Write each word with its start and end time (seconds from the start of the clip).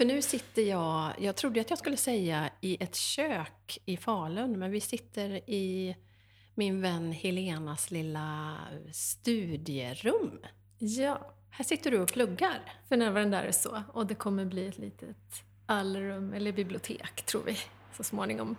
För 0.00 0.04
nu 0.04 0.22
sitter 0.22 0.62
jag, 0.62 1.12
jag 1.18 1.36
trodde 1.36 1.60
att 1.60 1.70
jag 1.70 1.78
skulle 1.78 1.96
säga 1.96 2.50
i 2.60 2.82
ett 2.82 2.94
kök 2.94 3.78
i 3.84 3.96
Falun, 3.96 4.58
men 4.58 4.70
vi 4.70 4.80
sitter 4.80 5.30
i 5.50 5.96
min 6.54 6.80
vän 6.80 7.12
Helenas 7.12 7.90
lilla 7.90 8.56
studierum. 8.92 10.40
Ja, 10.78 11.32
Här 11.50 11.64
sitter 11.64 11.90
du 11.90 12.00
och 12.00 12.08
pluggar. 12.08 12.72
för 12.88 12.96
närvarande 12.96 13.36
är 13.36 13.46
det 13.46 13.52
så. 13.52 13.82
Och 13.92 14.06
det 14.06 14.14
kommer 14.14 14.44
bli 14.44 14.66
ett 14.66 14.78
litet 14.78 15.16
allrum, 15.66 16.32
eller 16.32 16.52
bibliotek, 16.52 17.22
tror 17.26 17.42
vi, 17.42 17.56
så 17.96 18.04
småningom. 18.04 18.56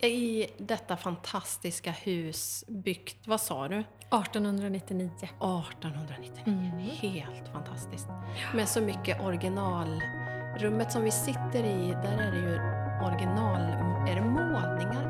I 0.00 0.46
detta 0.58 0.96
fantastiska 0.96 1.90
hus 1.90 2.64
byggt, 2.68 3.26
vad 3.26 3.40
sa 3.40 3.68
du? 3.68 3.78
1899. 3.78 5.10
1899. 5.22 6.42
Mm. 6.46 6.78
Helt 6.78 7.48
fantastiskt. 7.52 8.08
Med 8.54 8.68
så 8.68 8.80
mycket 8.80 9.20
original. 9.20 10.02
Rummet 10.58 10.92
som 10.92 11.02
vi 11.02 11.10
sitter 11.10 11.64
i, 11.64 11.96
där 12.02 12.18
är 12.18 12.30
det 12.30 12.38
ju 12.38 12.58
original... 13.06 13.60
Är 14.08 14.14
det 14.14 14.20
målningar? 14.20 15.05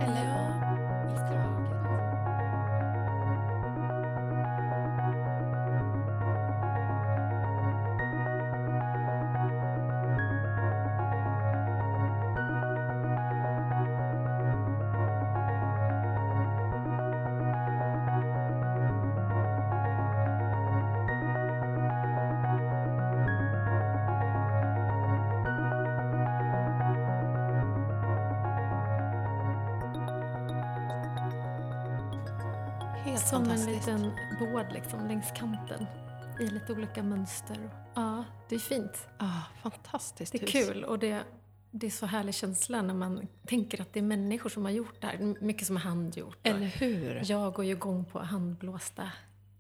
Lite 36.68 36.78
olika 36.80 37.02
mönster. 37.02 37.70
Ja, 37.94 38.24
det 38.48 38.54
är 38.54 38.58
fint. 38.58 39.08
Ah, 39.18 39.42
fantastiskt 39.62 40.32
Det 40.32 40.38
är 40.38 40.40
hus. 40.42 40.66
kul 40.68 40.84
och 40.84 40.98
det, 40.98 41.24
det 41.70 41.86
är 41.86 41.90
så 41.90 42.06
härlig 42.06 42.34
känsla 42.34 42.82
när 42.82 42.94
man 42.94 43.26
tänker 43.46 43.80
att 43.80 43.92
det 43.92 44.00
är 44.00 44.02
människor 44.02 44.50
som 44.50 44.64
har 44.64 44.72
gjort 44.72 45.00
det 45.00 45.06
här. 45.06 45.34
Mycket 45.44 45.66
som 45.66 45.76
är 45.76 45.80
handgjort. 45.80 46.38
Eller 46.42 46.66
hur? 46.66 47.22
Jag 47.24 47.52
går 47.52 47.64
ju 47.64 47.70
igång 47.72 48.04
på 48.04 48.18
handblåsta 48.22 49.10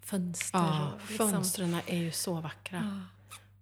fönster. 0.00 0.58
Ja, 0.58 0.92
liksom- 1.08 1.30
fönstren 1.30 1.76
är 1.86 1.96
ju 1.98 2.10
så 2.12 2.34
vackra. 2.40 2.78
Ja. 2.78 3.15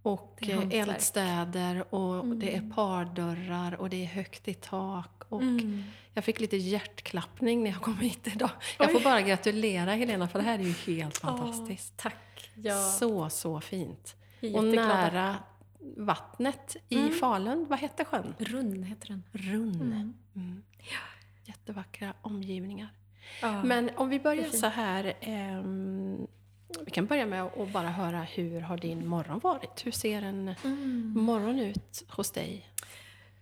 Och. 0.04 0.38
Mm. 0.42 0.70
eldstäder 0.72 1.94
och 1.94 2.26
det 2.36 2.56
är 2.56 2.70
pardörrar 2.74 3.74
och 3.80 3.90
det 3.90 4.02
är 4.02 4.06
högt 4.06 4.48
i 4.48 4.54
tak. 4.54 5.22
Och 5.28 5.42
Mm. 5.42 5.82
Jag 6.16 6.24
fick 6.24 6.40
lite 6.40 6.56
hjärtklappning 6.56 7.62
när 7.64 7.70
jag 7.70 7.80
kom 7.82 7.98
hit 7.98 8.26
idag. 8.26 8.50
Jag 8.78 8.92
får 8.92 9.00
bara 9.00 9.20
gratulera 9.22 9.92
Helena 9.94 10.28
för 10.28 10.38
det 10.38 10.44
här 10.44 10.58
är 10.58 10.62
ju 10.62 10.94
helt 10.96 11.16
fantastiskt. 11.18 11.92
Åh, 11.96 12.02
tack. 12.02 12.50
Ja, 12.54 12.78
Så, 12.82 13.30
så 13.30 13.60
fint. 13.60 14.16
Och 14.54 14.64
nära 14.64 15.36
vattnet 15.96 16.76
i 16.88 16.96
Mm. 16.98 17.12
Falun. 17.12 17.66
Vad 17.68 17.78
hette 17.78 18.04
sjön? 18.04 18.34
Runn 18.38 18.82
heter 18.82 19.08
den. 19.08 19.22
Runn. 19.32 19.74
Mm. 19.82 20.14
Mm. 20.36 20.62
Jättevackra 21.44 22.14
omgivningar. 22.22 22.88
Ja. 23.42 23.62
Men 23.64 23.90
om 23.96 24.08
vi 24.08 24.20
börjar 24.20 24.48
så 24.50 24.66
här. 24.66 25.14
ehm, 25.20 26.26
vi 26.84 26.90
kan 26.90 27.06
börja 27.06 27.26
med 27.26 27.42
att 27.42 27.72
bara 27.72 27.88
höra 27.88 28.22
hur 28.22 28.60
har 28.60 28.76
din 28.78 29.06
morgon 29.06 29.38
varit? 29.38 29.86
Hur 29.86 29.90
ser 29.92 30.22
en 30.22 30.54
Mm. 30.64 31.12
morgon 31.16 31.58
ut 31.58 32.04
hos 32.08 32.30
dig? 32.30 32.68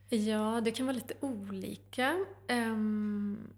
Ja, 0.09 0.61
det 0.65 0.71
kan 0.71 0.87
vara 0.87 0.95
lite 0.97 1.15
olika. 1.21 2.25
Ehm, 2.49 3.49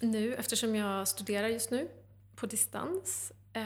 nu, 0.00 0.34
eftersom 0.34 0.74
jag 0.76 1.08
studerar 1.08 1.48
just 1.48 1.70
nu 1.70 1.88
på 2.36 2.46
distans, 2.46 3.32
eh, 3.52 3.62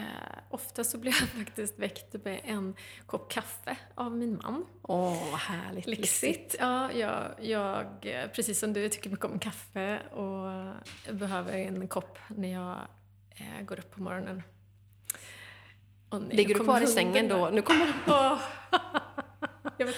ofta 0.51 0.85
så 0.85 0.99
blir 0.99 1.13
jag 1.21 1.29
faktiskt 1.47 1.79
väckt 1.79 2.25
med 2.25 2.41
en 2.45 2.75
kopp 3.07 3.33
kaffe 3.33 3.77
av 3.95 4.17
min 4.17 4.41
man. 4.43 4.65
Åh, 4.83 5.31
vad 5.31 5.41
härligt. 5.41 5.87
Lyxigt. 5.87 6.57
Ja, 6.59 6.93
jag, 6.93 7.25
jag, 7.41 7.87
precis 8.35 8.59
som 8.59 8.73
du, 8.73 8.89
tycker 8.89 9.11
mycket 9.11 9.25
om 9.27 9.39
kaffe 9.39 9.99
och 10.09 10.75
behöver 11.15 11.53
en 11.53 11.89
kopp 11.89 12.19
när 12.29 12.53
jag 12.53 12.77
eh, 13.31 13.65
går 13.65 13.79
upp 13.79 13.91
på 13.95 14.03
morgonen. 14.03 14.43
Och 16.09 16.23
nu 16.23 16.35
Ligger 16.35 16.55
du 16.55 16.61
kvar 16.61 16.81
i 16.81 16.87
sängen 16.87 17.29
då? 17.29 17.51
Nu 17.53 17.63
kommer, 17.63 17.87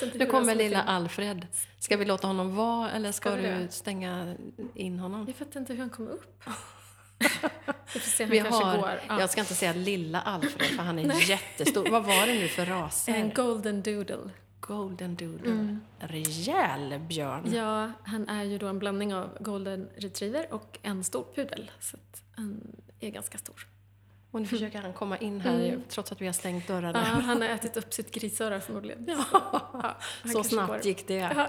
inte 0.05 0.19
nu 0.19 0.27
kommer 0.27 0.55
lilla. 0.55 0.83
Alfred. 0.83 1.47
Ska 1.79 1.97
vi 1.97 2.05
låta 2.05 2.27
honom 2.27 2.57
vara 2.57 2.91
eller 2.91 3.13
ska, 3.13 3.31
Ska 3.31 3.41
du 3.41 3.69
stänga 3.71 4.35
in 4.75 4.99
honom? 4.99 5.21
Jag 5.21 5.47
vet 5.47 5.57
inte 5.57 5.73
hur 5.73 5.81
han 5.81 5.91
kom 5.91 6.09
upp. 6.09 6.43
Vi 7.95 8.01
se, 8.01 8.25
Vi 8.25 8.39
har. 8.39 9.01
Ja. 9.09 9.21
Jag 9.21 9.31
ska 9.31 9.41
inte 9.41 9.55
säga 9.55 9.73
lilla 9.73 10.21
Alfred 10.21 10.69
för 10.69 10.83
han 10.83 10.99
är 10.99 11.21
jättestor. 11.31 11.91
Vad 11.91 12.05
var 12.05 12.27
det 12.27 12.35
nu 12.35 12.49
för 12.49 12.67
raser? 12.67 13.15
En 13.15 13.31
golden 13.35 13.83
doodle. 13.83 14.31
Golden 14.61 15.15
doodle. 15.15 15.51
Mm. 15.51 15.81
Rejäl 15.99 16.99
björn. 16.99 17.53
Ja, 17.55 17.93
han 18.03 18.29
är 18.29 18.45
ju 18.45 18.59
då 18.59 18.67
en 18.67 18.79
blandning 18.79 19.15
av 19.15 19.37
golden 19.41 19.89
retriever 19.97 20.53
och 20.55 20.79
en 20.83 21.05
stor 21.05 21.25
pudel. 21.35 21.71
Så 21.81 21.97
han 22.37 22.77
är 23.01 23.11
ganska 23.11 23.39
stor. 23.39 23.67
Och 24.31 24.41
nu 24.41 24.47
försöker 24.47 24.79
han 24.83 24.93
komma 24.93 25.19
in 25.19 25.41
här 25.41 25.55
Mm. 25.69 25.83
trots 25.89 26.13
att 26.13 26.21
vi 26.21 26.27
har 26.27 26.33
stängt 26.33 26.69
Ja, 26.69 26.75
dörrarna. 26.75 26.99
han 26.99 27.43
har 27.43 27.49
ätit 27.49 27.77
upp 27.77 27.93
sitt 27.95 28.11
grisöra 28.15 28.61
förmodligen. 28.61 29.05
Ja. 29.09 29.97
Ja, 30.25 30.31
Så 30.33 30.45
snabbt 30.45 30.69
går. 30.73 30.81
gick 30.87 31.09
det. 31.09 31.15
Ja. 31.37 31.49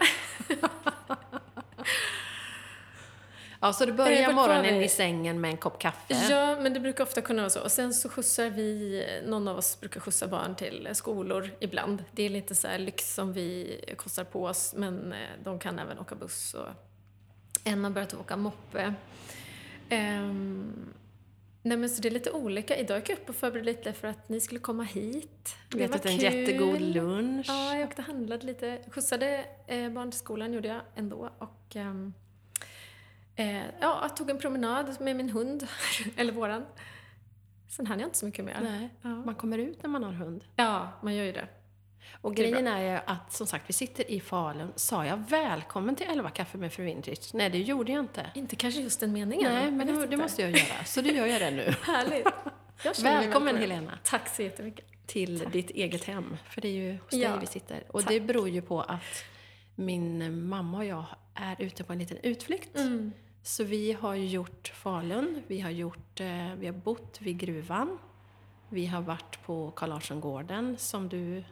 Ja, 3.63 3.73
så 3.73 3.85
du 3.85 3.91
börjar 3.93 4.33
morgonen 4.33 4.81
i 4.81 4.89
sängen 4.89 5.41
med 5.41 5.51
en 5.51 5.57
kopp 5.57 5.79
kaffe. 5.79 6.13
Ja, 6.29 6.57
men 6.61 6.73
det 6.73 6.79
brukar 6.79 7.03
ofta 7.03 7.21
kunna 7.21 7.41
vara 7.41 7.49
så. 7.49 7.61
Och 7.61 7.71
sen 7.71 7.93
så 7.93 8.09
skjutsar 8.09 8.49
vi, 8.49 9.03
någon 9.25 9.47
av 9.47 9.57
oss 9.57 9.79
brukar 9.79 9.99
skjutsa 9.99 10.27
barn 10.27 10.55
till 10.55 10.89
skolor 10.93 11.49
ibland. 11.59 12.03
Det 12.11 12.23
är 12.23 12.29
lite 12.29 12.55
så 12.55 12.67
här 12.67 12.79
lyx 12.79 13.13
som 13.13 13.33
vi 13.33 13.79
kostar 13.97 14.23
på 14.23 14.45
oss, 14.45 14.73
men 14.77 15.13
eh, 15.13 15.17
de 15.43 15.59
kan 15.59 15.79
även 15.79 15.99
åka 15.99 16.15
buss. 16.15 16.53
Och 16.53 16.67
en 17.63 17.83
har 17.83 17.91
börjat 17.91 18.13
åka 18.13 18.37
moppe. 18.37 18.93
Ehm, 19.89 20.93
nej 21.61 21.77
men 21.77 21.89
så 21.89 22.01
det 22.01 22.07
är 22.09 22.11
lite 22.11 22.31
olika. 22.31 22.77
Idag 22.77 22.97
gick 22.99 23.09
jag 23.09 23.17
upp 23.17 23.29
och 23.29 23.35
förberedde 23.35 23.71
lite 23.71 23.93
för 23.93 24.07
att 24.07 24.29
ni 24.29 24.39
skulle 24.39 24.59
komma 24.59 24.83
hit. 24.83 25.55
Det 25.69 25.77
var 25.77 25.95
ätit 25.95 26.05
en 26.05 26.19
kul. 26.19 26.23
jättegod 26.23 26.81
lunch. 26.81 27.45
Ja, 27.49 27.75
jag 27.75 27.87
åkte 27.87 28.01
och 28.01 28.05
handlade 28.07 28.45
lite. 28.45 28.81
Skjutsade 28.91 29.45
eh, 29.67 29.89
barn 29.89 30.11
till 30.11 30.19
skolan 30.19 30.53
gjorde 30.53 30.67
jag 30.67 30.81
ändå. 30.95 31.29
Och, 31.37 31.75
ehm, 31.75 32.13
eh, 33.35 33.57
ja, 33.57 33.99
jag 34.01 34.15
tog 34.15 34.29
en 34.29 34.37
promenad 34.37 35.01
med 35.01 35.15
min 35.15 35.29
hund, 35.29 35.67
eller 36.17 36.33
våran. 36.33 36.65
Sen 37.69 37.87
hann 37.87 37.99
jag 37.99 38.07
inte 38.07 38.17
så 38.17 38.25
mycket 38.25 38.45
mer. 38.45 38.57
Nej, 38.61 38.89
Ja. 39.01 39.09
man 39.09 39.35
kommer 39.35 39.57
ut 39.57 39.83
när 39.83 39.89
man 39.89 40.03
har 40.03 40.11
hund. 40.11 40.43
ja, 40.55 40.89
man 41.01 41.15
gör 41.15 41.25
ju 41.25 41.31
det. 41.31 41.47
Och 42.21 42.35
Det 42.35 42.41
är 42.45 42.51
grejen 42.51 42.67
är 42.67 42.93
ju 42.93 42.99
att, 43.05 43.33
som 43.33 43.47
sagt, 43.47 43.69
vi 43.69 43.73
sitter 43.73 44.11
i 44.11 44.19
Falun. 44.19 44.71
Sa 44.75 45.05
jag 45.05 45.17
välkommen 45.29 45.95
till 45.95 46.07
11 46.09 46.29
kaffe 46.29 46.57
med 46.57 46.73
fru 46.73 46.83
Wintridge? 46.83 47.21
Nej, 47.33 47.49
det 47.49 47.57
gjorde 47.59 47.91
jag 47.91 47.99
inte. 47.99 48.31
Inte 48.35 48.55
kanske 48.55 48.81
just 48.81 48.99
den 48.99 49.11
meningen. 49.13 49.53
Nej, 49.53 49.71
men 49.71 49.87
det, 49.87 50.07
det 50.07 50.17
måste 50.17 50.41
jag 50.41 50.51
göra. 50.51 50.83
Så 50.85 51.01
då 51.01 51.09
gör 51.09 51.25
jag 51.25 51.41
det 51.41 51.51
nu. 51.51 51.75
Härligt. 51.81 52.27
Välkommen. 53.03 53.57
Helena 53.57 53.99
Tack 54.03 54.35
så 54.35 54.41
jättemycket. 54.41 54.85
till 55.05 55.39
ditt 55.39 55.69
eget 55.69 56.03
hem. 56.03 56.37
För 56.49 56.61
det 56.61 56.67
är 56.67 56.71
ju 56.71 56.91
hos 56.97 57.13
Ja, 57.13 57.29
dig 57.29 57.39
vi 57.39 57.45
sitter. 57.47 57.83
Och 57.87 58.01
tack. 58.01 58.09
det 58.09 58.19
beror 58.19 58.49
ju 58.49 58.61
på 58.61 58.81
att 58.81 59.23
min 59.75 60.45
mamma 60.47 60.77
och 60.77 60.85
jag 60.85 61.05
är 61.35 61.55
ute 61.61 61.83
på 61.83 61.93
en 61.93 61.99
liten 61.99 62.17
utflykt. 62.23 62.77
Mm. 62.77 63.11
Så 63.43 63.63
vi 63.63 63.93
har 63.93 64.15
gjort 64.15 64.71
Falun, 64.75 65.43
vi 65.47 65.59
har, 65.59 65.69
gjort, 65.69 66.19
eh, 66.19 66.53
vi 66.57 66.65
har 66.65 66.73
bott 66.73 67.17
vid 67.21 67.37
gruvan. 67.39 67.97
Vi 68.69 68.85
har 68.85 69.01
varit 69.01 69.43
på 69.45 69.71
Carl 69.71 69.89
Larsson-gården 69.89 70.77
som 70.77 71.09
du 71.09 71.43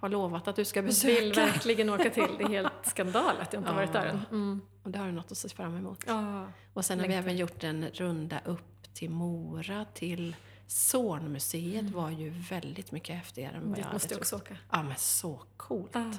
har 0.00 0.08
lovat 0.08 0.48
att 0.48 0.56
du 0.56 0.64
ska 0.64 0.78
Jag 0.78 0.82
vill 0.82 0.90
besöka. 0.90 1.44
verkligen 1.46 1.90
åka 1.90 2.10
till. 2.10 2.28
Det 2.38 2.44
är 2.44 2.48
helt 2.48 2.72
skandal 2.86 3.36
att 3.40 3.52
jag 3.52 3.60
inte 3.60 3.70
har 3.70 3.76
varit 3.76 3.92
där 3.92 4.06
än. 4.06 4.20
Mm. 4.30 4.60
Och 4.82 4.90
det 4.90 4.98
har 4.98 5.06
du 5.06 5.12
något 5.12 5.32
att 5.32 5.38
se 5.38 5.48
fram 5.48 5.76
emot. 5.76 6.04
Ja. 6.06 6.46
Och 6.74 6.84
sen 6.84 6.98
har 6.98 7.06
vi 7.06 7.12
längtar. 7.12 7.22
även 7.30 7.36
gjort 7.36 7.64
en 7.64 7.84
runda 7.94 8.40
upp 8.44 8.94
till 8.94 9.10
Mora, 9.10 9.84
till 9.94 10.36
Zornmuseet 10.66 11.90
var 11.90 12.10
ju 12.10 12.30
väldigt 12.30 12.92
mycket 12.92 13.16
häftigare 13.16 13.56
än 13.56 13.60
vad 13.62 13.70
jag 13.70 13.76
Dit 13.76 13.84
hade 13.84 13.94
måste 13.94 14.14
jag 14.14 14.22
trott. 14.22 14.32
också 14.32 14.36
åka. 14.52 14.56
Ja, 14.70 14.82
men 14.82 14.96
så 14.96 15.42
coolt. 15.56 15.96
Ah. 15.96 16.12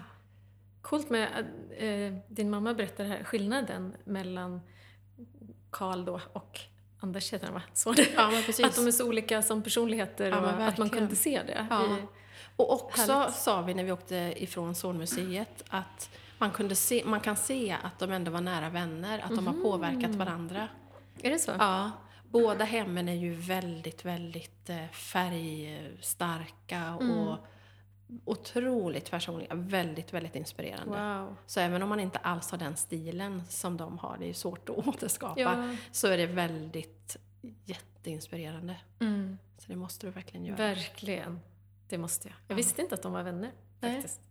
Coolt 0.81 1.09
med 1.09 1.27
att 1.27 1.45
eh, 1.77 2.13
din 2.27 2.49
mamma 2.49 2.73
berättar 2.73 3.03
här 3.03 3.23
skillnaden 3.23 3.95
mellan 4.03 4.61
Karl 5.69 6.05
då 6.05 6.21
och 6.33 6.59
Anders 6.99 7.33
heter 7.33 7.45
han 7.45 7.53
va? 7.53 7.61
Så 7.73 7.91
det. 7.91 8.07
Ja. 8.15 8.39
Att 8.63 8.75
de 8.75 8.87
är 8.87 8.91
så 8.91 9.07
olika 9.07 9.41
som 9.41 9.63
personligheter 9.63 10.29
Ja, 10.29 10.39
och 10.39 10.47
att 10.67 10.77
man 10.77 10.89
kunde 10.89 11.15
se 11.15 11.41
det. 11.43 11.67
Ja. 11.69 11.85
I, 11.85 12.01
Och 12.55 12.73
också 12.73 13.11
Härligt. 13.13 13.35
sa 13.35 13.61
vi 13.61 13.73
när 13.73 13.83
vi 13.83 13.91
åkte 13.91 14.33
ifrån 14.37 14.75
Zornmuseet 14.75 15.63
att 15.69 16.09
man, 16.37 16.51
kunde 16.51 16.75
se, 16.75 17.03
man 17.05 17.19
kan 17.19 17.35
se 17.35 17.77
att 17.83 17.99
de 17.99 18.11
ändå 18.11 18.31
var 18.31 18.41
nära 18.41 18.69
vänner, 18.69 19.19
att 19.19 19.35
de 19.35 19.47
har 19.47 19.53
Mhm. 19.53 19.63
påverkat 19.63 20.15
varandra. 20.15 20.67
är 21.21 21.29
det 21.31 21.39
så? 21.39 21.51
Ja, 21.59 21.91
båda 22.29 22.65
hemmen 22.65 23.09
är 23.09 23.13
ju 23.15 23.33
väldigt, 23.33 24.05
väldigt 24.05 24.69
eh, 24.69 24.87
färgstarka 24.87 26.77
Mm. 26.77 27.11
och 27.17 27.37
otroligt 28.25 29.11
personliga, 29.11 29.55
väldigt, 29.55 30.13
väldigt 30.13 30.35
inspirerande. 30.35 30.97
Wow. 31.19 31.35
Så 31.45 31.59
även 31.59 31.81
om 31.83 31.89
man 31.89 31.99
inte 31.99 32.19
alls 32.19 32.51
har 32.51 32.57
den 32.57 32.77
stilen 32.77 33.43
som 33.49 33.77
de 33.77 33.97
har, 33.97 34.17
det 34.17 34.25
är 34.25 34.27
ju 34.27 34.33
svårt 34.33 34.69
att 34.69 34.77
återskapa, 34.87 35.41
Ja. 35.41 35.75
så 35.91 36.07
är 36.07 36.17
det 36.17 36.25
väldigt 36.25 37.17
jätteinspirerande. 37.65 38.75
Mm. 38.99 39.37
Så 39.57 39.65
det 39.67 39.75
måste 39.75 40.07
du 40.07 40.11
verkligen 40.11 40.45
göra. 40.45 40.57
Verkligen. 40.57 41.39
Det 41.91 41.97
måste 41.97 42.27
jag. 42.27 42.35
Jag 42.47 42.53
Ja. 42.53 42.55
visste 42.55 42.81
inte 42.81 42.95
att 42.95 43.01
de 43.01 43.13
var 43.13 43.23
vänner. 43.23 43.51
Nej. 43.79 43.95
Faktiskt. 43.95 44.21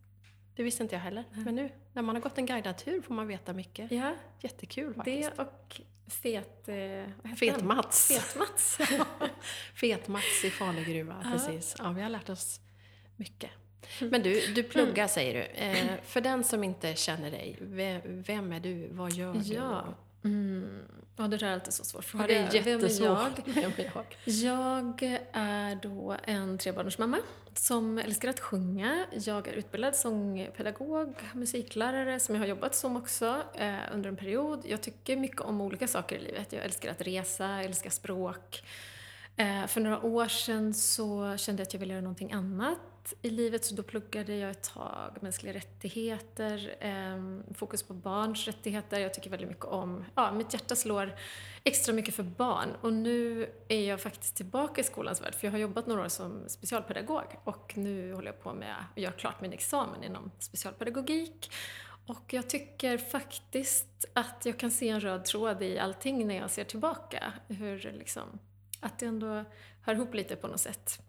Det 0.54 0.62
visste 0.62 0.82
inte 0.82 0.94
jag 0.94 1.00
heller. 1.02 1.24
Men 1.32 1.54
nu, 1.54 1.70
när 1.92 2.02
man 2.02 2.14
har 2.16 2.22
gått 2.22 2.38
en 2.38 2.46
guidad 2.46 2.78
tur 2.78 3.02
får 3.02 3.14
man 3.14 3.26
veta 3.26 3.52
mycket. 3.52 3.92
Ja, 3.92 4.14
Jättekul 4.40 4.94
faktiskt. 4.94 5.30
det 5.36 5.42
och 5.42 5.80
fet... 6.08 6.68
Eh, 6.68 7.34
Fet-Mats. 7.36 8.08
Fet-Mats. 8.08 8.78
Fet-Mats 9.74 10.44
i 10.44 10.50
Falegruva, 10.50 11.20
Ja. 11.24 11.30
precis. 11.32 11.74
Ja, 11.78 11.90
vi 11.90 12.02
har 12.02 12.08
lärt 12.10 12.28
oss 12.28 12.60
mycket. 13.16 13.50
Men 14.00 14.22
du, 14.22 14.52
du 14.54 14.62
pluggar 14.62 15.06
säger 15.08 15.34
du. 15.34 15.40
Eh, 15.42 16.00
för 16.02 16.20
den 16.20 16.44
som 16.44 16.64
inte 16.64 16.94
känner 16.94 17.30
dig, 17.30 17.56
vem, 17.60 18.22
vem 18.22 18.52
är 18.52 18.60
du? 18.60 18.88
Vad 18.92 19.12
gör 19.12 19.34
du? 19.34 19.40
Mm. 20.24 20.82
ja, 21.16 21.28
det 21.28 21.36
där 21.36 21.46
är 21.46 21.52
alltid 21.52 21.72
så 21.72 21.84
svårt. 21.84 22.06
Ja, 22.18 22.26
det 22.26 22.34
är 22.34 22.62
Vem 22.62 22.78
är 22.78 22.82
jättesvårt. 22.82 23.08
jag? 23.08 23.42
Vem 23.54 23.72
är 23.76 23.92
jag? 23.94 24.04
Jag 24.24 25.18
är 25.32 25.74
då 25.74 26.16
en 26.24 26.58
trebarnsmamma 26.58 27.18
som 27.54 27.98
älskar 27.98 28.28
att 28.28 28.40
sjunga. 28.40 29.06
Jag 29.12 29.48
är 29.48 29.52
utbildad 29.52 29.96
sångpedagog, 29.96 31.14
musiklärare 31.34 32.20
som 32.20 32.34
jag 32.34 32.42
har 32.42 32.48
jobbat 32.48 32.74
som 32.74 32.96
också 32.96 33.42
eh, 33.54 33.74
under 33.94 34.08
en 34.08 34.16
period. 34.16 34.60
Jag 34.64 34.80
tycker 34.80 35.16
mycket 35.16 35.40
om 35.40 35.60
olika 35.60 35.88
saker 35.88 36.16
i 36.16 36.20
livet. 36.20 36.52
Jag 36.52 36.64
älskar 36.64 36.90
att 36.90 37.00
resa, 37.00 37.46
älskar 37.62 37.90
språk. 37.90 38.62
Eh, 39.36 39.66
för 39.66 39.80
några 39.80 40.02
år 40.02 40.28
sedan 40.28 40.74
så 40.74 41.36
kände 41.36 41.60
jag 41.60 41.66
att 41.66 41.72
jag 41.72 41.80
ville 41.80 41.92
göra 41.92 42.02
någonting 42.02 42.32
annat 42.32 42.78
i 43.22 43.30
livet 43.30 43.64
så 43.64 43.74
då 43.74 43.82
pluggade 43.82 44.36
jag 44.36 44.50
ett 44.50 44.62
tag 44.62 45.16
mänskliga 45.20 45.54
rättigheter, 45.54 46.76
ehm, 46.80 47.42
fokus 47.54 47.82
på 47.82 47.94
barns 47.94 48.46
rättigheter. 48.46 49.00
Jag 49.00 49.14
tycker 49.14 49.30
väldigt 49.30 49.48
mycket 49.48 49.64
om, 49.64 50.04
ja, 50.14 50.32
mitt 50.32 50.52
hjärta 50.52 50.76
slår 50.76 51.14
extra 51.64 51.94
mycket 51.94 52.14
för 52.14 52.22
barn 52.22 52.68
och 52.80 52.92
nu 52.92 53.50
är 53.68 53.88
jag 53.88 54.00
faktiskt 54.00 54.36
tillbaka 54.36 54.80
i 54.80 54.84
skolans 54.84 55.22
värld 55.22 55.34
för 55.34 55.46
jag 55.46 55.52
har 55.52 55.58
jobbat 55.58 55.86
några 55.86 56.02
år 56.02 56.08
som 56.08 56.44
specialpedagog 56.48 57.24
och 57.44 57.72
nu 57.76 58.14
håller 58.14 58.28
jag 58.28 58.42
på 58.42 58.52
med 58.52 58.74
att 58.78 59.02
göra 59.02 59.12
klart 59.12 59.40
min 59.40 59.52
examen 59.52 60.04
inom 60.04 60.30
specialpedagogik. 60.38 61.50
Och 62.06 62.32
jag 62.32 62.50
tycker 62.50 62.98
faktiskt 62.98 64.04
att 64.12 64.42
jag 64.44 64.58
kan 64.58 64.70
se 64.70 64.88
en 64.88 65.00
röd 65.00 65.24
tråd 65.24 65.62
i 65.62 65.78
allting 65.78 66.26
när 66.26 66.36
jag 66.36 66.50
ser 66.50 66.64
tillbaka. 66.64 67.32
Hur 67.48 67.92
liksom, 67.98 68.38
att 68.80 68.98
det 68.98 69.06
ändå 69.06 69.44
hör 69.82 69.94
ihop 69.94 70.14
lite 70.14 70.36
på 70.36 70.46
något 70.48 70.60
sätt. 70.60 71.02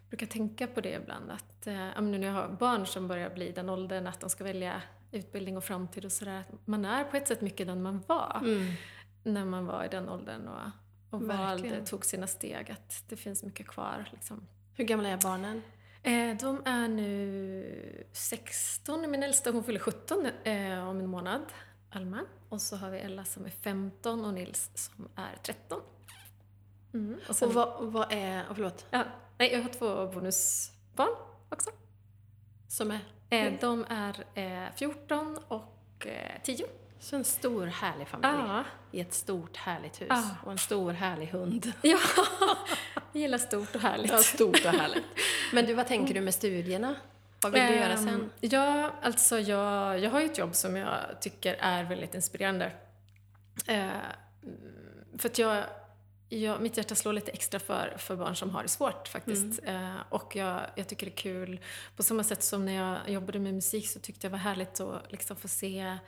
Jag 0.00 0.08
brukar 0.18 0.26
tänka 0.26 0.66
på 0.66 0.80
det 0.80 0.92
ibland 1.02 1.30
att 1.30 1.66
eh, 1.66 2.00
nu 2.00 2.18
när 2.18 2.26
jag 2.26 2.34
har 2.34 2.48
barn 2.48 2.86
som 2.86 3.08
börjar 3.08 3.30
bli 3.30 3.52
den 3.52 3.68
åldern 3.68 4.06
att 4.06 4.20
de 4.20 4.30
ska 4.30 4.44
välja 4.44 4.82
utbildning 5.10 5.56
och 5.56 5.64
framtid 5.64 6.04
och 6.04 6.12
sådär. 6.12 6.44
att 6.52 6.66
Man 6.66 6.84
är 6.84 7.04
på 7.04 7.16
ett 7.16 7.28
sätt 7.28 7.40
mycket 7.40 7.66
den 7.66 7.82
man 7.82 8.02
var 8.06 8.40
Mm. 8.42 8.72
när 9.22 9.44
man 9.44 9.66
var 9.66 9.84
i 9.84 9.88
den 9.88 10.08
åldern 10.08 10.48
och, 10.48 10.70
och 11.10 11.22
valde, 11.22 11.86
tog 11.86 12.04
sina 12.04 12.26
steg. 12.26 12.70
Att 12.70 13.04
det 13.08 13.16
finns 13.16 13.42
mycket 13.42 13.66
kvar. 13.68 14.08
Liksom. 14.12 14.46
Hur 14.74 14.84
gamla 14.84 15.08
är 15.08 15.16
barnen? 15.22 15.62
Eh, 16.02 16.36
de 16.36 16.62
är 16.64 16.88
nu 16.88 18.04
16. 18.12 19.10
Min 19.10 19.22
äldsta 19.22 19.50
hon 19.50 19.64
fyller 19.64 19.80
17 19.80 20.26
eh, 20.44 20.88
om 20.88 21.00
en 21.00 21.06
månad, 21.06 21.42
Alma. 21.90 22.20
Och 22.48 22.60
så 22.62 22.76
har 22.76 22.90
vi 22.90 22.98
Ella 22.98 23.24
som 23.24 23.44
är 23.46 23.50
15 23.50 24.24
och 24.24 24.34
Nils 24.34 24.70
som 24.74 25.08
är 25.16 25.36
13. 25.42 25.80
Mm. 26.94 27.20
Och 27.28 27.36
sen, 27.36 27.48
Och 27.48 27.54
vad, 27.54 27.92
vad 27.92 28.12
är... 28.12 28.42
Oh, 28.42 28.54
förlåt. 28.54 28.86
ja, 28.90 29.04
nej, 29.38 29.52
jag 29.52 29.62
har 29.62 29.68
två 29.68 30.06
bonusbarn 30.06 31.14
också. 31.48 31.70
Som 32.68 32.90
är... 32.90 33.00
Eh, 33.30 33.52
de 33.60 33.86
är 33.88 34.24
eh, 34.34 34.74
14 34.76 35.38
och 35.48 36.06
eh, 36.06 36.42
10. 36.42 36.66
Så 37.00 37.16
en 37.16 37.24
stor 37.24 37.66
härlig 37.66 38.08
familj. 38.08 38.32
Ja. 38.32 38.64
I 38.92 39.00
ett 39.00 39.14
stort 39.14 39.56
härligt 39.56 40.00
hus. 40.00 40.08
Ja. 40.10 40.36
Och 40.44 40.52
en 40.52 40.58
stor 40.58 40.92
härlig 40.92 41.26
hund. 41.26 41.72
ja, 41.82 41.98
jag 43.12 43.22
gillar 43.22 43.38
stort 43.38 43.74
och 43.74 43.80
härligt. 43.80 44.10
Ja, 44.10 44.18
stort 44.18 44.64
och 44.64 44.70
härligt. 44.70 45.04
Men 45.52 45.66
du, 45.66 45.74
vad 45.74 45.86
tänker 45.86 46.14
du 46.14 46.20
med 46.20 46.34
studierna? 46.34 46.94
Vad 47.42 47.52
vill 47.52 47.62
du 47.62 47.74
göra 47.74 47.92
Ehm, 47.92 48.06
sen? 48.08 48.30
Ja, 48.40 48.90
alltså 49.02 49.38
jag, 49.38 49.98
jag 49.98 50.10
har 50.10 50.20
ju 50.20 50.26
ett 50.26 50.38
jobb 50.38 50.54
som 50.54 50.76
jag 50.76 50.98
tycker 51.20 51.54
är 51.54 51.84
väldigt 51.84 52.14
inspirerande. 52.14 52.72
Eh, 53.66 53.84
mm, 54.42 55.18
för 55.18 55.28
att 55.28 55.38
jag, 55.38 55.64
jag, 56.38 56.62
mitt 56.62 56.76
hjärta 56.76 56.94
slår 56.94 57.12
lite 57.12 57.30
extra 57.30 57.60
för, 57.60 57.94
för 57.98 58.16
barn 58.16 58.36
som 58.36 58.50
har 58.50 58.62
det 58.62 58.68
svårt 58.68 59.08
faktiskt. 59.08 59.60
Eh, 59.64 59.96
och 60.08 60.36
jag, 60.36 60.60
jag 60.74 60.88
tycker 60.88 61.06
det 61.06 61.12
är 61.12 61.16
kul. 61.16 61.60
På 61.96 62.02
samma 62.02 62.24
sätt 62.24 62.42
som 62.42 62.64
när 62.64 62.72
jag 62.72 63.10
jobbade 63.10 63.38
med 63.38 63.54
musik 63.54 63.88
så 63.88 64.00
tyckte 64.00 64.26
jag 64.26 64.32
det 64.32 64.36
var 64.36 64.38
härligt 64.38 64.80
att 64.80 65.12
liksom 65.12 65.36
få 65.36 65.48
se 65.48 65.98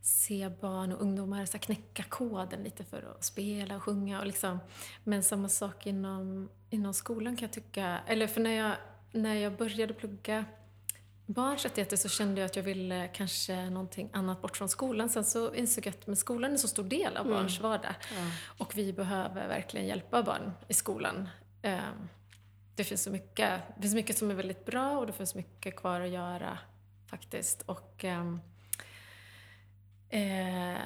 se 0.00 0.48
barn 0.60 0.92
och 0.92 1.02
ungdomar 1.02 1.46
så 1.46 1.58
knäcka 1.58 2.02
koden 2.02 2.62
lite 2.62 2.84
för 2.84 3.14
att 3.16 3.24
spela 3.24 3.76
och 3.76 3.82
sjunga. 3.82 4.20
Och 4.20 4.26
liksom. 4.26 4.58
Men 5.04 5.22
samma 5.22 5.48
sak 5.48 5.86
inom, 5.86 6.48
inom 6.70 6.94
skolan 6.94 7.36
kan 7.36 7.46
jag 7.46 7.52
tycka. 7.52 7.98
Eller 8.06 8.26
för 8.26 8.40
när 8.40 8.50
jag, 8.50 8.72
när 9.12 9.34
jag 9.34 9.56
började 9.56 9.94
plugga 9.94 10.44
barns 11.28 11.62
rättigheter 11.64 11.96
så 11.96 12.08
kände 12.08 12.40
jag 12.40 12.46
att 12.46 12.56
jag 12.56 12.62
ville 12.62 13.08
kanske 13.08 13.70
någonting 13.70 14.10
annat 14.12 14.42
bort 14.42 14.56
från 14.56 14.68
skolan. 14.68 15.08
Sen 15.08 15.24
så 15.24 15.54
insåg 15.54 15.86
jag 15.86 15.94
att 15.94 16.06
men 16.06 16.16
skolan 16.16 16.50
är 16.50 16.52
en 16.54 16.58
så 16.58 16.68
stor 16.68 16.84
del 16.84 17.16
av 17.16 17.26
barns 17.26 17.60
vardag. 17.60 17.94
Ja. 18.16 18.30
Och 18.58 18.76
vi 18.76 18.92
behöver 18.92 19.48
verkligen 19.48 19.86
hjälpa 19.86 20.22
barn 20.22 20.52
i 20.68 20.74
skolan. 20.74 21.28
Ehm, 21.62 22.08
Det 22.74 22.84
finns 22.84 23.02
så 23.02 23.10
mycket, 23.10 23.62
det 23.76 23.82
finns 23.82 23.94
mycket 23.94 24.18
som 24.18 24.30
är 24.30 24.34
väldigt 24.34 24.64
bra 24.64 24.98
och 24.98 25.06
det 25.06 25.12
finns 25.12 25.34
mycket 25.34 25.76
kvar 25.76 26.00
att 26.00 26.08
göra 26.10 26.58
faktiskt. 27.06 27.62
Och 27.62 28.04
ehm, 28.04 28.40
eh, 30.08 30.78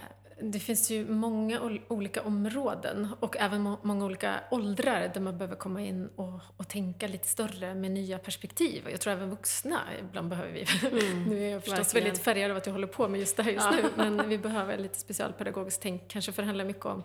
det 0.42 0.58
finns 0.58 0.90
ju 0.90 1.08
många 1.08 1.60
ol- 1.60 1.80
olika 1.88 2.22
områden 2.22 3.08
och 3.20 3.36
även 3.36 3.62
må- 3.62 3.78
många 3.82 4.04
olika 4.04 4.40
åldrar 4.50 5.10
där 5.14 5.20
man 5.20 5.38
behöver 5.38 5.56
komma 5.56 5.82
in 5.82 6.08
och, 6.16 6.40
och 6.56 6.68
tänka 6.68 7.06
lite 7.08 7.28
större 7.28 7.74
med 7.74 7.90
nya 7.90 8.18
perspektiv. 8.18 8.88
Jag 8.90 9.00
tror 9.00 9.12
även 9.12 9.30
vuxna, 9.30 9.80
ibland 10.00 10.28
behöver 10.28 10.52
vi, 10.52 10.66
nu 11.28 11.44
är 11.44 11.50
jag 11.50 11.62
förstås 11.64 11.78
verkligen. 11.78 12.04
väldigt 12.04 12.22
färgad 12.24 12.50
av 12.50 12.56
att 12.56 12.66
jag 12.66 12.72
håller 12.72 12.86
på 12.86 13.08
med 13.08 13.20
just 13.20 13.36
det 13.36 13.42
här 13.42 13.50
just 13.50 13.70
nu, 13.70 13.84
men 13.96 14.28
vi 14.28 14.38
behöver 14.38 14.78
lite 14.78 14.98
specialpedagogiskt 14.98 15.82
tänk, 15.82 16.08
kanske 16.08 16.32
för 16.32 16.42
det 16.42 16.46
handlar 16.46 16.64
mycket 16.64 16.86
om 16.86 17.02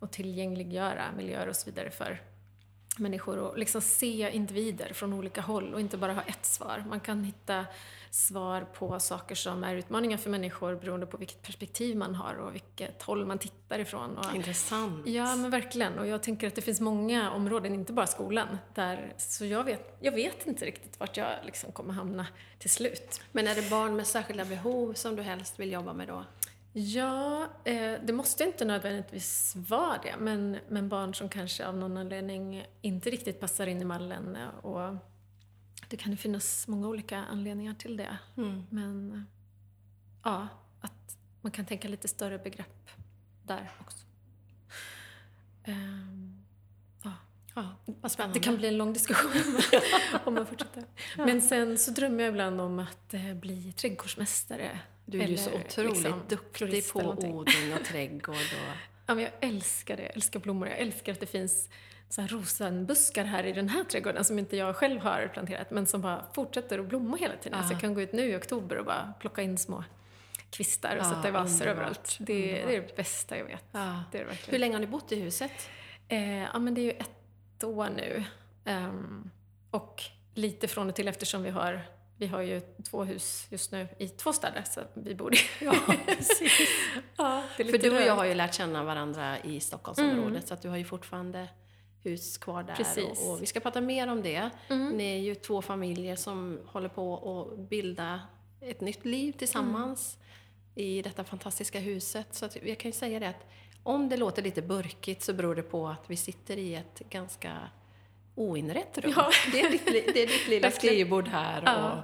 att 0.00 0.12
tillgängliggöra 0.12 1.04
miljöer 1.16 1.48
och 1.48 1.56
så 1.56 1.70
vidare 1.70 1.90
för 1.90 2.22
människor 2.98 3.38
och 3.38 3.58
liksom 3.58 3.80
se 3.80 4.30
individer 4.32 4.92
från 4.92 5.12
olika 5.12 5.40
håll 5.40 5.74
och 5.74 5.80
inte 5.80 5.96
bara 5.96 6.12
ha 6.12 6.22
ett 6.22 6.44
svar. 6.46 6.84
Man 6.88 7.00
kan 7.00 7.24
hitta 7.24 7.64
svar 8.14 8.66
på 8.74 9.00
saker 9.00 9.34
som 9.34 9.64
är 9.64 9.74
utmaningar 9.74 10.16
för 10.16 10.30
människor 10.30 10.74
beroende 10.74 11.06
på 11.06 11.16
vilket 11.16 11.42
perspektiv 11.42 11.96
man 11.96 12.14
har 12.14 12.34
och 12.34 12.54
vilket 12.54 13.02
håll 13.02 13.26
man 13.26 13.38
tittar 13.38 13.78
ifrån. 13.78 14.18
Och, 14.18 14.34
Intressant. 14.34 15.06
ja, 15.06 15.36
men 15.36 15.50
verkligen. 15.50 15.98
Och 15.98 16.06
jag 16.06 16.22
tänker 16.22 16.46
att 16.46 16.54
det 16.54 16.62
finns 16.62 16.80
många 16.80 17.30
områden, 17.30 17.74
inte 17.74 17.92
bara 17.92 18.06
skolan, 18.06 18.58
där, 18.74 19.14
så 19.18 19.44
jag 19.44 19.64
vet, 19.64 19.96
jag 20.00 20.12
vet 20.12 20.46
inte 20.46 20.64
riktigt 20.64 21.00
vart 21.00 21.16
jag 21.16 21.28
liksom 21.44 21.72
kommer 21.72 21.94
hamna 21.94 22.26
till 22.58 22.70
slut. 22.70 23.20
Men 23.32 23.46
är 23.46 23.54
det 23.54 23.70
barn 23.70 23.96
med 23.96 24.06
särskilda 24.06 24.44
behov 24.44 24.94
som 24.94 25.16
du 25.16 25.22
helst 25.22 25.60
vill 25.60 25.72
jobba 25.72 25.92
med 25.92 26.08
då? 26.08 26.24
Ja, 26.72 27.46
eh, 27.64 27.92
det 28.02 28.12
måste 28.12 28.44
inte 28.44 28.64
nödvändigtvis 28.64 29.56
vara 29.68 29.98
det, 30.02 30.14
men, 30.18 30.56
men 30.68 30.88
barn 30.88 31.14
som 31.14 31.28
kanske 31.28 31.66
av 31.66 31.76
någon 31.76 31.96
anledning 31.96 32.66
inte 32.80 33.10
riktigt 33.10 33.40
passar 33.40 33.66
in 33.66 33.82
i 33.82 33.84
mallen. 33.84 34.36
Och 34.62 34.94
det 35.92 35.96
kan 35.96 36.12
ju 36.12 36.16
finnas 36.16 36.68
många 36.68 36.88
olika 36.88 37.18
anledningar 37.18 37.74
till 37.74 37.96
det. 37.96 38.18
Mm. 38.36 38.66
Men 38.70 39.12
eh, 39.12 39.20
ja, 40.22 40.48
att 40.80 41.16
man 41.40 41.52
kan 41.52 41.64
tänka 41.64 41.88
lite 41.88 42.08
större 42.08 42.38
begrepp 42.38 42.90
där 43.42 43.70
också. 43.80 44.06
Ehm, 45.64 46.44
ja. 47.02 47.12
Ja, 47.54 47.76
vad 47.84 48.12
spännande. 48.12 48.38
Det 48.38 48.42
kan 48.44 48.56
bli 48.56 48.68
en 48.68 48.76
lång 48.76 48.92
diskussion 48.92 49.60
om 50.24 50.34
man 50.34 50.46
fortsätter. 50.46 50.84
Men 51.16 51.42
sen 51.42 51.78
så 51.78 51.90
drömmer 51.90 52.24
jag 52.24 52.30
ibland 52.30 52.60
om 52.60 52.78
att 52.78 53.14
eh, 53.14 53.34
bli 53.34 53.72
trädgårdsmästare. 53.72 54.78
Du 55.04 55.22
är 55.22 55.26
ju 55.26 55.36
så 55.36 55.50
otroligt 55.52 55.96
liksom, 55.96 56.22
duktig 56.28 56.92
på 56.92 57.00
odling 57.00 57.74
och 57.74 57.84
trädgård. 57.84 58.36
Och... 58.36 58.76
Ja, 59.06 59.14
men 59.14 59.24
jag 59.24 59.32
älskar 59.40 59.96
det. 59.96 60.02
Jag 60.02 60.14
älskar 60.14 60.40
blommor. 60.40 60.68
Jag 60.68 60.78
älskar 60.78 61.12
att 61.12 61.20
det 61.20 61.26
finns 61.26 61.68
så 62.12 62.20
här 62.20 62.28
rosenbuskar 62.28 63.24
här 63.24 63.44
i 63.44 63.52
den 63.52 63.68
här 63.68 63.84
trädgården 63.84 64.24
som 64.24 64.38
inte 64.38 64.56
jag 64.56 64.76
själv 64.76 65.00
har 65.00 65.30
planterat 65.32 65.70
men 65.70 65.86
som 65.86 66.00
bara 66.00 66.24
fortsätter 66.34 66.78
att 66.78 66.86
blomma 66.86 67.16
hela 67.16 67.36
tiden. 67.36 67.58
Ja. 67.58 67.68
Så 67.68 67.74
jag 67.74 67.80
kan 67.80 67.94
gå 67.94 68.02
ut 68.02 68.12
nu 68.12 68.22
i 68.30 68.36
oktober 68.36 68.76
och 68.76 68.84
bara 68.84 69.12
plocka 69.20 69.42
in 69.42 69.58
små 69.58 69.84
kvistar 70.50 70.96
och 70.96 71.02
Ja, 71.04 71.10
sätta 71.10 71.28
i 71.28 71.30
vaser 71.30 71.66
överallt. 71.66 72.16
Det, 72.20 72.34
det 72.34 72.76
är 72.76 72.80
det 72.80 72.96
bästa 72.96 73.38
jag 73.38 73.44
vet. 73.44 73.64
Ja. 73.72 74.04
Det 74.12 74.18
är 74.18 74.24
det 74.24 74.50
Hur 74.50 74.58
länge 74.58 74.74
har 74.74 74.80
ni 74.80 74.86
bott 74.86 75.12
i 75.12 75.20
huset? 75.20 75.52
Eh, 76.08 76.42
ja, 76.42 76.58
men 76.58 76.74
det 76.74 76.80
är 76.80 76.82
ju 76.82 76.90
ett 76.90 77.64
år 77.64 77.88
nu. 77.96 78.24
Ehm, 78.64 79.30
och 79.70 80.02
lite 80.34 80.68
från 80.68 80.88
och 80.88 80.94
till 80.94 81.08
eftersom 81.08 81.42
vi 81.42 81.50
har 81.50 81.80
vi 82.16 82.26
har 82.26 82.42
ju 82.42 82.60
två 82.90 83.04
hus 83.04 83.46
just 83.50 83.72
nu 83.72 83.88
i 83.98 84.08
två 84.08 84.32
städer 84.32 84.64
så 84.70 84.80
vi 84.94 85.14
bor 85.14 85.34
i. 85.34 85.38
Ja, 85.60 85.74
precis. 86.06 86.68
ja, 87.16 87.42
För 87.56 87.78
du 87.78 87.96
och 87.96 88.02
jag 88.02 88.16
har 88.16 88.24
ju 88.24 88.34
lärt 88.34 88.54
känna 88.54 88.84
varandra 88.84 89.38
i 89.38 89.60
Stockholmsområdet 89.60 90.48
så 90.48 90.54
att 90.54 90.62
du 90.62 90.68
har 90.68 90.76
ju 90.76 90.84
fortfarande 90.84 91.48
hus 92.02 92.38
kvar 92.38 92.62
där. 92.62 92.74
Och, 93.10 93.30
och 93.32 93.42
vi 93.42 93.46
ska 93.46 93.60
prata 93.60 93.80
mer 93.80 94.08
om 94.08 94.22
det. 94.22 94.50
Mm. 94.68 94.88
Ni 94.88 95.04
är 95.04 95.18
ju 95.18 95.34
två 95.34 95.62
familjer 95.62 96.16
som 96.16 96.58
håller 96.66 96.88
på 96.88 97.16
att 97.52 97.58
bilda 97.68 98.20
ett 98.60 98.80
nytt 98.80 99.04
liv 99.04 99.32
tillsammans 99.32 100.18
i 100.74 101.02
detta 101.02 101.24
fantastiska 101.24 101.78
huset. 101.80 102.26
Så 102.34 102.48
jag 102.62 102.78
kan 102.78 102.88
ju 102.88 102.92
säga 102.92 103.20
det 103.20 103.28
att 103.28 103.46
om 103.82 104.08
det 104.08 104.16
låter 104.16 104.42
lite 104.42 104.62
burkigt 104.62 105.22
så 105.22 105.32
beror 105.32 105.54
det 105.54 105.62
på 105.62 105.88
att 105.88 106.10
vi 106.10 106.16
sitter 106.16 106.56
i 106.56 106.74
ett 106.74 107.02
ganska 107.10 107.58
oinrett 108.34 108.98
rum. 108.98 109.12
Ja. 109.16 109.30
Det, 109.52 109.60
är 109.60 109.70
ditt, 109.70 109.86
det 109.86 110.22
är 110.22 110.26
ditt 110.26 110.48
lilla 110.48 110.70
skrivbord 110.80 111.28
här. 111.28 111.62
Ja, 111.66 112.02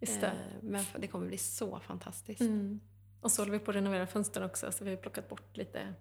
Och, 0.00 0.06
det. 0.20 0.26
eh, 0.26 0.32
men 0.60 0.84
det 0.98 1.06
kommer 1.06 1.26
bli 1.26 1.38
så 1.38 1.80
fantastiskt. 1.80 2.40
Mm. 2.40 2.80
Och 3.20 3.32
så 3.32 3.42
håller 3.42 3.52
vi 3.52 3.58
på 3.58 3.70
att 3.70 3.76
renovera 3.76 4.06
fönstren 4.06 4.46
också 4.46 4.72
så 4.72 4.84
vi 4.84 4.90
har 4.90 4.96
plockat 4.96 5.28
bort 5.28 5.56
lite, 5.56 5.94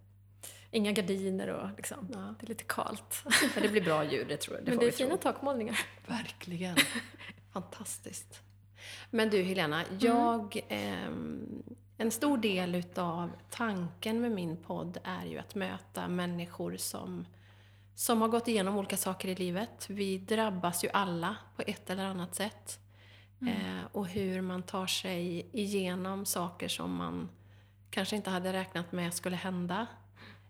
inga 0.72 0.92
gardiner 0.92 1.48
och 1.48 1.70
liksom, 1.78 2.10
Ja. 2.14 2.36
det 2.40 2.46
är 2.46 2.48
lite 2.50 2.64
kalt. 2.64 3.24
Men 3.54 3.64
det 3.64 3.70
blir 3.70 3.82
bra 3.82 4.04
ljud, 4.12 4.28
det 4.28 4.38
tror 4.38 4.58
jag. 4.58 4.66
Men 4.66 4.74
får 4.74 4.80
det 4.82 4.86
är 4.88 4.92
vi 4.92 4.98
tro. 4.98 5.06
fina 5.08 5.18
takmålningar. 5.18 5.80
Verkligen. 6.08 6.76
Fantastiskt. 7.54 8.42
Men 9.10 9.30
du 9.30 9.44
Helena, 9.44 9.84
jag, 10.00 10.62
ehm, 10.70 11.64
en 11.98 12.12
stor 12.12 12.38
del 12.38 12.76
utav 12.76 13.32
tanken 13.50 14.22
med 14.22 14.32
min 14.32 14.58
podd 14.58 14.98
är 15.04 15.26
ju 15.26 15.38
att 15.38 15.56
möta 15.56 16.08
människor 16.08 16.78
som, 16.78 17.26
som 17.96 18.22
har 18.22 18.28
gått 18.28 18.48
igenom 18.48 18.78
olika 18.78 18.98
saker 18.98 19.28
i 19.30 19.36
livet. 19.36 19.86
Vi 19.90 20.18
drabbas 20.18 20.84
ju 20.84 20.90
alla 20.94 21.36
på 21.56 21.64
ett 21.68 21.90
eller 21.90 22.06
annat 22.06 22.36
sätt. 22.36 22.80
Eh, 23.42 23.86
och 23.92 24.08
hur 24.08 24.42
man 24.42 24.64
tar 24.64 24.88
sig 24.88 25.50
igenom 25.54 26.26
saker 26.26 26.68
som 26.68 26.96
man 26.96 27.30
kanske 27.90 28.16
inte 28.16 28.30
hade 28.30 28.54
räknat 28.54 28.92
med 28.92 29.14
skulle 29.14 29.36
hända. 29.36 29.88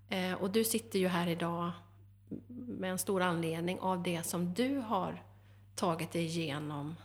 Eh, 0.09 0.33
och 0.33 0.49
du 0.49 0.63
sitter 0.63 0.99
ju 0.99 1.07
här 1.07 1.27
idag 1.27 1.71
med 2.47 2.91
en 2.91 2.97
stor 2.97 3.21
anledning 3.21 3.79
av 3.79 4.03
det 4.03 4.23
som 4.23 4.53
du 4.53 4.77
har 4.77 5.23
tagit 5.75 6.11
dig 6.11 6.25
igenom. 6.25 6.95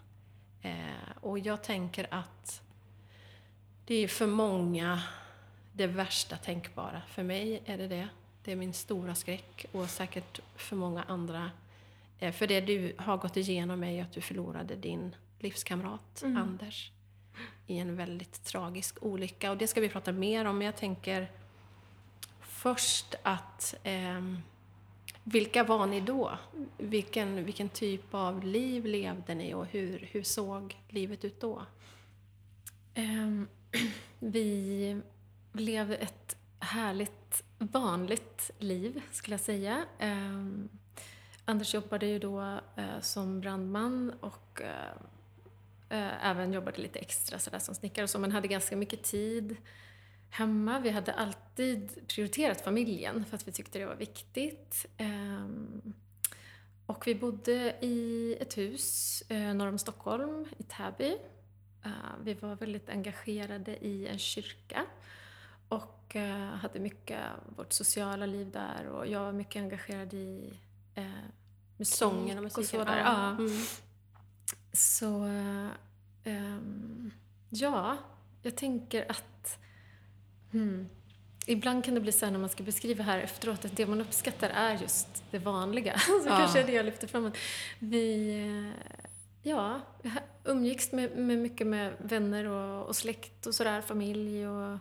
Eh, 0.62 1.16
och 1.20 1.38
jag 1.38 1.62
tänker 1.62 2.06
att 2.10 2.62
det 3.86 3.94
är 3.94 4.08
för 4.08 4.26
många 4.26 5.02
det 5.72 5.86
värsta 5.86 6.36
tänkbara. 6.36 7.02
För 7.08 7.22
mig 7.22 7.62
är 7.64 7.78
det 7.78 7.88
det. 7.88 8.08
Det 8.44 8.52
är 8.52 8.56
min 8.56 8.74
stora 8.74 9.14
skräck 9.14 9.66
och 9.72 9.90
säkert 9.90 10.40
för 10.56 10.76
många 10.76 11.02
andra. 11.02 11.50
Eh, 12.18 12.32
för 12.32 12.46
det 12.46 12.60
du 12.60 12.94
har 12.98 13.16
gått 13.16 13.36
igenom 13.36 13.84
är 13.84 13.90
ju 13.90 14.00
att 14.00 14.12
du 14.12 14.20
förlorade 14.20 14.76
din 14.76 15.16
livskamrat 15.38 16.22
Mm. 16.22 16.36
Anders 16.36 16.92
i 17.66 17.78
en 17.78 17.96
väldigt 17.96 18.44
tragisk 18.44 18.96
olycka. 19.02 19.50
Och 19.50 19.56
det 19.56 19.66
ska 19.66 19.80
vi 19.80 19.88
prata 19.88 20.12
mer 20.12 20.44
om, 20.44 20.58
men 20.58 20.64
jag 20.64 20.76
tänker 20.76 21.30
först 22.60 23.14
att 23.22 23.74
eh, 23.82 24.20
vilka 25.24 25.64
var 25.64 25.86
ni 25.86 26.00
då? 26.00 26.38
Vilken, 26.78 27.44
vilken 27.44 27.68
typ 27.68 28.14
av 28.14 28.44
liv 28.44 28.86
levde 28.86 29.34
ni 29.34 29.54
och 29.54 29.66
hur, 29.66 30.08
hur 30.12 30.22
såg 30.22 30.76
livet 30.88 31.24
ut 31.24 31.40
då? 31.40 31.62
Eh, 32.94 33.42
vi 34.18 35.00
levde 35.52 35.96
ett 35.96 36.36
härligt, 36.58 37.44
vanligt 37.58 38.50
liv, 38.58 39.02
skulle 39.10 39.34
jag 39.34 39.40
säga. 39.40 39.84
Eh, 39.98 40.44
Anders 41.44 41.74
jobbade 41.74 42.06
ju 42.06 42.18
då 42.18 42.60
eh, 42.76 43.00
som 43.00 43.40
brandman 43.40 44.12
och 44.20 44.62
eh, 44.62 45.98
eh, 45.98 46.26
även 46.26 46.52
jobbade 46.52 46.82
lite 46.82 46.98
extra 46.98 47.38
sådär 47.38 47.58
som 47.58 47.74
snickare 47.74 48.02
och 48.02 48.10
så, 48.10 48.18
men 48.18 48.32
hade 48.32 48.48
ganska 48.48 48.76
mycket 48.76 49.02
tid 49.02 49.56
hemma. 50.30 50.80
Vi 50.80 50.90
hade 50.90 51.12
alltid 51.12 52.08
prioriterat 52.08 52.60
familjen 52.60 53.24
för 53.24 53.36
att 53.36 53.48
vi 53.48 53.52
tyckte 53.52 53.78
det 53.78 53.86
var 53.86 53.94
viktigt. 53.94 54.86
Ehm, 54.96 55.92
och 56.86 57.06
vi 57.06 57.14
bodde 57.14 57.76
i 57.80 58.36
ett 58.40 58.58
hus 58.58 59.22
eh, 59.28 59.54
norr 59.54 59.68
om 59.68 59.78
Stockholm, 59.78 60.46
i 60.58 60.62
Täby. 60.62 61.16
Eh, 61.84 61.90
vi 62.22 62.34
var 62.34 62.56
väldigt 62.56 62.88
engagerade 62.88 63.86
i 63.86 64.06
en 64.06 64.18
kyrka 64.18 64.86
och 65.68 66.16
eh, 66.16 66.54
hade 66.54 66.78
mycket 66.80 67.18
av 67.18 67.56
vårt 67.56 67.72
sociala 67.72 68.26
liv 68.26 68.50
där 68.50 68.86
och 68.86 69.06
jag 69.06 69.20
var 69.20 69.32
mycket 69.32 69.60
engagerad 69.60 70.14
i 70.14 70.52
eh, 70.94 71.04
musik 71.76 71.98
Sången 71.98 72.38
och 72.38 72.44
musiken? 72.44 72.64
sådär. 72.64 72.98
Ja. 72.98 73.30
Mm. 73.30 73.62
Så, 74.72 75.22
ehm, 76.24 77.10
ja, 77.48 77.96
jag 78.42 78.56
tänker 78.56 79.10
att 79.10 79.58
hmm, 80.50 80.88
ibland 81.46 81.84
kan 81.84 81.94
det 81.94 82.00
bli 82.00 82.12
så 82.12 82.24
här 82.24 82.32
när 82.32 82.38
man 82.38 82.48
ska 82.48 82.62
beskriva 82.62 83.02
här 83.04 83.18
efteråt 83.18 83.64
att 83.64 83.76
det 83.76 83.86
man 83.86 84.00
uppskattar 84.00 84.50
är 84.50 84.74
just 84.78 85.24
det 85.30 85.38
vanliga. 85.38 85.98
Så 85.98 86.22
Ja. 86.28 86.36
kanske 86.36 86.60
är 86.60 86.66
det 86.66 86.72
jag 86.72 86.86
lyfter 86.86 87.06
fram. 87.06 87.26
Att 87.26 87.36
vi, 87.78 88.30
eh, 88.40 88.94
ja, 89.42 89.80
umgicks 90.44 90.92
med, 90.92 91.16
med 91.16 91.38
mycket 91.38 91.66
med 91.66 91.92
vänner 91.98 92.44
och, 92.44 92.86
och 92.86 92.96
släkt 92.96 93.46
och 93.46 93.54
sådär, 93.54 93.80
familj 93.80 94.46
och 94.48 94.72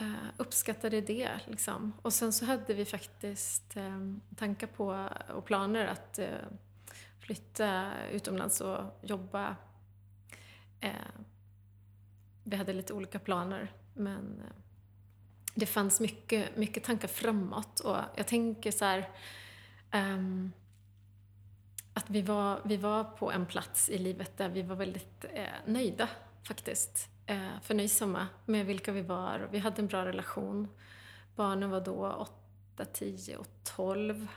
eh, 0.00 0.12
uppskattade 0.36 1.00
det 1.00 1.30
liksom. 1.46 1.92
Och 2.02 2.12
sen 2.12 2.32
så 2.32 2.44
hade 2.44 2.74
vi 2.74 2.84
faktiskt 2.84 3.76
eh, 3.76 4.00
tankar 4.36 4.66
på 4.66 5.08
och 5.34 5.44
planer 5.44 5.86
att 5.86 6.18
eh, 6.18 6.28
flytta 7.20 7.92
utomlands 8.12 8.60
och 8.60 8.80
jobba. 9.02 9.56
Eh, 10.80 10.90
vi 12.44 12.56
hade 12.56 12.72
lite 12.72 12.92
olika 12.92 13.18
planer 13.18 13.72
men 13.94 14.42
det 15.58 15.66
fanns 15.66 16.00
mycket, 16.00 16.56
mycket 16.56 16.84
tankar 16.84 17.08
framåt 17.08 17.80
och 17.80 17.96
jag 18.16 18.26
tänker 18.26 18.70
så 18.70 18.84
här 18.84 19.08
um, 19.92 20.52
att 21.94 22.10
vi 22.10 22.22
var, 22.22 22.60
vi 22.64 22.76
var 22.76 23.04
på 23.04 23.32
en 23.32 23.46
plats 23.46 23.90
i 23.90 23.98
livet 23.98 24.36
där 24.36 24.48
vi 24.48 24.62
var 24.62 24.76
väldigt 24.76 25.24
eh, 25.32 25.44
nöjda 25.66 26.08
faktiskt. 26.42 27.08
Eh, 27.26 27.60
förnöjsamma 27.62 28.26
med 28.44 28.66
vilka 28.66 28.92
vi 28.92 29.02
var 29.02 29.40
och 29.40 29.54
vi 29.54 29.58
hade 29.58 29.82
en 29.82 29.86
bra 29.86 30.04
relation. 30.04 30.68
Barnen 31.36 31.70
var 31.70 31.80
då 31.80 32.28
8, 32.76 32.84
10 32.84 33.36
och 33.36 33.46
12. 33.76 34.28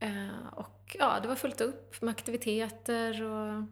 Eh, 0.00 0.46
och 0.52 0.96
ja, 0.98 1.18
det 1.22 1.28
var 1.28 1.34
fullt 1.34 1.60
upp 1.60 2.02
med 2.02 2.10
aktiviteter 2.10 3.22
och 3.22 3.64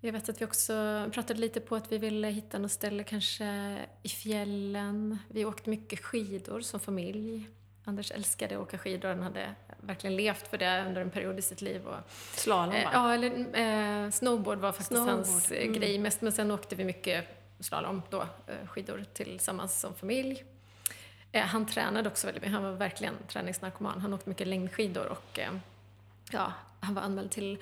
jag 0.00 0.12
vet 0.12 0.28
att 0.28 0.40
vi 0.40 0.44
också 0.44 0.72
pratade 1.12 1.40
lite 1.40 1.60
på 1.60 1.76
att 1.76 1.92
vi 1.92 1.98
ville 1.98 2.28
hitta 2.28 2.58
något 2.58 2.72
ställe 2.72 3.04
kanske 3.04 3.76
i 4.02 4.08
fjällen. 4.08 5.18
Vi 5.28 5.44
åkte 5.44 5.70
mycket 5.70 6.04
skidor 6.04 6.60
som 6.60 6.80
familj. 6.80 7.48
Anders 7.84 8.10
älskade 8.10 8.54
att 8.56 8.62
åka 8.62 8.78
skidor, 8.78 9.08
han 9.08 9.22
hade 9.22 9.54
verkligen 9.80 10.16
levt 10.16 10.48
för 10.48 10.58
det 10.58 10.84
under 10.86 11.00
en 11.00 11.10
period 11.10 11.38
i 11.38 11.42
sitt 11.42 11.60
liv. 11.60 11.86
Och, 11.86 11.96
Slalom 12.34 12.74
eh, 12.74 12.84
va? 12.84 12.90
ja, 12.92 13.14
eller 13.14 14.04
eh, 14.04 14.10
snowboard 14.10 14.58
var 14.58 14.72
faktiskt 14.72 14.88
Snowboard, 14.88 15.14
hans 15.14 15.50
eh, 15.50 15.62
mm. 15.62 15.80
grej 15.80 15.98
mest, 15.98 16.20
men 16.20 16.32
sen 16.32 16.50
åkte 16.50 16.76
vi 16.76 16.84
mycket 16.84 17.24
slalom 17.60 18.02
då, 18.10 18.20
eh, 18.20 18.66
skidor 18.68 19.04
tillsammans 19.12 19.80
som 19.80 19.94
familj. 19.94 20.44
Eh, 21.32 21.42
han 21.42 21.66
tränade 21.66 22.08
också 22.08 22.26
väldigt 22.26 22.42
mycket, 22.42 22.54
han 22.54 22.62
var 22.62 22.72
verkligen 22.72 23.14
träningsnarkoman. 23.28 24.00
Han 24.00 24.14
åkte 24.14 24.28
mycket 24.28 24.46
längdskidor 24.46 25.06
och 25.06 25.38
eh, 25.38 25.50
ja, 26.30 26.52
han 26.80 26.94
var 26.94 27.02
anmäld 27.02 27.30
till 27.30 27.58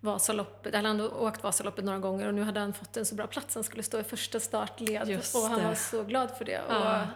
Vasaloppet, 0.00 0.74
eller 0.74 0.88
han 0.88 1.00
hade 1.00 1.12
åkt 1.12 1.42
Vasaloppet 1.42 1.84
några 1.84 1.98
gånger 1.98 2.26
och 2.26 2.34
nu 2.34 2.42
hade 2.42 2.60
han 2.60 2.72
fått 2.72 2.96
en 2.96 3.06
så 3.06 3.14
bra 3.14 3.26
plats. 3.26 3.54
Han 3.54 3.64
skulle 3.64 3.82
stå 3.82 3.98
i 4.00 4.04
första 4.04 4.40
startled 4.40 5.08
Just 5.08 5.34
och 5.34 5.42
han 5.42 5.64
var 5.64 5.74
så 5.74 6.04
glad 6.04 6.30
för 6.30 6.44
det 6.44 6.58
och 6.60 6.72
Ja. 6.74 7.06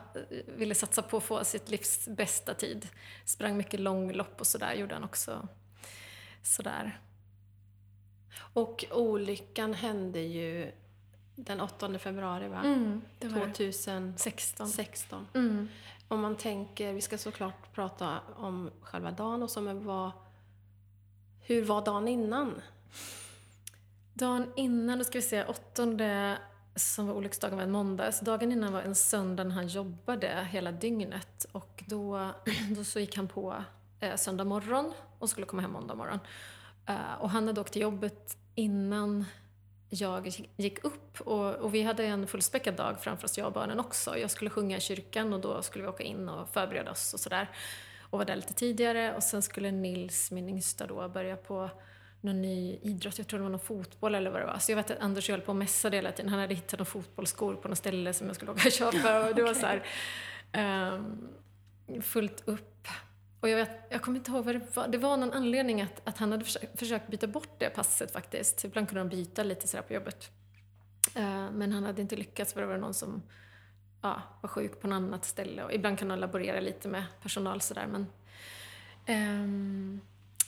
ville 0.57 0.75
satsa 0.75 1.03
på 1.03 1.17
att 1.17 1.23
få 1.25 1.45
sitt 1.45 1.69
livs 1.69 2.09
bästa 2.09 2.55
tid. 2.55 2.89
Sprang 3.25 3.57
mycket 3.57 3.81
långlopp 3.81 4.41
och 4.41 4.47
sådär 4.47 4.75
gjorde 4.75 4.95
han 4.95 5.05
också. 5.05 5.49
Sådär. 6.43 7.01
Och 8.55 8.85
olyckan 8.91 9.75
hände 9.75 10.21
ju 10.21 10.73
den 11.37 11.61
8 11.61 11.99
februari 11.99 12.49
va? 12.49 12.63
Mm, 12.65 13.03
det 13.19 13.29
var 13.29 13.47
det. 13.47 13.53
2016. 13.53 14.69
16. 14.69 15.27
Mm. 15.35 15.69
Om 16.09 16.21
man 16.21 16.37
tänker, 16.37 16.93
vi 16.93 17.01
ska 17.01 17.19
såklart 17.19 17.73
prata 17.75 18.21
om 18.37 18.71
själva 18.81 19.11
dagen 19.11 19.43
och 19.43 19.51
så, 19.51 19.61
men 19.61 19.85
vad, 19.85 20.11
hur 21.47 21.65
var 21.65 21.85
dagen 21.85 22.09
innan? 22.09 22.63
Dagen 24.13 24.53
innan, 24.57 24.99
då 24.99 25.05
ska 25.05 25.19
vi 25.19 25.23
se, 25.23 25.45
åttonde 25.45 26.39
som 26.77 27.07
var 27.07 27.15
olycksdagen 27.15 27.57
var 27.57 27.65
en 27.65 27.71
måndag. 27.71 28.13
Så 28.13 28.25
dagen 28.25 28.53
innan 28.53 28.73
var 28.73 28.83
en 28.83 28.95
söndag 28.95 29.45
när 29.45 29.55
han 29.55 29.67
jobbade 29.67 30.49
hela 30.51 30.73
dygnet. 30.73 31.47
Och 31.53 31.85
då, 31.87 32.31
då 32.77 32.85
så 32.85 33.01
gick 33.01 33.17
han 33.17 33.29
på 33.29 33.65
eh, 34.01 34.17
söndag 34.17 34.45
morgon 34.45 34.93
och 35.19 35.31
skulle 35.31 35.47
komma 35.47 35.63
hem 35.63 35.73
måndag 35.73 35.95
morgon. 35.95 36.19
Eh, 36.87 37.15
och 37.21 37.31
han 37.31 37.47
hade 37.47 37.61
åkt 37.61 37.73
till 37.73 37.83
jobbet 37.83 38.37
innan 38.55 39.25
jag 39.89 40.33
gick 40.57 40.85
upp 40.85 41.21
och, 41.21 41.55
och 41.55 41.75
vi 41.75 41.83
hade 41.83 42.05
en 42.05 42.27
fullspäckad 42.27 42.75
dag 42.75 43.01
framför 43.01 43.25
oss, 43.25 43.39
jag 43.39 43.47
och 43.47 43.53
barnen 43.53 43.81
också. 43.81 44.19
Jag 44.19 44.31
skulle 44.31 44.51
sjunga 44.51 44.77
i 44.77 44.81
kyrkan 44.81 45.33
och 45.33 45.41
då 45.41 45.63
skulle 45.63 45.85
vi 45.85 45.89
åka 45.89 46.03
in 46.03 46.29
och 46.29 46.49
förbereda 46.49 46.91
oss 46.91 47.15
och 47.15 47.21
sådär. 47.21 47.51
Och 48.15 48.19
var 48.19 48.25
där 48.25 48.37
lite 48.37 48.55
tidigare 48.55 49.15
och 49.15 49.23
sen 49.23 49.43
skulle 49.43 49.71
Nils, 49.71 50.31
min 50.31 50.49
yngsta 50.49 50.87
då, 50.87 51.09
börja 51.09 51.37
på 51.37 51.71
någon 52.21 52.43
ny 52.43 52.79
idrott, 52.83 53.19
jag 53.19 53.27
tror 53.27 53.39
det 53.39 53.43
var 53.43 53.51
någon 53.51 53.61
fotboll 53.61 54.15
eller 54.15 54.31
vad 54.31 54.41
det 54.41 54.47
var. 54.47 54.59
Så 54.59 54.73
jag 54.73 54.77
vet 54.77 54.91
att 54.91 54.99
Anders 54.99 55.31
höll 55.31 55.41
på 55.41 55.49
och 55.49 55.57
mässade 55.57 55.97
hela 55.97 56.13
tiden. 56.13 56.31
Han 56.31 56.41
hade 56.41 56.55
hittat 56.55 56.73
några 56.73 56.85
fotbollsskor 56.85 57.55
på 57.55 57.69
något 57.69 57.79
ställe 57.79 58.13
som 58.13 58.27
jag 58.27 58.37
skulle 58.37 58.51
åka 58.51 58.67
och 58.67 58.73
köpa 58.73 59.29
och 59.29 59.35
det 59.35 59.43
var 59.43 59.55
så 59.55 59.67
här, 59.67 59.83
um, 60.95 62.03
fullt 62.03 62.43
upp. 62.49 62.89
Och 63.41 63.49
jag, 63.49 63.57
vet, 63.57 63.71
jag 63.91 64.03
kommer 64.03 64.19
inte 64.19 64.31
ihåg 64.31 64.45
vad 64.45 64.55
det 64.55 64.77
var. 64.77 64.89
Det 64.89 64.99
var 64.99 65.17
någon 65.17 65.33
anledning 65.33 65.83
att, 65.83 66.09
att 66.09 66.19
han 66.19 66.33
hade 66.33 66.45
försökt, 66.45 66.79
försökt 66.79 67.09
byta 67.09 67.27
bort 67.27 67.59
det 67.59 67.71
passet 67.71 68.13
faktiskt. 68.13 68.65
Ibland 68.65 68.89
kunde 68.89 69.01
de 69.01 69.09
byta 69.09 69.43
lite 69.43 69.69
sådär 69.69 69.85
på 69.85 69.95
jobbet. 69.95 70.31
Uh, 71.17 71.51
men 71.51 71.73
han 71.73 71.85
hade 71.85 72.03
inte 72.03 72.17
lyckats 72.17 72.53
för 72.53 72.61
det 72.61 72.67
var 72.67 72.77
någon 72.77 72.95
som 72.95 73.23
ja, 74.05 74.23
var 74.41 74.49
sjuk 74.49 74.81
på 74.81 74.89
något 74.89 74.97
annat 74.97 75.25
ställe. 75.25 75.65
Och 75.65 75.73
ibland 75.73 75.99
kan 75.99 76.09
de 76.09 76.19
laborera 76.19 76.61
lite 76.61 76.89
med 76.89 77.05
personal 77.23 77.61
sådär 77.61 77.87
men... 77.87 78.07
Um, 79.09 80.01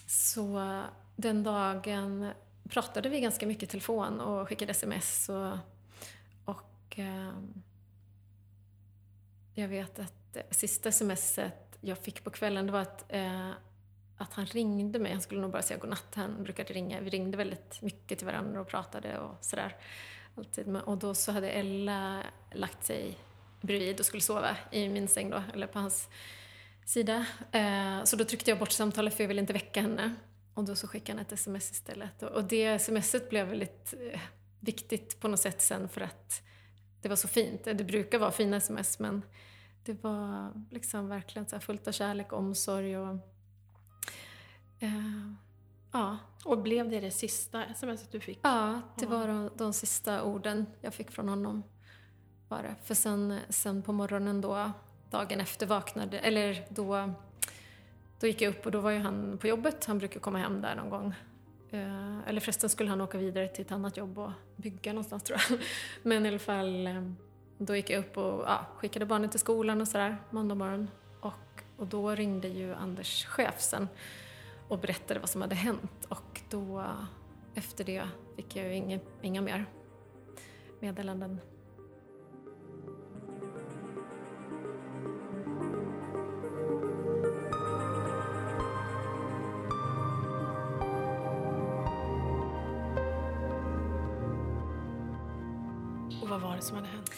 så 0.06 0.82
den 1.16 1.42
dagen 1.42 2.30
pratade 2.68 3.08
vi 3.08 3.20
ganska 3.20 3.46
mycket 3.46 3.62
i 3.62 3.66
telefon 3.66 4.20
och 4.20 4.48
skickade 4.48 4.70
sms 4.70 5.28
och, 5.28 5.58
och 6.44 6.98
um, 6.98 7.62
jag 9.54 9.68
vet 9.68 9.98
att 9.98 10.36
sista 10.50 10.92
smset 10.92 11.66
jag 11.80 11.98
fick 11.98 12.24
på 12.24 12.30
kvällen 12.30 12.66
det 12.66 12.72
var 12.72 12.80
att, 12.80 13.12
eh, 13.12 13.50
att 14.16 14.32
han 14.32 14.46
ringde 14.46 14.98
mig. 14.98 15.12
Han 15.12 15.20
skulle 15.20 15.40
nog 15.40 15.50
bara 15.50 15.62
säga 15.62 15.78
godnatt. 15.78 16.14
Han 16.14 16.42
brukade 16.42 16.72
ringa. 16.72 17.00
Vi 17.00 17.10
ringde 17.10 17.36
väldigt 17.36 17.82
mycket 17.82 18.18
till 18.18 18.26
varandra 18.26 18.60
och 18.60 18.68
pratade 18.68 19.18
och 19.18 19.36
sådär. 19.40 19.76
Alltid. 20.36 20.76
Och 20.76 20.98
då 20.98 21.14
så 21.14 21.32
hade 21.32 21.50
Ella 21.50 22.22
lagt 22.52 22.84
sig 22.84 23.18
bredvid 23.66 24.00
och 24.00 24.06
skulle 24.06 24.20
sova 24.20 24.56
i 24.70 24.88
min 24.88 25.08
säng 25.08 25.30
då, 25.30 25.42
eller 25.54 25.66
på 25.66 25.78
hans 25.78 26.08
sida. 26.84 27.26
Eh, 27.52 28.04
så 28.04 28.16
då 28.16 28.24
tryckte 28.24 28.50
jag 28.50 28.58
bort 28.58 28.72
samtalet 28.72 29.14
för 29.14 29.24
jag 29.24 29.28
ville 29.28 29.40
inte 29.40 29.52
väcka 29.52 29.80
henne. 29.80 30.14
Och 30.54 30.64
då 30.64 30.74
så 30.74 30.88
skickade 30.88 31.18
han 31.18 31.26
ett 31.26 31.32
sms 31.32 31.70
istället. 31.70 32.22
Och 32.22 32.44
det 32.44 32.78
smset 32.78 33.30
blev 33.30 33.48
väldigt 33.48 33.94
eh, 34.12 34.20
viktigt 34.60 35.20
på 35.20 35.28
något 35.28 35.40
sätt 35.40 35.62
sen 35.62 35.88
för 35.88 36.00
att 36.00 36.42
det 37.02 37.08
var 37.08 37.16
så 37.16 37.28
fint. 37.28 37.64
Det 37.64 37.84
brukar 37.84 38.18
vara 38.18 38.30
fina 38.30 38.56
sms 38.56 38.98
men 38.98 39.22
det 39.84 40.02
var 40.02 40.52
liksom 40.70 41.08
verkligen 41.08 41.48
så 41.48 41.60
fullt 41.60 41.88
av 41.88 41.92
kärlek 41.92 42.32
och 42.32 42.38
omsorg 42.38 42.98
och 42.98 43.16
eh, 44.78 45.32
ja. 45.92 46.18
Och 46.44 46.62
blev 46.62 46.90
det 46.90 47.00
det 47.00 47.10
sista 47.10 47.64
sms 47.64 48.08
du 48.08 48.20
fick? 48.20 48.38
Ja, 48.42 48.80
det 48.98 49.06
var 49.06 49.28
de, 49.28 49.50
de 49.56 49.72
sista 49.72 50.22
orden 50.22 50.66
jag 50.80 50.94
fick 50.94 51.10
från 51.10 51.28
honom. 51.28 51.62
Bara. 52.48 52.74
För 52.84 52.94
sen, 52.94 53.38
sen 53.48 53.82
på 53.82 53.92
morgonen 53.92 54.40
då, 54.40 54.70
dagen 55.10 55.40
efter 55.40 55.66
vaknade, 55.66 56.18
eller 56.18 56.66
då, 56.68 57.12
då 58.20 58.26
gick 58.26 58.42
jag 58.42 58.50
upp 58.50 58.66
och 58.66 58.72
då 58.72 58.80
var 58.80 58.90
ju 58.90 58.98
han 58.98 59.38
på 59.38 59.46
jobbet. 59.46 59.84
Han 59.84 59.98
brukar 59.98 60.20
komma 60.20 60.38
hem 60.38 60.60
där 60.60 60.74
någon 60.74 60.90
gång. 60.90 61.14
Eh, 61.70 62.28
eller 62.28 62.40
förresten 62.40 62.70
skulle 62.70 62.90
han 62.90 63.00
åka 63.00 63.18
vidare 63.18 63.48
till 63.48 63.64
ett 63.64 63.72
annat 63.72 63.96
jobb 63.96 64.18
och 64.18 64.30
bygga 64.56 64.92
någonstans 64.92 65.22
tror 65.22 65.40
jag. 65.48 65.58
Men 66.02 66.26
i 66.26 66.28
alla 66.28 66.38
fall, 66.38 66.86
eh, 66.86 67.10
då 67.58 67.76
gick 67.76 67.90
jag 67.90 67.98
upp 67.98 68.16
och 68.16 68.44
ja, 68.46 68.66
skickade 68.76 69.06
barnen 69.06 69.30
till 69.30 69.40
skolan 69.40 69.80
och 69.80 69.88
sådär, 69.88 70.16
måndag 70.30 70.54
morgon. 70.54 70.90
Och, 71.20 71.62
och 71.76 71.86
då 71.86 72.10
ringde 72.14 72.48
ju 72.48 72.74
Anders 72.74 73.24
chef 73.24 73.60
sen 73.60 73.88
och 74.68 74.78
berättade 74.78 75.20
vad 75.20 75.28
som 75.28 75.40
hade 75.40 75.54
hänt. 75.54 76.06
Och 76.08 76.40
då, 76.50 76.84
efter 77.54 77.84
det, 77.84 78.08
fick 78.36 78.56
jag 78.56 78.66
ju 78.66 78.74
inga, 78.74 78.98
inga 79.22 79.40
mer 79.40 79.64
meddelanden. 80.80 81.40
Var 96.56 96.60
det 96.60 96.66
som 96.66 96.76
hade 96.76 96.88
hänt? 96.88 97.10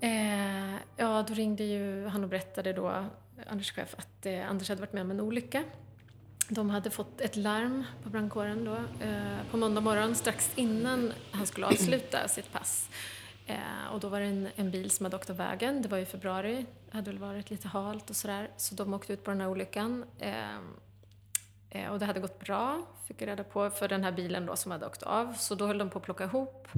Eh, 0.00 0.82
ja, 0.96 1.24
då 1.28 1.34
ringde 1.34 1.64
ju 1.64 2.06
han 2.06 2.24
och 2.24 2.30
berättade 2.30 2.72
då, 2.72 3.04
Anders 3.46 3.72
chef, 3.72 3.94
att 3.98 4.26
eh, 4.26 4.50
Anders 4.50 4.68
hade 4.68 4.80
varit 4.80 4.92
med 4.92 5.02
om 5.02 5.10
en 5.10 5.20
olycka. 5.20 5.64
De 6.48 6.70
hade 6.70 6.90
fått 6.90 7.20
ett 7.20 7.36
larm 7.36 7.84
på 8.02 8.08
brandkåren 8.08 8.64
då, 8.64 8.74
eh, 9.06 9.50
på 9.50 9.56
måndag 9.56 9.80
morgon 9.80 10.14
strax 10.14 10.52
innan 10.54 11.12
han 11.30 11.46
skulle 11.46 11.66
avsluta 11.66 12.28
sitt 12.28 12.52
pass. 12.52 12.88
Eh, 13.46 13.92
och 13.92 14.00
då 14.00 14.08
var 14.08 14.20
det 14.20 14.26
en, 14.26 14.48
en, 14.56 14.70
bil 14.70 14.90
som 14.90 15.06
hade 15.06 15.16
åkt 15.16 15.30
av 15.30 15.36
vägen. 15.36 15.82
Det 15.82 15.88
var 15.88 15.98
i 15.98 16.06
februari, 16.06 16.66
det 16.90 16.96
hade 16.96 17.10
väl 17.10 17.18
varit 17.18 17.50
lite 17.50 17.68
halt 17.68 18.10
och 18.10 18.16
sådär. 18.16 18.50
Så 18.56 18.74
de 18.74 18.94
åkte 18.94 19.12
ut 19.12 19.24
på 19.24 19.30
den 19.30 19.40
här 19.40 19.48
olyckan. 19.48 20.04
Eh, 20.18 20.56
eh, 21.70 21.90
och 21.90 21.98
det 21.98 22.06
hade 22.06 22.20
gått 22.20 22.38
bra, 22.38 22.86
fick 23.06 23.22
jag 23.22 23.28
reda 23.28 23.44
på, 23.44 23.70
för 23.70 23.88
den 23.88 24.04
här 24.04 24.12
bilen 24.12 24.46
då 24.46 24.56
som 24.56 24.72
hade 24.72 24.86
åkt 24.86 25.02
av. 25.02 25.34
Så 25.34 25.54
då 25.54 25.66
höll 25.66 25.78
de 25.78 25.90
på 25.90 25.98
att 25.98 26.04
plocka 26.04 26.24
ihop 26.24 26.68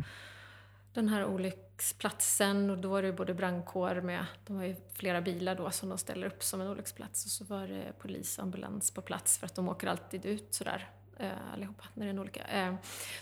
den 0.93 1.09
här 1.09 1.25
olycksplatsen 1.25 2.71
och 2.71 2.79
då 2.79 2.89
var 2.89 3.03
det 3.03 3.13
både 3.13 3.35
brandkår 3.35 4.01
med, 4.01 4.27
de 4.47 4.57
har 4.57 4.65
ju 4.65 4.77
flera 4.93 5.21
bilar 5.21 5.55
då 5.55 5.71
som 5.71 5.89
de 5.89 5.99
ställer 5.99 6.27
upp 6.27 6.43
som 6.43 6.61
en 6.61 6.69
olycksplats 6.69 7.25
och 7.25 7.31
så 7.31 7.45
var 7.45 7.69
det 7.69 7.93
polis 7.99 8.39
och 8.39 8.45
ambulans 8.45 8.91
på 8.91 9.03
plats 9.03 9.39
för 9.39 9.47
att 9.47 9.55
de 9.55 9.69
åker 9.69 9.87
alltid 9.87 10.27
ut 10.27 10.55
sådär 10.55 10.91
eh, 11.19 11.53
allihopa 11.55 11.85
när 11.95 12.05
det 12.05 12.09
är 12.09 12.13
en 12.13 12.19
olycka. 12.19 12.45
Eh, 12.45 12.75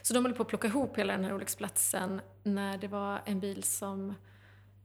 så 0.02 0.14
de 0.14 0.24
höll 0.24 0.34
på 0.34 0.42
att 0.42 0.48
plocka 0.48 0.68
ihop 0.68 0.98
hela 0.98 1.12
den 1.12 1.24
här 1.24 1.34
olycksplatsen 1.34 2.20
när 2.42 2.78
det 2.78 2.88
var 2.88 3.20
en 3.24 3.40
bil 3.40 3.62
som, 3.62 4.14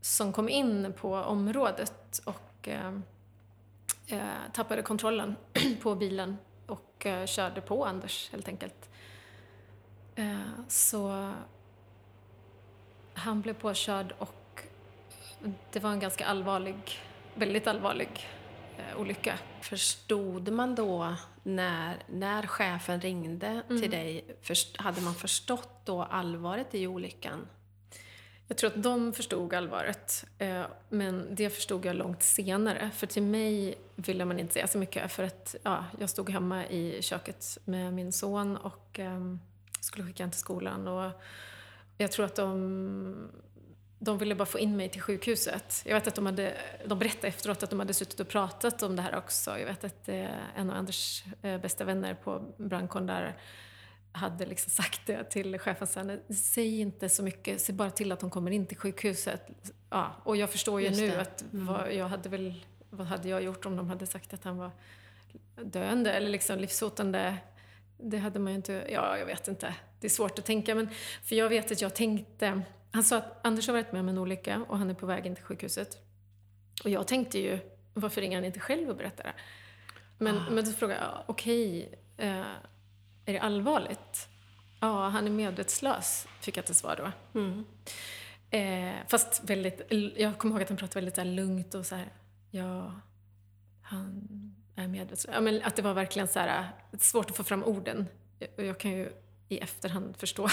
som 0.02 0.34
kom 0.34 0.50
in 0.50 0.94
på 0.98 1.16
området 1.16 2.22
och 2.26 2.68
eh, 2.68 2.98
eh 4.08 4.52
tappade 4.54 4.82
kontrollen 4.82 5.36
på 5.82 5.96
bilen 5.96 6.38
och 6.68 7.06
eh, 7.06 7.26
körde 7.26 7.62
på 7.62 7.86
Anders 7.86 8.30
helt 8.32 8.48
enkelt. 8.48 8.90
Eh, 10.16 10.40
så 10.68 11.32
han 13.22 13.42
blev 13.42 13.54
påkörd 13.54 14.14
och 14.18 14.62
det 15.72 15.80
var 15.80 15.92
en 15.92 16.00
ganska 16.00 16.26
allvarlig, 16.26 17.00
väldigt 17.36 17.68
allvarlig 17.68 18.28
eh, 18.78 19.02
olycka. 19.02 19.40
Förstod 19.62 20.52
man 20.52 20.76
då 20.76 21.16
när, 21.44 22.04
när 22.10 22.48
chefen 22.48 23.02
ringde 23.02 23.48
mm. 23.48 23.82
till 23.82 23.92
dig, 23.92 24.26
först, 24.42 24.78
hade 24.78 25.02
man 25.02 25.16
förstått 25.16 25.86
då 25.86 26.04
allvaret 26.04 26.76
i 26.76 26.88
olyckan? 26.88 27.48
Jag 28.48 28.58
tror 28.58 28.70
att 28.70 28.84
de 28.84 29.14
förstod 29.14 29.54
allvaret, 29.54 30.26
eh, 30.38 30.64
men 30.90 31.36
det 31.36 31.50
förstod 31.50 31.86
jag 31.86 31.96
långt 31.96 32.24
senare. 32.24 32.90
För 32.94 33.08
till 33.08 33.24
mig 33.24 33.78
ville 33.96 34.26
man 34.26 34.40
inte 34.40 34.54
säga 34.54 34.68
så 34.68 34.78
mycket 34.78 35.12
för 35.12 35.24
att 35.24 35.56
ja, 35.64 35.86
jag 36.00 36.10
stod 36.10 36.30
hemma 36.30 36.66
i 36.68 37.02
köket 37.02 37.58
med 37.66 37.94
min 37.94 38.12
son 38.12 38.58
och 38.58 39.00
eh, 39.00 39.36
skulle 39.80 40.06
skicka 40.06 40.24
honom 40.24 40.32
till 40.32 40.40
skolan. 40.40 40.88
Och 40.88 41.12
jag 42.02 42.12
tror 42.12 42.26
att 42.26 42.36
de, 42.36 43.32
de 44.00 44.18
ville 44.18 44.36
bara 44.36 44.46
få 44.46 44.60
in 44.60 44.78
mig 44.78 44.90
till 44.90 45.02
sjukhuset. 45.02 45.82
Jag 45.86 45.94
vet 45.94 46.08
att 46.08 46.16
de, 46.16 46.26
hade, 46.26 46.54
de 46.86 47.00
berättade 47.00 47.28
efteråt 47.28 47.64
att 47.64 47.70
de 47.70 47.80
hade 47.80 47.94
suttit 47.94 48.20
och 48.20 48.28
pratat 48.28 48.84
om 48.84 48.96
det 48.96 49.02
här 49.02 49.18
också. 49.18 49.60
Jag 49.60 49.66
vet 49.66 49.84
att 49.84 50.10
eh, 50.10 50.58
en 50.60 50.70
av 50.70 50.76
Anders 50.76 51.24
eh, 51.42 51.62
bästa 51.62 51.84
vänner 51.84 52.14
på 52.14 52.54
brandkåren 52.58 53.08
där 53.08 53.38
hade 54.12 54.46
liksom 54.46 54.70
sagt 54.70 55.02
det 55.08 55.24
till 55.24 55.60
chefen 55.60 55.88
sen. 55.88 56.20
Säg 56.30 56.80
inte 56.80 57.10
så 57.10 57.24
mycket, 57.24 57.62
se 57.62 57.74
bara 57.74 57.92
till 57.92 58.12
att 58.12 58.20
de 58.20 58.30
kommer 58.30 58.52
in 58.52 58.66
till 58.66 58.78
sjukhuset. 58.78 59.50
Ja, 59.90 60.16
och 60.24 60.38
jag 60.38 60.50
förstår 60.50 60.82
ju 60.82 60.88
Just 60.88 61.00
nu 61.00 61.08
det. 61.08 61.22
att 61.22 61.42
mm. 61.54 61.66
vad, 61.66 61.94
jag 61.94 62.08
hade 62.08 62.30
väl, 62.30 62.66
vad 62.90 63.08
hade 63.08 63.30
jag 63.30 63.44
gjort 63.44 63.66
om 63.66 63.76
de 63.76 63.90
hade 63.90 64.08
sagt 64.08 64.34
att 64.34 64.44
han 64.44 64.58
var 64.58 64.72
döende 65.64 66.14
eller 66.14 66.30
liksom 66.30 66.60
livshotande 66.60 67.38
det 68.02 68.18
hade 68.18 68.40
man 68.40 68.52
ju 68.52 68.56
inte, 68.56 68.88
ja 68.90 69.18
jag 69.18 69.26
vet 69.26 69.48
inte. 69.48 69.76
Det 70.00 70.08
är 70.08 70.10
svårt 70.10 70.40
att 70.40 70.46
tänka 70.46 70.76
men, 70.76 70.90
för 71.24 71.36
jag 71.36 71.50
vet 71.50 71.72
att 71.72 71.82
jag 71.82 71.96
tänkte, 71.96 72.62
han 72.92 73.04
sa 73.04 73.18
att 73.18 73.46
Anders 73.46 73.68
har 73.68 73.74
varit 73.74 73.92
med 73.92 74.00
om 74.00 74.10
en 74.10 74.18
olycka 74.18 74.66
och 74.68 74.78
han 74.78 74.90
är 74.90 74.94
på 74.94 75.06
väg 75.06 75.26
in 75.26 75.36
till 75.36 75.44
sjukhuset. 75.44 75.98
Och 76.84 76.90
jag 76.90 77.08
tänkte 77.08 77.40
ju, 77.40 77.60
varför 77.94 78.22
ringer 78.22 78.38
han 78.38 78.46
inte 78.46 78.60
själv 78.60 78.90
och 78.90 78.96
berättar 78.96 79.24
det? 79.24 79.34
Men, 80.18 80.38
ah. 80.38 80.50
men 80.50 80.66
då 80.66 80.72
frågade 80.72 81.00
jag, 81.00 81.24
okej, 81.28 81.88
okay, 81.88 82.30
eh, 82.30 82.46
är 83.26 83.34
det 83.34 83.40
allvarligt? 83.40 84.28
Ja, 84.80 85.10
han 85.10 85.26
är 85.26 85.32
medvetslös, 85.32 86.28
fick 86.40 86.58
jag 86.58 86.66
till 86.66 86.76
svar 86.76 86.96
då. 87.34 87.40
Mm. 87.40 87.66
Eh, 88.50 88.96
fast 89.08 89.50
väldigt, 89.50 89.82
jag 90.18 90.38
kommer 90.38 90.56
ihåg 90.56 90.62
att 90.62 90.70
han 90.70 90.78
pratade 90.78 91.00
väldigt 91.00 91.16
så 91.16 91.24
lugnt 91.24 91.76
och 91.76 91.86
så 91.86 91.96
här, 91.96 92.14
ja, 92.52 93.02
han. 93.82 94.51
Ja, 95.34 95.42
men 95.42 95.62
att 95.64 95.76
det 95.76 95.82
var 95.82 95.94
verkligen 95.94 96.28
så 96.28 96.40
här, 96.40 96.70
svårt 97.00 97.30
att 97.30 97.38
få 97.38 97.44
fram 97.44 97.64
orden. 97.64 98.08
Och 98.58 98.64
jag 98.64 98.78
kan 98.78 98.92
ju 98.92 99.12
i 99.48 99.58
efterhand 99.58 100.18
förstå 100.20 100.48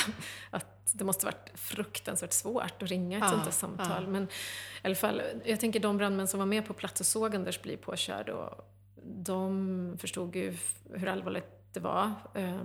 att 0.50 0.92
det 0.92 1.04
måste 1.04 1.26
varit 1.26 1.50
fruktansvärt 1.54 2.32
svårt 2.32 2.82
att 2.82 2.88
ringa 2.88 3.18
ett 3.18 3.24
ja, 3.24 3.30
sånt 3.30 3.44
där 3.44 3.50
samtal. 3.50 4.04
Ja. 4.04 4.10
Men 4.10 4.22
i 4.22 4.86
alla 4.86 4.94
fall, 4.94 5.22
jag 5.44 5.60
tänker 5.60 5.80
de 5.80 5.96
brandmän 5.96 6.28
som 6.28 6.38
var 6.38 6.46
med 6.46 6.66
på 6.66 6.74
plats 6.74 7.00
och 7.00 7.06
såg 7.06 7.34
Anders 7.34 7.62
bli 7.62 7.76
påkörd 7.76 8.28
och 8.28 8.74
de 9.04 9.96
förstod 10.00 10.36
ju 10.36 10.56
hur 10.94 11.08
allvarligt 11.08 11.72
det 11.72 11.80
var. 11.80 12.12
Eh, 12.34 12.62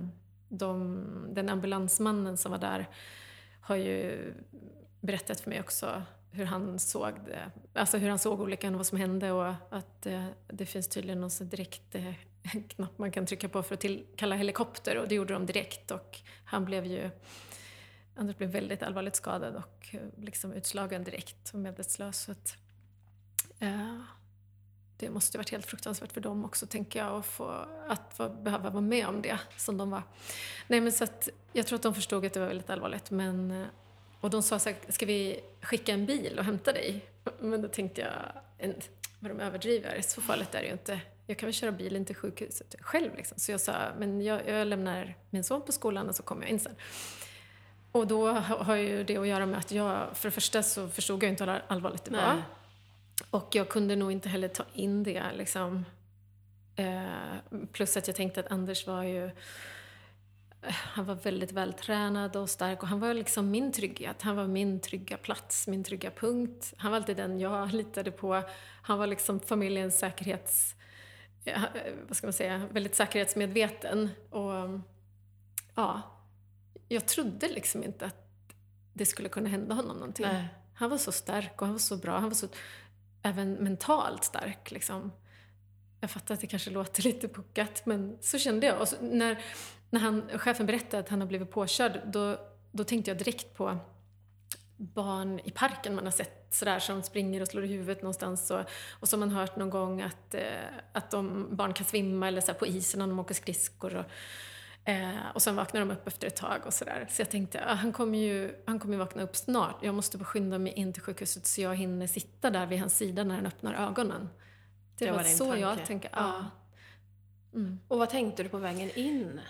de, 0.48 1.04
den 1.28 1.48
ambulansmannen 1.48 2.36
som 2.36 2.50
var 2.52 2.58
där 2.58 2.88
har 3.60 3.76
ju 3.76 4.32
berättat 5.00 5.40
för 5.40 5.50
mig 5.50 5.60
också 5.60 6.02
hur 6.34 6.44
han 6.44 6.78
såg 6.78 7.12
det, 7.26 7.50
alltså 7.72 7.98
hur 7.98 8.08
han 8.08 8.18
såg 8.18 8.40
olyckan 8.40 8.74
och 8.74 8.78
vad 8.78 8.86
som 8.86 8.98
hände 8.98 9.32
och 9.32 9.54
att 9.70 10.06
eh, 10.06 10.26
det 10.46 10.66
finns 10.66 10.88
tydligen 10.88 11.20
någon 11.20 11.30
direkt 11.40 11.94
eh, 11.94 12.14
knapp 12.68 12.98
man 12.98 13.10
kan 13.10 13.26
trycka 13.26 13.48
på 13.48 13.62
för 13.62 13.74
att 13.74 13.80
tillkalla 13.80 14.36
helikopter 14.36 14.96
och 14.96 15.08
det 15.08 15.14
gjorde 15.14 15.32
de 15.32 15.46
direkt 15.46 15.90
och 15.90 16.20
han 16.44 16.64
blev 16.64 16.86
ju 16.86 17.10
Anders 18.16 18.36
blev 18.36 18.50
väldigt 18.50 18.82
allvarligt 18.82 19.16
skadad 19.16 19.56
och 19.56 19.88
eh, 19.90 20.00
liksom 20.16 20.52
utslagen 20.52 21.04
direkt 21.04 21.50
och 21.52 21.58
medvetslös. 21.58 22.22
Så 22.22 22.32
att, 22.32 22.56
eh, 23.58 24.00
det 24.96 25.10
måste 25.10 25.38
varit 25.38 25.50
helt 25.50 25.66
fruktansvärt 25.66 26.12
för 26.12 26.20
dem 26.20 26.44
också, 26.44 26.66
tänker 26.66 26.98
jag, 26.98 27.16
att, 27.16 27.26
få, 27.26 27.66
att 27.88 28.14
få, 28.14 28.28
behöva 28.28 28.70
vara 28.70 28.80
med 28.80 29.06
om 29.06 29.22
det 29.22 29.38
som 29.56 29.78
de 29.78 29.90
var. 29.90 30.02
Nej, 30.68 30.80
men 30.80 30.92
så 30.92 31.04
att, 31.04 31.28
jag 31.52 31.66
tror 31.66 31.76
att 31.76 31.82
de 31.82 31.94
förstod 31.94 32.26
att 32.26 32.32
det 32.32 32.40
var 32.40 32.46
väldigt 32.46 32.70
allvarligt. 32.70 33.10
Men, 33.10 33.50
eh, 33.50 33.66
och 34.24 34.30
de 34.30 34.42
sa 34.42 34.58
så 34.58 34.68
här, 34.68 34.78
ska 34.88 35.06
vi 35.06 35.40
skicka 35.62 35.92
en 35.92 36.06
bil 36.06 36.38
och 36.38 36.44
hämta 36.44 36.72
dig? 36.72 37.04
Men 37.40 37.62
då 37.62 37.68
tänkte 37.68 38.00
jag, 38.00 38.12
en, 38.58 38.74
vad 39.20 39.30
de 39.30 39.40
överdriver, 39.40 40.00
så 40.02 40.20
farligt 40.20 40.54
är 40.54 40.60
det 40.60 40.66
ju 40.66 40.72
inte. 40.72 41.00
Jag 41.26 41.38
kan 41.38 41.46
väl 41.46 41.54
köra 41.54 41.72
bilen 41.72 42.04
till 42.04 42.16
sjukhuset 42.16 42.74
själv. 42.80 43.16
Liksom. 43.16 43.38
Så 43.38 43.52
jag 43.52 43.60
sa, 43.60 43.72
men 43.98 44.20
jag, 44.20 44.48
jag 44.48 44.66
lämnar 44.66 45.14
min 45.30 45.44
son 45.44 45.62
på 45.62 45.72
skolan 45.72 46.08
och 46.08 46.14
så 46.14 46.22
kommer 46.22 46.42
jag 46.42 46.50
in 46.50 46.60
sen. 46.60 46.74
Och 47.92 48.06
då 48.06 48.28
har 48.32 48.76
ju 48.76 49.04
det 49.04 49.16
att 49.16 49.26
göra 49.26 49.46
med 49.46 49.58
att 49.58 49.72
jag, 49.72 50.16
för 50.16 50.28
det 50.28 50.32
första 50.32 50.62
så 50.62 50.88
förstod 50.88 51.22
jag 51.22 51.30
inte 51.30 51.44
hur 51.44 51.62
allvarligt 51.68 52.04
det 52.04 52.10
var. 52.10 52.34
Nej. 52.34 52.42
Och 53.30 53.48
jag 53.52 53.68
kunde 53.68 53.96
nog 53.96 54.12
inte 54.12 54.28
heller 54.28 54.48
ta 54.48 54.64
in 54.72 55.02
det 55.02 55.22
liksom. 55.34 55.84
Eh, 56.76 57.64
plus 57.72 57.96
att 57.96 58.06
jag 58.06 58.16
tänkte 58.16 58.40
att 58.40 58.50
Anders 58.50 58.86
var 58.86 59.02
ju 59.02 59.30
han 60.68 61.04
var 61.04 61.14
väldigt 61.14 61.52
vältränad 61.52 62.36
och 62.36 62.50
stark 62.50 62.82
och 62.82 62.88
han 62.88 63.00
var 63.00 63.14
liksom 63.14 63.50
min 63.50 63.72
trygghet. 63.72 64.22
Han 64.22 64.36
var 64.36 64.46
min 64.46 64.80
trygga 64.80 65.16
plats, 65.16 65.68
min 65.68 65.84
trygga 65.84 66.10
punkt. 66.10 66.74
Han 66.76 66.90
var 66.90 66.96
alltid 66.96 67.16
den 67.16 67.40
jag 67.40 67.72
litade 67.72 68.10
på. 68.10 68.42
Han 68.82 68.98
var 68.98 69.06
liksom 69.06 69.40
familjens 69.40 69.98
säkerhets... 69.98 70.74
Vad 72.08 72.16
ska 72.16 72.26
man 72.26 72.32
säga? 72.32 72.68
Väldigt 72.72 72.94
säkerhetsmedveten. 72.94 74.10
Och 74.30 74.80
ja, 75.74 76.02
jag 76.88 77.06
trodde 77.06 77.48
liksom 77.48 77.84
inte 77.84 78.06
att 78.06 78.16
det 78.92 79.06
skulle 79.06 79.28
kunna 79.28 79.48
hända 79.48 79.74
honom 79.74 79.96
någonting. 79.96 80.26
Nej. 80.26 80.48
Han 80.74 80.90
var 80.90 80.98
så 80.98 81.12
stark 81.12 81.60
och 81.60 81.66
han 81.66 81.74
var 81.74 81.80
så 81.80 81.96
bra. 81.96 82.12
Han 82.12 82.28
var 82.28 82.34
så 82.34 82.48
även 83.22 83.52
mentalt 83.52 84.24
stark. 84.24 84.70
Liksom. 84.70 85.12
Jag 86.00 86.10
fattar 86.10 86.34
att 86.34 86.40
det 86.40 86.46
kanske 86.46 86.70
låter 86.70 87.02
lite 87.02 87.28
puckat, 87.28 87.86
men 87.86 88.18
så 88.20 88.38
kände 88.38 88.66
jag. 88.66 88.80
Och 88.80 88.88
så, 88.88 88.96
när, 89.00 89.44
när 89.94 90.00
han, 90.00 90.38
chefen 90.38 90.66
berättade 90.66 90.98
att 91.02 91.08
han 91.08 91.20
har 91.20 91.28
blivit 91.28 91.50
påkörd, 91.50 92.00
då, 92.06 92.36
då 92.72 92.84
tänkte 92.84 93.10
jag 93.10 93.18
direkt 93.18 93.56
på 93.56 93.78
barn 94.76 95.40
i 95.44 95.50
parken 95.50 95.94
man 95.94 96.04
har 96.04 96.12
sett 96.12 96.54
sådär 96.54 96.78
som 96.78 97.02
springer 97.02 97.40
och 97.40 97.48
slår 97.48 97.64
i 97.64 97.66
huvudet 97.66 98.02
någonstans 98.02 98.50
och, 98.50 98.60
och 99.00 99.08
som 99.08 99.20
man 99.20 99.30
hört 99.30 99.56
någon 99.56 99.70
gång 99.70 100.02
att, 100.02 100.34
eh, 100.34 100.42
att 100.92 101.10
de, 101.10 101.48
barn 101.56 101.72
kan 101.72 101.86
svimma 101.86 102.28
eller 102.28 102.40
så 102.40 102.54
på 102.54 102.66
isen 102.66 102.98
när 102.98 103.06
de 103.06 103.18
åker 103.18 103.34
skridskor. 103.34 103.96
Och, 103.96 104.04
eh, 104.88 105.26
och 105.34 105.42
sen 105.42 105.56
vaknar 105.56 105.80
de 105.80 105.90
upp 105.90 106.06
efter 106.06 106.26
ett 106.26 106.36
tag 106.36 106.60
och 106.66 106.74
sådär. 106.74 107.06
Så 107.10 107.22
jag 107.22 107.30
tänkte, 107.30 107.64
ah, 107.66 107.74
han 107.74 107.92
kommer 107.92 108.18
ju 108.18 108.54
han 108.66 108.78
kommer 108.78 108.96
vakna 108.96 109.22
upp 109.22 109.36
snart. 109.36 109.76
Jag 109.82 109.94
måste 109.94 110.18
skynda 110.18 110.58
mig 110.58 110.72
in 110.72 110.92
till 110.92 111.02
sjukhuset 111.02 111.46
så 111.46 111.60
jag 111.60 111.76
hinner 111.76 112.06
sitta 112.06 112.50
där 112.50 112.66
vid 112.66 112.78
hans 112.80 112.96
sida 112.96 113.24
när 113.24 113.34
han 113.34 113.46
öppnar 113.46 113.74
ögonen. 113.74 114.28
Det, 114.98 115.04
det 115.04 115.10
var, 115.10 115.18
var 115.18 115.24
så 115.24 115.44
tanke. 115.44 115.60
jag 115.60 115.86
tänkte. 115.86 116.08
Ja. 116.12 116.18
Ah. 116.18 116.44
Mm. 117.54 117.80
Och 117.88 117.98
vad 117.98 118.10
tänkte 118.10 118.42
du 118.42 118.48
på 118.48 118.58
vägen 118.58 118.90
in? 118.90 119.40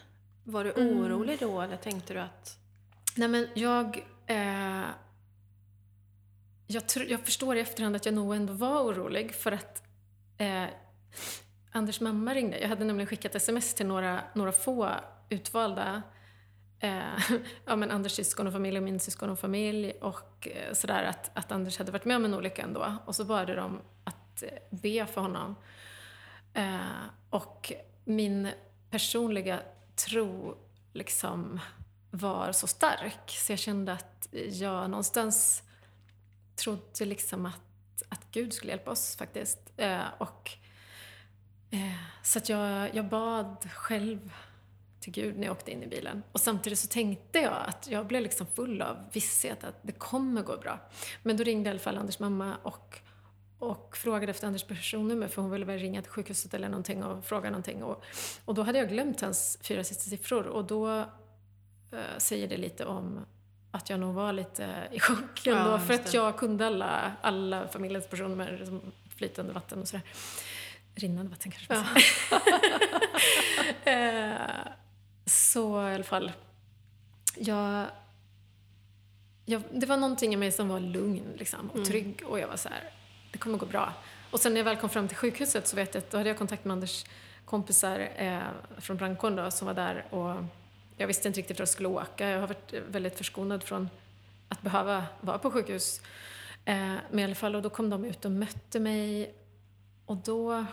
Var 0.45 0.65
du 0.65 0.73
mm. 0.73 1.01
orolig 1.01 1.39
då 1.41 1.61
eller 1.61 1.77
tänkte 1.77 2.15
du 2.15 2.21
att... 2.21 2.59
Nej 3.17 3.29
men 3.29 3.49
jag... 3.55 4.07
Eh, 4.27 4.85
jag, 6.67 6.83
jag, 7.09 7.21
förstår 7.21 7.57
i 7.57 7.61
efterhand 7.61 7.97
att 7.97 8.07
jag 8.07 8.15
nog 8.15 8.35
ändå 8.35 8.53
var 8.53 8.83
orolig 8.83 9.35
för 9.35 9.53
att 9.53 9.83
eh, 10.39 10.65
Anders 11.71 12.01
mamma 12.01 12.35
ringde. 12.35 12.59
Jag 12.59 12.69
hade 12.69 12.85
nämligen 12.85 13.07
skickat 13.07 13.35
sms 13.35 13.75
till 13.75 13.87
några, 13.87 14.21
några 14.35 14.53
få 14.53 14.91
utvalda 15.29 16.03
eh, 16.79 17.33
ja, 17.65 17.77
men 17.77 17.91
Anders 17.91 18.13
syskon 18.13 18.47
och 18.47 18.53
familj 18.53 18.77
och 18.77 18.83
min 18.83 19.01
syskon 19.01 19.31
och 19.31 19.39
familj 19.39 19.91
och 19.91 20.49
eh, 20.49 20.73
sådär 20.75 21.05
att, 21.05 21.31
att 21.35 21.53
Anders 21.53 21.79
hade 21.79 21.93
varit 21.93 22.05
med 22.05 22.17
om 22.17 22.25
en 22.25 22.35
olycka 22.35 22.63
ändå. 22.63 22.97
Och 23.07 23.17
så 23.17 23.25
bad 23.25 23.47
de 23.47 23.81
att 24.05 24.43
eh, 24.43 24.49
be 24.71 25.07
för 25.07 25.21
honom. 25.21 25.57
Eh, 26.55 26.79
och 27.31 27.73
min 28.05 28.49
personliga 28.91 29.61
tro 29.97 30.57
liksom 30.93 31.61
var 32.11 32.53
så 32.53 32.67
stark 32.67 33.31
så 33.31 33.53
jag 33.53 33.59
kände 33.59 33.93
att 33.93 34.29
jag 34.51 34.91
någonstans 34.91 35.63
trodde 36.57 37.05
liksom 37.05 37.47
att, 37.47 38.03
att 38.09 38.27
Gud 38.31 38.53
skulle 38.53 38.73
hjälpa 38.73 38.91
oss 38.91 39.17
faktiskt. 39.17 39.73
Eh, 39.77 40.07
och, 40.19 40.51
eh, 41.71 41.95
så 42.23 42.39
att 42.39 42.49
jag, 42.49 42.95
jag 42.95 43.09
bad 43.09 43.71
själv 43.73 44.33
till 45.01 45.13
Gud 45.13 45.39
när 45.39 45.47
jag 45.47 45.53
åkte 45.53 45.71
in 45.71 45.83
i 45.83 45.87
bilen. 45.87 46.23
Och 46.33 46.41
samtidigt 46.41 46.79
så 46.79 46.89
tänkte 46.89 47.39
jag 47.39 47.65
att 47.67 47.89
jag 47.91 48.07
blev 48.07 48.23
liksom 48.23 48.47
full 48.47 48.83
av 48.83 48.97
visshet 49.13 49.65
att 49.65 49.79
det 49.83 49.93
kommer 49.93 50.43
gå 50.43 50.57
bra. 50.57 50.79
Men 51.23 51.37
då 51.37 51.45
ringde 51.45 51.69
i 51.69 51.71
alla 51.71 51.79
fall 51.79 51.99
Anders 51.99 52.19
mamma 52.19 52.57
och, 52.63 52.99
och 53.59 53.97
frågade 53.97 54.31
efter 54.31 54.47
Anders 54.47 54.65
personnummer 54.65 55.29
för 55.29 55.43
hon 55.43 55.51
ville 55.51 55.65
väl 55.65 55.79
ringa 55.79 56.03
till 56.03 56.11
sjukhuset 56.11 56.55
eller 56.55 56.69
någonting 56.69 57.05
och 57.05 57.25
fråga 57.25 57.51
någonting. 57.51 57.83
Och, 57.83 58.05
och 58.45 58.55
då 58.55 58.63
hade 58.63 58.79
jag 58.79 58.89
glömt 58.89 59.21
hans 59.21 59.59
fyra 59.63 59.85
sista 59.85 60.11
siffror 60.11 60.47
och 60.47 60.65
då 60.65 60.99
eh, 61.93 62.19
säger 62.19 62.49
det 62.49 62.57
lite 62.57 62.85
om 62.85 63.27
att 63.71 63.91
jag 63.91 64.01
nog 64.01 64.15
var 64.15 64.33
lite 64.33 64.89
i 64.93 65.01
chock 65.01 65.47
ändå. 65.47 65.71
Ja, 65.71 65.79
för 65.79 65.95
att 65.95 66.15
jag 66.15 66.39
kunde 66.39 66.67
alla, 66.67 67.13
alla 67.21 67.69
familjens 67.69 68.07
personnummer, 68.09 68.63
som 68.65 68.81
flytande 69.17 69.53
vatten 69.53 69.81
och 69.81 69.89
sådär. 69.89 70.03
Rinnande 70.95 71.31
vatten 71.31 71.53
kanske 71.53 71.75
ja. 73.85 73.91
eh, 73.93 74.67
Så 75.27 75.89
i 75.89 75.95
alla 75.95 76.05
fall. 76.05 76.33
Jag, 77.37 77.87
jag, 79.45 79.63
det 79.73 79.87
var 79.87 79.97
någonting 79.97 80.35
i 80.35 80.37
mig 80.37 80.53
som 80.53 80.69
var 80.69 80.81
lugn 80.81 81.33
liksom, 81.37 81.71
och 81.71 81.77
mm. 81.77 81.89
trygg 81.89 82.23
och 82.27 82.39
jag 82.39 82.49
var 82.49 82.57
så 82.57 82.69
här, 82.69 82.91
det 83.35 83.39
kommer 83.39 83.59
gå 83.59 83.67
bra. 83.67 83.93
Och 84.31 84.41
sen 84.41 84.53
när 84.53 84.61
jag 84.61 84.65
väl 84.65 84.77
kom 84.77 84.91
fram 84.91 85.09
till 85.09 85.17
sjukhuset 85.17 85.67
så 85.67 85.77
vet 85.77 85.95
jag 85.95 86.03
att 86.03 86.11
då 86.11 86.19
hade 86.19 86.31
jag 86.31 86.39
kontakt 86.39 86.65
med 86.65 86.73
Anders 86.73 87.05
kompisar 87.45 88.09
eh, 88.17 88.41
från 88.79 88.97
brandkåren 88.97 89.37
då, 89.37 89.51
som 89.51 89.67
var 89.67 89.75
där 89.75 90.07
och 90.11 90.45
jag 90.97 91.07
visste 91.07 91.29
inte 91.29 91.41
riktigt 91.41 91.57
vart 91.57 91.61
jag 91.61 91.69
skulle 91.69 91.89
åka. 91.89 92.29
Jag 92.29 92.41
har 92.41 92.47
varit 92.47 92.73
väldigt 92.89 93.19
förskonad 93.19 93.63
från 93.63 93.89
att 94.49 94.63
behöva 94.63 95.05
vara 95.21 95.39
på 95.39 95.51
sjukhus. 95.51 96.01
Eh, 96.65 96.95
men 97.11 97.19
i 97.19 97.25
alla 97.25 97.35
fall, 97.35 97.55
och 97.55 97.63
då 97.63 97.71
kom 97.71 97.91
de 97.91 98.05
ut 98.05 98.25
och 98.25 98.31
mötte 98.31 98.81
mig 98.81 99.35
och 100.07 100.17
då, 100.17 100.67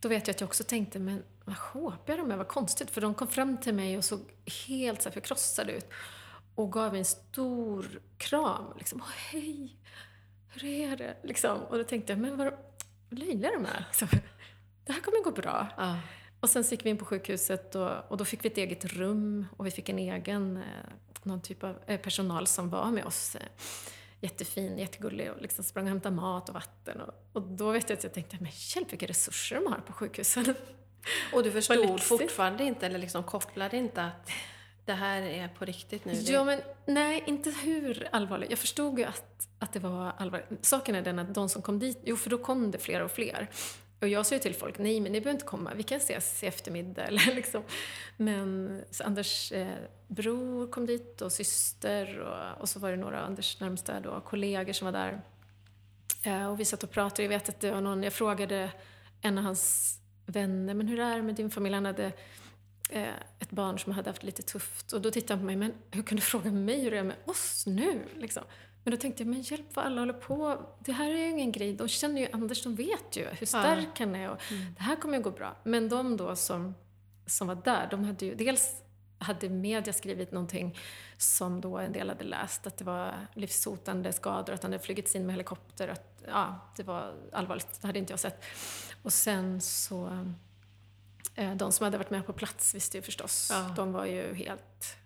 då 0.00 0.08
vet 0.08 0.26
jag 0.26 0.34
att 0.34 0.40
jag 0.40 0.48
också 0.48 0.64
tänkte, 0.64 0.98
men 0.98 1.22
vad 1.44 1.58
sjåpiga 1.58 2.16
de 2.16 2.30
är, 2.30 2.36
vad 2.36 2.48
konstigt. 2.48 2.90
För 2.90 3.00
de 3.00 3.14
kom 3.14 3.28
fram 3.28 3.56
till 3.56 3.74
mig 3.74 3.98
och 3.98 4.04
såg 4.04 4.20
helt 4.66 5.02
så 5.02 5.10
förkrossade 5.10 5.72
ut 5.72 5.90
och 6.54 6.72
gav 6.72 6.92
mig 6.92 6.98
en 6.98 7.04
stor 7.04 8.00
kram. 8.18 8.64
Liksom, 8.78 9.02
Åh, 9.04 9.12
hej, 9.30 9.76
hur 10.54 10.64
är 10.64 10.96
det? 10.96 11.16
Liksom. 11.22 11.62
Och 11.62 11.78
då 11.78 11.84
tänkte 11.84 12.12
jag, 12.12 12.20
men 12.20 12.36
vad 12.36 12.52
löjliga 13.10 13.50
de 13.50 13.66
är. 13.66 13.84
Liksom, 13.86 14.08
det 14.84 14.92
här 14.92 15.00
kommer 15.00 15.24
gå 15.24 15.30
bra. 15.30 15.68
Ja. 15.76 15.98
Och 16.40 16.50
sen 16.50 16.62
gick 16.62 16.86
vi 16.86 16.90
in 16.90 16.96
på 16.96 17.04
sjukhuset 17.04 17.74
och, 17.74 17.90
och, 18.08 18.16
då 18.16 18.24
fick 18.24 18.44
vi 18.44 18.48
ett 18.48 18.58
eget 18.58 18.84
rum 18.84 19.46
och 19.56 19.66
vi 19.66 19.70
fick 19.70 19.88
en 19.88 19.98
egen, 19.98 20.56
eh, 20.56 20.62
någon 21.22 21.40
typ 21.40 21.64
av 21.64 21.78
eh, 21.86 22.00
personal 22.00 22.46
som 22.46 22.70
var 22.70 22.90
med 22.90 23.04
oss. 23.04 23.36
Eh, 23.36 23.42
jättefin, 24.20 24.78
jättegullig 24.78 25.30
och 25.30 25.42
liksom 25.42 25.64
sprang 25.64 25.84
och 25.84 25.88
hämtade 25.88 26.14
mat 26.14 26.48
och 26.48 26.54
vatten. 26.54 27.00
Och, 27.00 27.14
och 27.32 27.42
då 27.42 27.70
vet 27.70 27.90
jag 27.90 27.96
att 27.96 28.04
jag 28.04 28.14
tänkte, 28.14 28.36
men 28.40 28.52
hjälp 28.54 28.92
vilka 28.92 29.06
resurser 29.06 29.56
de 29.56 29.72
har 29.72 29.78
på 29.78 29.92
sjukhusen. 29.92 30.54
Och 31.32 31.42
du 31.42 31.50
förstod 31.50 32.00
fortfarande 32.00 32.64
inte, 32.64 32.86
eller 32.86 32.98
liksom 32.98 33.22
kopplade 33.22 33.76
inte 33.76 34.04
att 34.04 34.30
det 34.84 34.92
här 34.92 35.22
är 35.22 35.48
på 35.48 35.64
riktigt 35.64 36.04
nu? 36.04 36.12
Ja, 36.12 36.44
men 36.44 36.60
nej, 36.86 37.22
inte 37.26 37.50
hur 37.50 38.08
allvarligt. 38.12 38.50
Jag 38.50 38.58
förstod 38.58 38.98
ju 38.98 39.04
att, 39.04 39.48
att 39.58 39.72
det 39.72 39.78
var 39.78 40.12
allvarligt. 40.18 40.48
Saken 40.60 40.94
är 40.94 41.02
den 41.02 41.18
att 41.18 41.34
de 41.34 41.48
som 41.48 41.62
kom 41.62 41.78
dit, 41.78 42.00
jo 42.04 42.16
för 42.16 42.30
då 42.30 42.38
kom 42.38 42.70
det 42.70 42.78
fler 42.78 43.02
och 43.02 43.10
fler. 43.10 43.50
Och 44.00 44.08
jag 44.08 44.26
sa 44.26 44.34
ju 44.34 44.40
till 44.40 44.54
folk, 44.54 44.78
nej 44.78 45.00
men 45.00 45.12
ni 45.12 45.20
behöver 45.20 45.36
inte 45.36 45.46
komma, 45.46 45.72
vi 45.76 45.82
kan 45.82 45.98
ses 45.98 46.42
i 46.42 46.46
eftermiddag. 46.46 47.02
Eller 47.06 47.34
liksom. 47.34 47.62
Men 48.16 48.80
Anders 49.04 49.52
eh, 49.52 49.68
bror 50.08 50.66
kom 50.66 50.86
dit 50.86 51.22
och 51.22 51.32
syster 51.32 52.18
och, 52.20 52.60
och 52.60 52.68
så 52.68 52.80
var 52.80 52.90
det 52.90 52.96
några 52.96 53.20
av 53.20 53.26
Anders 53.26 53.60
närmsta 53.60 54.00
då, 54.00 54.20
kollegor 54.20 54.72
som 54.72 54.84
var 54.84 54.92
där. 54.92 55.20
Eh, 56.22 56.46
och 56.46 56.60
vi 56.60 56.64
satt 56.64 56.82
och 56.82 56.90
pratade, 56.90 57.22
jag 57.22 57.28
vet 57.28 57.48
att 57.48 57.60
det 57.60 57.70
var 57.70 57.80
någon, 57.80 58.02
jag 58.02 58.12
frågade 58.12 58.70
en 59.20 59.38
av 59.38 59.44
hans 59.44 59.94
vänner, 60.26 60.74
men 60.74 60.88
hur 60.88 61.00
är 61.00 61.16
det 61.16 61.22
med 61.22 61.34
din 61.34 61.50
familj? 61.50 61.74
Han 61.74 61.84
hade 61.84 62.12
ett 63.38 63.50
barn 63.50 63.78
som 63.78 63.92
hade 63.92 64.10
haft 64.10 64.22
lite 64.22 64.42
tufft. 64.42 64.92
Och 64.92 65.02
då 65.02 65.10
tittade 65.10 65.32
han 65.32 65.38
på 65.38 65.46
mig, 65.46 65.56
men 65.56 65.74
hur 65.90 66.02
kan 66.02 66.16
du 66.16 66.22
fråga 66.22 66.50
mig 66.50 66.80
hur 66.80 66.90
det 66.90 66.98
är 66.98 67.02
med 67.02 67.16
oss 67.24 67.66
nu? 67.66 68.08
Liksom. 68.16 68.42
Men 68.84 68.90
då 68.90 68.96
tänkte 68.96 69.22
jag, 69.22 69.30
men 69.30 69.42
hjälp 69.42 69.66
vad 69.74 69.84
alla 69.84 70.00
håller 70.00 70.12
på. 70.12 70.66
Det 70.84 70.92
här 70.92 71.10
är 71.10 71.16
ju 71.18 71.30
ingen 71.30 71.52
grej. 71.52 71.72
De 71.72 71.88
känner 71.88 72.20
ju 72.20 72.28
Anders, 72.32 72.62
de 72.62 72.74
vet 72.74 73.16
ju 73.16 73.26
hur 73.26 73.46
stark 73.46 73.88
ja. 73.94 74.04
han 74.04 74.14
är 74.14 74.30
och 74.30 74.52
mm. 74.52 74.74
det 74.74 74.82
här 74.82 74.96
kommer 74.96 75.16
ju 75.16 75.22
gå 75.22 75.30
bra. 75.30 75.56
Men 75.64 75.88
de 75.88 76.16
då 76.16 76.36
som, 76.36 76.74
som 77.26 77.46
var 77.46 77.54
där, 77.54 77.88
de 77.90 78.04
hade 78.04 78.26
ju 78.26 78.34
dels 78.34 78.84
hade 79.18 79.48
media 79.48 79.92
skrivit 79.92 80.32
någonting 80.32 80.78
som 81.18 81.60
då 81.60 81.78
en 81.78 81.92
del 81.92 82.08
hade 82.08 82.24
läst, 82.24 82.66
att 82.66 82.76
det 82.76 82.84
var 82.84 83.26
livshotande 83.34 84.12
skador, 84.12 84.54
att 84.54 84.62
han 84.62 84.72
hade 84.72 84.84
flugits 84.84 85.14
in 85.14 85.26
med 85.26 85.32
helikopter, 85.32 85.88
att 85.88 86.22
ja, 86.26 86.72
det 86.76 86.82
var 86.82 87.14
allvarligt. 87.32 87.80
Det 87.80 87.86
hade 87.86 87.98
inte 87.98 88.12
jag 88.12 88.20
sett. 88.20 88.44
Och 89.02 89.12
sen 89.12 89.60
så, 89.60 90.06
eh, 90.06 90.30
de 91.56 91.72
som 91.72 91.84
hade 91.84 91.98
varit 91.98 92.10
med 92.10 92.26
på 92.26 92.32
plats 92.32 92.74
visste 92.74 92.98
ju 92.98 93.02
förstås, 93.02 93.48
ja. 93.52 93.72
de 93.76 93.92
var 93.92 94.04
ju 94.06 94.34
helt 94.34 94.96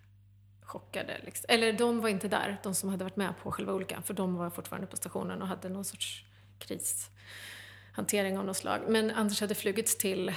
chockade. 0.63 1.21
Liksom. 1.25 1.47
Eller 1.49 1.73
de 1.73 2.01
var 2.01 2.09
inte 2.09 2.29
där, 2.29 2.61
de 2.63 2.75
som 2.75 2.89
hade 2.89 3.05
varit 3.05 3.17
med 3.17 3.35
på 3.43 3.53
själva 3.53 3.73
olyckan, 3.73 4.03
för 4.03 4.15
de 4.15 4.35
var 4.35 4.51
fortfarande 4.51 4.87
på 4.87 4.97
stationen 4.97 5.43
och 5.43 5.49
hade 5.49 5.69
någon 5.69 5.85
sorts 5.85 6.25
kris. 6.59 7.11
hantering 7.93 8.39
av 8.39 8.45
något 8.45 8.57
slag. 8.57 8.81
Men 8.89 9.11
Anders 9.11 9.41
hade 9.41 9.55
flugits 9.55 9.99
till 9.99 10.33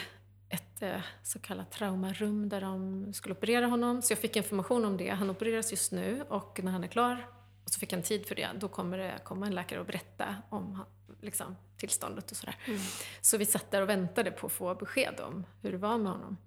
ett 0.50 0.82
eh, 0.82 1.02
så 1.24 1.40
kallat 1.40 1.72
traumarum 1.72 2.50
där 2.50 2.62
de 2.62 3.14
skulle 3.14 3.36
operera 3.36 3.66
honom. 3.66 4.02
Så 4.02 4.12
jag 4.12 4.20
fick 4.20 4.36
information 4.36 4.86
om 4.86 4.98
det. 4.98 5.10
Han 5.10 5.30
opereras 5.30 5.72
just 5.72 5.92
nu 5.92 6.24
och 6.30 6.60
när 6.64 6.72
han 6.72 6.84
är 6.84 6.88
klar, 6.88 7.28
och 7.64 7.70
så 7.70 7.80
fick 7.80 7.94
han 7.94 8.04
tid 8.04 8.26
för 8.26 8.36
det, 8.36 8.50
då 8.60 8.68
kommer 8.68 8.98
det 8.98 9.20
komma 9.24 9.48
en 9.48 9.56
läkare 9.56 9.80
och 9.80 9.86
berätta 9.86 10.36
om 10.50 10.86
liksom, 11.22 11.56
tillståndet 11.78 12.32
och 12.32 12.38
sådär. 12.38 12.56
Mm. 12.66 12.80
Så 13.22 13.38
vi 13.38 13.46
satt 13.46 13.72
där 13.72 13.82
och 13.82 13.90
väntade 13.90 14.32
på 14.32 14.48
att 14.48 14.54
få 14.54 14.76
besked 14.76 15.20
om 15.20 15.46
hur 15.62 15.72
det 15.72 15.78
var 15.78 15.98
med 15.98 16.12
honom. 16.12 16.38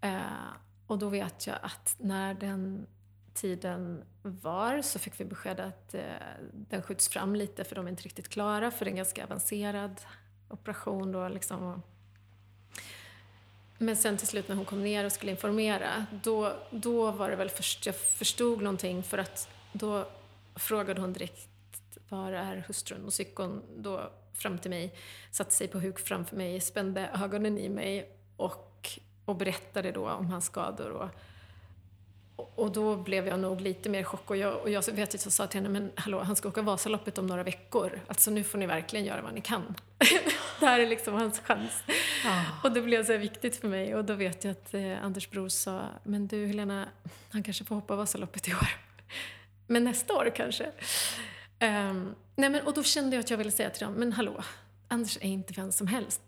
Eh, 0.00 0.20
och 0.86 0.98
då 0.98 1.08
vet 1.08 1.46
jag 1.46 1.56
att 1.62 1.96
när 1.98 2.34
den 2.34 2.86
tiden 3.34 4.04
var 4.22 4.82
så 4.82 4.98
fick 4.98 5.20
vi 5.20 5.24
besked 5.24 5.60
att 5.60 5.94
eh, 5.94 6.02
den 6.52 6.82
skjuts 6.82 7.08
fram 7.08 7.36
lite 7.36 7.64
för 7.64 7.74
de 7.74 7.86
är 7.86 7.90
inte 7.90 8.02
riktigt 8.02 8.28
klara 8.28 8.70
för 8.70 8.84
det 8.84 8.88
är 8.88 8.92
en 8.92 8.96
ganska 8.96 9.24
avancerad 9.24 10.00
operation 10.48 11.12
då 11.12 11.28
liksom. 11.28 11.82
Men 13.78 13.96
sen 13.96 14.16
till 14.16 14.26
slut 14.26 14.48
när 14.48 14.56
hon 14.56 14.64
kom 14.64 14.82
ner 14.82 15.04
och 15.04 15.12
skulle 15.12 15.32
informera, 15.32 16.06
då, 16.22 16.56
då 16.70 17.10
var 17.10 17.30
det 17.30 17.36
väl 17.36 17.50
först 17.50 17.86
jag 17.86 17.96
förstod 17.96 18.62
någonting 18.62 19.02
för 19.02 19.18
att 19.18 19.48
då 19.72 20.08
frågade 20.54 21.00
hon 21.00 21.12
direkt 21.12 21.48
var 22.08 22.32
är 22.32 22.64
hustrun? 22.68 23.04
Och 23.04 23.12
hon 23.36 23.62
då 23.76 24.10
fram 24.34 24.58
till 24.58 24.70
mig, 24.70 24.94
satte 25.30 25.54
sig 25.54 25.68
på 25.68 25.78
huk 25.78 25.98
framför 25.98 26.36
mig, 26.36 26.60
spände 26.60 27.10
ögonen 27.22 27.58
i 27.58 27.68
mig 27.68 28.08
och, 28.36 28.88
och 29.24 29.36
berättade 29.36 29.92
då 29.92 30.08
om 30.08 30.26
hans 30.26 30.44
skador. 30.44 30.90
Och, 30.90 31.08
och 32.36 32.72
då 32.72 32.96
blev 32.96 33.26
jag 33.26 33.40
nog 33.40 33.60
lite 33.60 33.88
mer 33.88 34.02
chock 34.02 34.30
och 34.30 34.36
jag, 34.36 34.56
och 34.56 34.70
jag 34.70 34.92
vet 34.92 35.14
att 35.14 35.24
jag 35.24 35.32
sa 35.32 35.46
till 35.46 35.60
henne, 35.60 35.68
men 35.68 35.92
hallå, 35.94 36.20
han 36.20 36.36
ska 36.36 36.48
åka 36.48 36.62
Vasaloppet 36.62 37.18
om 37.18 37.26
några 37.26 37.42
veckor. 37.42 38.00
Alltså 38.06 38.30
nu 38.30 38.44
får 38.44 38.58
ni 38.58 38.66
verkligen 38.66 39.04
göra 39.04 39.22
vad 39.22 39.34
ni 39.34 39.40
kan. 39.40 39.74
det 40.60 40.66
här 40.66 40.80
är 40.80 40.86
liksom 40.86 41.14
hans 41.14 41.40
chans. 41.40 41.82
Ah. 42.26 42.42
Och 42.64 42.72
det 42.72 42.82
blev 42.82 43.04
så 43.04 43.16
viktigt 43.16 43.56
för 43.56 43.68
mig 43.68 43.94
och 43.94 44.04
då 44.04 44.14
vet 44.14 44.44
jag 44.44 44.50
att 44.50 44.74
eh, 44.74 45.04
Anders 45.04 45.30
bror 45.30 45.48
sa, 45.48 45.88
men 46.04 46.26
du 46.26 46.46
Helena, 46.46 46.88
han 47.30 47.42
kanske 47.42 47.64
får 47.64 47.74
hoppa 47.74 47.96
Vasaloppet 47.96 48.48
i 48.48 48.54
år. 48.54 48.68
men 49.66 49.84
nästa 49.84 50.14
år 50.14 50.32
kanske. 50.36 50.72
Um, 51.60 52.14
nej 52.36 52.50
men, 52.50 52.66
och 52.66 52.74
då 52.74 52.82
kände 52.82 53.16
jag 53.16 53.20
att 53.20 53.30
jag 53.30 53.38
ville 53.38 53.50
säga 53.50 53.70
till 53.70 53.86
dem, 53.86 53.94
men 53.94 54.12
hallå, 54.12 54.44
Anders 54.88 55.16
är 55.16 55.28
inte 55.28 55.52
vem 55.56 55.72
som 55.72 55.86
helst. 55.86 56.22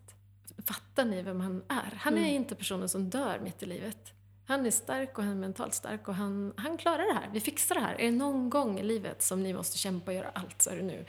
Fattar 0.67 1.05
ni 1.05 1.23
vem 1.23 1.41
han 1.41 1.63
är? 1.69 1.99
Han 1.99 2.15
är 2.15 2.19
mm. 2.19 2.35
inte 2.35 2.55
personen 2.55 2.89
som 2.89 3.11
dör 3.11 3.39
mitt 3.39 3.63
i 3.63 3.67
livet. 3.67 4.13
Han 4.47 4.67
är 4.67 4.71
stark 4.71 5.19
och 5.19 5.25
han 5.25 5.33
är 5.33 5.41
mentalt 5.41 5.75
stark 5.75 6.09
och 6.09 6.15
han, 6.15 6.53
han 6.57 6.79
klarar 6.79 7.07
det 7.07 7.15
här. 7.15 7.31
Vi 7.33 7.41
fixar 7.41 7.75
det 7.75 7.81
här. 7.81 8.01
Är 8.01 8.05
det 8.05 8.17
någon 8.17 8.51
gång 8.51 8.79
i 8.81 8.83
livet 8.83 9.23
som 9.23 9.43
ni 9.43 9.55
måste 9.55 9.79
kämpa 9.79 10.11
och 10.11 10.17
göra 10.17 10.31
allt 10.35 10.63
så 10.63 10.71
är 10.71 10.77
det 10.77 10.83
nu. 10.83 11.05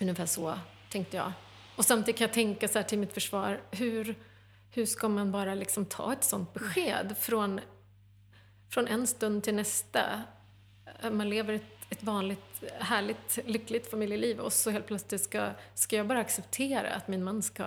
Ungefär 0.00 0.26
så 0.26 0.58
tänkte 0.90 1.16
jag. 1.16 1.32
Och 1.76 1.84
samtidigt 1.84 2.18
kan 2.18 2.24
jag 2.24 2.34
tänka 2.34 2.68
så 2.68 2.78
här 2.78 2.86
till 2.86 2.98
mitt 2.98 3.12
försvar, 3.12 3.60
hur, 3.70 4.14
hur 4.70 4.86
ska 4.86 5.08
man 5.08 5.32
bara 5.32 5.54
liksom 5.54 5.84
ta 5.84 6.12
ett 6.12 6.24
sånt 6.24 6.54
besked 6.54 7.16
från, 7.18 7.60
från 8.68 8.86
en 8.86 9.06
stund 9.06 9.42
till 9.44 9.54
nästa? 9.54 10.22
Man 11.10 11.30
lever 11.30 11.54
ett, 11.54 11.79
ett 11.90 12.02
vanligt, 12.02 12.62
härligt, 12.78 13.38
lyckligt 13.44 13.90
familjeliv 13.90 14.40
och 14.40 14.52
så 14.52 14.70
helt 14.70 14.86
plötsligt 14.86 15.20
ska, 15.20 15.50
ska 15.74 15.96
jag 15.96 16.06
bara 16.06 16.18
acceptera 16.20 16.90
att 16.90 17.08
min 17.08 17.24
man 17.24 17.42
ska 17.42 17.66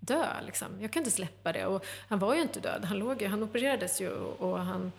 dö. 0.00 0.26
Liksom. 0.46 0.66
Jag 0.80 0.92
kan 0.92 1.00
inte 1.00 1.10
släppa 1.10 1.52
det. 1.52 1.66
Och 1.66 1.84
han 2.08 2.18
var 2.18 2.34
ju 2.34 2.42
inte 2.42 2.60
död. 2.60 2.84
Han, 2.84 2.98
låg 2.98 3.22
ju, 3.22 3.28
han 3.28 3.42
opererades 3.42 4.00
ju 4.00 4.10
och, 4.10 4.58
han, 4.58 4.92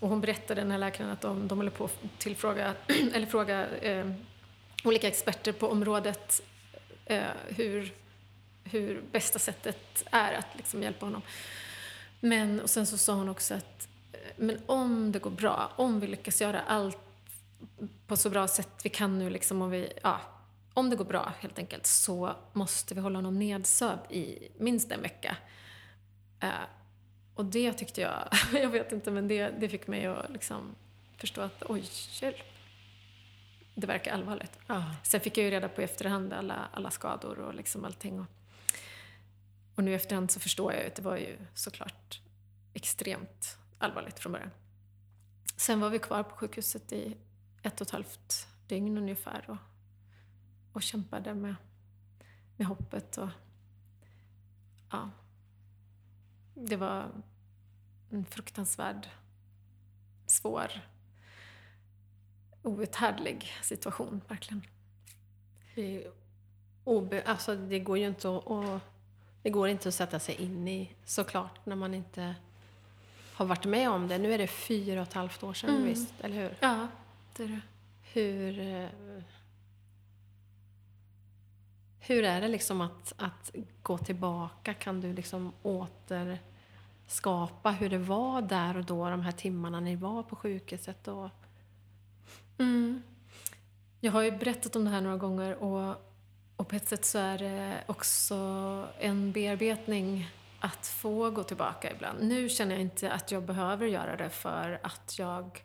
och 0.00 0.08
hon 0.08 0.20
berättade, 0.20 0.60
den 0.60 0.70
här 0.70 0.78
läkaren, 0.78 1.10
att 1.10 1.20
de, 1.20 1.48
de 1.48 1.58
håller 1.58 1.70
på 1.70 1.84
att 1.84 1.98
tillfråga, 2.18 2.74
eller 3.14 3.26
fråga 3.26 3.66
eh, 3.68 4.12
olika 4.84 5.08
experter 5.08 5.52
på 5.52 5.68
området 5.68 6.42
eh, 7.06 7.22
hur, 7.48 7.92
hur 8.64 9.02
bästa 9.12 9.38
sättet 9.38 10.04
är 10.10 10.32
att 10.32 10.56
liksom 10.56 10.82
hjälpa 10.82 11.06
honom. 11.06 11.22
Men, 12.20 12.60
och 12.60 12.70
sen 12.70 12.86
så 12.86 12.98
sa 12.98 13.14
hon 13.14 13.28
också 13.28 13.54
att 13.54 13.88
eh, 14.12 14.18
men 14.36 14.58
om 14.66 15.12
det 15.12 15.18
går 15.18 15.30
bra, 15.30 15.72
om 15.76 16.00
vi 16.00 16.06
lyckas 16.06 16.40
göra 16.40 16.60
allt 16.60 16.98
på 18.12 18.16
så 18.16 18.30
bra 18.30 18.48
sätt 18.48 18.80
vi 18.84 18.88
kan 18.88 19.18
nu, 19.18 19.30
liksom, 19.30 19.62
och 19.62 19.72
vi, 19.72 19.92
ja, 20.02 20.20
om 20.74 20.90
det 20.90 20.96
går 20.96 21.04
bra 21.04 21.32
helt 21.40 21.58
enkelt 21.58 21.86
så 21.86 22.36
måste 22.52 22.94
vi 22.94 23.00
hålla 23.00 23.18
honom 23.18 23.38
nedsövd 23.38 24.10
i 24.10 24.48
minst 24.58 24.92
en 24.92 25.02
vecka. 25.02 25.36
Uh, 26.44 26.50
och 27.34 27.44
det 27.44 27.72
tyckte 27.72 28.00
jag, 28.00 28.28
jag 28.62 28.68
vet 28.68 28.92
inte, 28.92 29.10
men 29.10 29.28
det, 29.28 29.50
det 29.60 29.68
fick 29.68 29.86
mig 29.86 30.06
att 30.06 30.30
liksom 30.30 30.74
förstå 31.16 31.40
att 31.40 31.62
oj, 31.68 31.84
hjälp. 32.20 32.36
Det 33.74 33.86
verkar 33.86 34.12
allvarligt. 34.12 34.58
Uh. 34.70 34.94
Sen 35.02 35.20
fick 35.20 35.38
jag 35.38 35.44
ju 35.44 35.50
reda 35.50 35.68
på 35.68 35.80
i 35.80 35.84
efterhand 35.84 36.32
alla, 36.32 36.68
alla 36.72 36.90
skador 36.90 37.38
och 37.38 37.54
liksom 37.54 37.84
allting. 37.84 38.20
Och, 38.20 38.26
och 39.74 39.84
nu 39.84 39.90
i 39.90 39.94
efterhand 39.94 40.30
så 40.30 40.40
förstår 40.40 40.72
jag 40.72 40.86
att 40.86 40.94
det 40.94 41.02
var 41.02 41.16
ju 41.16 41.36
såklart 41.54 42.20
extremt 42.74 43.58
allvarligt 43.78 44.18
från 44.18 44.32
början. 44.32 44.50
Sen 45.56 45.80
var 45.80 45.90
vi 45.90 45.98
kvar 45.98 46.22
på 46.22 46.36
sjukhuset 46.36 46.92
i 46.92 47.16
ett 47.62 47.80
och 47.80 47.86
ett 47.86 47.90
halvt 47.90 48.48
dygn 48.66 48.98
ungefär. 48.98 49.50
Och 49.50 49.56
och 50.72 50.82
kämpade 50.82 51.34
med, 51.34 51.54
med 52.56 52.66
hoppet. 52.66 53.18
Och, 53.18 53.28
ja, 54.90 55.10
det 56.54 56.76
var 56.76 57.10
en 58.10 58.24
fruktansvärd, 58.24 59.08
svår, 60.26 60.70
outhärdlig 62.62 63.52
situation, 63.62 64.20
verkligen. 64.28 64.66
Det, 65.74 66.06
obe, 66.84 67.22
alltså 67.22 67.56
det 67.56 67.78
går 67.78 67.98
ju 67.98 68.06
inte 68.06 68.36
att, 68.36 68.44
och, 68.44 68.80
det 69.42 69.50
går 69.50 69.68
inte 69.68 69.88
att 69.88 69.94
sätta 69.94 70.18
sig 70.18 70.34
in 70.34 70.68
i 70.68 70.94
såklart 71.04 71.66
när 71.66 71.76
man 71.76 71.94
inte 71.94 72.34
har 73.34 73.46
varit 73.46 73.64
med 73.64 73.90
om 73.90 74.08
det. 74.08 74.18
Nu 74.18 74.34
är 74.34 74.38
det 74.38 74.46
fyra 74.46 75.00
och 75.00 75.08
ett 75.08 75.14
halvt 75.14 75.42
år 75.42 75.54
sedan, 75.54 75.70
mm. 75.70 75.84
visst? 75.84 76.14
Eller 76.20 76.36
hur? 76.36 76.56
Ja, 76.60 76.88
det 77.36 77.44
är 77.44 77.48
det. 77.48 77.60
Hur, 78.12 78.58
eh, 78.58 78.88
hur 82.00 82.24
är 82.24 82.40
det 82.40 82.48
liksom 82.48 82.80
att, 82.80 83.14
att 83.16 83.54
gå 83.82 83.98
tillbaka? 83.98 84.74
Kan 84.74 85.00
du 85.00 85.12
liksom 85.12 85.52
återskapa 85.62 86.40
hur 87.70 87.88
det 87.88 87.98
var 87.98 88.42
där 88.42 88.76
och 88.76 88.84
då, 88.84 89.10
de 89.10 89.20
här 89.20 89.32
timmarna 89.32 89.80
ni 89.80 89.96
var 89.96 90.22
på 90.22 90.36
sjukhuset? 90.36 91.08
Och... 91.08 91.28
Mm. 92.58 93.02
Jag 94.00 94.12
har 94.12 94.22
ju 94.22 94.30
berättat 94.30 94.76
om 94.76 94.84
det 94.84 94.90
här 94.90 95.00
några 95.00 95.16
gånger 95.16 95.54
och, 95.54 95.96
och 96.56 96.68
på 96.68 96.76
ett 96.76 96.88
sätt 96.88 97.04
så 97.04 97.18
är 97.18 97.38
det 97.38 97.84
också 97.86 98.34
en 98.98 99.32
bearbetning 99.32 100.30
att 100.60 100.86
få 100.86 101.30
gå 101.30 101.42
tillbaka 101.42 101.92
ibland. 101.92 102.22
Nu 102.22 102.48
känner 102.48 102.72
jag 102.72 102.80
inte 102.80 103.12
att 103.12 103.30
jag 103.30 103.42
behöver 103.42 103.86
göra 103.86 104.16
det 104.16 104.30
för 104.30 104.80
att 104.82 105.18
jag 105.18 105.62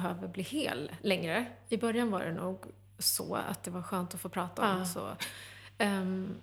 behöver 0.00 0.28
bli 0.28 0.42
hel 0.42 0.92
längre. 1.00 1.46
I 1.68 1.76
början 1.76 2.10
var 2.10 2.20
det 2.20 2.32
nog 2.32 2.64
så 2.98 3.34
att 3.34 3.62
det 3.64 3.70
var 3.70 3.82
skönt 3.82 4.14
att 4.14 4.20
få 4.20 4.28
prata 4.28 4.72
om. 4.72 4.78
Ja. 4.78 4.84
Så 4.84 5.16
Um, 5.78 6.34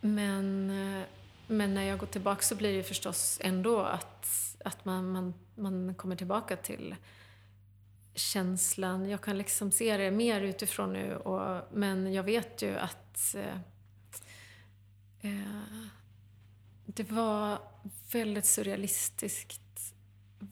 men, 0.00 0.66
men 1.46 1.74
när 1.74 1.82
jag 1.82 1.98
går 1.98 2.06
tillbaka 2.06 2.42
så 2.42 2.54
blir 2.54 2.76
det 2.76 2.82
förstås 2.82 3.38
ändå 3.42 3.80
att, 3.80 4.26
att 4.64 4.84
man, 4.84 5.12
man, 5.12 5.34
man 5.54 5.94
kommer 5.94 6.16
tillbaka 6.16 6.56
till 6.56 6.96
känslan. 8.14 9.08
Jag 9.08 9.20
kan 9.20 9.38
liksom 9.38 9.70
se 9.70 9.96
det 9.96 10.10
mer 10.10 10.40
utifrån 10.40 10.92
nu, 10.92 11.16
och, 11.16 11.66
men 11.72 12.12
jag 12.12 12.22
vet 12.22 12.62
ju 12.62 12.76
att 12.78 13.34
eh, 13.34 13.56
eh, 15.20 15.86
det 16.86 17.10
var 17.10 17.58
väldigt 18.12 18.46
surrealistiskt 18.46 19.60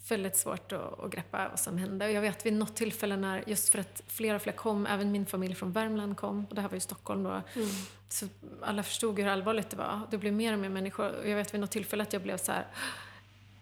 väldigt 0.09 0.37
svårt 0.37 0.73
att, 0.73 1.01
att 1.01 1.11
greppa 1.11 1.49
vad 1.49 1.61
som 1.61 1.79
hände. 1.79 2.07
Och 2.07 2.13
jag 2.13 2.21
vet 2.21 2.47
vid 2.47 2.53
något 2.53 2.77
tillfälle 2.77 3.17
när, 3.17 3.45
just 3.47 3.69
för 3.69 3.79
att 3.79 4.03
fler 4.07 4.35
och 4.35 4.43
fler 4.43 4.53
kom, 4.53 4.87
även 4.87 5.13
min 5.13 5.27
familj 5.27 5.55
från 5.55 5.73
Värmland 5.73 6.17
kom, 6.17 6.47
och 6.49 6.55
det 6.55 6.61
här 6.61 6.69
var 6.69 6.77
ju 6.77 6.81
Stockholm 6.81 7.23
då, 7.23 7.31
mm. 7.31 7.69
så 8.09 8.27
alla 8.63 8.83
förstod 8.83 9.19
hur 9.19 9.27
allvarligt 9.27 9.71
det 9.71 9.77
var. 9.77 10.01
Det 10.11 10.19
blev 10.19 10.33
mer 10.33 10.53
och 10.53 10.59
mer 10.59 10.69
människor. 10.69 11.11
Och 11.11 11.29
jag 11.29 11.37
vet 11.37 11.55
vid 11.55 11.61
något 11.61 11.71
tillfälle 11.71 12.03
att 12.03 12.13
jag 12.13 12.23
blev 12.23 12.37
så 12.37 12.53
här, 12.53 12.67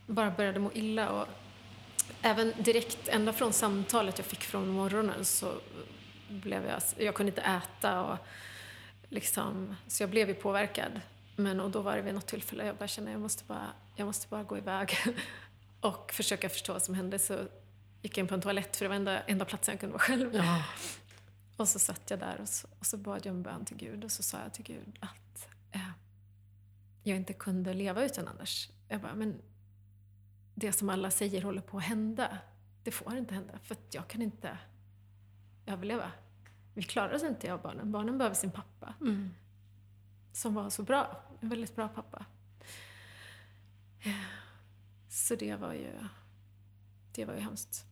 bara 0.07 0.31
började 0.31 0.59
må 0.59 0.71
illa. 0.73 1.11
Och 1.11 1.29
även 2.23 2.53
direkt, 2.59 3.09
ända 3.09 3.33
från 3.33 3.53
samtalet 3.53 4.19
jag 4.19 4.27
fick 4.27 4.43
från 4.43 4.69
morgonen 4.69 5.25
så 5.25 5.53
blev 6.29 6.67
jag, 6.67 6.83
jag 6.97 7.15
kunde 7.15 7.31
inte 7.31 7.43
äta 7.43 8.03
och 8.03 8.17
liksom, 9.09 9.77
så 9.87 10.03
jag 10.03 10.11
blev 10.11 10.29
ju 10.29 10.35
påverkad. 10.35 11.01
Men 11.37 11.61
och 11.61 11.71
då 11.71 11.81
var 11.81 11.97
det 11.97 12.03
vid 12.03 12.15
något 12.15 12.27
tillfälle 12.27 12.67
jag 12.67 12.77
bara 12.77 12.89
kände, 12.89 13.11
jag 13.11 13.21
måste 13.21 13.45
bara, 13.45 13.67
jag 13.97 14.07
måste 14.07 14.29
bara 14.29 14.43
gå 14.43 14.59
iväg. 14.59 14.97
och 15.81 16.13
försöka 16.13 16.49
förstå 16.49 16.73
vad 16.73 16.83
som 16.83 16.95
hände 16.95 17.19
så 17.19 17.49
gick 18.03 18.19
jag 18.19 18.25
in 18.25 18.29
på 18.29 18.35
en 18.35 18.41
toalett 18.41 18.77
för 18.77 18.85
det 18.85 18.89
var 18.89 18.97
enda, 18.97 19.21
enda 19.21 19.45
platsen 19.45 19.73
jag 19.73 19.81
kunde 19.81 19.93
vara 19.93 20.03
själv. 20.03 20.35
Ja. 20.35 20.65
Och 21.57 21.69
så 21.69 21.79
satt 21.79 22.11
jag 22.11 22.19
där 22.19 22.41
och 22.41 22.49
så, 22.49 22.69
och 22.79 22.87
så 22.87 22.97
bad 22.97 23.27
jag 23.27 23.35
en 23.35 23.43
bön 23.43 23.65
till 23.65 23.77
Gud 23.77 24.05
och 24.05 24.11
så 24.11 24.23
sa 24.23 24.39
jag 24.43 24.55
till 24.55 24.65
Gud 24.65 24.99
att 25.01 25.49
eh, 25.73 25.91
jag 27.03 27.17
inte 27.17 27.33
kunde 27.33 27.75
leva 27.75 28.05
utan 28.05 28.29
Anders. 28.29 28.71
Jag 28.89 29.01
bara, 29.01 29.15
men 29.15 29.43
det 30.55 30.73
som 30.73 30.91
alla 30.91 31.11
säger 31.11 31.43
håller 31.43 31.63
på 31.63 31.79
att 31.79 31.85
hända, 31.85 32.39
det 32.83 32.91
får 32.91 33.17
inte 33.17 33.35
hända 33.35 33.59
för 33.63 33.75
att 33.75 33.95
jag 33.95 34.09
kan 34.09 34.23
inte 34.23 34.59
överleva. 35.67 36.13
Vi 36.75 36.83
klarar 36.83 37.15
oss 37.15 37.23
inte, 37.23 37.47
jag 37.47 37.57
och 37.57 37.63
barnen. 37.63 37.93
Barnen 37.93 38.19
behöver 38.19 38.37
sin 38.37 38.51
pappa. 38.51 38.95
Mm. 39.01 39.35
som 40.33 40.55
var 40.55 40.71
så 40.71 40.83
bra. 40.83 41.23
En 41.41 41.49
väldigt 41.49 41.77
bra 41.77 41.89
pappa. 41.89 42.25
Eh, 44.01 44.13
så 45.17 45.35
det 45.35 45.57
var 45.57 45.73
ju, 45.73 45.93
det 47.13 47.25
var 47.25 47.35
ju 47.35 47.41
hemskt. 47.41 47.85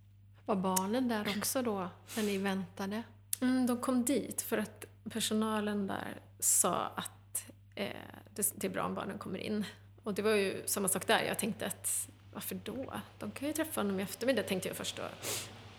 Var 0.47 0.57
barnen 0.57 1.09
där 1.09 1.35
också 1.39 1.63
då, 1.63 1.89
när 2.17 2.23
ni 2.23 2.39
väntade? 2.39 3.03
Mm, 3.41 3.67
de 3.67 3.81
kom 3.81 4.05
dit 4.05 4.43
för 4.43 4.59
att 4.59 4.85
personalen 5.11 5.87
där 5.87 6.21
sa 6.39 6.75
att 6.87 7.51
eh, 7.75 7.89
det, 8.35 8.53
det 8.55 8.67
är 8.67 8.71
bra 8.71 8.85
om 8.85 8.95
barnen 8.95 9.19
kommer 9.19 9.39
in. 9.39 9.65
Och 10.03 10.15
det 10.15 10.23
var 10.23 10.31
ju 10.31 10.63
samma 10.67 10.89
sak 10.89 11.07
där. 11.07 11.23
Jag 11.23 11.39
tänkte 11.39 11.67
att 11.67 12.09
varför 12.33 12.55
då? 12.55 12.95
De 13.19 13.31
kan 13.31 13.49
ju 13.49 13.55
träffa 13.55 13.81
honom 13.81 14.01
i 14.01 14.03
eftermiddag, 14.03 14.43
tänkte 14.43 14.69
jag 14.69 14.77
först 14.77 14.97
då, 14.97 15.03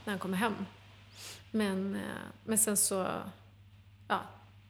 när 0.05 0.13
han 0.13 0.19
kommer 0.19 0.37
hem. 0.37 0.65
Men, 1.51 1.95
eh, 1.95 2.01
men 2.43 2.57
sen 2.57 2.77
så, 2.77 3.21
ja, 4.07 4.21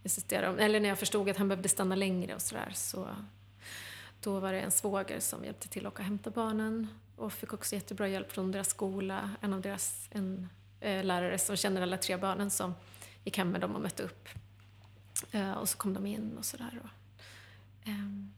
insisterade 0.04 0.64
eller 0.64 0.80
när 0.80 0.90
jag 0.90 1.00
förstod 1.00 1.30
att 1.30 1.38
han 1.38 1.48
behövde 1.48 1.70
stanna 1.70 1.96
längre 1.96 2.36
och 2.36 2.42
sådär, 2.42 2.72
så 2.74 3.08
då 4.26 4.40
var 4.40 4.54
det 4.54 4.60
en 4.60 4.72
svåger 4.72 5.20
som 5.20 5.46
hjälpte 5.46 5.68
till 5.68 5.86
att 5.86 5.94
åka 5.94 6.02
och 6.02 6.06
hämta 6.06 6.30
barnen 6.30 6.88
och 7.16 7.34
fick 7.34 7.54
också 7.54 7.76
jättebra 7.76 8.08
hjälp 8.08 8.32
från 8.32 8.52
deras 8.52 8.70
skola, 8.70 9.30
en 9.42 9.54
av 9.54 9.62
deras 9.62 10.10
en, 10.12 10.50
eh, 10.80 11.04
lärare 11.04 11.38
som 11.38 11.56
känner 11.56 11.82
alla 11.82 11.98
tre 11.98 12.18
barnen 12.18 12.50
som 12.52 12.74
gick 13.24 13.38
hem 13.38 13.50
med 13.50 13.62
dem 13.62 13.76
och 13.76 13.82
mötte 13.82 14.04
upp. 14.04 14.30
Eh, 15.32 15.52
och 15.52 15.70
så 15.70 15.78
kom 15.78 15.94
de 15.94 16.06
in 16.06 16.38
och 16.38 16.46
sådär. 16.46 16.80
Eh, 17.84 17.94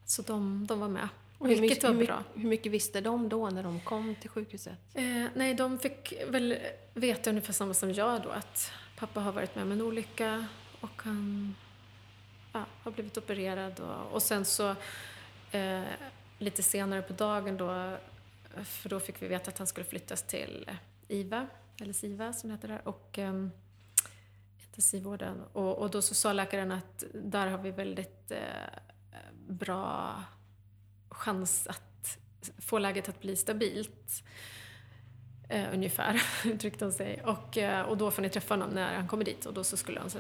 så 0.06 0.22
de, 0.22 0.68
de 0.68 0.80
var 0.80 0.88
med. 0.88 1.10
Och 1.38 1.48
hur, 1.48 1.62
mycket, 1.62 1.84
var 1.84 1.94
bra. 1.94 2.24
Hur 2.34 2.50
mycket 2.50 2.72
visste 2.72 3.02
de 3.02 3.30
då 3.30 3.50
när 3.50 3.64
de 3.64 3.80
kom 3.80 4.16
till 4.16 4.30
sjukhuset? 4.30 4.78
Eh, 4.94 5.26
nej, 5.36 5.54
de 5.54 5.80
fick 5.80 6.14
väl 6.28 6.58
veta 6.94 7.30
ungefär 7.30 7.54
samma 7.54 7.74
som 7.74 7.94
jag 7.94 8.22
då, 8.22 8.30
att 8.30 8.72
pappa 8.98 9.20
har 9.20 9.32
varit 9.32 9.56
med 9.56 9.64
om 9.64 9.72
en 9.72 9.82
olycka 9.82 10.46
och 10.80 11.02
han 11.04 11.56
ja, 12.54 12.66
har 12.84 12.92
blivit 12.92 13.18
opererad. 13.18 13.80
Och, 13.80 14.14
och 14.14 14.22
sen 14.24 14.46
så 14.46 14.76
eh, 15.52 15.84
lite 16.40 16.64
senare 16.64 17.02
på 17.02 17.14
dagen 17.14 17.58
då, 17.58 17.98
för 18.64 18.90
då 18.90 19.00
fick 19.00 19.22
vi 19.22 19.28
veta 19.28 19.52
att 19.52 19.58
han 19.58 19.68
skulle 19.68 19.86
flyttas 19.86 20.24
till 20.24 20.70
IVA, 21.08 21.48
eller 21.82 21.94
SIVA 21.94 22.34
som 22.34 22.50
det 22.50 22.56
heter 22.56 22.68
där, 22.68 22.88
och 22.88 23.20
eh, 23.20 23.48
intensivvården. 24.78 25.44
Och, 25.54 25.78
och 25.78 25.90
då 25.90 26.02
så 26.02 26.16
sa 26.16 26.34
läkaren 26.34 26.72
att 26.72 27.04
där 27.14 27.48
har 27.48 27.58
vi 27.58 27.72
väldigt 27.72 28.32
eh, 28.32 29.18
bra 29.48 30.24
chans 31.10 31.68
att 31.68 32.18
få 32.58 32.80
läget 32.80 33.10
att 33.10 33.22
bli 33.22 33.36
stabilt. 33.36 34.24
Eh, 35.50 35.74
ungefär, 35.74 36.22
uttryckte 36.46 36.86
hon 36.86 36.92
sig. 36.94 37.22
Och, 37.26 37.58
eh, 37.58 37.82
och 37.82 37.98
då 37.98 38.12
får 38.12 38.22
ni 38.22 38.30
träffa 38.30 38.54
honom 38.54 38.70
när 38.70 38.96
han 38.96 39.08
kommer 39.08 39.26
dit 39.26 39.46
och 39.46 39.54
då 39.54 39.64
så 39.64 39.78
skulle 39.78 40.00
han 40.00 40.10
så, 40.10 40.20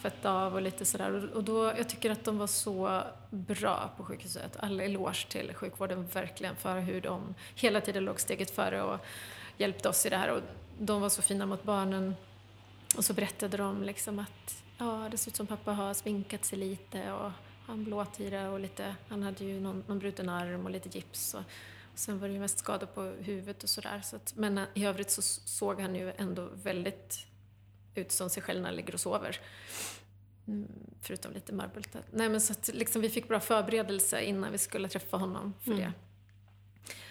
tvätta 0.00 0.30
av 0.30 0.54
och 0.54 0.62
lite 0.62 0.84
sådär. 0.84 1.34
Och 1.34 1.44
då, 1.44 1.64
jag 1.64 1.88
tycker 1.88 2.10
att 2.10 2.24
de 2.24 2.38
var 2.38 2.46
så 2.46 3.02
bra 3.30 3.90
på 3.96 4.04
sjukhuset. 4.04 4.56
All 4.60 4.80
eloge 4.80 5.26
till 5.28 5.54
sjukvården 5.54 6.06
verkligen 6.06 6.56
för 6.56 6.80
hur 6.80 7.00
de 7.00 7.34
hela 7.54 7.80
tiden 7.80 8.04
låg 8.04 8.20
steget 8.20 8.50
före 8.50 8.82
och 8.82 9.00
hjälpte 9.58 9.88
oss 9.88 10.06
i 10.06 10.10
det 10.10 10.16
här. 10.16 10.30
Och 10.30 10.40
de 10.78 11.00
var 11.00 11.08
så 11.08 11.22
fina 11.22 11.46
mot 11.46 11.62
barnen. 11.62 12.14
Och 12.96 13.04
så 13.04 13.14
berättade 13.14 13.56
de 13.56 13.82
liksom 13.82 14.18
att 14.18 14.62
ja, 14.78 15.08
det 15.10 15.16
ser 15.16 15.30
ut 15.30 15.36
som 15.36 15.46
pappa 15.46 15.72
har 15.72 15.94
sminkat 15.94 16.44
sig 16.44 16.58
lite 16.58 17.12
och 17.12 17.30
han 17.66 17.84
blåtira 17.84 18.50
och 18.50 18.60
lite, 18.60 18.94
han 19.08 19.22
hade 19.22 19.44
ju 19.44 19.60
någon, 19.60 19.84
någon 19.86 19.98
bruten 19.98 20.28
arm 20.28 20.64
och 20.64 20.70
lite 20.70 20.88
gips. 20.88 21.34
Och, 21.34 21.40
och 21.92 21.98
sen 21.98 22.18
var 22.18 22.28
det 22.28 22.34
ju 22.34 22.40
mest 22.40 22.58
skador 22.58 22.86
på 22.86 23.02
huvudet 23.02 23.62
och 23.62 23.68
sådär. 23.68 24.00
Så 24.04 24.16
att, 24.16 24.32
men 24.36 24.60
i 24.74 24.86
övrigt 24.86 25.10
så 25.10 25.22
såg 25.22 25.80
han 25.80 25.94
ju 25.94 26.12
ändå 26.16 26.48
väldigt 26.54 27.26
ut 27.98 28.12
som 28.12 28.30
sig 28.30 28.42
själv 28.42 28.60
när 28.60 28.68
han 28.68 28.76
ligger 28.76 28.94
och 28.94 29.00
sover. 29.00 29.40
Mm, 30.46 30.68
förutom 31.02 31.32
lite 31.32 31.52
marbultar. 31.52 32.02
Nej 32.10 32.28
men 32.28 32.40
så 32.40 32.52
att 32.52 32.70
liksom, 32.74 33.02
vi 33.02 33.10
fick 33.10 33.28
bra 33.28 33.40
förberedelse 33.40 34.22
innan 34.22 34.52
vi 34.52 34.58
skulle 34.58 34.88
träffa 34.88 35.16
honom 35.16 35.54
för 35.60 35.72
mm. 35.72 35.82
det. 35.82 35.92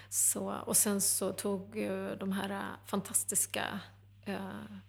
Så, 0.10 0.54
och 0.65 0.78
sen 0.78 1.02
så 1.02 1.34
tog 1.34 1.78
ju 1.78 2.15
de 2.15 2.32
här 2.32 2.76
fantastiska 2.86 3.80
äh, 4.26 4.39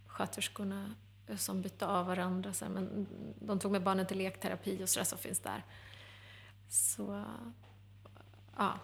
sköterskorna 0.07 0.95
som 1.37 1.63
bytte 1.63 1.87
av 1.87 2.07
varandra. 2.07 2.53
Så 2.53 2.65
här, 2.65 2.73
men 2.73 3.07
de 3.41 3.59
tog 3.59 3.73
med 3.73 3.83
barnen 3.83 4.07
till 4.07 4.19
lekterapi 4.19 4.85
och 4.85 4.89
sådär 4.89 5.05
som 5.05 5.19
finns 5.19 5.41
där. 5.41 5.65
Så, 6.69 7.25
ja. 8.57 8.79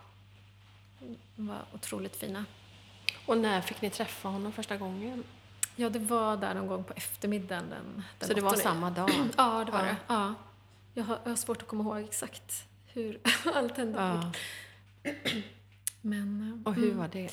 De 1.36 1.46
var 1.46 1.64
otroligt 1.74 2.16
fina. 2.16 2.44
Och 3.26 3.38
när 3.38 3.60
fick 3.60 3.82
ni 3.82 3.90
träffa 3.90 4.28
honom 4.28 4.52
första 4.52 4.76
gången? 4.76 5.24
Ja, 5.82 5.88
det 5.88 5.98
var 5.98 6.36
där 6.36 6.54
någon 6.54 6.66
gång 6.66 6.84
på 6.84 6.92
eftermiddagen 6.96 7.70
den, 7.70 8.02
den 8.18 8.28
Så 8.28 8.34
det 8.34 8.40
var 8.40 8.54
samma 8.54 8.90
dag? 8.90 9.10
ja, 9.36 9.64
det 9.66 9.72
var 9.72 9.78
ja. 9.78 9.84
det. 9.84 9.96
Ja. 10.06 10.34
Jag 10.94 11.04
har, 11.04 11.18
jag 11.22 11.30
har 11.30 11.36
svårt 11.36 11.62
att 11.62 11.68
komma 11.68 11.84
ihåg 11.84 12.08
exakt 12.08 12.68
hur 12.86 13.20
allt 13.54 13.76
hände. 13.76 13.98
Ja. 13.98 14.32
Men, 16.00 16.62
och 16.66 16.74
hur 16.74 16.84
mm. 16.84 16.98
var 16.98 17.08
det? 17.08 17.30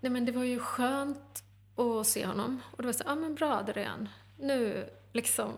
Nej, 0.00 0.12
men 0.12 0.24
det 0.24 0.32
var 0.32 0.44
ju 0.44 0.58
skönt 0.58 1.44
och 1.74 2.06
se 2.06 2.26
honom. 2.26 2.60
Och 2.70 2.82
det 2.82 2.86
var 2.86 2.92
så, 2.92 3.02
ja 3.06 3.12
ah, 3.12 3.14
men 3.14 3.34
bra 3.34 3.56
Adrian, 3.56 4.08
nu 4.36 4.90
liksom, 5.12 5.52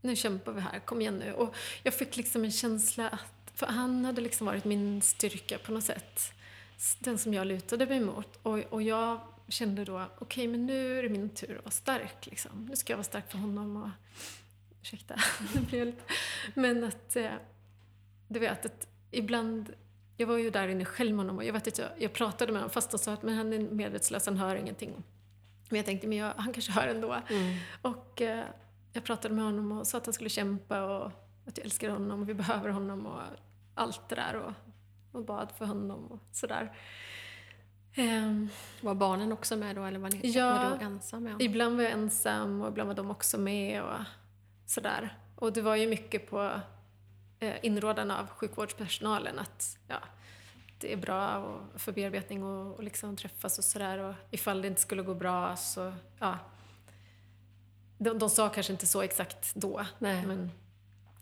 nu 0.00 0.16
kämpar 0.16 0.52
vi 0.52 0.60
här, 0.60 0.78
kom 0.78 1.00
igen 1.00 1.18
nu. 1.18 1.32
Och 1.32 1.54
jag 1.82 1.94
fick 1.94 2.16
liksom 2.16 2.44
en 2.44 2.52
känsla 2.52 3.08
att, 3.08 3.52
för 3.54 3.66
han 3.66 4.04
hade 4.04 4.20
liksom 4.20 4.46
varit 4.46 4.64
min 4.64 5.02
styrka 5.02 5.58
på 5.58 5.72
något 5.72 5.84
sätt. 5.84 6.32
Den 6.98 7.18
som 7.18 7.34
jag 7.34 7.46
lutade 7.46 7.86
mig 7.86 8.00
mot. 8.00 8.38
Och, 8.42 8.58
och 8.58 8.82
jag 8.82 9.20
kände 9.48 9.84
då, 9.84 9.96
okej 9.98 10.16
okay, 10.20 10.48
men 10.48 10.66
nu 10.66 10.98
är 10.98 11.02
det 11.02 11.08
min 11.08 11.28
tur 11.28 11.56
att 11.56 11.64
vara 11.64 11.70
stark 11.70 12.26
liksom. 12.26 12.66
Nu 12.70 12.76
ska 12.76 12.92
jag 12.92 12.96
vara 12.98 13.04
stark 13.04 13.30
för 13.30 13.38
honom 13.38 13.76
och, 13.76 13.88
ursäkta, 14.82 15.14
det 15.54 15.60
blev 15.60 15.86
lite, 15.86 16.02
men 16.54 16.84
att, 16.84 17.16
eh, 17.16 17.32
du 18.28 18.40
vet 18.40 18.66
att 18.66 18.88
ibland 19.10 19.74
jag 20.20 20.26
var 20.26 20.38
ju 20.38 20.50
där 20.50 20.68
inne 20.68 20.84
själv 20.84 21.10
med 21.10 21.18
honom 21.18 21.36
och 21.36 21.44
jag 21.44 21.52
vet 21.52 21.68
att 21.68 21.78
jag, 21.78 21.88
jag 21.98 22.12
pratade 22.12 22.52
med 22.52 22.60
honom 22.60 22.70
fast 22.70 22.92
han 22.92 22.98
sa 22.98 23.12
att 23.12 23.22
men 23.22 23.34
han 23.34 23.52
är 23.52 23.58
medvetslös, 23.58 24.26
han 24.26 24.36
hör 24.36 24.56
ingenting. 24.56 25.02
Men 25.68 25.76
jag 25.76 25.86
tänkte, 25.86 26.06
men 26.06 26.18
jag, 26.18 26.32
han 26.36 26.52
kanske 26.52 26.72
hör 26.72 26.88
ändå. 26.88 27.16
Mm. 27.28 27.56
Och 27.82 28.22
eh, 28.22 28.44
jag 28.92 29.04
pratade 29.04 29.34
med 29.34 29.44
honom 29.44 29.72
och 29.72 29.86
sa 29.86 29.98
att 29.98 30.06
han 30.06 30.12
skulle 30.12 30.30
kämpa 30.30 30.82
och 30.82 31.06
att 31.46 31.58
jag 31.58 31.64
älskar 31.64 31.88
honom 31.88 32.22
och 32.22 32.28
vi 32.28 32.34
behöver 32.34 32.68
honom 32.68 33.06
och 33.06 33.20
allt 33.74 34.08
det 34.08 34.14
där. 34.14 34.34
Och, 34.34 34.52
och 35.12 35.24
bad 35.24 35.52
för 35.58 35.64
honom 35.64 36.06
och 36.06 36.20
sådär. 36.32 36.76
Um, 37.98 38.48
var 38.80 38.94
barnen 38.94 39.32
också 39.32 39.56
med 39.56 39.76
då 39.76 39.84
eller 39.84 39.98
var, 39.98 40.10
ni, 40.10 40.20
ja, 40.22 40.70
var 40.70 40.78
du 40.78 40.84
ensam 40.84 41.22
honom? 41.22 41.40
ibland 41.40 41.76
var 41.76 41.82
jag 41.82 41.92
ensam 41.92 42.60
och 42.60 42.68
ibland 42.68 42.88
var 42.88 42.94
de 42.94 43.10
också 43.10 43.38
med 43.38 43.82
och 43.82 43.98
sådär. 44.66 45.18
Och 45.36 45.52
det 45.52 45.62
var 45.62 45.76
ju 45.76 45.86
mycket 45.86 46.30
på 46.30 46.60
eh, 47.40 47.54
inrådan 47.62 48.10
av 48.10 48.26
sjukvårdspersonalen 48.26 49.38
att 49.38 49.78
ja, 49.88 49.98
det 50.78 50.92
är 50.92 50.96
bra 50.96 51.36
och 51.36 51.80
för 51.80 51.92
bearbetning 51.92 52.44
och, 52.44 52.76
och 52.76 52.82
liksom 52.82 53.16
träffas 53.16 53.58
och 53.58 53.64
sådär. 53.64 53.98
Och 53.98 54.14
ifall 54.30 54.62
det 54.62 54.68
inte 54.68 54.80
skulle 54.80 55.02
gå 55.02 55.14
bra 55.14 55.56
så, 55.56 55.92
ja. 56.18 56.38
De, 57.98 58.18
de 58.18 58.30
sa 58.30 58.48
kanske 58.48 58.72
inte 58.72 58.86
så 58.86 59.02
exakt 59.02 59.54
då. 59.54 59.86
Nej. 59.98 60.26
Men, 60.26 60.50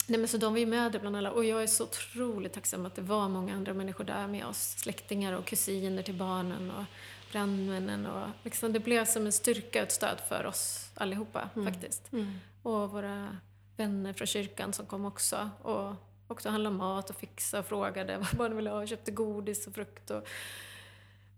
nej 0.06 0.20
men 0.20 0.28
så 0.28 0.36
de 0.36 0.52
var 0.52 0.60
ju 0.60 0.66
med 0.66 1.00
bland 1.00 1.16
alla. 1.16 1.30
Och 1.30 1.44
jag 1.44 1.62
är 1.62 1.66
så 1.66 1.84
otroligt 1.84 2.52
tacksam 2.52 2.86
att 2.86 2.94
det 2.94 3.02
var 3.02 3.28
många 3.28 3.54
andra 3.54 3.74
människor 3.74 4.04
där 4.04 4.26
med 4.26 4.46
oss. 4.46 4.74
Släktingar 4.78 5.32
och 5.32 5.44
kusiner 5.44 6.02
till 6.02 6.14
barnen 6.14 6.70
och 6.70 6.84
brandmännen. 7.32 8.06
Och 8.06 8.28
liksom, 8.42 8.72
det 8.72 8.80
blev 8.80 9.04
som 9.04 9.26
en 9.26 9.32
styrka 9.32 9.78
och 9.78 9.86
ett 9.86 9.92
stöd 9.92 10.20
för 10.28 10.46
oss 10.46 10.90
allihopa 10.94 11.48
mm. 11.56 11.72
faktiskt. 11.72 12.12
Mm. 12.12 12.38
Och 12.62 12.90
våra 12.90 13.36
vänner 13.76 14.12
från 14.12 14.26
kyrkan 14.26 14.72
som 14.72 14.86
kom 14.86 15.04
också. 15.04 15.50
Och 15.62 15.94
också 16.28 16.48
handla 16.48 16.70
mat 16.70 17.10
och 17.10 17.16
fixa 17.16 17.58
och 17.58 17.66
frågade 17.66 18.18
vad 18.18 18.36
barnen 18.36 18.56
ville 18.56 18.70
ha. 18.70 18.82
och 18.82 18.88
köpte 18.88 19.10
godis 19.10 19.66
och 19.66 19.74
frukt 19.74 20.10
och 20.10 20.28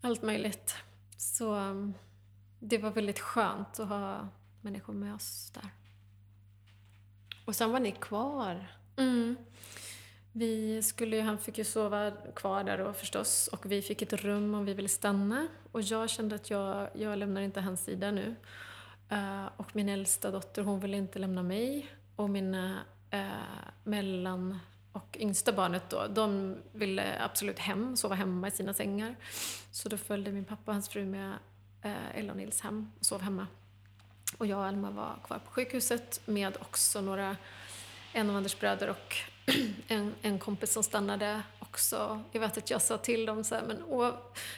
allt 0.01 0.23
möjligt. 0.23 0.75
Så 1.17 1.55
um, 1.55 1.95
det 2.59 2.79
var 2.79 2.91
väldigt 2.91 3.19
skönt 3.19 3.81
att 3.81 3.89
ha 3.89 4.29
människor 4.61 4.93
med 4.93 5.15
oss 5.15 5.51
där. 5.55 5.71
Och 7.49 7.57
sen 7.57 7.73
var 7.73 7.81
ni 7.81 7.93
kvar? 7.93 8.67
Mm. 8.97 9.37
Vi 10.33 10.83
skulle, 10.83 11.21
han 11.21 11.39
fick 11.39 11.59
ju 11.59 11.65
sova 11.65 12.11
kvar 12.11 12.65
där 12.65 12.79
då 12.79 12.93
förstås 12.93 13.49
och 13.53 13.73
vi 13.73 13.83
fick 13.83 14.03
ett 14.03 14.13
rum 14.13 14.55
om 14.55 14.65
vi 14.65 14.75
ville 14.75 14.89
stanna. 14.89 15.49
Och 15.73 15.83
jag 15.83 16.11
kände 16.11 16.35
att 16.35 16.51
jag, 16.51 16.89
jag 16.95 17.19
lämnar 17.19 17.41
inte 17.41 17.61
hans 17.61 17.85
sida 17.85 18.11
nu. 18.11 18.35
Uh, 19.13 19.47
och 19.57 19.77
min 19.77 19.89
äldsta 19.89 20.31
dotter 20.31 20.63
hon 20.63 20.81
ville 20.81 20.97
inte 20.97 21.19
lämna 21.19 21.43
mig. 21.43 21.91
Och 22.17 22.31
mina 22.31 22.81
uh, 23.15 23.71
mellan 23.85 24.59
och 24.93 25.17
yngsta 25.21 25.53
barnet 25.53 25.91
då, 25.91 26.07
de 26.07 26.57
ville 26.73 27.23
absolut 27.23 27.59
hem, 27.59 27.97
sova 27.97 28.15
hemma 28.15 28.49
i 28.49 28.51
sina 28.51 28.75
sängar. 28.75 29.17
Så 29.71 29.89
då 29.89 29.97
följde 29.97 30.33
min 30.33 30.45
pappa 30.45 30.63
och 30.71 30.75
hans 30.75 30.89
fru 30.89 31.07
med 31.07 31.33
uh, 31.85 32.19
Ella 32.19 32.33
och 32.33 32.37
Nils 32.37 32.61
hem 32.61 32.93
och 32.99 33.07
sov 33.07 33.21
hemma. 33.21 33.47
Och 34.39 34.47
jag 34.47 34.59
och 34.59 34.65
Alma 34.65 34.91
var 34.91 35.17
kvar 35.25 35.39
på 35.39 35.51
sjukhuset 35.51 36.21
med 36.25 36.57
också 36.61 37.01
några, 37.01 37.37
en 38.13 38.31
av 38.31 38.37
Anders 38.37 38.59
bröder 38.59 38.91
och 38.91 39.17
en, 39.89 40.15
en 40.23 40.39
kompis 40.39 40.73
som 40.73 40.83
stannade 40.83 41.43
också. 41.59 42.23
Jag 42.33 42.41
vet 42.41 42.59
att 42.59 42.71
jag 42.71 42.83
sa 42.83 42.99
till 42.99 43.27
dem 43.27 43.45
så 43.45 43.55
här, 43.55 43.63
men 43.63 43.83
åh, 43.89 44.11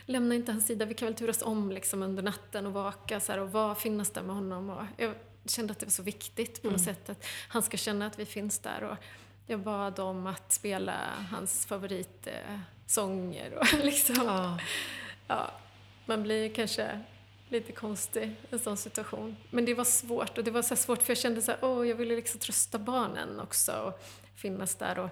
lämna 0.06 0.34
inte 0.34 0.52
hans 0.52 0.66
sida, 0.66 0.84
vi 0.84 0.94
kan 0.94 1.06
väl 1.06 1.14
turas 1.14 1.42
om 1.42 1.72
liksom 1.72 2.02
under 2.02 2.22
natten 2.22 2.66
och 2.66 2.72
vaka 2.72 3.20
så 3.20 3.32
här, 3.32 3.38
och 3.38 3.52
var, 3.52 3.74
finnas 3.74 4.10
där 4.10 4.22
med 4.22 4.34
honom. 4.34 4.70
Och 4.70 4.84
jag 4.96 5.14
kände 5.44 5.72
att 5.72 5.78
det 5.78 5.86
var 5.86 5.90
så 5.90 6.02
viktigt 6.02 6.62
på 6.62 6.70
något 6.70 6.80
mm. 6.80 6.94
sätt 6.94 7.10
att 7.10 7.26
han 7.48 7.62
ska 7.62 7.76
känna 7.76 8.06
att 8.06 8.18
vi 8.18 8.26
finns 8.26 8.58
där. 8.58 8.82
Och, 8.82 8.96
Jag 9.46 9.60
bad 9.60 9.98
om 9.98 10.26
att 10.26 10.52
spela 10.52 10.94
hans 11.30 11.66
favoritsånger 11.66 13.54
och 13.54 13.72
liksom... 13.84 14.26
Ja. 14.26 14.58
Ja, 15.28 15.50
man 16.06 16.22
blir 16.22 16.54
kanske 16.54 17.00
lite 17.50 17.72
konstig 17.72 18.36
en 18.50 18.58
sån 18.58 18.76
situation. 18.76 19.36
Men 19.50 19.64
det 19.64 19.74
var 19.74 19.84
svårt 19.84 20.38
och 20.38 20.44
det 20.44 20.50
var 20.50 20.62
så 20.62 20.76
svårt 20.76 21.02
för 21.02 21.10
jag 21.10 21.18
kände 21.18 21.42
så 21.42 21.50
här, 21.50 21.58
åh, 21.62 21.88
jag 21.88 21.96
ville 21.96 22.16
liksom 22.16 22.40
trösta 22.40 22.78
barnen 22.78 23.40
också 23.40 23.72
och 23.72 24.02
finnas 24.34 24.74
där 24.74 24.98
och 24.98 25.10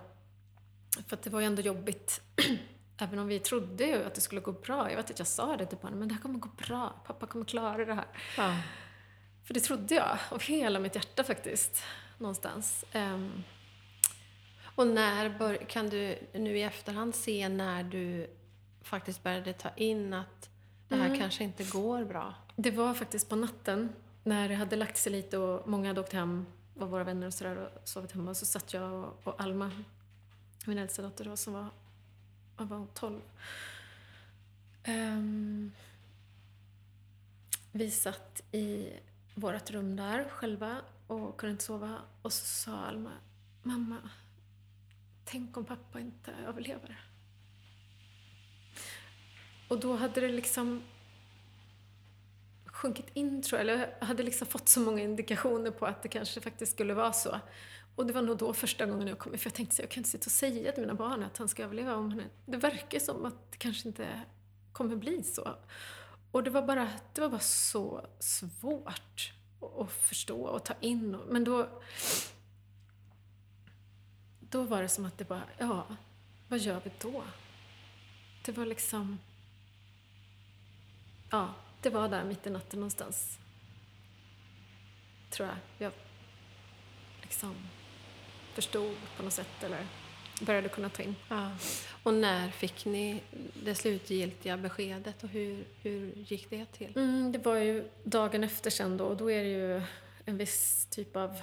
för 1.08 1.16
att 1.16 1.22
det 1.22 1.30
var 1.30 1.40
ju 1.40 1.46
ändå 1.46 1.62
jobbigt 1.62 2.20
Även 3.00 3.18
om 3.18 3.28
vi 3.28 3.38
trodde 3.38 3.84
ju 3.84 4.04
att 4.04 4.14
det 4.14 4.20
skulle 4.20 4.40
gå 4.40 4.52
bra. 4.52 4.90
Jag 4.90 4.96
vet 4.96 5.10
att 5.10 5.18
jag 5.18 5.28
sa 5.28 5.56
det 5.56 5.66
till 5.66 5.78
barnen, 5.82 5.98
men 5.98 6.08
det 6.08 6.14
här 6.14 6.22
kommer 6.22 6.38
gå 6.38 6.48
bra. 6.48 7.02
Pappa 7.06 7.26
kommer 7.26 7.44
klara 7.44 7.84
det 7.84 7.94
här. 7.94 8.06
Ja. 8.36 8.56
För 9.44 9.54
det 9.54 9.60
trodde 9.60 9.94
jag, 9.94 10.18
av 10.30 10.42
hela 10.42 10.78
mitt 10.78 10.94
hjärta 10.94 11.24
faktiskt. 11.24 11.82
Någonstans. 12.18 12.84
Um, 12.94 13.44
och 14.74 14.86
när 14.86 15.56
kan 15.56 15.88
du 15.88 16.18
nu 16.32 16.58
i 16.58 16.62
efterhand 16.62 17.14
se 17.14 17.48
när 17.48 17.82
du 17.82 18.30
faktiskt 18.82 19.22
började 19.22 19.52
ta 19.52 19.68
in 19.76 20.14
att 20.14 20.48
det 20.88 20.96
här 20.96 21.06
Mm. 21.06 21.18
kanske 21.18 21.44
inte 21.44 21.64
går 21.64 22.04
bra? 22.04 22.34
det 22.56 22.70
var 22.70 22.94
faktiskt 22.94 23.28
på 23.28 23.36
natten, 23.36 23.92
när 24.24 24.48
det 24.48 24.54
hade 24.54 24.76
lagt 24.76 24.96
sig 24.96 25.12
lite 25.12 25.38
och 25.38 25.68
många 25.68 25.88
hade 25.88 26.00
åkt 26.00 26.12
hem, 26.12 26.46
var 26.74 26.86
våra 26.86 27.04
vänner 27.04 27.26
och 27.26 27.34
sådär 27.34 27.56
och 27.56 27.88
sovit 27.88 28.12
hemma. 28.12 28.34
Så 28.34 28.46
satt 28.46 28.72
jag 28.74 28.92
och, 28.92 29.20
och 29.24 29.40
Alma, 29.40 29.70
min 30.66 30.78
äldsta 30.78 31.02
dotter 31.02 31.24
då, 31.24 31.36
som 31.36 31.52
var, 31.52 31.66
vad 32.56 32.68
var 32.68 32.76
hon, 32.76 32.88
12. 32.94 33.20
Ehm, 34.84 35.72
vi 37.72 37.90
satt 37.90 38.42
i 38.52 38.92
vårt 39.34 39.70
rum 39.70 39.96
där 39.96 40.28
själva 40.28 40.76
och 41.06 41.36
kunde 41.36 41.50
inte 41.52 41.64
sova. 41.64 41.96
Och 42.22 42.32
så 42.32 42.44
sa 42.44 42.76
Alma, 42.78 43.12
mamma, 43.62 43.98
tänk 45.24 45.56
om 45.56 45.64
pappa 45.64 46.00
inte 46.00 46.32
överlever. 46.46 47.00
Och 49.68 49.80
då 49.80 49.96
hade 49.96 50.20
det 50.20 50.28
liksom 50.28 50.82
sjunkit 52.66 53.06
in 53.14 53.42
tror 53.42 53.60
jag, 53.60 53.68
eller 53.70 53.94
jag 54.00 54.06
hade 54.06 54.22
liksom 54.22 54.46
fått 54.46 54.68
så 54.68 54.80
många 54.80 55.02
indikationer 55.02 55.70
på 55.70 55.86
att 55.86 56.02
det 56.02 56.08
kanske 56.08 56.40
faktiskt 56.40 56.72
skulle 56.72 56.94
vara 56.94 57.12
så. 57.12 57.40
Och 57.96 58.06
det 58.06 58.12
var 58.12 58.22
nog 58.22 58.36
då 58.38 58.52
första 58.52 58.86
gången 58.86 59.08
jag 59.08 59.18
kom 59.18 59.38
för 59.38 59.46
jag 59.46 59.54
tänkte 59.54 59.76
så 59.76 59.82
jag 59.82 59.90
kan 59.90 60.00
inte 60.00 60.10
sitta 60.10 60.26
och 60.26 60.32
säga 60.32 60.72
till 60.72 60.80
mina 60.80 60.94
barn 60.94 61.22
att 61.22 61.38
han 61.38 61.48
ska 61.48 61.62
överleva 61.64 61.94
om 61.94 62.10
han 62.10 62.20
är... 62.20 62.28
Det 62.46 62.56
verkar 62.56 62.98
som 62.98 63.24
att 63.26 63.52
det 63.52 63.58
kanske 63.58 63.88
inte 63.88 64.22
kommer 64.72 64.96
bli 64.96 65.22
så. 65.22 65.54
Och 66.30 66.42
det 66.42 66.50
var 66.50 66.62
bara, 66.62 66.88
det 67.14 67.20
var 67.20 67.28
bara 67.28 67.40
så 67.40 68.06
svårt 68.18 68.86
att- 68.86 69.90
förstå 69.90 70.42
och 70.42 70.64
ta 70.64 70.74
in. 70.80 71.16
Men 71.28 71.44
då... 71.44 71.68
Då 74.40 74.62
var 74.62 74.82
det 74.82 74.88
som 74.88 75.04
att 75.04 75.18
det 75.18 75.24
bara, 75.24 75.42
ja, 75.58 75.86
vad 76.48 76.58
gör 76.58 76.80
vi 76.84 76.90
då? 76.98 77.24
Det 78.44 78.52
var 78.52 78.66
liksom... 78.66 79.18
Ja, 81.30 81.54
det 81.82 81.90
var 81.90 82.08
där 82.08 82.24
mitt 82.24 82.46
i 82.46 82.50
natten 82.50 82.80
någonstans. 82.80 83.38
Tror 85.30 85.48
jag. 85.48 85.56
Jag 85.78 85.92
liksom 87.22 87.54
förstod 88.54 88.96
på 89.16 89.22
något 89.22 89.32
sätt 89.32 89.62
eller 89.62 89.86
började 90.40 90.68
kunna 90.68 90.88
ta 90.88 91.02
in. 91.02 91.14
Ja. 91.28 91.50
Och 92.02 92.14
när 92.14 92.50
fick 92.50 92.84
ni 92.84 93.22
det 93.64 93.74
slutgiltiga 93.74 94.56
beskedet 94.56 95.22
och 95.24 95.28
hur, 95.28 95.64
hur 95.82 96.12
gick 96.16 96.50
det 96.50 96.66
till? 96.66 96.92
Mm, 96.96 97.32
det 97.32 97.38
var 97.38 97.56
ju 97.56 97.88
dagen 98.04 98.44
efter 98.44 98.70
sen 98.70 98.96
då 98.96 99.04
och 99.04 99.16
då 99.16 99.30
är 99.30 99.42
det 99.44 99.50
ju 99.50 99.82
en 100.24 100.38
viss 100.38 100.86
typ 100.90 101.16
av 101.16 101.40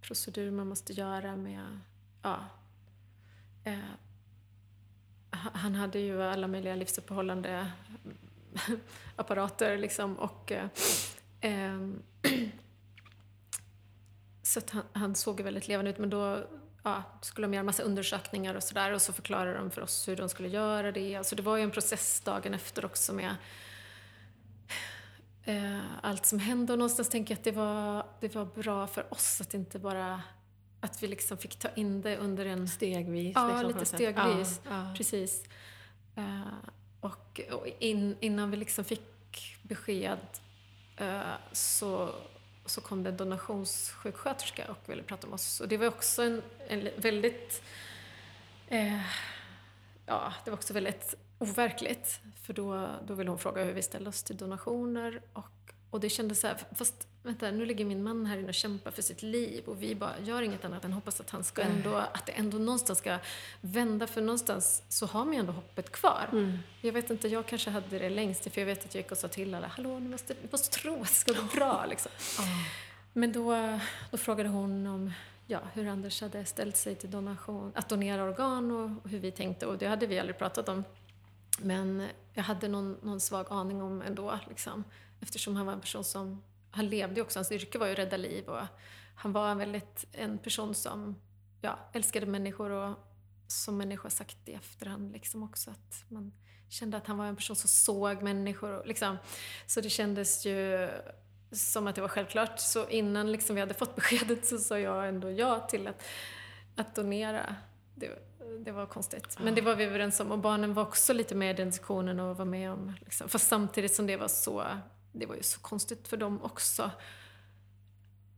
procedur 0.00 0.50
man 0.50 0.66
måste 0.68 0.92
göra 0.92 1.36
med, 1.36 1.78
ja. 2.22 2.44
Eh, 3.64 3.78
ha- 5.32 5.50
han 5.54 5.74
hade 5.74 5.98
ju 5.98 6.22
alla 6.22 6.46
möjliga 6.46 6.74
livsuppehållande 6.74 7.70
apparater 9.16 9.78
liksom 9.78 10.18
och 10.18 10.52
eh, 10.52 10.68
ehm, 11.40 12.02
så 14.42 14.60
han, 14.70 14.82
han 14.92 15.14
såg 15.14 15.40
väldigt 15.40 15.68
levande 15.68 15.90
ut 15.90 15.98
men 15.98 16.10
då 16.10 16.46
ja, 16.82 17.02
skulle 17.20 17.46
de 17.46 17.54
göra 17.54 17.64
massa 17.64 17.82
undersökningar 17.82 18.54
och 18.54 18.62
sådär 18.62 18.92
och 18.92 19.02
så 19.02 19.12
förklarade 19.12 19.58
de 19.58 19.70
för 19.70 19.82
oss 19.82 20.08
hur 20.08 20.16
de 20.16 20.28
skulle 20.28 20.48
göra 20.48 20.92
det. 20.92 21.16
Alltså 21.16 21.36
det 21.36 21.42
var 21.42 21.56
ju 21.56 21.62
en 21.62 21.70
process 21.70 22.20
dagen 22.20 22.54
efter 22.54 22.84
också 22.84 23.12
med 23.12 23.36
eh, 25.44 25.80
allt 26.02 26.26
som 26.26 26.38
hände 26.38 26.72
och 26.72 26.78
någonstans 26.78 27.08
tänker 27.08 27.34
jag 27.34 27.38
att 27.38 27.44
det 27.44 27.52
var, 27.52 28.06
det 28.20 28.34
var 28.34 28.44
bra 28.44 28.86
för 28.86 29.12
oss 29.12 29.40
att 29.40 29.54
inte 29.54 29.78
bara 29.78 30.22
att 30.80 31.02
vi 31.02 31.08
liksom 31.08 31.38
fick 31.38 31.56
ta 31.58 31.68
in 31.68 32.02
det 32.02 32.16
under 32.16 32.46
en 32.46 32.68
Stegvis? 32.68 33.32
Ja, 33.34 33.48
liksom, 33.48 33.68
lite 33.68 33.84
stegvis. 33.84 34.60
Ja, 34.64 34.88
ja. 34.88 34.94
Precis. 34.96 35.44
Eh, 36.16 36.40
och 37.04 37.40
och 37.50 37.66
in, 37.78 38.16
innan 38.20 38.50
vi 38.50 38.56
liksom 38.56 38.84
fick 38.84 39.56
besked 39.62 40.18
eh, 40.96 41.20
så, 41.52 42.14
så 42.66 42.80
kom 42.80 43.02
det 43.02 43.10
en 43.10 43.16
donationssjuksköterska 43.16 44.70
och 44.70 44.88
ville 44.88 45.02
prata 45.02 45.26
med 45.26 45.34
oss. 45.34 45.60
Och 45.60 45.68
det 45.68 45.76
var 45.76 45.86
också 45.86 46.22
en, 46.22 46.42
en 46.68 46.88
väldigt... 46.96 47.62
Eh, 48.68 49.00
ja, 50.06 50.32
det 50.44 50.50
var 50.50 50.58
också 50.58 50.74
väldigt 50.74 51.14
overkligt. 51.38 52.20
För 52.42 52.52
då, 52.52 52.88
då 53.06 53.14
ville 53.14 53.30
hon 53.30 53.38
fråga 53.38 53.64
hur 53.64 53.72
vi 53.72 53.82
ställde 53.82 54.08
oss 54.08 54.22
till 54.22 54.36
donationer. 54.36 55.22
Och, 55.32 55.74
och 55.90 56.00
det 56.00 56.08
kändes 56.08 56.40
så 56.40 56.46
här, 56.46 56.56
fast 56.74 57.08
vänta, 57.24 57.50
nu 57.50 57.66
ligger 57.66 57.84
min 57.84 58.02
man 58.02 58.26
här 58.26 58.38
inne 58.38 58.48
och 58.48 58.54
kämpar 58.54 58.90
för 58.90 59.02
sitt 59.02 59.22
liv 59.22 59.64
och 59.64 59.82
vi 59.82 59.94
bara 59.94 60.18
gör 60.18 60.42
inget 60.42 60.64
annat 60.64 60.84
än 60.84 60.92
hoppas 60.92 61.20
att 61.20 61.30
han 61.30 61.44
ska 61.44 61.62
ändå, 61.62 61.94
att 61.96 62.26
det 62.26 62.32
ändå 62.32 62.58
någonstans 62.58 62.98
ska 62.98 63.18
vända. 63.60 64.06
För 64.06 64.20
någonstans 64.20 64.82
så 64.88 65.06
har 65.06 65.24
man 65.24 65.34
ju 65.34 65.40
ändå 65.40 65.52
hoppet 65.52 65.92
kvar. 65.92 66.28
Mm. 66.32 66.58
Jag 66.80 66.92
vet 66.92 67.10
inte, 67.10 67.28
jag 67.28 67.46
kanske 67.46 67.70
hade 67.70 67.98
det 67.98 68.10
längst 68.10 68.52
för 68.52 68.60
jag 68.60 68.66
vet 68.66 68.84
att 68.84 68.94
jag 68.94 69.02
gick 69.02 69.12
och 69.12 69.18
sa 69.18 69.28
till 69.28 69.54
alla, 69.54 69.66
hallå 69.66 69.98
ni 69.98 70.08
måste, 70.08 70.34
ni 70.42 70.48
måste 70.52 70.78
tro 70.80 70.94
att 70.94 71.08
det 71.08 71.14
ska 71.14 71.32
gå 71.32 71.42
bra 71.54 71.84
liksom. 71.90 72.12
Men 73.12 73.32
då, 73.32 73.78
då 74.10 74.16
frågade 74.16 74.48
hon 74.48 74.86
om 74.86 75.12
ja, 75.46 75.60
hur 75.72 75.88
Anders 75.88 76.20
hade 76.20 76.44
ställt 76.44 76.76
sig 76.76 76.94
till 76.94 77.10
donation, 77.10 77.72
att 77.74 77.88
donera 77.88 78.24
organ 78.24 78.70
och 78.72 79.10
hur 79.10 79.18
vi 79.18 79.30
tänkte 79.30 79.66
och 79.66 79.78
det 79.78 79.86
hade 79.86 80.06
vi 80.06 80.18
aldrig 80.18 80.38
pratat 80.38 80.68
om. 80.68 80.84
Men 81.58 82.08
jag 82.34 82.42
hade 82.42 82.68
någon, 82.68 82.98
någon 83.02 83.20
svag 83.20 83.46
aning 83.50 83.82
om 83.82 84.02
ändå 84.02 84.38
liksom, 84.48 84.84
eftersom 85.20 85.56
han 85.56 85.66
var 85.66 85.72
en 85.72 85.80
person 85.80 86.04
som, 86.04 86.42
han 86.74 86.88
levde 86.88 87.22
också, 87.22 87.38
hans 87.38 87.52
yrke 87.52 87.78
var 87.78 87.86
ju 87.86 87.92
att 87.92 87.98
rädda 87.98 88.16
liv 88.16 88.48
och 88.48 88.66
han 89.14 89.32
var 89.32 89.50
en 89.50 89.58
väldigt 89.58 90.04
en 90.12 90.38
person 90.38 90.74
som 90.74 91.16
ja, 91.60 91.78
älskade 91.92 92.26
människor 92.26 92.70
och 92.70 92.96
som 93.46 93.78
människor 93.78 94.02
har 94.02 94.10
sagt 94.10 94.48
i 94.48 94.52
efterhand 94.52 95.12
liksom 95.12 95.42
också 95.42 95.70
att 95.70 96.04
man 96.08 96.32
kände 96.68 96.96
att 96.96 97.06
han 97.06 97.18
var 97.18 97.26
en 97.26 97.36
person 97.36 97.56
som 97.56 97.68
såg 97.68 98.22
människor 98.22 98.78
och 98.78 98.86
liksom, 98.86 99.16
så 99.66 99.80
det 99.80 99.90
kändes 99.90 100.46
ju 100.46 100.88
som 101.52 101.86
att 101.86 101.94
det 101.94 102.00
var 102.00 102.08
självklart. 102.08 102.60
Så 102.60 102.88
innan 102.88 103.32
liksom 103.32 103.54
vi 103.54 103.60
hade 103.60 103.74
fått 103.74 103.96
beskedet 103.96 104.46
så 104.46 104.58
sa 104.58 104.78
jag 104.78 105.08
ändå 105.08 105.30
ja 105.30 105.60
till 105.60 105.86
att, 105.86 106.02
att 106.76 106.94
donera. 106.94 107.56
Det, 107.94 108.10
det 108.64 108.72
var 108.72 108.86
konstigt. 108.86 109.38
Men 109.40 109.54
det 109.54 109.60
var 109.60 109.74
vi 109.74 109.84
överens 109.84 110.20
om 110.20 110.32
och 110.32 110.38
barnen 110.38 110.74
var 110.74 110.82
också 110.82 111.12
lite 111.12 111.34
med 111.34 111.50
i 111.50 111.56
den 111.56 111.70
diskussionen 111.70 112.20
och 112.20 112.36
var 112.36 112.44
med 112.44 112.72
om. 112.72 112.92
Liksom. 113.00 113.28
Fast 113.28 113.48
samtidigt 113.48 113.94
som 113.94 114.06
det 114.06 114.16
var 114.16 114.28
så, 114.28 114.64
det 115.14 115.26
var 115.26 115.34
ju 115.34 115.42
så 115.42 115.60
konstigt 115.60 116.08
för 116.08 116.16
dem 116.16 116.42
också. 116.42 116.90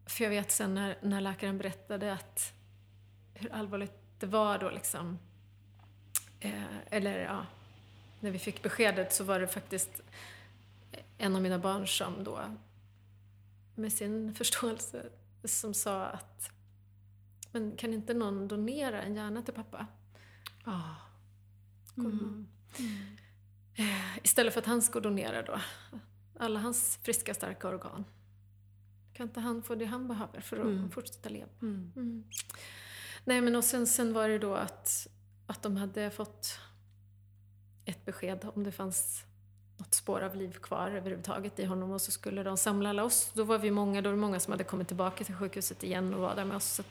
För 0.06 0.24
jag 0.24 0.30
vet 0.30 0.52
sen 0.52 0.74
när, 0.74 0.98
när 1.02 1.20
läkaren 1.20 1.58
berättade 1.58 2.12
att 2.12 2.52
hur 3.34 3.52
allvarligt 3.52 3.92
det 4.18 4.26
var 4.26 4.58
då 4.58 4.70
liksom. 4.70 5.18
Eh, 6.40 6.76
eller 6.90 7.18
ja, 7.18 7.46
när 8.20 8.30
vi 8.30 8.38
fick 8.38 8.62
beskedet 8.62 9.14
så 9.14 9.24
var 9.24 9.40
det 9.40 9.48
faktiskt 9.48 10.00
en 11.18 11.36
av 11.36 11.42
mina 11.42 11.58
barn 11.58 11.86
som 11.86 12.24
då 12.24 12.40
med 13.74 13.92
sin 13.92 14.34
förståelse 14.34 15.06
som 15.44 15.74
sa 15.74 16.04
att 16.04 16.50
men 17.52 17.76
kan 17.76 17.94
inte 17.94 18.14
någon 18.14 18.48
donera 18.48 19.02
en 19.02 19.14
hjärna 19.14 19.42
till 19.42 19.54
pappa? 19.54 19.86
Ja. 20.64 20.96
Mm. 21.96 22.46
Eh, 23.74 24.18
Istället 24.22 24.52
för 24.54 24.60
att 24.60 24.66
han 24.66 24.82
ska 24.82 25.00
donera 25.00 25.42
då 25.42 25.60
alla 26.38 26.60
hans 26.60 26.98
friska, 27.02 27.34
starka 27.34 27.68
organ. 27.68 28.04
Kan 29.12 29.26
inte 29.28 29.40
han 29.40 29.62
få 29.62 29.74
det 29.74 29.84
han 29.84 30.08
behöver 30.08 30.40
för 30.40 30.56
att 30.56 30.66
Mm. 30.66 30.90
fortsätta 30.90 31.28
leva? 31.28 31.48
Mm. 31.62 31.92
Mm. 31.96 32.24
Nej, 33.24 33.40
men 33.40 33.56
och 33.56 33.64
sen, 33.64 33.86
sen 33.86 34.12
var 34.12 34.28
det 34.28 34.38
då 34.38 34.54
att, 34.54 35.06
att 35.46 35.62
de 35.62 35.76
hade 35.76 36.10
fått 36.10 36.58
ett 37.84 38.04
besked 38.04 38.48
om 38.54 38.64
det 38.64 38.72
fanns 38.72 39.24
något 39.78 39.94
spår 39.94 40.20
av 40.20 40.36
liv 40.36 40.52
kvar 40.52 40.90
överhuvudtaget 40.90 41.58
i 41.58 41.64
honom 41.64 41.90
och 41.90 42.00
så 42.00 42.10
skulle 42.10 42.42
de 42.42 42.56
samla 42.56 42.88
alla 42.90 43.04
oss. 43.04 43.30
Då 43.34 43.44
var 43.44 43.58
vi 43.58 43.70
många, 43.70 44.02
då 44.02 44.08
var 44.10 44.16
det 44.16 44.20
många 44.20 44.40
som 44.40 44.50
hade 44.50 44.64
kommit 44.64 44.88
tillbaka 44.88 45.24
till 45.24 45.34
sjukhuset 45.34 45.82
igen 45.84 46.14
och 46.14 46.20
var 46.20 46.34
där 46.36 46.44
med 46.44 46.56
oss. 46.56 46.64
Så 46.74 46.82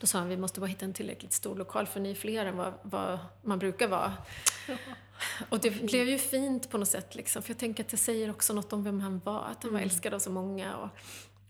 då 0.00 0.06
sa 0.06 0.18
han 0.18 0.28
vi 0.28 0.36
måste 0.36 0.60
bara 0.60 0.66
hitta 0.66 0.84
en 0.84 0.92
tillräckligt 0.92 1.32
stor 1.32 1.56
lokal 1.56 1.86
för 1.86 2.00
ni 2.00 2.10
är 2.10 2.14
fler 2.14 2.46
än 2.46 2.56
vad, 2.56 2.72
vad 2.82 3.18
man 3.42 3.58
brukar 3.58 3.88
vara. 3.88 4.12
Och 5.48 5.60
det 5.60 5.70
blev 5.70 6.08
ju 6.08 6.18
fint 6.18 6.70
på 6.70 6.78
något 6.78 6.88
sätt 6.88 7.14
liksom, 7.14 7.42
för 7.42 7.50
jag 7.50 7.58
tänker 7.58 7.84
att 7.84 7.90
det 7.90 7.96
säger 7.96 8.30
också 8.30 8.52
något 8.52 8.72
om 8.72 8.84
vem 8.84 9.00
han 9.00 9.20
var, 9.24 9.44
att 9.44 9.62
han 9.62 9.72
var 9.72 9.78
Mm. 9.80 9.90
älskad 9.90 10.14
av 10.14 10.18
så 10.18 10.30
många. 10.30 10.76
Och, 10.76 10.88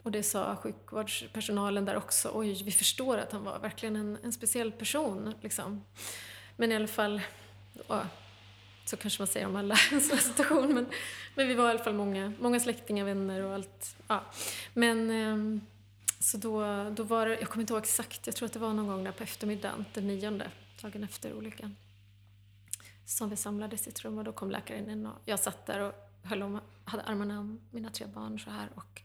Och 0.02 0.10
det 0.10 0.22
sa 0.22 0.56
sjukvårdspersonalen 0.56 1.84
där 1.84 1.96
också. 1.96 2.30
Oj, 2.34 2.62
vi 2.64 2.70
förstår 2.70 3.18
att 3.18 3.32
han 3.32 3.44
var 3.44 3.58
verkligen 3.58 3.96
en, 3.96 4.18
en 4.24 4.32
speciell 4.32 4.72
person. 4.72 5.34
Liksom. 5.40 5.84
Men 6.56 6.72
i 6.72 6.76
alla 6.76 6.86
fall, 6.88 7.20
ja, 7.88 8.02
så 8.84 8.96
kanske 8.96 9.20
man 9.22 9.26
säger 9.26 9.46
om 9.46 9.56
alla 9.56 9.74
i 9.92 9.94
en 9.94 10.00
sån 10.00 10.10
här 10.18 10.24
situation. 10.24 10.74
Men, 10.74 10.86
men 11.34 11.48
vi 11.48 11.54
var 11.54 11.66
i 11.66 11.70
alla 11.70 11.84
fall 11.84 11.94
många, 11.94 12.32
många 12.40 12.60
släktingar, 12.60 13.04
vänner 13.04 13.42
och 13.42 13.54
allt. 13.54 13.96
Ja. 14.08 14.20
Men 14.74 15.10
ehm, 15.10 15.60
så 16.20 16.38
då, 16.38 16.84
då 16.90 17.02
var 17.02 17.26
det, 17.26 17.40
jag 17.40 17.48
kommer 17.48 17.60
inte 17.60 17.72
ihåg 17.72 17.82
exakt, 17.82 18.26
jag 18.26 18.36
tror 18.36 18.46
att 18.46 18.52
det 18.52 18.58
var 18.58 18.74
någon 18.74 18.86
gång 18.86 19.04
där 19.04 19.12
på 19.12 19.22
eftermiddagen, 19.22 19.84
den 19.94 20.06
nionde, 20.06 20.50
dagen 20.82 21.04
efter 21.04 21.34
olyckan. 21.34 21.76
Som 23.06 23.30
vi 23.30 23.36
samlades 23.36 23.86
i 23.86 23.90
ett 23.90 24.00
rum 24.04 24.18
och 24.18 24.24
då 24.24 24.32
kom 24.32 24.50
läkaren 24.50 24.90
in 24.90 25.06
och 25.06 25.18
jag 25.24 25.40
satt 25.40 25.66
där 25.66 25.80
och 25.80 25.94
höll 26.22 26.42
om, 26.42 26.60
hade 26.84 27.02
armarna 27.02 27.40
om 27.40 27.60
mina 27.70 27.90
tre 27.90 28.06
barn 28.06 28.38
så 28.38 28.50
här 28.50 28.68
och 28.74 29.02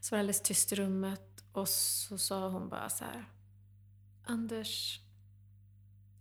så 0.00 0.14
var 0.14 0.18
det 0.18 0.20
alldeles 0.20 0.40
tyst 0.40 0.72
i 0.72 0.76
rummet 0.76 1.44
och 1.52 1.68
så 1.68 2.18
sa 2.18 2.48
hon 2.48 2.68
bara 2.68 2.88
så 2.88 3.04
här. 3.04 3.24
Anders 4.24 5.00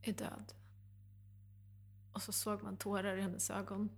är 0.01 0.13
död. 0.13 0.53
Och 2.13 2.21
så 2.21 2.31
såg 2.31 2.63
man 2.63 2.77
tårar 2.77 3.17
i 3.17 3.21
hennes 3.21 3.49
ögon. 3.49 3.89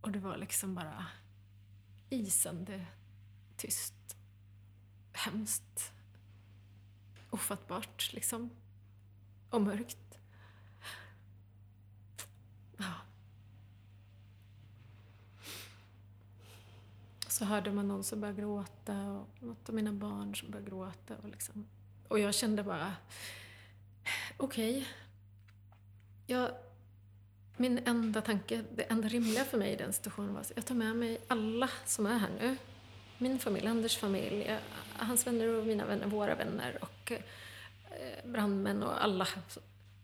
Och 0.00 0.10
det 0.10 0.18
var 0.18 0.36
liksom 0.36 0.74
bara 0.74 1.06
isande 2.10 2.86
tyst. 3.56 4.13
Hemskt. 5.14 5.92
Ofattbart 7.30 8.12
liksom. 8.12 8.50
Och 9.50 9.60
mörkt. 9.60 10.18
Ja. 12.76 12.92
Så 17.28 17.44
hörde 17.44 17.72
man 17.72 17.88
någon 17.88 18.04
som 18.04 18.20
började 18.20 18.40
gråta 18.40 19.10
och 19.10 19.42
något 19.42 19.68
av 19.68 19.74
mina 19.74 19.92
barn 19.92 20.34
som 20.34 20.50
började 20.50 20.70
gråta. 20.70 21.16
Och, 21.22 21.28
liksom. 21.28 21.66
och 22.08 22.18
jag 22.18 22.34
kände 22.34 22.62
bara, 22.62 22.92
okej. 24.36 24.78
Okay. 24.78 24.84
Jag, 26.26 26.50
min 27.56 27.78
enda 27.84 28.20
tanke, 28.20 28.64
det 28.74 28.82
enda 28.82 29.08
rimliga 29.08 29.44
för 29.44 29.58
mig 29.58 29.72
i 29.72 29.76
den 29.76 29.92
situationen 29.92 30.34
var 30.34 30.40
att 30.40 30.52
jag 30.56 30.66
tar 30.66 30.74
med 30.74 30.96
mig 30.96 31.20
alla 31.28 31.70
som 31.84 32.06
är 32.06 32.18
här 32.18 32.30
nu. 32.40 32.56
Min 33.18 33.38
familj, 33.38 33.66
Anders 33.66 33.96
familj, 33.96 34.56
hans 34.96 35.26
vänner 35.26 35.48
och 35.48 35.66
mina 35.66 35.86
vänner, 35.86 36.06
våra 36.06 36.34
vänner 36.34 36.78
och 36.80 37.12
eh, 37.12 37.20
brandmän 38.24 38.82
och 38.82 39.04
alla. 39.04 39.28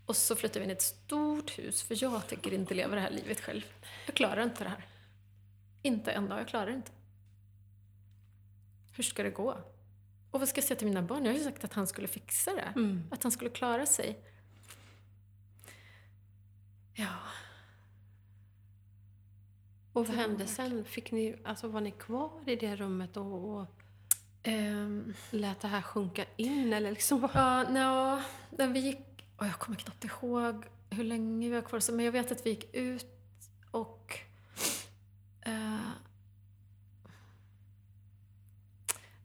Och 0.06 0.16
så 0.16 0.36
flyttar 0.36 0.60
vi 0.60 0.64
in 0.64 0.70
i 0.70 0.72
ett 0.72 0.82
stort 0.82 1.58
hus, 1.58 1.82
för 1.82 2.02
jag 2.02 2.26
tänker 2.28 2.54
inte 2.54 2.74
leva 2.74 2.94
det 2.94 3.00
här 3.00 3.10
livet 3.10 3.40
själv. 3.40 3.62
Jag 4.06 4.14
klarar 4.14 4.42
inte 4.42 4.64
det 4.64 4.70
här. 4.70 4.84
Inte 5.82 6.12
en 6.12 6.28
dag, 6.28 6.40
jag 6.40 6.48
klarar 6.48 6.70
inte. 6.70 6.90
Hur 8.92 9.04
ska 9.04 9.22
det 9.22 9.30
gå? 9.30 9.58
Och 10.30 10.40
vad 10.40 10.48
ska 10.48 10.58
jag 10.58 10.64
säga 10.64 10.78
till 10.78 10.86
mina 10.86 11.02
barn? 11.02 11.24
Jag 11.24 11.32
har 11.32 11.38
ju 11.38 11.44
sagt 11.44 11.64
att 11.64 11.72
han 11.72 11.86
skulle 11.86 12.08
fixa 12.08 12.54
det. 12.54 12.72
Mm. 12.76 13.04
Att 13.10 13.22
han 13.22 13.32
skulle 13.32 13.50
klara 13.50 13.86
sig. 13.86 14.18
Ja. 16.94 17.16
Och 19.92 20.06
vad 20.06 20.16
hände 20.16 20.46
sen? 20.46 20.84
Fick 20.84 21.12
ni, 21.12 21.36
alltså 21.44 21.68
var 21.68 21.80
ni 21.80 21.90
kvar 21.90 22.30
i 22.46 22.56
det 22.56 22.76
rummet 22.76 23.16
och, 23.16 23.56
och 23.56 23.66
um, 24.46 25.14
lät 25.30 25.60
det 25.60 25.68
här 25.68 25.82
sjunka 25.82 26.24
in? 26.36 26.72
Eller 26.72 26.90
liksom? 26.90 27.28
Ja, 27.34 27.64
uh, 27.68 27.72
no, 28.58 28.72
vi 28.72 28.80
gick... 28.80 28.98
Oh, 29.38 29.46
jag 29.46 29.58
kommer 29.58 29.78
knappt 29.78 30.04
ihåg 30.04 30.66
hur 30.90 31.04
länge 31.04 31.48
vi 31.48 31.54
var 31.54 31.62
kvar, 31.62 31.92
men 31.92 32.04
jag 32.04 32.12
vet 32.12 32.32
att 32.32 32.46
vi 32.46 32.50
gick 32.50 32.74
ut 32.74 33.06
och 33.70 34.18
uh, 35.48 35.90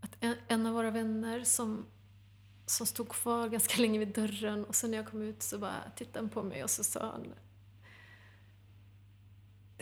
att 0.02 0.18
en, 0.20 0.36
en, 0.48 0.66
av 0.66 0.74
våra 0.74 0.92
vänner 0.92 1.44
som, 1.44 1.86
som 2.66 2.88
stod 2.88 3.10
kvar 3.10 3.50
ganska 3.50 3.82
länge 3.82 4.00
vid 4.00 4.14
dörren 4.14 4.66
och 4.66 4.76
sen 4.76 4.92
när 4.92 4.98
jag 4.98 5.08
kom 5.08 5.22
ut 5.22 5.44
så 5.44 5.58
bara 5.58 5.92
tittade 5.96 6.20
han 6.20 6.30
på 6.30 6.44
mig 6.44 6.64
och 6.64 6.70
så 6.70 6.84
sa 6.84 7.12
han 7.12 7.34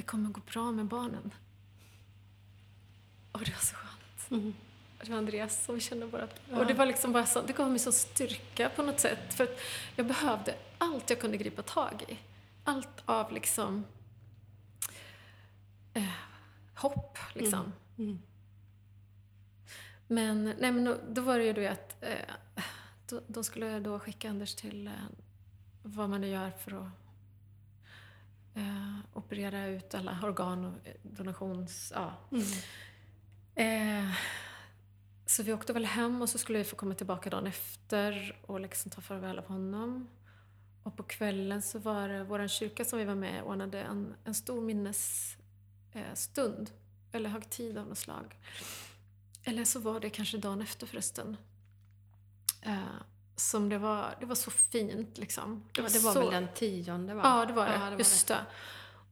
det 0.03 0.07
kommer 0.07 0.29
gå 0.29 0.41
bra 0.51 0.71
med 0.71 0.85
barnen. 0.85 1.33
Och 3.31 3.39
det 3.39 3.51
var 3.51 3.59
så 3.59 3.75
skönt. 3.75 4.31
Mm. 4.31 4.53
Det 5.01 5.11
var 5.11 5.17
Andreas 5.17 5.65
som 5.65 5.79
kände 5.79 6.07
bara 6.07 6.23
att, 6.23 6.41
ja. 6.49 6.59
Och 6.59 6.65
det 6.65 6.73
var 6.73 6.85
liksom 6.85 7.11
bara 7.11 7.25
så, 7.25 7.41
det 7.41 7.53
gav 7.53 7.69
mig 7.69 7.79
så 7.79 7.91
styrka 7.91 8.69
på 8.69 8.83
något 8.83 8.99
sätt. 8.99 9.33
För 9.33 9.47
jag 9.95 10.05
behövde 10.05 10.55
allt 10.77 11.09
jag 11.09 11.19
kunde 11.19 11.37
gripa 11.37 11.61
tag 11.61 12.05
i. 12.07 12.17
Allt 12.63 13.03
av 13.05 13.31
liksom 13.31 13.85
eh, 15.93 16.03
hopp, 16.75 17.17
liksom. 17.33 17.59
Mm. 17.97 18.09
Mm. 18.09 18.19
Men, 20.07 20.43
nej, 20.43 20.71
men 20.71 20.83
då, 20.83 20.97
då, 21.09 21.21
var 21.21 21.37
det 21.37 21.45
ju 21.45 21.53
det 21.53 21.67
att 21.67 22.03
eh, 22.03 22.33
då, 23.09 23.21
då, 23.27 23.43
skulle 23.43 23.65
jag 23.65 23.83
då 23.83 23.99
skicka 23.99 24.29
Anders 24.29 24.55
till 24.55 24.87
eh, 24.87 24.93
vad 25.83 26.09
man 26.09 26.21
nu 26.21 26.27
gör 26.27 26.51
för 26.51 26.71
att 26.71 27.02
eh, 28.55 28.97
operera 29.13 29.67
ut 29.67 29.95
alla 29.95 30.19
organ 30.23 30.65
och 30.65 30.73
donations... 31.01 31.93
Ja. 31.95 32.13
Mm. 32.31 32.43
Eh, 33.55 34.11
så 35.25 35.43
vi 35.43 35.53
åkte 35.53 35.73
väl 35.73 35.85
hem 35.85 36.21
och 36.21 36.29
så 36.29 36.37
skulle 36.37 36.57
vi 36.57 36.63
få 36.63 36.75
komma 36.75 36.95
tillbaka 36.95 37.29
dagen 37.29 37.47
efter 37.47 38.37
och 38.45 38.59
liksom 38.59 38.91
ta 38.91 39.01
farväl 39.01 39.39
av 39.39 39.45
honom. 39.45 40.07
Och 40.83 40.97
på 40.97 41.03
kvällen 41.03 41.61
så 41.61 41.79
var 41.79 42.09
det 42.09 42.23
vår 42.23 42.47
kyrka 42.47 42.85
som 42.85 42.99
vi 42.99 43.05
var 43.05 43.15
med 43.15 43.43
ordnade 43.43 43.81
en, 43.81 44.15
en 44.23 44.33
stor 44.33 44.61
minnesstund, 44.61 46.69
eh, 46.69 46.75
eller 47.11 47.29
högtid 47.29 47.77
av 47.77 47.87
något 47.87 47.97
slag. 47.97 48.35
Eller 49.43 49.65
så 49.65 49.79
var 49.79 49.99
det 49.99 50.09
kanske 50.09 50.37
dagen 50.37 50.61
efter 50.61 50.87
förresten. 50.87 51.37
Eh, 52.61 53.01
som 53.35 53.69
det 53.69 53.77
var, 53.77 54.15
det 54.19 54.25
var 54.25 54.35
så 54.35 54.51
fint 54.51 55.17
liksom. 55.17 55.63
Det 55.71 55.81
var, 55.81 55.89
det 55.89 55.99
var 55.99 56.13
så... 56.13 56.19
väl 56.19 56.31
den 56.31 56.47
tionde 56.55 57.13
va? 57.13 57.21
Ja, 57.23 57.45
det 57.45 57.53
var 57.53 57.65
det. 57.65 57.73
Ja, 57.73 57.89
det 57.89 57.97
just 57.97 58.27
det. 58.27 58.45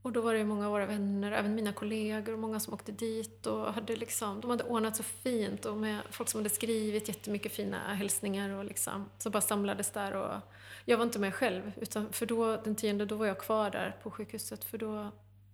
Och 0.02 0.12
då 0.12 0.22
var 0.22 0.34
det 0.34 0.44
många 0.44 0.66
av 0.66 0.72
våra 0.72 0.86
vänner, 0.86 1.32
även 1.32 1.56
mina 1.56 1.74
kollegor, 1.74 2.34
och 2.34 2.40
många 2.40 2.60
som 2.60 2.74
åkte 2.74 2.92
dit 2.92 3.46
och 3.46 3.74
hade 3.74 3.96
liksom, 3.96 4.42
de 4.42 4.50
hade 4.50 4.64
ordnat 4.64 4.96
så 4.96 5.04
fint 5.04 5.66
och 5.66 5.78
med 5.78 6.02
folk 6.10 6.30
som 6.30 6.40
hade 6.40 6.50
skrivit 6.50 7.08
jättemycket 7.08 7.52
fina 7.52 7.94
hälsningar 7.94 8.50
och 8.50 8.66
liksom, 8.66 9.10
så 9.18 9.30
bara 9.30 9.42
samlades 9.42 9.92
där 9.92 10.14
och 10.14 10.42
jag 10.86 10.98
var 10.98 11.06
inte 11.06 11.20
med 11.20 11.34
själv, 11.34 11.72
utan 11.82 12.14
för 12.14 12.26
då, 12.26 12.58
den 12.58 12.76
tionde, 12.76 13.06
då 13.06 13.16
var 13.16 13.26
jag 13.26 13.40
kvar 13.40 13.70
där 13.70 13.98
på 14.04 14.12
sjukhuset 14.12 14.64
för 14.64 14.78
då 14.78 15.12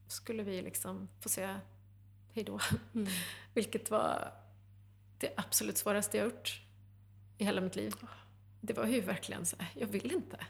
skulle 0.08 0.44
vi 0.44 0.62
liksom 0.62 1.08
få 1.22 1.30
säga 1.30 1.62
hejdå. 2.34 2.60
Mm. 2.96 3.08
Vilket 3.54 3.92
var 3.92 4.32
det 5.18 5.34
absolut 5.38 5.78
svåraste 5.78 6.18
jag 6.18 6.26
gjort 6.26 6.62
i 7.38 7.46
hela 7.46 7.62
mitt 7.62 7.76
liv 7.76 7.94
det 8.62 8.74
var 8.74 8.86
ju 8.86 9.02
verkligen 9.02 9.46
så 9.46 9.56
här, 9.60 9.70
jag 9.74 9.88
vill 9.88 10.12
inte. 10.12 10.46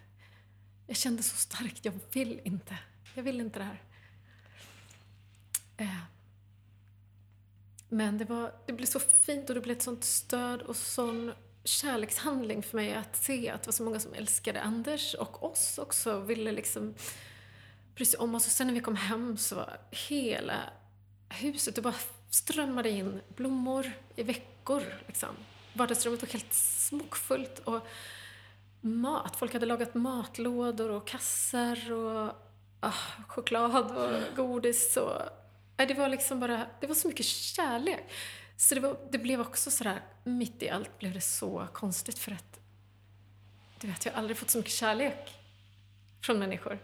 Jag 0.87 0.97
kände 0.97 1.23
så 1.23 1.35
starkt, 1.35 1.85
jag 1.85 1.93
vill 2.11 2.41
inte. 2.43 2.77
Jag 3.15 3.23
vill 3.23 3.41
inte 3.41 3.59
det 3.59 3.65
här. 3.65 3.81
Eh. 5.77 6.03
Men 7.89 8.17
det, 8.17 8.25
var, 8.25 8.53
det 8.65 8.73
blev 8.73 8.85
så 8.85 8.99
fint 8.99 9.49
och 9.49 9.55
det 9.55 9.61
blev 9.61 9.77
ett 9.77 9.83
sånt 9.83 10.03
stöd 10.03 10.61
och 10.61 10.75
sån 10.75 11.33
kärlekshandling 11.63 12.63
för 12.63 12.77
mig 12.77 12.93
att 12.93 13.15
se 13.15 13.49
att 13.49 13.63
det 13.63 13.67
var 13.67 13.73
så 13.73 13.83
många 13.83 13.99
som 13.99 14.13
älskade 14.13 14.61
Anders 14.61 15.13
och 15.13 15.43
oss 15.43 15.77
också 15.77 16.13
och 16.13 16.29
ville 16.29 16.51
liksom 16.51 16.95
bry 17.95 18.05
sig 18.05 18.19
om 18.19 18.35
oss. 18.35 18.45
Och 18.45 18.51
sen 18.51 18.67
när 18.67 18.73
vi 18.73 18.79
kom 18.79 18.95
hem 18.95 19.37
så 19.37 19.55
var 19.55 19.77
hela 19.91 20.69
huset, 21.29 21.75
det 21.75 21.81
bara 21.81 21.95
strömmade 22.29 22.89
in 22.89 23.21
blommor 23.35 23.91
i 24.15 24.23
veckor. 24.23 24.83
Liksom. 25.07 25.35
Vardagsrummet 25.77 26.21
var 26.21 26.29
helt 26.29 26.53
smockfullt 26.53 27.59
och 27.59 27.87
mat. 28.81 29.35
Folk 29.35 29.53
hade 29.53 29.65
lagat 29.65 29.93
matlådor 29.93 30.89
och 30.89 31.07
kassar 31.07 31.91
och 31.91 32.31
ah, 32.79 32.93
choklad 33.27 33.97
och 33.97 34.35
godis. 34.35 34.97
Och, 34.97 35.21
det 35.75 35.93
var 35.93 36.09
liksom 36.09 36.39
bara, 36.39 36.65
det 36.79 36.87
var 36.87 36.95
så 36.95 37.07
mycket 37.07 37.25
kärlek. 37.25 38.05
Så 38.57 38.75
det, 38.75 38.81
var, 38.81 38.97
det 39.11 39.17
blev 39.17 39.41
också 39.41 39.71
sådär, 39.71 40.01
mitt 40.23 40.63
i 40.63 40.69
allt 40.69 40.99
blev 40.99 41.13
det 41.13 41.21
så 41.21 41.67
konstigt 41.73 42.19
för 42.19 42.31
att 42.31 42.59
du 43.79 43.87
vet, 43.87 44.05
jag 44.05 44.13
har 44.13 44.19
aldrig 44.19 44.37
fått 44.37 44.49
så 44.49 44.57
mycket 44.57 44.73
kärlek 44.73 45.39
från 46.21 46.39
människor. 46.39 46.79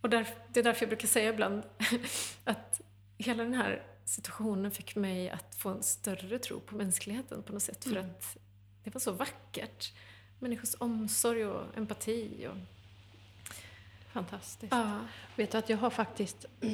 Och 0.00 0.10
där, 0.10 0.26
det 0.52 0.60
är 0.60 0.64
därför 0.64 0.82
jag 0.82 0.88
brukar 0.88 1.08
säga 1.08 1.30
ibland 1.30 1.62
att 2.44 2.80
hela 3.18 3.44
den 3.44 3.54
här 3.54 3.82
situationen 4.04 4.70
fick 4.70 4.96
mig 4.96 5.30
att 5.30 5.54
få 5.54 5.68
en 5.68 5.82
större 5.82 6.38
tro 6.38 6.60
på 6.60 6.74
mänskligheten 6.74 7.42
på 7.42 7.52
något 7.52 7.62
sätt. 7.62 7.84
För 7.84 7.96
mm. 7.96 8.10
att 8.10 8.36
det 8.84 8.94
var 8.94 9.00
så 9.00 9.12
vackert. 9.12 9.92
Människors 10.38 10.74
omsorg 10.78 11.46
och 11.46 11.76
empati. 11.76 12.48
Och... 12.50 12.56
Fantastiskt. 14.12 14.72
Ja. 14.72 15.00
Vet 15.36 15.52
du 15.52 15.58
att 15.58 15.68
jag 15.68 15.78
har 15.78 15.90
faktiskt 15.90 16.46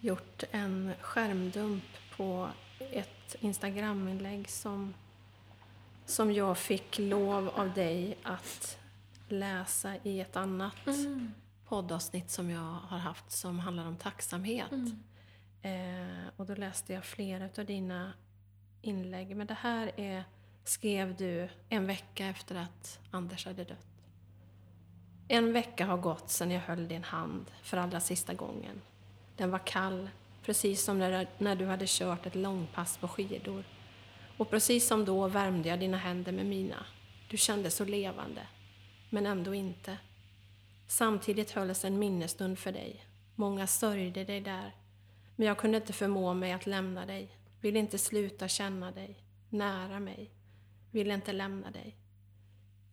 gjort 0.00 0.42
en 0.50 0.92
skärmdump 1.00 1.84
på 2.16 2.48
ett 2.78 3.36
Instagraminlägg 3.40 4.50
som, 4.50 4.94
som 6.06 6.32
jag 6.32 6.58
fick 6.58 6.98
lov 6.98 7.48
av 7.48 7.74
dig 7.74 8.18
att 8.22 8.78
läsa 9.28 9.96
i 10.02 10.20
ett 10.20 10.36
annat 10.36 10.86
mm. 10.86 11.32
poddavsnitt 11.68 12.30
som 12.30 12.50
jag 12.50 12.76
har 12.88 12.98
haft 12.98 13.30
som 13.30 13.58
handlar 13.58 13.86
om 13.86 13.96
tacksamhet. 13.96 14.72
Mm. 14.72 15.02
Eh, 15.62 16.28
och 16.36 16.46
då 16.46 16.54
läste 16.54 16.92
jag 16.92 17.04
flera 17.04 17.48
av 17.58 17.64
dina 17.64 18.12
inlägg. 18.82 19.36
Men 19.36 19.46
det 19.46 19.54
här 19.54 19.92
är, 19.96 20.24
skrev 20.64 21.16
du 21.16 21.48
en 21.68 21.86
vecka 21.86 22.26
efter 22.26 22.54
att 22.54 22.98
Anders 23.10 23.46
hade 23.46 23.64
dött. 23.64 23.86
En 25.28 25.52
vecka 25.52 25.86
har 25.86 25.96
gått 25.96 26.30
sedan 26.30 26.50
jag 26.50 26.60
höll 26.60 26.88
din 26.88 27.04
hand 27.04 27.50
för 27.62 27.76
allra 27.76 28.00
sista 28.00 28.34
gången. 28.34 28.80
Den 29.36 29.50
var 29.50 29.66
kall, 29.66 30.10
precis 30.42 30.84
som 30.84 30.98
när, 30.98 31.28
när 31.38 31.56
du 31.56 31.66
hade 31.66 31.84
kört 31.88 32.26
ett 32.26 32.34
långpass 32.34 32.96
på 32.98 33.08
skidor. 33.08 33.64
Och 34.36 34.50
precis 34.50 34.86
som 34.86 35.04
då 35.04 35.28
värmde 35.28 35.68
jag 35.68 35.80
dina 35.80 35.96
händer 35.96 36.32
med 36.32 36.46
mina. 36.46 36.86
Du 37.30 37.36
kände 37.36 37.70
så 37.70 37.84
levande, 37.84 38.40
men 39.10 39.26
ändå 39.26 39.54
inte. 39.54 39.98
Samtidigt 40.86 41.50
hölls 41.50 41.84
en 41.84 41.98
minnesstund 41.98 42.58
för 42.58 42.72
dig. 42.72 43.04
Många 43.34 43.66
sörjde 43.66 44.24
dig 44.24 44.40
där. 44.40 44.74
Men 45.38 45.46
jag 45.46 45.58
kunde 45.58 45.76
inte 45.76 45.92
förmå 45.92 46.34
mig 46.34 46.52
att 46.52 46.66
lämna 46.66 47.06
dig. 47.06 47.38
Ville 47.60 47.78
inte 47.78 47.98
sluta 47.98 48.48
känna 48.48 48.90
dig. 48.90 49.16
Nära 49.48 50.00
mig. 50.00 50.30
Ville 50.90 51.14
inte 51.14 51.32
lämna 51.32 51.70
dig. 51.70 51.96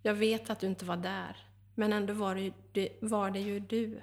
Jag 0.02 0.14
vet 0.14 0.50
att 0.50 0.60
du 0.60 0.68
inte 0.68 0.86
var 0.86 0.98
där. 0.98 1.38
Men 1.76 1.94
ändå 1.94 2.14
var 2.14 2.52
det, 2.72 2.90
var 3.02 3.32
det 3.32 3.40
ju 3.40 3.60
du. 3.60 4.02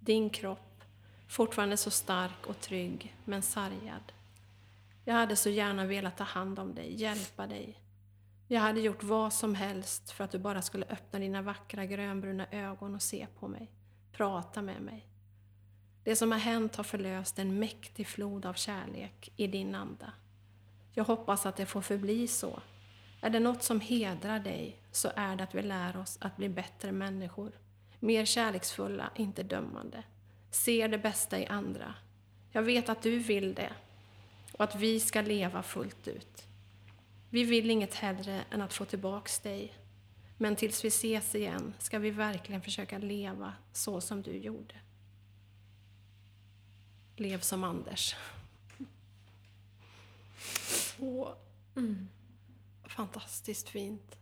Din 0.00 0.30
kropp. 0.30 0.84
Fortfarande 1.28 1.76
så 1.76 1.90
stark 1.90 2.46
och 2.46 2.60
trygg, 2.60 3.16
men 3.24 3.42
sargad. 3.42 4.12
Jag 5.04 5.14
hade 5.14 5.36
så 5.36 5.50
gärna 5.50 5.86
velat 5.86 6.16
ta 6.16 6.24
hand 6.24 6.58
om 6.58 6.74
dig, 6.74 7.00
hjälpa 7.00 7.46
dig. 7.46 7.80
Jag 8.48 8.60
hade 8.60 8.80
gjort 8.80 9.02
vad 9.02 9.32
som 9.32 9.54
helst 9.54 10.10
för 10.10 10.24
att 10.24 10.30
du 10.30 10.38
bara 10.38 10.62
skulle 10.62 10.86
öppna 10.86 11.18
dina 11.18 11.42
vackra 11.42 11.86
grönbruna 11.86 12.46
ögon 12.50 12.94
och 12.94 13.02
se 13.02 13.26
på 13.38 13.48
mig. 13.48 13.70
Prata 14.12 14.62
med 14.62 14.82
mig. 14.82 15.13
Det 16.04 16.16
som 16.16 16.32
har 16.32 16.38
hänt 16.38 16.76
har 16.76 16.84
förlöst 16.84 17.38
en 17.38 17.58
mäktig 17.58 18.06
flod 18.06 18.46
av 18.46 18.54
kärlek 18.54 19.32
i 19.36 19.46
din 19.46 19.74
anda. 19.74 20.12
Jag 20.92 21.04
hoppas 21.04 21.46
att 21.46 21.56
det 21.56 21.66
får 21.66 21.80
förbli 21.80 22.28
så. 22.28 22.60
Är 23.20 23.30
det 23.30 23.40
något 23.40 23.62
som 23.62 23.80
hedrar 23.80 24.38
dig 24.38 24.76
så 24.92 25.10
är 25.16 25.36
det 25.36 25.44
att 25.44 25.54
vi 25.54 25.62
lär 25.62 25.96
oss 25.96 26.18
att 26.20 26.36
bli 26.36 26.48
bättre 26.48 26.92
människor. 26.92 27.52
Mer 28.00 28.24
kärleksfulla, 28.24 29.10
inte 29.16 29.42
dömande. 29.42 30.02
Ser 30.50 30.88
det 30.88 30.98
bästa 30.98 31.38
i 31.38 31.46
andra. 31.46 31.94
Jag 32.52 32.62
vet 32.62 32.88
att 32.88 33.02
du 33.02 33.18
vill 33.18 33.54
det 33.54 33.72
och 34.52 34.64
att 34.64 34.74
vi 34.74 35.00
ska 35.00 35.20
leva 35.20 35.62
fullt 35.62 36.08
ut. 36.08 36.44
Vi 37.30 37.44
vill 37.44 37.70
inget 37.70 37.94
hellre 37.94 38.44
än 38.50 38.62
att 38.62 38.74
få 38.74 38.84
tillbaks 38.84 39.38
dig. 39.38 39.74
Men 40.38 40.56
tills 40.56 40.84
vi 40.84 40.88
ses 40.88 41.34
igen 41.34 41.74
ska 41.78 41.98
vi 41.98 42.10
verkligen 42.10 42.62
försöka 42.62 42.98
leva 42.98 43.52
så 43.72 44.00
som 44.00 44.22
du 44.22 44.36
gjorde. 44.36 44.74
Lev 47.16 47.40
som 47.40 47.64
Anders. 47.64 48.16
Så 50.98 51.34
mm. 51.76 52.08
fantastiskt 52.84 53.68
fint. 53.68 54.16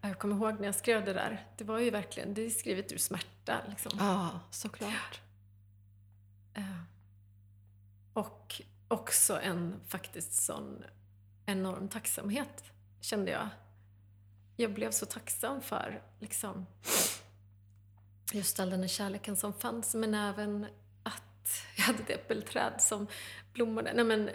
Jag 0.00 0.18
kommer 0.18 0.36
ihåg 0.36 0.60
när 0.60 0.66
jag 0.66 0.74
skrev 0.74 1.04
det 1.04 1.12
där. 1.12 1.46
Det 1.56 1.64
var 1.64 1.78
ju 1.78 1.90
verkligen, 1.90 2.34
det 2.34 2.42
är 2.42 2.50
skrivet 2.50 2.92
ur 2.92 2.98
smärta. 2.98 3.60
Liksom. 3.68 3.92
Ja, 3.98 4.40
såklart. 4.50 5.20
Uh, 6.58 6.82
och 8.12 8.62
också 8.88 9.40
en 9.40 9.80
faktiskt 9.86 10.32
sån 10.32 10.84
enorm 11.46 11.88
tacksamhet, 11.88 12.64
kände 13.00 13.30
jag. 13.30 13.48
Jag 14.56 14.74
blev 14.74 14.90
så 14.90 15.06
tacksam 15.06 15.60
för 15.60 16.02
liksom, 16.20 16.66
just 18.34 18.60
all 18.60 18.70
den 18.70 18.80
här 18.80 18.88
kärleken 18.88 19.36
som 19.36 19.52
fanns, 19.52 19.94
men 19.94 20.14
även 20.14 20.66
att 21.02 21.62
jag 21.76 21.84
hade 21.84 22.02
ett 22.02 22.10
äppelträd 22.10 22.74
som 22.78 23.06
blommade. 23.52 23.92
Nej, 23.94 24.04
men, 24.04 24.30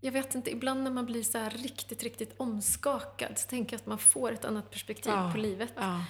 jag 0.00 0.12
vet 0.12 0.34
inte, 0.34 0.50
ibland 0.50 0.82
när 0.82 0.90
man 0.90 1.06
blir 1.06 1.22
så 1.22 1.38
här 1.38 1.50
riktigt, 1.50 2.02
riktigt 2.02 2.34
omskakad 2.36 3.38
så 3.38 3.48
tänker 3.48 3.74
jag 3.74 3.80
att 3.80 3.86
man 3.86 3.98
får 3.98 4.32
ett 4.32 4.44
annat 4.44 4.70
perspektiv 4.70 5.12
ja, 5.12 5.30
på 5.32 5.38
livet. 5.38 5.72
Ja. 5.76 6.04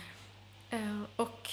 Eh, 0.70 1.03
och 1.16 1.51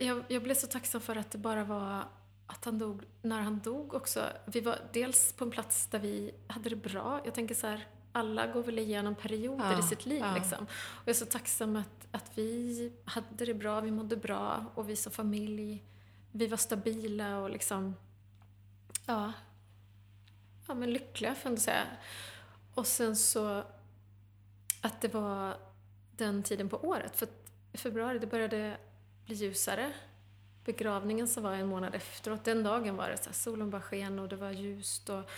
jag, 0.00 0.24
jag, 0.28 0.42
blev 0.42 0.54
så 0.54 0.66
tacksam 0.66 1.00
för 1.00 1.16
att 1.16 1.30
det 1.30 1.38
bara 1.38 1.64
var 1.64 2.04
att 2.46 2.64
han 2.64 2.78
dog 2.78 3.02
när 3.22 3.40
han 3.40 3.58
dog 3.58 3.94
också. 3.94 4.24
Vi 4.44 4.60
var 4.60 4.78
dels 4.92 5.32
på 5.32 5.44
en 5.44 5.50
plats 5.50 5.86
där 5.86 5.98
vi 5.98 6.34
hade 6.46 6.68
det 6.68 6.76
bra. 6.76 7.20
Jag 7.24 7.34
tänker 7.34 7.54
så 7.54 7.66
här, 7.66 7.86
alla 8.16 8.46
går 8.46 8.62
väl 8.62 8.78
igenom 8.78 9.14
perioder 9.14 9.72
ja, 9.72 9.78
i 9.78 9.82
sitt 9.82 10.06
liv. 10.06 10.20
Ja. 10.20 10.34
Liksom. 10.34 10.64
Och 10.64 11.02
jag 11.04 11.10
är 11.10 11.18
så 11.18 11.26
tacksam 11.26 11.76
att, 11.76 12.06
att 12.10 12.30
vi 12.34 12.92
hade 13.04 13.44
det 13.44 13.54
bra, 13.54 13.80
vi 13.80 13.90
mådde 13.90 14.16
bra 14.16 14.64
och 14.74 14.88
vi 14.88 14.96
som 14.96 15.12
familj, 15.12 15.84
vi 16.32 16.46
var 16.46 16.56
stabila 16.56 17.38
och 17.38 17.50
liksom, 17.50 17.96
ja, 19.06 19.32
ja 20.68 20.74
men 20.74 20.92
lyckliga 20.92 21.34
får 21.34 21.42
jag 21.42 21.50
ändå 21.50 21.60
säga. 21.60 21.86
Och 22.74 22.86
sen 22.86 23.16
så 23.16 23.62
att 24.80 25.00
det 25.00 25.14
var 25.14 25.56
den 26.16 26.42
tiden 26.42 26.68
på 26.68 26.76
året. 26.76 27.16
För 27.16 27.28
i 27.72 27.76
februari 27.78 28.18
det 28.18 28.26
började 28.26 28.76
bli 29.24 29.34
ljusare. 29.34 29.92
Begravningen 30.64 31.28
som 31.28 31.42
var 31.42 31.52
en 31.52 31.66
månad 31.66 31.94
efteråt, 31.94 32.44
den 32.44 32.62
dagen 32.62 32.96
var 32.96 33.08
det 33.08 33.16
så 33.16 33.24
här, 33.24 33.32
solen 33.32 33.70
bara 33.70 33.82
sken 33.82 34.18
och 34.18 34.28
det 34.28 34.36
var 34.36 34.50
ljust 34.50 35.08
och 35.08 35.30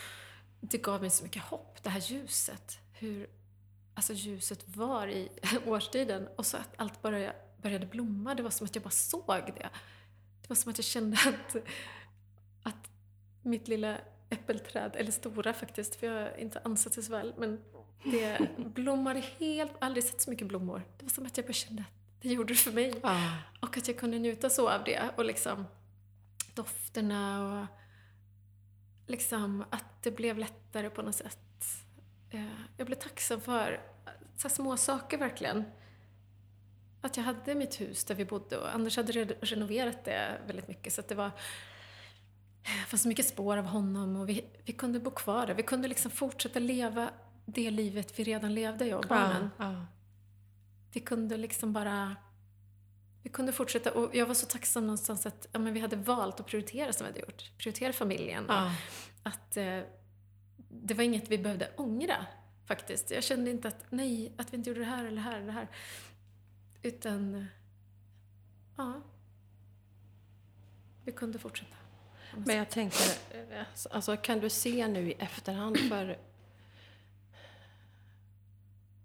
det 0.60 0.78
gav 0.78 1.00
mig 1.00 1.10
så 1.10 1.24
mycket 1.24 1.42
hopp, 1.42 1.82
det 1.82 1.90
här 1.90 2.00
ljuset. 2.00 2.78
Hur 2.92 3.30
alltså 3.94 4.12
ljuset 4.12 4.76
var 4.76 5.08
i 5.08 5.28
årstiden 5.66 6.28
och 6.36 6.46
så 6.46 6.56
att 6.56 6.74
allt 6.76 7.02
bara 7.02 7.32
började 7.62 7.86
blomma. 7.86 8.34
Det 8.34 8.42
var 8.42 8.50
som 8.50 8.64
att 8.64 8.74
jag 8.74 8.82
bara 8.84 8.90
såg 8.90 9.42
det. 9.46 9.68
Det 10.42 10.48
var 10.48 10.56
som 10.56 10.70
att 10.70 10.78
jag 10.78 10.84
kände 10.84 11.16
att, 11.26 11.56
att 12.62 12.90
mitt 13.42 13.68
lilla 13.68 13.98
äppelträd, 14.30 14.96
eller 14.96 15.12
stora 15.12 15.52
faktiskt, 15.52 15.96
för 15.96 16.06
jag 16.06 16.22
har 16.22 16.38
inte 16.38 16.60
ansett 16.64 16.94
det 16.94 17.02
så 17.02 17.12
väl, 17.12 17.34
men 17.38 17.60
det 18.04 18.48
blommade 18.74 19.20
helt, 19.38 19.72
aldrig 19.78 20.04
sett 20.04 20.20
så 20.20 20.30
mycket 20.30 20.46
blommor. 20.46 20.82
Det 20.98 21.04
var 21.04 21.10
som 21.10 21.26
att 21.26 21.36
jag 21.36 21.46
bara 21.46 21.52
kände 21.52 21.82
att 21.82 22.22
det 22.22 22.28
gjorde 22.28 22.52
det 22.52 22.58
för 22.58 22.72
mig. 22.72 23.00
Ah. 23.02 23.32
Och 23.60 23.76
att 23.76 23.88
jag 23.88 23.98
kunde 23.98 24.18
njuta 24.18 24.50
så 24.50 24.68
av 24.68 24.84
det. 24.84 25.10
Och 25.16 25.24
liksom 25.24 25.64
dofterna 26.54 27.46
och 27.46 27.66
liksom 29.08 29.64
att 29.70 30.02
det 30.02 30.10
blev 30.10 30.38
lättare 30.38 30.90
på 30.90 31.02
något 31.02 31.14
sätt. 31.14 31.38
Eh, 32.30 32.44
jag 32.76 32.86
blev 32.86 32.96
tacksam 32.96 33.40
för 33.40 33.80
så 34.36 34.48
små 34.48 34.76
saker 34.76 35.18
verkligen. 35.18 35.64
Att 37.00 37.16
jag 37.16 37.24
hade 37.24 37.54
mitt 37.54 37.80
hus 37.80 38.04
där 38.04 38.14
vi 38.14 38.24
bodde 38.24 38.58
och 38.58 38.74
Anders 38.74 38.96
hade 38.96 39.12
renoverat 39.24 40.04
det 40.04 40.40
väldigt 40.46 40.68
mycket 40.68 40.92
så 40.92 41.00
att 41.00 41.08
det 41.08 41.14
var 41.14 41.30
det 42.62 42.86
fanns 42.88 43.02
så 43.02 43.08
mycket 43.08 43.28
spår 43.28 43.56
av 43.56 43.64
honom 43.64 44.16
och 44.16 44.28
vi, 44.28 44.44
vi 44.64 44.72
kunde 44.72 45.00
bo 45.00 45.10
kvar 45.10 45.46
där. 45.46 45.54
Vi 45.54 45.62
kunde 45.62 45.88
liksom 45.88 46.10
fortsätta 46.10 46.58
leva 46.58 47.10
det 47.44 47.70
livet 47.70 48.18
vi 48.18 48.24
redan 48.24 48.54
levde, 48.54 48.86
jag 48.86 48.98
och 48.98 49.08
barnen. 49.08 49.50
Ja, 49.58 49.72
ja. 49.72 49.86
Vi 50.92 51.00
kunde 51.00 51.36
liksom 51.36 51.72
bara... 51.72 52.16
Vi 53.28 53.32
kunde 53.32 53.52
fortsätta 53.52 53.92
och 53.92 54.14
jag 54.14 54.26
var 54.26 54.34
så 54.34 54.46
tacksam 54.46 54.86
någonstans 54.86 55.26
att 55.26 55.48
ja, 55.52 55.58
men 55.58 55.74
vi 55.74 55.80
hade 55.80 55.96
valt 55.96 56.40
att 56.40 56.46
prioritera 56.46 56.92
som 56.92 57.06
vi 57.06 57.12
hade 57.12 57.20
gjort. 57.20 57.50
Prioritera 57.58 57.92
familjen. 57.92 58.44
Ja. 58.48 58.74
Att 59.22 59.56
eh, 59.56 59.80
det 60.68 60.94
var 60.94 61.04
inget 61.04 61.28
vi 61.28 61.38
behövde 61.38 61.70
ångra 61.76 62.26
faktiskt. 62.66 63.10
Jag 63.10 63.24
kände 63.24 63.50
inte 63.50 63.68
att 63.68 63.84
nej, 63.90 64.32
att 64.36 64.52
vi 64.52 64.56
inte 64.56 64.70
gjorde 64.70 64.80
det 64.80 64.86
här 64.86 65.04
eller 65.04 65.16
det 65.16 65.22
här 65.22 65.36
eller 65.36 65.46
det 65.46 65.52
här. 65.52 65.68
Utan, 66.82 67.46
ja. 68.76 69.02
Vi 71.04 71.12
kunde 71.12 71.38
fortsätta. 71.38 71.76
Men 72.36 72.56
jag 72.56 72.70
tänker, 72.70 73.10
eh, 73.30 73.62
alltså 73.90 74.16
kan 74.16 74.40
du 74.40 74.50
se 74.50 74.88
nu 74.88 75.10
i 75.10 75.12
efterhand 75.12 75.78
för 75.78 76.18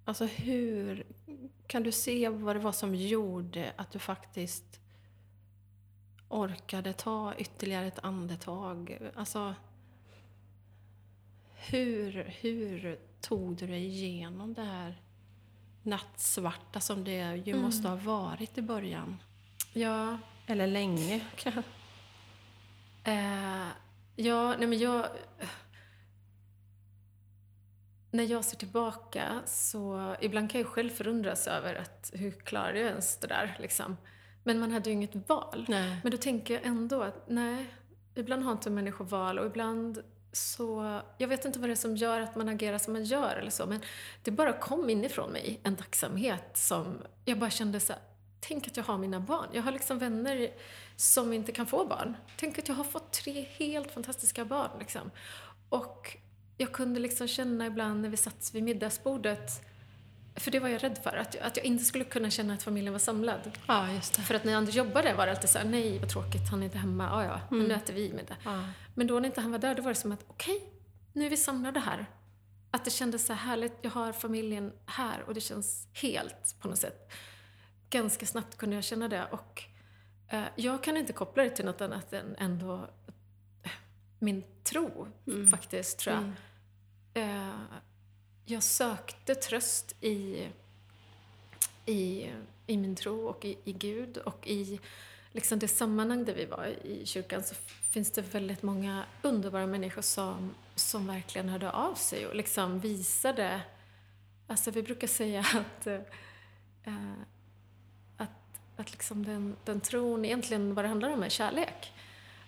Alltså 0.05 0.25
hur 0.25 1.03
kan 1.67 1.83
du 1.83 1.91
se 1.91 2.29
vad 2.29 2.55
det 2.55 2.59
var 2.59 2.71
som 2.71 2.95
gjorde 2.95 3.73
att 3.75 3.91
du 3.91 3.99
faktiskt 3.99 4.79
orkade 6.29 6.93
ta 6.93 7.35
ytterligare 7.37 7.87
ett 7.87 7.99
andetag? 8.03 8.97
Alltså, 9.15 9.55
hur, 11.55 12.23
hur 12.41 12.99
tog 13.21 13.55
du 13.55 13.67
dig 13.67 13.85
igenom 13.85 14.53
det 14.53 14.63
här 14.63 15.01
nattsvarta 15.83 16.79
som 16.79 17.03
det 17.03 17.35
ju 17.35 17.51
mm. 17.51 17.65
måste 17.65 17.87
ha 17.87 17.95
varit 17.95 18.57
i 18.57 18.61
början? 18.61 19.17
Ja. 19.73 20.17
Eller 20.47 20.67
länge. 20.67 21.25
eh, 23.03 23.67
ja, 24.15 24.55
nej 24.57 24.67
men 24.67 24.79
jag 24.79 25.05
när 28.13 28.23
jag 28.23 28.45
ser 28.45 28.57
tillbaka 28.57 29.41
så 29.45 30.15
ibland 30.21 30.51
kan 30.51 30.61
jag 30.61 30.69
själv 30.69 30.89
förundras 30.89 31.47
över 31.47 31.75
att 31.75 32.11
hur 32.13 32.31
klarade 32.31 32.79
jag 32.79 32.89
ens 32.89 33.17
det 33.17 33.27
där 33.27 33.57
liksom. 33.59 33.97
Men 34.43 34.59
man 34.59 34.71
hade 34.71 34.89
ju 34.89 34.93
inget 34.93 35.29
val. 35.29 35.65
Nej. 35.67 35.99
Men 36.03 36.11
då 36.11 36.17
tänker 36.17 36.53
jag 36.53 36.65
ändå 36.65 37.01
att 37.01 37.23
nej, 37.27 37.65
ibland 38.15 38.43
har 38.43 38.51
inte 38.51 38.69
människor 38.69 39.05
val 39.05 39.39
och 39.39 39.45
ibland 39.45 40.03
så, 40.31 40.99
jag 41.17 41.27
vet 41.27 41.45
inte 41.45 41.59
vad 41.59 41.69
det 41.69 41.73
är 41.73 41.75
som 41.75 41.95
gör 41.95 42.21
att 42.21 42.35
man 42.35 42.49
agerar 42.49 42.77
som 42.77 42.93
man 42.93 43.03
gör 43.03 43.35
eller 43.35 43.51
så, 43.51 43.65
men 43.65 43.81
det 44.23 44.31
bara 44.31 44.53
kom 44.53 44.89
inifrån 44.89 45.31
mig 45.31 45.59
en 45.63 45.75
tacksamhet 45.75 46.57
som 46.57 47.01
jag 47.25 47.39
bara 47.39 47.49
kände 47.49 47.79
så 47.79 47.93
tänk 48.39 48.67
att 48.67 48.77
jag 48.77 48.83
har 48.83 48.97
mina 48.97 49.19
barn. 49.19 49.47
Jag 49.51 49.63
har 49.63 49.71
liksom 49.71 49.99
vänner 49.99 50.49
som 50.95 51.33
inte 51.33 51.51
kan 51.51 51.65
få 51.65 51.85
barn. 51.85 52.17
Tänk 52.37 52.59
att 52.59 52.67
jag 52.67 52.75
har 52.75 52.83
fått 52.83 53.11
tre 53.11 53.45
helt 53.57 53.91
fantastiska 53.91 54.45
barn. 54.45 54.71
Liksom. 54.79 55.11
Och 55.69 56.17
jag 56.63 56.71
kunde 56.71 56.99
liksom 56.99 57.27
känna 57.27 57.65
ibland 57.67 58.01
när 58.01 58.09
vi 58.09 58.17
satt 58.17 58.51
vid 58.53 58.63
middagsbordet 58.63 59.61
för 60.35 60.51
det 60.51 60.59
var 60.59 60.69
jag 60.69 60.83
rädd 60.83 60.97
för, 61.03 61.17
att, 61.17 61.35
att 61.35 61.57
jag 61.57 61.65
inte 61.65 61.83
skulle 61.83 62.03
kunna 62.03 62.29
känna 62.29 62.53
att 62.53 62.63
familjen 62.63 62.93
var 62.93 62.99
samlad. 62.99 63.51
Ja, 63.67 63.91
just 63.91 64.15
det. 64.15 64.21
För 64.21 64.35
att 64.35 64.43
när 64.43 64.55
Anders 64.55 64.75
jobbade 64.75 65.13
var 65.13 65.25
det 65.25 65.31
alltid 65.31 65.49
så 65.49 65.57
här, 65.57 65.65
nej 65.65 65.99
vad 65.99 66.09
tråkigt, 66.09 66.49
han 66.51 66.59
är 66.61 66.65
inte 66.65 66.77
hemma, 66.77 67.03
ja 67.03 67.23
ja, 67.23 67.55
Mm. 67.55 67.67
nu 67.67 67.73
äter 67.73 67.93
vi 67.93 68.13
middag. 68.13 68.35
Ja. 68.45 68.63
Men 68.95 69.07
då 69.07 69.19
när 69.19 69.25
inte 69.25 69.41
han 69.41 69.51
var 69.51 69.59
där, 69.59 69.75
då 69.75 69.81
var 69.81 69.89
det 69.89 69.95
som 69.95 70.11
att 70.11 70.25
okej, 70.27 70.61
nu 71.13 71.25
är 71.25 71.29
vi 71.29 71.37
samlade 71.37 71.79
här. 71.79 72.05
Att 72.71 72.85
det 72.85 72.91
kändes 72.91 73.25
så 73.25 73.33
här 73.33 73.47
härligt, 73.49 73.73
jag 73.81 73.91
har 73.91 74.13
familjen 74.13 74.71
här 74.85 75.21
och 75.27 75.33
det 75.33 75.41
känns 75.41 75.87
helt 75.93 76.55
på 76.59 76.67
något 76.67 76.79
sätt. 76.79 77.11
Ganska 77.89 78.25
snabbt 78.25 78.57
kunde 78.57 78.75
jag 78.75 78.83
känna 78.83 79.07
det 79.07 79.25
och 79.31 79.63
eh, 80.27 80.43
jag 80.55 80.83
kan 80.83 80.97
inte 80.97 81.13
koppla 81.13 81.43
det 81.43 81.49
till 81.49 81.65
något 81.65 81.81
annat 81.81 82.13
än 82.13 82.35
ändå 82.37 82.89
eh, 83.63 83.71
min 84.19 84.43
tro 84.63 85.07
Mm. 85.27 85.47
faktiskt, 85.49 85.99
tror 85.99 86.13
jag. 86.15 86.23
Mm. 86.23 86.35
Eh, 87.13 87.59
jag 88.45 88.63
sökte 88.63 89.35
tröst 89.35 89.95
i, 90.01 90.47
i, 91.85 92.29
i 92.67 92.77
min 92.77 92.95
tro 92.95 93.27
och 93.27 93.45
i, 93.45 93.57
i 93.63 93.73
Gud 93.73 94.17
och 94.17 94.47
i 94.47 94.79
liksom 95.31 95.59
det 95.59 95.67
sammanhang 95.67 96.25
där 96.25 96.33
vi 96.33 96.45
var 96.45 96.65
i 96.65 97.05
kyrkan 97.05 97.43
så 97.43 97.55
finns 97.91 98.11
det 98.11 98.21
väldigt 98.21 98.63
många 98.63 99.05
underbara 99.21 99.67
människor 99.67 100.01
som, 100.01 100.53
som 100.75 101.07
verkligen 101.07 101.49
hörde 101.49 101.71
av 101.71 101.93
sig 101.95 102.27
och 102.27 102.35
liksom 102.35 102.79
visade... 102.79 103.61
Alltså 104.47 104.71
vi 104.71 104.83
brukar 104.83 105.07
säga 105.07 105.39
att, 105.39 105.87
eh, 105.87 106.01
eh 106.83 107.13
att, 108.17 108.29
att 108.77 108.91
liksom 108.91 109.25
den, 109.25 109.55
den 109.65 109.81
tron 109.81 110.25
egentligen 110.25 110.75
vad 110.75 110.85
det 110.85 110.89
handlar 110.89 111.09
om 111.09 111.23
är 111.23 111.29
kärlek. 111.29 111.93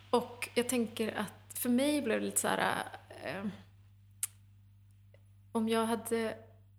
Och 0.09 0.49
jag 0.53 0.69
tänker 0.69 1.17
att 1.17 1.59
för 1.59 1.69
mig 1.69 2.01
blev 2.01 2.19
det 2.19 2.25
lite 2.25 2.41
så 2.41 2.47
här... 2.47 2.83
Äh, 3.23 3.45
om 5.55 5.69
jag 5.69 5.85
hade 5.85 6.37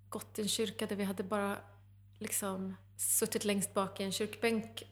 gått 0.08 0.38
i 0.38 0.42
en 0.42 0.48
kyrka 0.48 0.86
där 0.86 0.96
vi 0.96 1.04
hade 1.04 1.22
bara 1.22 1.56
liksom 2.18 2.76
suttit 2.96 3.44
längst 3.44 3.74
bak 3.74 4.00
i 4.00 4.02
en 4.04 4.12
kyrkbänk 4.12 4.82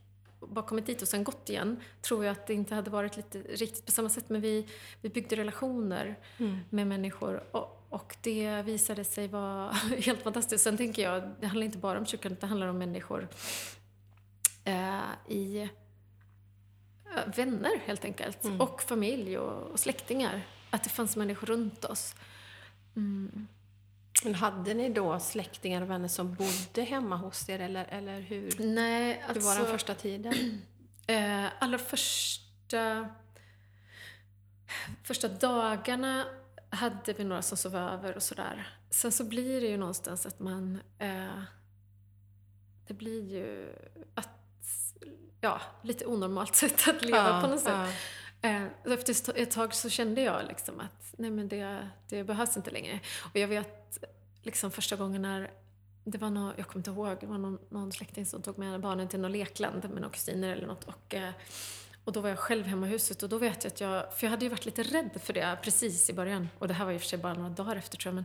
bara 0.41 0.65
kommit 0.65 0.87
dit 0.87 1.03
och 1.03 1.09
sen 1.09 1.25
gått 1.25 1.51
igen, 1.51 1.81
tror 2.03 2.25
jag 2.25 2.33
att 2.33 2.47
det 2.47 2.55
inte 2.55 2.75
hade 2.75 2.91
varit 2.91 3.17
lite 3.17 3.39
riktigt 3.39 3.87
på 3.87 3.93
samma 3.93 4.09
sätt. 4.09 4.25
Men 4.29 4.41
vi, 4.41 4.67
vi 5.01 5.09
byggde 5.09 5.37
relationer 5.37 6.19
Mm. 6.39 6.59
med 6.71 6.87
människor 6.87 7.45
och, 7.51 7.87
och 7.89 8.17
det 8.21 8.63
visade 8.63 9.05
sig 9.05 9.29
vara 9.29 9.71
helt 9.99 10.23
fantastiskt. 10.23 10.65
Sen 10.65 10.77
tänker 10.77 11.03
jag, 11.03 11.31
det 11.41 11.47
handlar 11.47 11.65
inte 11.65 11.79
bara 11.79 11.99
om 11.99 12.07
kyrkan, 12.07 12.37
det 12.41 12.47
handlar 12.47 12.67
om 12.67 12.79
människor 12.79 13.29
eh, 14.65 15.01
i 15.29 15.59
eh, 17.17 17.35
vänner 17.37 17.81
helt 17.85 18.05
enkelt. 18.05 18.45
Mm. 18.45 18.61
Och 18.61 18.83
familj 18.83 19.39
och, 19.39 19.71
och 19.71 19.81
släktingar. 19.81 20.47
Att 20.71 20.85
det 20.85 20.91
fanns 20.91 21.17
människor 21.17 21.47
runt 21.47 21.85
oss. 21.85 22.15
Mm. 22.97 23.47
Men 24.23 24.35
hade 24.35 24.75
ni 24.75 24.89
då 24.89 25.21
släktingar 25.21 25.83
och 25.83 25.91
vänner 25.91 26.09
som 26.09 26.35
bodde 26.35 26.83
hemma 26.83 27.17
hos 27.17 27.49
er 27.49 27.59
eller, 27.59 27.85
eller 27.85 28.21
hur? 28.21 28.55
Nej, 28.59 29.23
Hur 29.23 29.29
alltså... 29.29 29.49
var 29.49 29.57
den 29.57 29.67
första 29.67 29.95
tiden? 29.95 30.63
Eh, 31.07 31.47
allra 31.59 31.79
första, 31.79 33.09
första 35.03 35.29
dagarna 35.29 36.25
hade 36.71 37.13
vi 37.13 37.25
några 37.25 37.43
som 37.43 37.57
sov 37.57 37.77
över 37.77 38.17
och 38.17 38.23
sådär. 38.23 38.69
Sen 38.91 39.13
så 39.13 39.25
blir 39.25 39.61
det 39.61 39.67
ju 39.67 39.77
någonstans 39.77 40.27
att 40.27 40.41
man... 40.41 40.79
Eh, 40.99 41.43
det 42.87 42.95
blir 42.95 43.33
ju 43.33 43.75
att... 44.15 44.29
Ja, 45.41 45.61
lite 45.83 46.07
onormalt 46.07 46.57
sätt 46.57 46.89
att 46.89 47.03
leva 47.03 47.41
på 47.43 47.47
något 47.47 47.61
sätt. 47.61 47.73
ja. 47.73 47.89
Eh, 48.45 48.67
efter 48.85 49.39
ett 49.39 49.51
tag 49.51 49.75
så 49.75 49.89
kände 49.91 50.23
jag 50.23 50.47
liksom 50.49 50.81
att 50.81 51.15
nej 51.19 51.31
men 51.31 51.49
det, 51.49 51.89
det 52.09 52.25
behövs 52.25 52.57
inte 52.57 52.71
längre. 52.71 53.01
Och 53.21 53.37
jag 53.37 53.49
vet 53.49 54.05
liksom 54.43 54.71
första 54.71 54.97
gången 54.97 55.23
när 55.23 55.51
det 56.05 56.19
var 56.19 56.31
någon, 56.31 56.53
jag 56.57 56.67
kommer 56.67 56.81
inte 56.81 56.91
ihåg, 56.91 57.17
det 57.21 57.27
var 57.27 57.39
någon, 57.39 57.59
någon 57.69 57.93
släkting 57.93 58.27
som 58.27 58.43
tog 58.43 58.59
med 58.59 58.81
barnen 58.81 59.09
till 59.09 59.21
något 59.21 59.31
lekland 59.31 59.83
med 59.83 59.95
några 59.95 60.11
kusiner 60.11 60.53
eller 60.57 60.67
något. 60.67 60.85
Och, 60.85 61.15
eh, 61.15 61.33
och 62.05 62.13
då 62.13 62.21
var 62.21 62.29
jag 62.29 62.39
själv 62.39 62.65
hemma 62.67 62.87
i 62.87 62.91
huset 62.91 63.23
och 63.23 63.29
då 63.29 63.39
vet 63.39 63.65
jag 63.65 63.71
att 63.71 63.81
jag, 63.81 64.15
för 64.15 64.27
jag 64.27 64.31
hade 64.31 64.45
ju 64.45 64.49
varit 64.49 64.67
lite 64.67 64.83
rädd 64.83 65.11
för 65.23 65.33
det 65.33 65.59
precis 65.63 66.11
i 66.11 66.13
början. 66.13 66.49
Och 66.59 66.69
det 66.69 66.75
här 66.75 66.85
var 66.85 66.93
i 66.93 66.97
och 66.97 67.01
för 67.01 67.09
sig 67.09 67.19
bara 67.19 67.35
några 67.35 67.51
dagar 67.51 67.77
efter 67.77 67.97
tror 67.97 68.11
jag, 68.11 68.15
men 68.15 68.25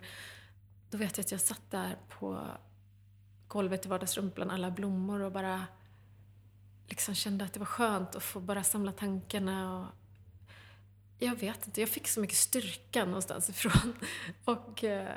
då 0.90 0.98
vet 0.98 1.18
jag 1.18 1.24
att 1.24 1.32
jag 1.32 1.42
satt 1.42 1.72
där 1.72 1.98
på 2.10 2.48
golvet 3.48 3.86
i 3.86 3.90
vardagsrummet 3.90 4.36
bland 4.36 4.52
alla 4.52 4.72
blommor 4.72 5.22
och 5.22 5.32
bara 5.32 5.66
liksom 6.88 7.16
kände 7.16 7.46
att 7.46 7.54
det 7.54 7.60
var 7.60 7.66
skönt 7.66 8.16
att 8.16 8.24
få 8.24 8.40
bara 8.40 8.64
samla 8.64 8.92
tankarna 8.92 9.80
och 9.80 9.86
jag 11.20 11.36
vet 11.36 11.68
inte, 11.68 11.82
jag 11.82 11.90
fick 11.90 12.08
så 12.08 12.20
mycket 12.20 12.38
styrka 12.38 13.06
någonstans 13.06 13.50
ifrån. 13.50 13.96
Och 14.46 14.84
eh, 14.84 15.16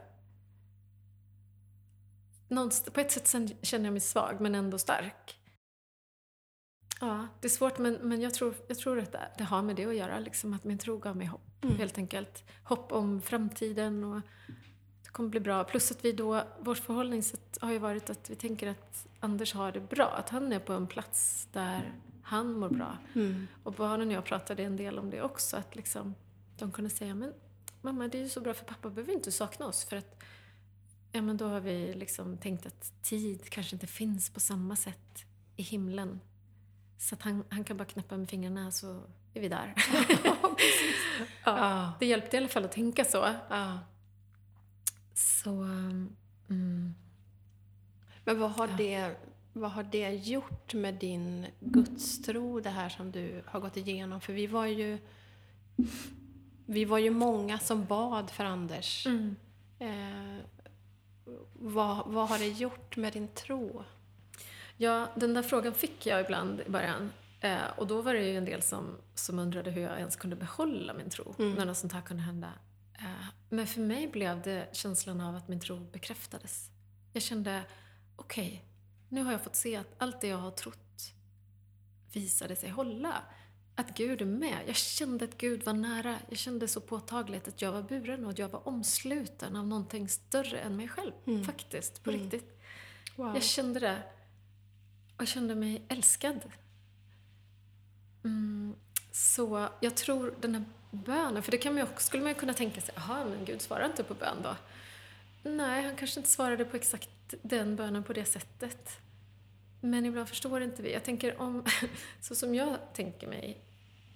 på 2.92 3.00
ett 3.00 3.12
sätt 3.12 3.34
känner 3.62 3.84
jag 3.84 3.92
mig 3.92 4.00
svag 4.00 4.40
men 4.40 4.54
ändå 4.54 4.78
stark. 4.78 5.38
Ja, 7.00 7.28
det 7.40 7.46
är 7.46 7.50
svårt 7.50 7.78
men, 7.78 7.94
men 7.94 8.20
jag, 8.20 8.34
tror, 8.34 8.54
jag 8.68 8.78
tror 8.78 8.98
att 8.98 9.12
det, 9.12 9.28
det 9.38 9.44
har 9.44 9.62
med 9.62 9.76
det 9.76 9.86
att 9.86 9.96
göra, 9.96 10.18
liksom 10.18 10.54
att 10.54 10.64
min 10.64 10.78
tro 10.78 10.98
gav 10.98 11.16
mig 11.16 11.26
hopp 11.26 11.52
Mm. 11.62 11.76
helt 11.76 11.98
enkelt. 11.98 12.44
Hopp 12.64 12.92
om 12.92 13.22
framtiden 13.22 14.04
och 14.04 14.20
det 15.02 15.08
kommer 15.08 15.28
bli 15.28 15.40
bra. 15.40 15.64
Plus 15.64 15.90
att 15.90 16.04
vi 16.04 16.12
då, 16.12 16.42
vårt 16.60 16.78
förhållningssätt 16.78 17.58
har 17.60 17.72
ju 17.72 17.78
varit 17.78 18.10
att 18.10 18.30
vi 18.30 18.34
tänker 18.34 18.66
att 18.66 19.06
Anders 19.20 19.54
har 19.54 19.72
det 19.72 19.80
bra, 19.80 20.06
att 20.06 20.28
han 20.28 20.52
är 20.52 20.58
på 20.58 20.72
en 20.72 20.86
plats 20.86 21.48
där 21.52 21.92
han 22.22 22.52
mår 22.52 22.68
bra. 22.70 22.98
Mm. 23.14 23.46
Och 23.62 23.72
barnen 23.72 24.08
och 24.08 24.14
jag 24.14 24.24
pratade 24.24 24.62
en 24.62 24.76
del 24.76 24.98
om 24.98 25.10
det 25.10 25.22
också, 25.22 25.56
att 25.56 25.76
liksom, 25.76 26.14
de 26.58 26.72
kunde 26.72 26.90
säga 26.90 27.14
men 27.14 27.32
mamma 27.82 28.08
det 28.08 28.18
är 28.18 28.22
ju 28.22 28.28
så 28.28 28.40
bra 28.40 28.54
för 28.54 28.64
pappa 28.64 28.90
behöver 28.90 29.12
inte 29.12 29.32
sakna 29.32 29.66
oss 29.66 29.84
för 29.84 29.96
att 29.96 30.22
ja 31.12 31.22
men 31.22 31.36
då 31.36 31.48
har 31.48 31.60
vi 31.60 31.94
liksom 31.94 32.36
tänkt 32.38 32.66
att 32.66 33.02
tid 33.02 33.50
kanske 33.50 33.76
inte 33.76 33.86
finns 33.86 34.30
på 34.30 34.40
samma 34.40 34.76
sätt 34.76 35.24
i 35.56 35.62
himlen. 35.62 36.20
Så 36.98 37.14
att 37.14 37.22
han, 37.22 37.44
han 37.48 37.64
kan 37.64 37.76
bara 37.76 37.84
knäppa 37.84 38.16
med 38.16 38.28
fingrarna 38.28 38.70
så 38.70 39.02
är 39.34 39.40
vi 39.40 39.48
där. 39.48 39.74
ja, 40.24 40.56
Ja. 41.44 41.92
det 42.00 42.06
hjälpte 42.06 42.36
i 42.36 42.38
alla 42.38 42.48
fall 42.48 42.64
att 42.64 42.72
tänka 42.72 43.04
så. 43.04 43.28
Ja. 43.50 43.78
Så, 45.14 45.50
mm, 46.48 46.94
Men 48.24 48.38
vad 48.38 48.50
har, 48.50 48.68
det, 48.68 49.16
vad 49.52 49.70
har 49.70 49.82
det 49.82 50.10
gjort 50.14 50.74
med 50.74 50.94
din 50.94 51.46
gudstro, 51.60 52.60
det 52.60 52.70
här 52.70 52.88
som 52.88 53.10
du 53.12 53.42
har 53.46 53.60
gått 53.60 53.76
igenom? 53.76 54.20
För 54.20 54.32
vi 54.32 54.46
var 54.46 54.66
ju, 54.66 54.98
vi 56.66 56.84
var 56.84 56.98
ju 56.98 57.10
många 57.10 57.58
som 57.58 57.84
bad 57.84 58.30
för 58.30 58.44
Anders. 58.44 59.06
mm. 59.06 59.36
Eh, 59.78 60.38
vad, 61.54 62.06
vad 62.06 62.28
har 62.28 62.38
det 62.38 62.48
gjort 62.48 62.96
med 62.96 63.12
din 63.12 63.28
tro? 63.28 63.84
Ja, 64.76 65.06
den 65.16 65.34
där 65.34 65.42
frågan 65.42 65.74
fick 65.74 66.06
jag 66.06 66.20
ibland 66.20 66.60
i 66.60 66.70
början. 66.70 67.12
Eh, 67.40 67.66
och 67.76 67.86
då 67.86 68.02
var 68.02 68.14
det 68.14 68.22
ju 68.28 68.36
en 68.36 68.44
del 68.44 68.62
som, 68.62 68.96
som 69.14 69.38
undrade 69.38 69.70
hur 69.70 69.82
jag 69.82 69.98
ens 69.98 70.16
kunde 70.16 70.36
behålla 70.36 70.94
min 70.94 71.10
tro 71.10 71.34
Mm. 71.38 71.52
när 71.54 71.64
något 71.66 71.76
sånt 71.76 71.92
här 71.92 72.00
kunde 72.00 72.22
hända. 72.22 72.52
Eh, 72.98 73.26
men 73.48 73.66
för 73.66 73.80
mig 73.80 74.08
blev 74.08 74.42
det 74.42 74.68
känslan 74.72 75.20
av 75.20 75.36
att 75.36 75.48
min 75.48 75.60
tro 75.60 75.76
bekräftades. 75.80 76.70
Jag 77.12 77.22
kände, 77.22 77.62
okej, 78.16 78.64
nu 79.12 79.22
har 79.22 79.32
jag 79.32 79.44
fått 79.44 79.56
se 79.56 79.76
att 79.76 79.94
allt 79.98 80.20
det 80.20 80.26
jag 80.26 80.36
har 80.38 80.50
trott 80.50 81.12
visade 82.12 82.56
sig 82.56 82.70
hålla. 82.70 83.22
Att 83.74 83.96
Gud 83.96 84.20
är 84.22 84.26
med. 84.26 84.58
Jag 84.66 84.76
kände 84.76 85.24
att 85.24 85.38
Gud 85.38 85.64
var 85.64 85.72
nära. 85.72 86.18
Jag 86.28 86.38
kände 86.38 86.68
så 86.68 86.80
påtagligt 86.80 87.48
att 87.48 87.62
jag 87.62 87.72
var 87.72 87.82
buren 87.82 88.24
och 88.24 88.30
att 88.30 88.38
jag 88.38 88.48
var 88.48 88.68
omsluten 88.68 89.56
av 89.56 89.66
någonting 89.66 90.08
större 90.08 90.58
än 90.58 90.76
mig 90.76 90.88
själv. 90.88 91.12
Mm. 91.26 91.44
Faktiskt, 91.44 92.02
på 92.02 92.10
Mm. 92.10 92.22
riktigt. 92.22 92.60
Wow. 93.16 93.34
Jag 93.34 93.42
kände 93.42 93.80
det. 93.80 94.02
Och 95.16 95.20
jag 95.22 95.28
kände 95.28 95.54
mig 95.54 95.82
älskad. 95.88 96.40
Mm, 98.24 98.74
så 99.12 99.68
jag 99.80 99.96
tror 99.96 100.34
den 100.40 100.54
här 100.54 100.64
bönen, 100.90 101.42
för 101.42 101.50
det 101.50 101.58
kan 101.58 101.72
man 101.74 101.82
ju 101.84 101.90
också, 101.90 102.06
skulle 102.06 102.22
man 102.22 102.32
ju 102.32 102.38
kunna 102.38 102.54
tänka 102.54 102.80
sig, 102.80 102.94
jaha, 102.96 103.24
men 103.24 103.44
Gud 103.44 103.60
svarar 103.62 103.86
inte 103.86 104.04
på 104.04 104.14
bön 104.14 104.36
då? 104.42 104.56
Nej, 105.42 105.82
han 105.82 105.96
kanske 105.96 106.20
inte 106.20 106.30
svarade 106.30 106.64
på 106.64 106.76
exakt 106.76 107.10
den 107.42 107.76
bönen 107.76 108.02
på 108.04 108.12
det 108.12 108.24
sättet. 108.24 108.98
Men 109.80 110.06
ibland 110.06 110.28
förstår 110.28 110.62
inte 110.62 110.82
vi. 110.82 110.92
Jag 110.92 111.04
tänker 111.04 111.40
om, 111.40 111.64
så 112.20 112.34
som 112.34 112.54
jag 112.54 112.76
tänker 112.94 113.26
mig, 113.26 113.60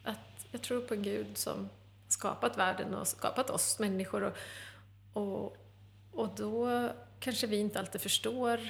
att 0.04 0.46
jag 0.52 0.62
tror 0.62 0.80
på 0.80 0.94
en 0.94 1.02
Gud 1.02 1.38
som 1.38 1.68
skapat 2.08 2.58
världen 2.58 2.94
och 2.94 3.06
skapat 3.08 3.50
oss 3.50 3.78
människor 3.78 4.22
och, 4.22 4.36
och, 5.12 5.56
och 6.12 6.34
då 6.36 6.90
kanske 7.20 7.46
vi 7.46 7.56
inte 7.56 7.78
alltid 7.78 8.00
förstår. 8.00 8.60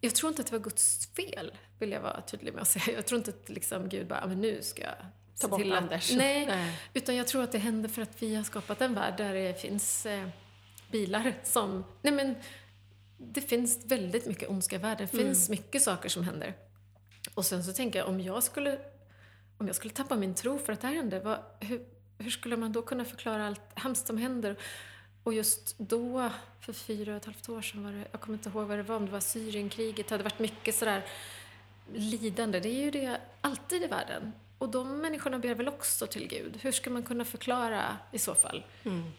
Jag 0.00 0.14
tror 0.14 0.28
inte 0.30 0.42
att 0.42 0.46
det 0.48 0.52
var 0.58 0.64
Guds 0.64 1.06
fel, 1.06 1.54
vill 1.78 1.92
jag 1.92 2.00
vara 2.00 2.20
tydlig 2.20 2.52
med 2.52 2.62
att 2.62 2.68
säga. 2.68 2.96
Jag 2.96 3.06
tror 3.06 3.18
inte 3.18 3.30
att 3.30 3.48
liksom 3.48 3.88
Gud 3.88 4.06
bara, 4.06 4.20
"Ah, 4.20 4.26
men 4.26 4.40
nu 4.40 4.62
ska 4.62 4.82
jag 4.82 4.94
Ta 5.40 5.48
bort 5.48 5.60
till 5.60 5.72
att-" 5.72 5.82
Anders. 5.82 6.12
Nej, 6.12 6.46
Nej. 6.46 6.78
utan 6.94 7.16
jag 7.16 7.26
tror 7.26 7.42
att 7.42 7.52
det 7.52 7.58
händer 7.58 7.88
för 7.88 8.02
att 8.02 8.22
vi 8.22 8.34
har 8.34 8.44
skapat 8.44 8.80
en 8.80 8.94
värld 8.94 9.14
där 9.16 9.34
det 9.34 9.60
finns 9.60 10.06
eh, 10.06 10.28
bilar 10.90 11.34
som... 11.42 11.84
Nej 12.02 12.12
men, 12.12 12.34
det 13.18 13.40
finns 13.40 13.84
väldigt 13.84 14.26
mycket 14.26 14.50
ondska 14.50 14.76
i 14.76 14.78
världen. 14.78 15.08
Det 15.10 15.18
finns 15.18 15.48
mycket 15.48 15.82
saker 15.82 16.08
som 16.08 16.24
händer. 16.24 16.54
Och 17.34 17.46
sen 17.46 17.64
så 17.64 17.72
tänker 17.72 17.98
jag, 17.98 18.08
om 18.08 18.20
jag 18.20 18.42
skulle, 18.42 18.78
om 19.58 19.66
jag 19.66 19.76
skulle 19.76 19.94
tappa 19.94 20.16
min 20.16 20.34
tro 20.34 20.58
för 20.58 20.72
att 20.72 20.80
det 20.80 20.86
här 20.86 20.94
hände, 20.94 21.20
vad, 21.20 21.38
hur, 21.60 21.86
hur 22.18 22.30
skulle 22.30 22.56
man 22.56 22.72
då 22.72 22.82
kunna 22.82 23.04
förklara 23.04 23.46
allt 23.46 23.60
hemskt 23.74 24.06
som 24.06 24.18
händer? 24.18 24.56
Och 25.22 25.34
just 25.34 25.78
då, 25.78 26.30
för 26.60 26.72
fyra 26.72 27.10
och 27.10 27.16
ett 27.16 27.24
halvt 27.24 27.48
år 27.48 27.62
sedan 27.62 27.84
var 27.84 27.92
det, 27.92 28.04
jag 28.12 28.20
kommer 28.20 28.38
inte 28.38 28.48
ihåg 28.48 28.66
vad 28.66 28.78
det 28.78 28.82
var, 28.82 28.96
om 28.96 29.06
det 29.06 29.12
var 29.12 29.20
Syrienkriget, 29.20 30.08
det 30.08 30.14
hade 30.14 30.24
varit 30.24 30.38
mycket 30.38 30.74
sådär 30.74 31.04
lidande. 31.94 32.60
Det 32.60 32.68
är 32.68 32.84
ju 32.84 32.90
det 32.90 33.20
alltid 33.40 33.82
i 33.82 33.86
världen. 33.86 34.32
Och 34.58 34.68
de 34.68 34.98
människorna 34.98 35.38
ber 35.38 35.54
väl 35.54 35.68
också 35.68 36.06
till 36.06 36.28
Gud. 36.28 36.58
Hur 36.62 36.72
ska 36.72 36.90
man 36.90 37.02
kunna 37.02 37.24
förklara 37.24 37.98
i 38.12 38.18
så 38.18 38.34
fall? 38.34 38.64
Mm. 38.84 39.12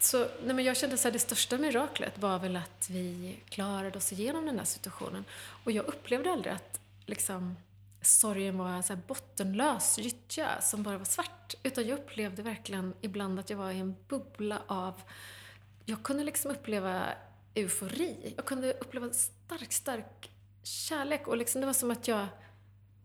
Så 0.00 0.18
nej 0.18 0.54
men 0.54 0.64
jag 0.64 0.76
kände 0.76 0.94
att 0.94 1.12
det 1.12 1.18
största 1.18 1.58
miraklet 1.58 2.18
var 2.18 2.38
väl 2.38 2.56
att 2.56 2.90
vi 2.90 3.36
klarade 3.48 3.98
oss 3.98 4.12
igenom 4.12 4.46
den 4.46 4.58
här 4.58 4.64
situationen. 4.64 5.24
Och 5.64 5.72
jag 5.72 5.86
upplevde 5.86 6.32
aldrig 6.32 6.54
att 6.54 6.80
liksom, 7.06 7.56
sorgen 8.02 8.58
var 8.58 8.82
så 8.82 8.92
här 8.92 9.00
bottenlös 9.06 9.98
gyttja 9.98 10.60
som 10.60 10.82
bara 10.82 10.98
var 10.98 11.04
svart. 11.04 11.54
Utan 11.62 11.86
jag 11.86 11.98
upplevde 11.98 12.42
verkligen 12.42 12.94
ibland 13.00 13.40
att 13.40 13.50
jag 13.50 13.56
var 13.56 13.70
i 13.70 13.78
en 13.78 13.96
bubbla 14.08 14.62
av... 14.66 14.94
Jag 15.84 16.02
kunde 16.02 16.24
liksom 16.24 16.50
uppleva 16.50 17.06
eufori. 17.54 18.34
Jag 18.36 18.44
kunde 18.44 18.72
uppleva 18.72 19.10
stark, 19.12 19.72
stark 19.72 20.30
kärlek. 20.62 21.28
Och 21.28 21.36
liksom, 21.36 21.60
det 21.60 21.66
var 21.66 21.74
som 21.74 21.90
att 21.90 22.08
jag 22.08 22.26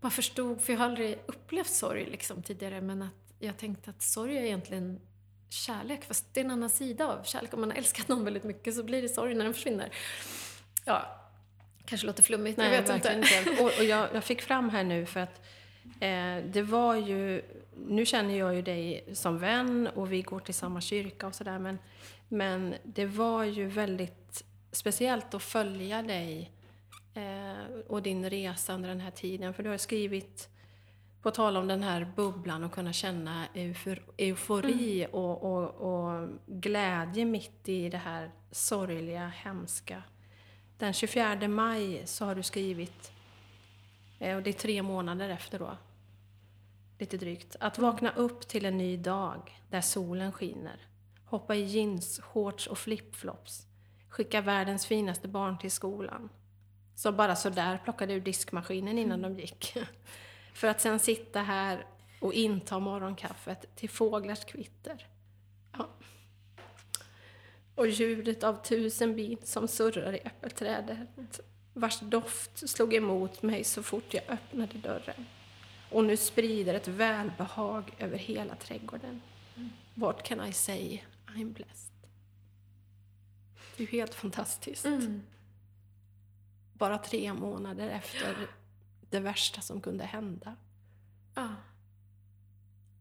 bara 0.01 0.11
förstod, 0.11 0.61
för 0.61 0.73
jag 0.73 0.79
har 0.79 0.85
aldrig 0.85 1.19
upplevt 1.25 1.69
sorg 1.69 2.05
liksom 2.05 2.43
tidigare, 2.43 2.81
men 2.81 3.01
att 3.01 3.33
jag 3.39 3.57
tänkte 3.57 3.89
att 3.89 4.01
sorg 4.01 4.37
är 4.37 4.43
egentligen 4.43 4.99
kärlek, 5.49 6.05
fast 6.05 6.33
det 6.33 6.39
är 6.39 6.45
en 6.45 6.51
annan 6.51 6.69
sida 6.69 7.07
av 7.07 7.23
kärlek. 7.23 7.53
Om 7.53 7.59
man 7.59 7.71
har 7.71 7.77
älskat 7.77 8.07
någon 8.07 8.25
väldigt 8.25 8.43
mycket 8.43 8.75
så 8.75 8.83
blir 8.83 9.01
det 9.01 9.09
sorg 9.09 9.33
när 9.33 9.45
den 9.45 9.53
försvinner. 9.53 9.89
Ja, 10.85 11.21
kanske 11.85 12.07
låter 12.07 12.23
flummigt, 12.23 12.57
Nej, 12.57 12.73
jag 12.73 12.81
vet 12.81 12.95
inte. 12.95 13.13
inte. 13.13 13.63
Och, 13.63 13.71
och 13.79 13.83
jag, 13.83 14.09
jag 14.13 14.23
fick 14.23 14.41
fram 14.41 14.69
här 14.69 14.83
nu 14.83 15.05
för 15.05 15.19
att 15.19 15.41
eh, 15.99 16.51
det 16.51 16.61
var 16.61 16.95
ju... 16.95 17.41
Nu 17.87 18.05
känner 18.05 18.37
jag 18.37 18.55
ju 18.55 18.61
dig 18.61 19.05
som 19.13 19.39
vän 19.39 19.87
och 19.95 20.11
vi 20.11 20.21
går 20.21 20.39
till 20.39 20.53
samma 20.53 20.81
kyrka 20.81 21.27
och 21.27 21.35
sådär 21.35 21.59
men, 21.59 21.79
men 22.27 22.75
det 22.83 23.05
var 23.05 23.43
ju 23.43 23.67
väldigt 23.67 24.43
speciellt 24.71 25.33
att 25.33 25.43
följa 25.43 26.01
dig 26.01 26.51
eh, 27.13 27.79
och 27.87 28.01
din 28.01 28.29
resa 28.29 28.73
under 28.73 28.89
den 28.89 28.99
här 28.99 29.11
tiden. 29.11 29.53
För 29.53 29.63
du 29.63 29.69
har 29.69 29.77
skrivit, 29.77 30.49
på 31.25 31.31
tal 31.31 31.57
om 31.57 31.67
den 31.67 31.83
här 31.83 32.11
bubblan 32.15 32.63
och 32.63 32.71
kunna 32.71 32.93
känna 32.93 33.47
eufor, 33.53 34.03
eufori 34.17 35.07
och, 35.11 35.43
och, 35.43 35.69
och 35.69 36.29
glädje 36.47 37.25
mitt 37.25 37.69
i 37.69 37.89
det 37.89 37.97
här 37.97 38.31
sorgliga, 38.51 39.27
hemska. 39.27 40.03
Den 40.77 40.93
24 40.93 41.47
maj 41.47 42.01
så 42.05 42.25
har 42.25 42.35
du 42.35 42.43
skrivit, 42.43 43.11
eh, 44.19 44.35
och 44.35 44.43
det 44.43 44.49
är 44.49 44.53
tre 44.53 44.83
månader 44.83 45.29
efter 45.29 45.59
då, 45.59 45.77
lite 46.99 47.17
drygt. 47.17 47.55
Att 47.59 47.79
vakna 47.79 48.11
upp 48.11 48.47
till 48.47 48.65
en 48.65 48.77
ny 48.77 48.97
dag 48.97 49.61
där 49.69 49.81
solen 49.81 50.31
skiner. 50.31 50.87
Hoppa 51.25 51.55
i 51.55 51.63
jeans, 51.63 52.19
shorts 52.19 52.67
och 52.67 52.77
flipflops. 52.77 53.67
Skicka 54.09 54.41
världens 54.41 54.85
finaste 54.85 55.27
barn 55.27 55.57
till 55.57 55.71
skolan. 55.71 56.29
Så 56.95 57.11
bara 57.11 57.35
så 57.35 57.49
där 57.49 57.77
plockade 57.77 58.13
ur 58.13 58.21
diskmaskinen 58.21 58.97
innan 58.97 59.21
de 59.21 59.39
gick. 59.39 59.77
För 60.55 60.67
att 60.67 60.81
sen 60.81 60.99
sitta 60.99 61.41
här 61.41 61.85
och 62.19 62.33
inta 62.33 62.79
morgonkaffet 62.79 63.75
till 63.75 63.89
fåglars 63.89 64.45
kvitter. 64.45 65.07
Ja. 65.71 65.89
Och 67.75 67.87
ljudet 67.87 68.43
av 68.43 68.63
tusen 68.63 69.15
bin 69.15 69.37
som 69.43 69.67
surrar 69.67 70.13
i 70.13 70.17
äppelträdet 70.17 71.39
vars 71.73 71.99
doft 71.99 72.69
slog 72.69 72.93
emot 72.93 73.41
mig 73.41 73.63
så 73.63 73.83
fort 73.83 74.13
jag 74.13 74.23
öppnade 74.27 74.77
dörren. 74.77 75.25
Och 75.91 76.05
nu 76.05 76.17
sprider 76.17 76.73
ett 76.73 76.87
välbehag 76.87 77.93
över 77.97 78.17
hela 78.17 78.55
trädgården. 78.55 79.21
What 79.93 80.23
can 80.23 80.47
I 80.47 80.53
say? 80.53 81.01
I'm 81.27 81.53
blessed. 81.53 81.95
Det 83.77 83.83
är 83.83 83.87
ju 83.87 83.97
helt 83.97 84.15
fantastiskt. 84.15 84.85
Mm. 84.85 85.21
Bara 86.73 86.97
tre 86.97 87.33
månader 87.33 87.89
efter 87.89 88.47
det 89.15 89.21
värsta 89.21 89.61
som 89.61 89.81
kunde 89.81 90.03
hända. 90.03 90.55
Ja. 91.35 91.55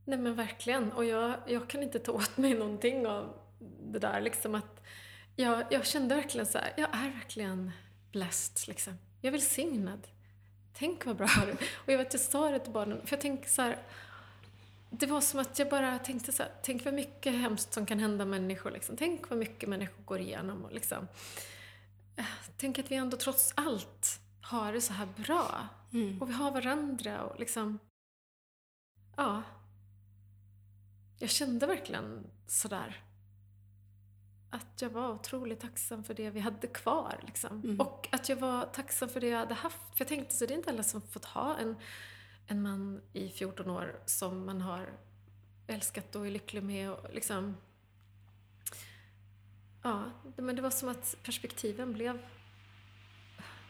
Nej 0.05 0.19
men 0.19 0.35
verkligen. 0.35 0.93
Och 0.93 1.05
jag, 1.05 1.37
jag 1.47 1.69
kan 1.69 1.83
inte 1.83 1.99
ta 1.99 2.13
åt 2.13 2.37
mig 2.37 2.55
någonting 2.55 3.07
av 3.07 3.39
det 3.83 3.99
där 3.99 4.21
liksom 4.21 4.55
att 4.55 4.83
jag, 5.37 5.65
jag 5.71 5.87
kände 5.87 6.15
verkligen 6.15 6.47
så 6.47 6.59
här, 6.59 6.73
jag 6.77 6.89
är 6.93 7.11
verkligen 7.11 7.73
blessed 8.13 8.69
liksom. 8.69 8.99
Jag 9.21 9.29
är 9.29 9.33
välsignad. 9.33 10.09
Tänk 10.73 11.07
vad 11.07 11.17
bra 11.17 11.29
det 11.47 11.51
är. 11.51 11.59
Och 11.75 11.93
jag 11.93 11.99
vet, 11.99 12.13
jag 12.13 12.21
sa 12.21 12.51
det 12.51 12.59
till 12.59 12.73
barnen, 12.73 13.07
för 13.07 13.17
jag 13.17 13.21
tänkte 13.21 13.49
så 13.49 13.63
här, 13.63 13.79
det 14.91 15.07
var 15.07 15.21
som 15.21 15.41
att 15.41 15.59
jag 15.59 15.69
bara 15.69 15.99
tänkte 15.99 16.33
så 16.33 16.43
här, 16.43 16.53
tänk 16.63 16.85
vad 16.85 16.95
mycket 16.95 17.33
hemskt 17.33 17.73
som 17.73 17.87
kan 17.87 17.99
hända 17.99 18.25
människor 18.25 18.71
liksom. 18.71 18.97
Tänk 18.97 19.31
vad 19.31 19.39
mycket 19.39 19.69
människor 19.69 20.03
går 20.05 20.21
igenom 20.21 20.65
och 20.65 20.73
liksom. 20.73 21.09
Eh, 22.17 22.25
tänk 22.57 22.79
att 22.79 22.91
vi 22.91 22.97
ändå 22.97 23.17
trots 23.17 23.53
allt 23.57 24.21
har 24.45 24.73
det 24.73 24.81
så 24.81 24.93
här 24.93 25.09
bra. 25.17 25.69
Mm. 25.93 26.23
Och 26.23 26.29
vi 26.29 26.33
har 26.33 26.51
varandra 26.51 27.23
och 27.23 27.41
liksom... 27.41 27.79
Ja. 29.17 29.43
Jag 31.19 31.31
kände 31.31 31.67
verkligen 31.67 32.27
sådär 32.47 33.03
att 34.51 34.83
jag 34.83 34.91
var 34.91 35.11
otroligt 35.11 35.61
tacksam 35.61 36.05
för 36.05 36.15
det 36.15 36.31
vi 36.31 36.41
hade 36.41 36.67
kvar. 36.67 37.21
Liksom. 37.27 37.61
Mm. 37.61 37.81
Och 37.81 38.09
att 38.13 38.29
jag 38.29 38.37
var 38.37 38.65
tacksam 38.65 39.09
för 39.09 39.21
det 39.21 39.29
jag 39.29 39.39
hade 39.39 39.55
haft. 39.55 39.81
För 39.81 40.01
jag 40.01 40.09
tänkte 40.09 40.35
så 40.35 40.47
det 40.47 40.55
är 40.55 40.59
inte 40.59 40.71
alla 40.71 40.83
som 40.83 41.03
fått 41.03 41.25
ha 41.25 41.57
en, 41.57 41.77
en 42.47 42.63
man 42.63 43.03
i 43.13 43.29
14 43.29 43.71
år 43.71 44.01
som 44.07 44.47
man 44.47 44.61
har 44.61 44.93
älskat 45.67 46.17
och 46.17 46.27
är 46.27 46.31
lycklig 46.31 46.63
med. 46.63 46.91
Och 46.91 47.15
liksom, 47.15 47.57
ja, 49.83 50.05
men 50.37 50.57
det 50.57 50.63
var 50.63 50.71
som 50.71 50.89
att 50.89 51.17
perspektiven 51.23 51.93
blev 51.93 52.19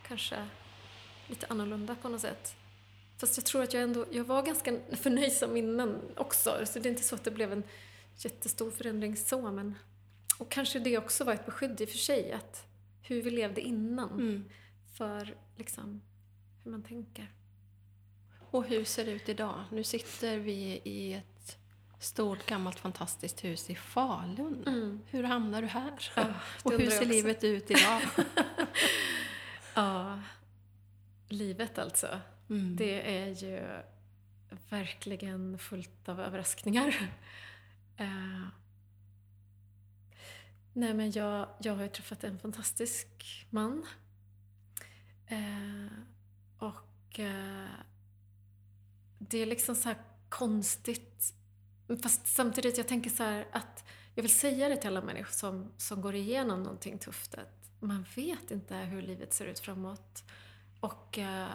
kanske 0.06 0.48
lite 1.26 1.46
annorlunda 1.46 1.94
på 2.02 2.08
något 2.08 2.20
sätt. 2.20 2.56
Fast 3.18 3.36
jag 3.36 3.46
tror 3.46 3.62
att 3.62 3.74
jag 3.74 3.82
ändå, 3.82 4.06
jag 4.10 4.24
var 4.24 4.42
ganska 4.42 4.78
förnöjsam 4.92 5.56
innan 5.56 6.00
också, 6.16 6.66
så 6.66 6.78
det 6.78 6.88
är 6.88 6.90
inte 6.90 7.02
så 7.02 7.14
att 7.14 7.24
det 7.24 7.30
blev 7.30 7.52
en 7.52 7.62
jättestor 8.16 8.70
förändring 8.70 9.16
så, 9.16 9.50
men 9.50 9.74
och 10.38 10.50
kanske 10.50 10.78
det 10.78 10.98
också 10.98 11.24
var 11.24 11.32
ett 11.32 11.46
beskydd 11.46 11.80
i 11.80 11.84
och 11.84 11.88
för 11.88 11.98
sig, 11.98 12.32
att 12.32 12.66
hur 13.02 13.22
vi 13.22 13.30
levde 13.30 13.60
innan, 13.60 14.10
Mm. 14.12 14.44
för 14.96 15.34
liksom 15.56 16.00
hur 16.64 16.70
man 16.70 16.82
tänker. 16.82 17.32
Och 18.50 18.64
hur 18.64 18.84
ser 18.84 19.04
det 19.04 19.10
ut 19.10 19.28
idag? 19.28 19.64
Nu 19.72 19.84
sitter 19.84 20.38
vi 20.38 20.80
i 20.84 21.12
ett 21.12 21.58
stort 22.00 22.46
gammalt 22.46 22.78
fantastiskt 22.80 23.44
hus 23.44 23.70
i 23.70 23.74
Falun. 23.74 25.00
Hur 25.10 25.22
hamnar 25.22 25.62
du 25.62 25.68
här? 25.68 26.12
Ja, 26.16 26.24
och 26.62 26.72
hur 26.72 26.90
ser 26.90 27.04
livet 27.04 27.44
ut 27.44 27.70
idag? 27.70 28.00
Ja, 29.74 30.20
livet 31.34 31.78
alltså. 31.78 32.20
Mm. 32.50 32.76
Det 32.76 33.18
är 33.18 33.28
ju 33.28 33.82
verkligen 34.68 35.58
fullt 35.58 36.08
av 36.08 36.20
överraskningar. 36.20 36.94
Eh, 37.96 38.46
nej 40.72 40.94
men 40.94 41.10
jag, 41.10 41.48
jag 41.60 41.74
har 41.74 41.82
ju 41.82 41.88
träffat 41.88 42.24
en 42.24 42.38
fantastisk 42.38 43.08
man. 43.50 43.86
Eh, 45.26 45.86
och 46.58 47.18
eh, 47.18 47.68
det 49.18 49.38
är 49.38 49.46
liksom 49.46 49.74
så 49.74 49.88
här 49.88 49.98
konstigt. 50.28 51.34
Fast 52.02 52.26
samtidigt, 52.26 52.78
jag 52.78 52.88
tänker 52.88 53.10
så 53.10 53.44
att 53.52 53.84
jag 54.14 54.22
vill 54.22 54.34
säga 54.34 54.68
det 54.68 54.76
till 54.76 54.88
alla 54.88 55.02
människor 55.02 55.32
som, 55.32 55.72
som 55.76 56.00
går 56.00 56.14
igenom 56.14 56.62
någonting 56.62 56.98
tufft. 56.98 57.34
Att 57.34 57.70
man 57.80 58.06
vet 58.16 58.50
inte 58.50 58.76
hur 58.76 59.02
livet 59.02 59.32
ser 59.32 59.46
ut 59.46 59.58
framåt. 59.58 60.24
Och 60.84 61.18
eh, 61.18 61.46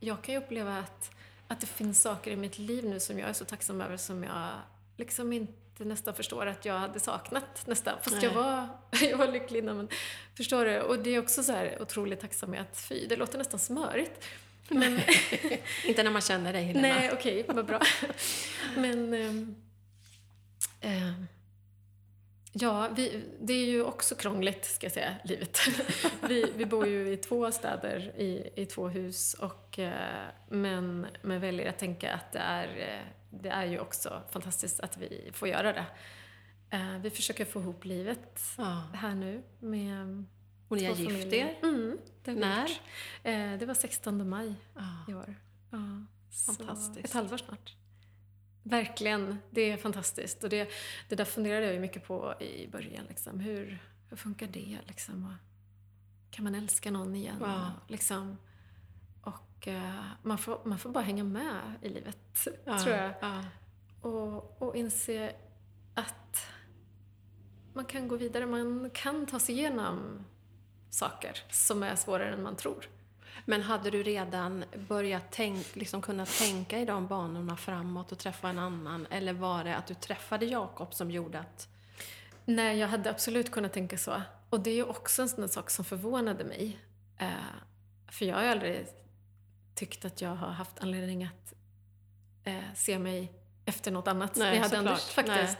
jag 0.00 0.22
kan 0.22 0.34
ju 0.34 0.40
uppleva 0.40 0.78
att, 0.78 1.10
att 1.48 1.60
det 1.60 1.66
finns 1.66 2.02
saker 2.02 2.30
i 2.30 2.36
mitt 2.36 2.58
liv 2.58 2.84
nu 2.84 3.00
som 3.00 3.18
jag 3.18 3.28
är 3.28 3.32
så 3.32 3.44
tacksam 3.44 3.80
över 3.80 3.96
som 3.96 4.24
jag 4.24 4.48
liksom 4.96 5.32
inte 5.32 5.84
nästan 5.84 6.14
förstår 6.14 6.46
att 6.46 6.64
jag 6.64 6.78
hade 6.78 7.00
saknat 7.00 7.66
nästan. 7.66 7.94
Fast 8.02 8.22
jag 8.22 8.30
var, 8.30 8.68
jag 9.00 9.16
var 9.18 9.28
lycklig 9.28 9.58
innan. 9.58 9.76
Men, 9.76 9.88
förstår 10.36 10.64
du? 10.64 10.80
Och 10.80 10.98
det 10.98 11.10
är 11.10 11.18
också 11.18 11.42
så 11.42 11.52
här 11.52 11.82
otrolig 11.82 12.20
tacksamhet. 12.20 12.78
Fy, 12.88 13.06
det 13.06 13.16
låter 13.16 13.38
nästan 13.38 13.60
smörigt. 13.60 14.24
Men, 14.68 15.00
Inte 15.86 16.02
när 16.02 16.10
man 16.10 16.22
känner 16.22 16.52
dig, 16.52 16.64
Helena. 16.64 16.88
Nej, 16.88 17.10
okej, 17.12 17.44
vad 17.48 17.66
bra. 17.66 17.80
Men... 18.76 19.14
ehm, 19.14 19.56
ehm, 20.80 21.26
ja, 22.60 22.88
vi, 22.96 23.24
det 23.40 23.52
är 23.52 23.66
ju 23.66 23.82
också 23.82 24.14
krångligt, 24.14 24.64
ska 24.64 24.84
jag 24.86 24.92
säga, 24.92 25.16
livet. 25.24 25.58
vi, 26.28 26.52
vi 26.56 26.66
bor 26.66 26.86
ju 26.86 27.12
i 27.12 27.16
två 27.16 27.52
städer, 27.52 27.98
i, 28.16 28.50
i 28.56 28.66
två 28.66 28.88
hus, 28.88 29.34
och, 29.34 29.78
eh, 29.78 30.26
men, 30.48 31.06
men 31.22 31.40
väljer 31.40 31.68
att 31.68 31.78
tänka 31.78 32.14
att 32.14 32.32
det 32.32 32.38
är, 32.38 32.68
eh, 32.78 33.06
det 33.30 33.48
är 33.48 33.64
ju 33.64 33.78
också 33.78 34.22
fantastiskt 34.30 34.80
att 34.80 34.96
vi 34.96 35.30
får 35.32 35.48
göra 35.48 35.72
det. 35.72 35.86
Eh, 36.70 36.98
vi 36.98 37.10
försöker 37.10 37.44
få 37.44 37.60
ihop 37.60 37.84
livet 37.84 38.40
Ja. 38.58 38.82
här 38.94 39.14
nu 39.14 39.42
med 39.58 40.24
Och 40.68 40.76
ni 40.76 40.84
har 40.84 40.94
gift 40.94 41.32
er? 41.32 41.58
Mm, 41.62 41.98
det 42.24 42.32
När? 42.34 43.58
det 43.58 43.66
var 43.66 43.74
16 43.74 44.28
maj 44.28 44.54
Ja. 44.74 44.82
i 45.08 45.14
år. 45.14 45.34
Ja, 45.70 45.78
Fantastiskt. 46.46 47.04
Ett 47.04 47.12
halvår 47.12 47.36
snart. 47.36 47.76
Verkligen, 48.68 49.38
det 49.50 49.70
är 49.70 49.76
fantastiskt. 49.76 50.44
Och 50.44 50.50
det, 50.50 50.70
det 51.08 51.16
där 51.16 51.24
funderade 51.24 51.66
jag 51.66 51.74
ju 51.74 51.80
mycket 51.80 52.06
på 52.06 52.34
i 52.40 52.68
början. 52.68 53.04
Liksom. 53.08 53.40
Hur, 53.40 53.78
hur 54.08 54.16
funkar 54.16 54.46
det? 54.46 54.78
Liksom? 54.86 55.24
Och 55.24 55.32
kan 56.30 56.44
man 56.44 56.54
älska 56.54 56.90
någon 56.90 57.14
igen? 57.14 57.42
Och, 57.42 57.90
liksom, 57.90 58.36
och 59.22 59.68
eh, 59.68 60.04
man, 60.22 60.38
får, 60.38 60.60
man 60.64 60.78
får 60.78 60.90
bara 60.90 61.04
hänga 61.04 61.24
med 61.24 61.60
i 61.82 61.88
livet, 61.88 62.48
Ja, 62.64 62.78
tror 62.78 62.96
jag. 62.96 63.14
Ja. 63.20 63.44
Och, 64.00 64.62
och 64.62 64.76
inse 64.76 65.34
att 65.94 66.46
man 67.72 67.84
kan 67.84 68.08
gå 68.08 68.16
vidare. 68.16 68.46
Man 68.46 68.90
kan 68.94 69.26
ta 69.26 69.38
sig 69.38 69.54
igenom 69.54 70.24
saker 70.90 71.42
som 71.50 71.82
är 71.82 71.96
svårare 71.96 72.32
än 72.34 72.42
man 72.42 72.56
tror. 72.56 72.88
Men 73.48 73.62
hade 73.62 73.90
du 73.90 74.02
redan 74.02 74.64
börjat 74.88 75.22
tänk, 75.30 75.76
liksom 75.76 76.02
kunna 76.02 76.26
tänka 76.26 76.78
i 76.78 76.84
de 76.84 77.06
banorna 77.06 77.56
framåt 77.56 78.12
och 78.12 78.18
träffa 78.18 78.48
en 78.48 78.58
annan? 78.58 79.06
Eller 79.10 79.32
var 79.32 79.64
det 79.64 79.76
att 79.76 79.86
du 79.86 79.94
träffade 79.94 80.46
Jakob 80.46 80.94
som 80.94 81.10
gjorde 81.10 81.38
att... 81.38 81.68
Nej, 82.44 82.78
jag 82.78 82.88
hade 82.88 83.10
absolut 83.10 83.50
kunnat 83.50 83.72
tänka 83.72 83.98
så. 83.98 84.22
Och 84.50 84.60
det 84.60 84.70
är 84.70 84.74
ju 84.74 84.84
också 84.84 85.22
en 85.22 85.28
sån 85.28 85.48
sak 85.48 85.70
som 85.70 85.84
förvånade 85.84 86.44
mig. 86.44 86.78
Eh, 87.18 87.28
för 88.08 88.24
jag 88.24 88.36
har 88.36 88.42
ju 88.42 88.48
aldrig 88.48 88.86
tyckt 89.74 90.04
att 90.04 90.20
jag 90.20 90.34
har 90.34 90.48
haft 90.48 90.78
anledning 90.78 91.24
att 91.24 91.54
eh, 92.44 92.74
se 92.74 92.98
mig 92.98 93.32
efter 93.64 93.90
något 93.90 94.08
annat. 94.08 94.36
Nej, 94.36 94.56
jag 94.56 94.62
hade 94.62 94.76
såklart. 94.76 94.86
Anders 94.86 95.02
faktiskt. 95.14 95.58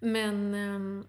Men, 0.00 0.54
ehm, 0.54 1.06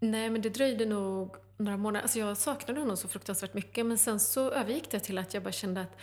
nej, 0.00 0.30
men 0.30 0.42
det 0.42 0.50
dröjde 0.50 0.86
nog 0.86 1.36
några 1.56 1.76
månader. 1.76 2.02
Alltså 2.02 2.18
jag 2.18 2.36
saknade 2.36 2.80
honom 2.80 2.96
så 2.96 3.08
fruktansvärt 3.08 3.54
mycket. 3.54 3.86
Men 3.86 3.98
sen 3.98 4.20
så 4.20 4.50
övergick 4.50 4.90
det 4.90 5.00
till 5.00 5.18
att 5.18 5.34
jag 5.34 5.42
bara 5.42 5.52
kände 5.52 5.80
att 5.80 5.96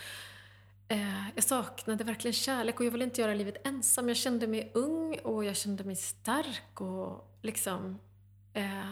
eh, 0.87 1.29
jag 1.35 1.43
saknade 1.43 2.03
verkligen 2.03 2.33
kärlek 2.33 2.79
och 2.79 2.85
jag 2.85 2.91
ville 2.91 3.03
inte 3.03 3.21
göra 3.21 3.33
livet 3.33 3.67
ensam. 3.67 4.07
Jag 4.07 4.17
kände 4.17 4.47
mig 4.47 4.71
ung 4.73 5.19
och 5.23 5.45
jag 5.45 5.55
kände 5.55 5.83
mig 5.83 5.95
stark 5.95 6.81
och 6.81 7.37
liksom 7.41 7.99
Eh, 8.53 8.91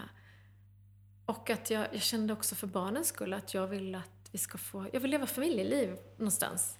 och 1.25 1.49
att 1.49 1.69
jag, 1.69 1.87
jag 1.91 2.01
kände 2.01 2.33
också 2.33 2.55
för 2.55 2.67
barnens 2.67 3.07
skull 3.07 3.33
att 3.33 3.53
jag 3.53 3.67
vill 3.67 3.95
att 3.95 4.29
vi 4.31 4.37
ska 4.37 4.57
få, 4.57 4.85
jag 4.93 4.99
vill 4.99 5.11
leva 5.11 5.25
familjeliv 5.25 5.97
någonstans. 6.17 6.77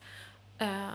Eh, 0.57 0.89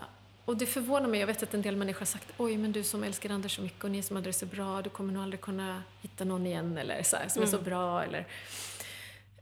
och 0.45 0.57
det 0.57 0.65
förvånar 0.65 1.07
mig, 1.07 1.19
jag 1.19 1.27
vet 1.27 1.43
att 1.43 1.53
en 1.53 1.61
del 1.61 1.75
människor 1.75 1.99
har 1.99 2.05
sagt 2.05 2.33
oj 2.37 2.57
men 2.57 2.71
du 2.71 2.83
som 2.83 3.03
älskar 3.03 3.29
Anders 3.29 3.55
så 3.55 3.61
mycket 3.61 3.83
och 3.83 3.91
ni 3.91 4.03
som 4.03 4.15
hade 4.15 4.29
det 4.29 4.33
så 4.33 4.45
bra, 4.45 4.81
du 4.81 4.89
kommer 4.89 5.13
nog 5.13 5.23
aldrig 5.23 5.41
kunna 5.41 5.83
hitta 6.01 6.23
någon 6.23 6.45
igen 6.45 6.77
eller 6.77 7.03
så 7.03 7.15
här, 7.17 7.27
som 7.27 7.43
är 7.43 7.47
så 7.47 7.61
bra 7.61 8.03
eller 8.03 8.27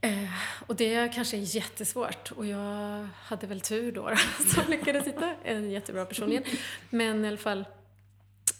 Eh, 0.06 0.30
och 0.66 0.76
det 0.76 1.14
kanske 1.14 1.36
är 1.36 1.56
jättesvårt 1.56 2.30
och 2.30 2.46
jag 2.46 3.08
hade 3.14 3.46
väl 3.46 3.60
tur 3.60 3.92
då, 3.92 4.10
då 4.10 4.16
som 4.46 4.70
lyckades 4.70 5.06
hitta 5.06 5.34
en 5.44 5.70
jättebra 5.70 6.04
person 6.04 6.30
igen. 6.30 6.44
Men 6.90 7.24
i 7.24 7.28
alla 7.28 7.36
fall, 7.36 7.64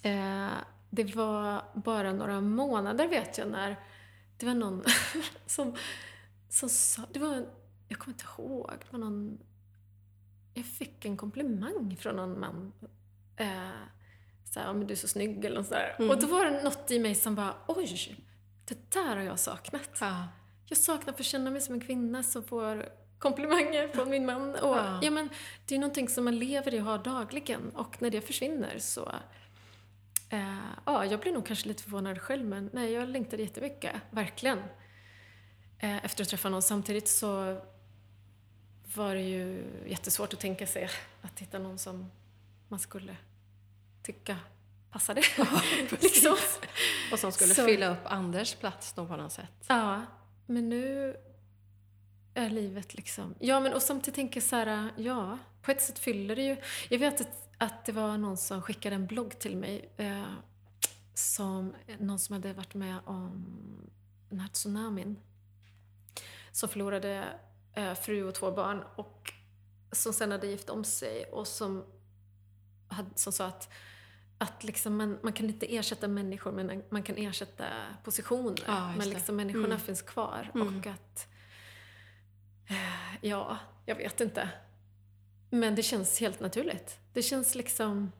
eh, 0.02 0.50
det 0.90 1.14
var 1.14 1.64
bara 1.74 2.12
några 2.12 2.40
månader 2.40 3.08
vet 3.08 3.38
jag 3.38 3.48
när 3.48 3.76
det 4.36 4.46
var 4.46 4.54
någon 4.54 4.84
som, 5.46 5.76
som 6.48 6.68
sa, 6.68 7.02
det 7.12 7.18
var, 7.18 7.46
jag 7.88 7.98
kommer 7.98 8.14
inte 8.14 8.24
ihåg, 8.38 8.72
det 8.80 8.92
var 8.92 8.98
någon, 8.98 9.38
jag 10.54 10.64
fick 10.64 11.04
en 11.04 11.16
komplimang 11.16 11.96
från 12.00 12.16
någon 12.16 12.40
man. 12.40 12.72
Eh, 13.36 13.70
såhär, 14.44 14.72
men 14.72 14.86
du 14.86 14.92
är 14.92 14.98
så 14.98 15.08
snygg 15.08 15.44
eller 15.44 15.56
något 15.56 15.66
sådär. 15.66 15.96
Mm. 15.98 16.10
Och 16.10 16.20
då 16.20 16.26
var 16.26 16.44
det 16.44 16.62
något 16.62 16.90
i 16.90 16.98
mig 16.98 17.14
som 17.14 17.34
bara, 17.34 17.54
oj, 17.66 18.16
det 18.64 18.90
där 18.90 19.16
har 19.16 19.22
jag 19.22 19.38
saknat. 19.38 19.90
Ja. 20.00 20.24
Jag 20.68 20.78
saknar 20.78 21.12
att 21.12 21.16
få 21.16 21.22
känna 21.22 21.50
mig 21.50 21.60
som 21.60 21.74
en 21.74 21.80
kvinna 21.80 22.22
som 22.22 22.42
får 22.44 22.88
komplimanger 23.18 23.88
från 23.88 24.10
min 24.10 24.26
man. 24.26 24.50
Och, 24.54 24.76
Ja. 24.76 24.98
ja. 25.02 25.10
men, 25.10 25.28
det 25.66 25.74
är 25.74 25.78
någonting 25.78 26.08
som 26.08 26.24
man 26.24 26.38
lever 26.38 26.74
i 26.74 26.80
och 26.80 26.84
har 26.84 26.98
dagligen 26.98 27.70
och 27.74 28.02
när 28.02 28.10
det 28.10 28.20
försvinner 28.20 28.78
så... 28.78 29.12
Eh, 30.30 30.58
ja, 30.86 31.04
jag 31.04 31.20
blir 31.20 31.32
nog 31.32 31.46
kanske 31.46 31.68
lite 31.68 31.82
förvånad 31.82 32.20
själv 32.20 32.44
men 32.46 32.70
nej, 32.72 32.92
jag 32.92 33.08
längtade 33.08 33.42
jättemycket. 33.42 33.92
Verkligen. 34.10 34.58
Eh, 35.78 36.04
efter 36.04 36.22
att 36.22 36.28
träffa 36.28 36.48
någon. 36.48 36.62
Samtidigt 36.62 37.08
så 37.08 37.60
var 38.94 39.14
det 39.14 39.20
ju 39.22 39.64
jättesvårt 39.86 40.32
att 40.32 40.40
tänka 40.40 40.66
sig 40.66 40.88
att 41.22 41.40
hitta 41.40 41.58
någon 41.58 41.78
som 41.78 42.10
man 42.68 42.78
skulle 42.78 43.16
tycka 44.02 44.36
passade. 44.90 45.22
liksom. 46.00 46.36
Och 47.12 47.18
som 47.18 47.32
skulle 47.32 47.54
Så- 47.54 47.64
fylla 47.64 47.88
upp 47.92 47.98
Anders 48.04 48.54
plats 48.54 48.92
då 48.92 49.06
på 49.06 49.16
något 49.16 49.32
sätt. 49.32 49.64
Ja, 49.66 50.02
men 50.46 50.68
nu 50.68 51.16
är 52.34 52.50
livet 52.50 52.94
liksom... 52.94 53.34
Ja, 53.38 53.60
men 53.60 53.74
och 53.74 53.82
samtidigt 53.82 54.14
tänker 54.14 54.36
jag 54.36 54.48
så 54.48 54.56
här, 54.56 54.90
ja, 54.96 55.38
på 55.62 55.70
ett 55.70 55.82
sätt 55.82 55.98
fyller 55.98 56.36
det 56.36 56.42
ju... 56.42 56.56
Jag 56.88 56.98
vet 56.98 57.20
att, 57.20 57.48
att 57.58 57.84
det 57.84 57.92
var 57.92 58.18
någon 58.18 58.36
som 58.36 58.62
skickade 58.62 58.96
en 58.96 59.06
blogg 59.06 59.38
till 59.38 59.56
mig, 59.56 59.92
eh, 59.96 60.32
som, 61.14 61.74
någon 61.98 62.18
som 62.18 62.32
hade 62.32 62.52
varit 62.52 62.74
med 62.74 62.98
om 63.04 63.46
den 64.28 64.40
här 64.40 64.48
tsunamin, 64.48 65.16
som 66.52 66.68
förlorade 66.68 67.24
eh, 67.72 67.94
fru 67.94 68.24
och 68.24 68.34
två 68.34 68.50
barn 68.52 68.84
och 68.96 69.32
som 69.92 70.12
sen 70.12 70.30
hade 70.30 70.46
gift 70.46 70.70
om 70.70 70.84
sig 70.84 71.24
och 71.24 71.46
som, 71.46 71.84
hade, 72.88 73.10
som 73.14 73.32
sa 73.32 73.46
att 73.46 73.72
att 74.38 74.64
liksom 74.64 74.96
man, 74.96 75.18
man 75.22 75.32
kan 75.32 75.46
inte 75.46 75.76
ersätta 75.76 76.08
människor 76.08 76.52
men 76.52 76.82
man 76.90 77.02
kan 77.02 77.16
ersätta 77.16 77.64
positioner. 78.04 78.62
Ja, 78.66 78.92
men 78.98 79.08
liksom 79.10 79.36
människorna 79.36 79.64
Mm. 79.66 79.78
finns 79.80 80.02
kvar. 80.02 80.50
Mm. 80.54 80.78
Och 80.78 80.86
att... 80.86 81.28
eh, 82.68 82.76
Ja, 83.20 83.58
jag 83.86 83.94
vet 83.96 84.20
inte. 84.20 84.48
Men 85.50 85.74
det 85.74 85.82
känns 85.82 86.20
helt 86.20 86.40
naturligt. 86.40 86.98
Det 87.12 87.22
känns 87.22 87.54
liksom... 87.54 88.12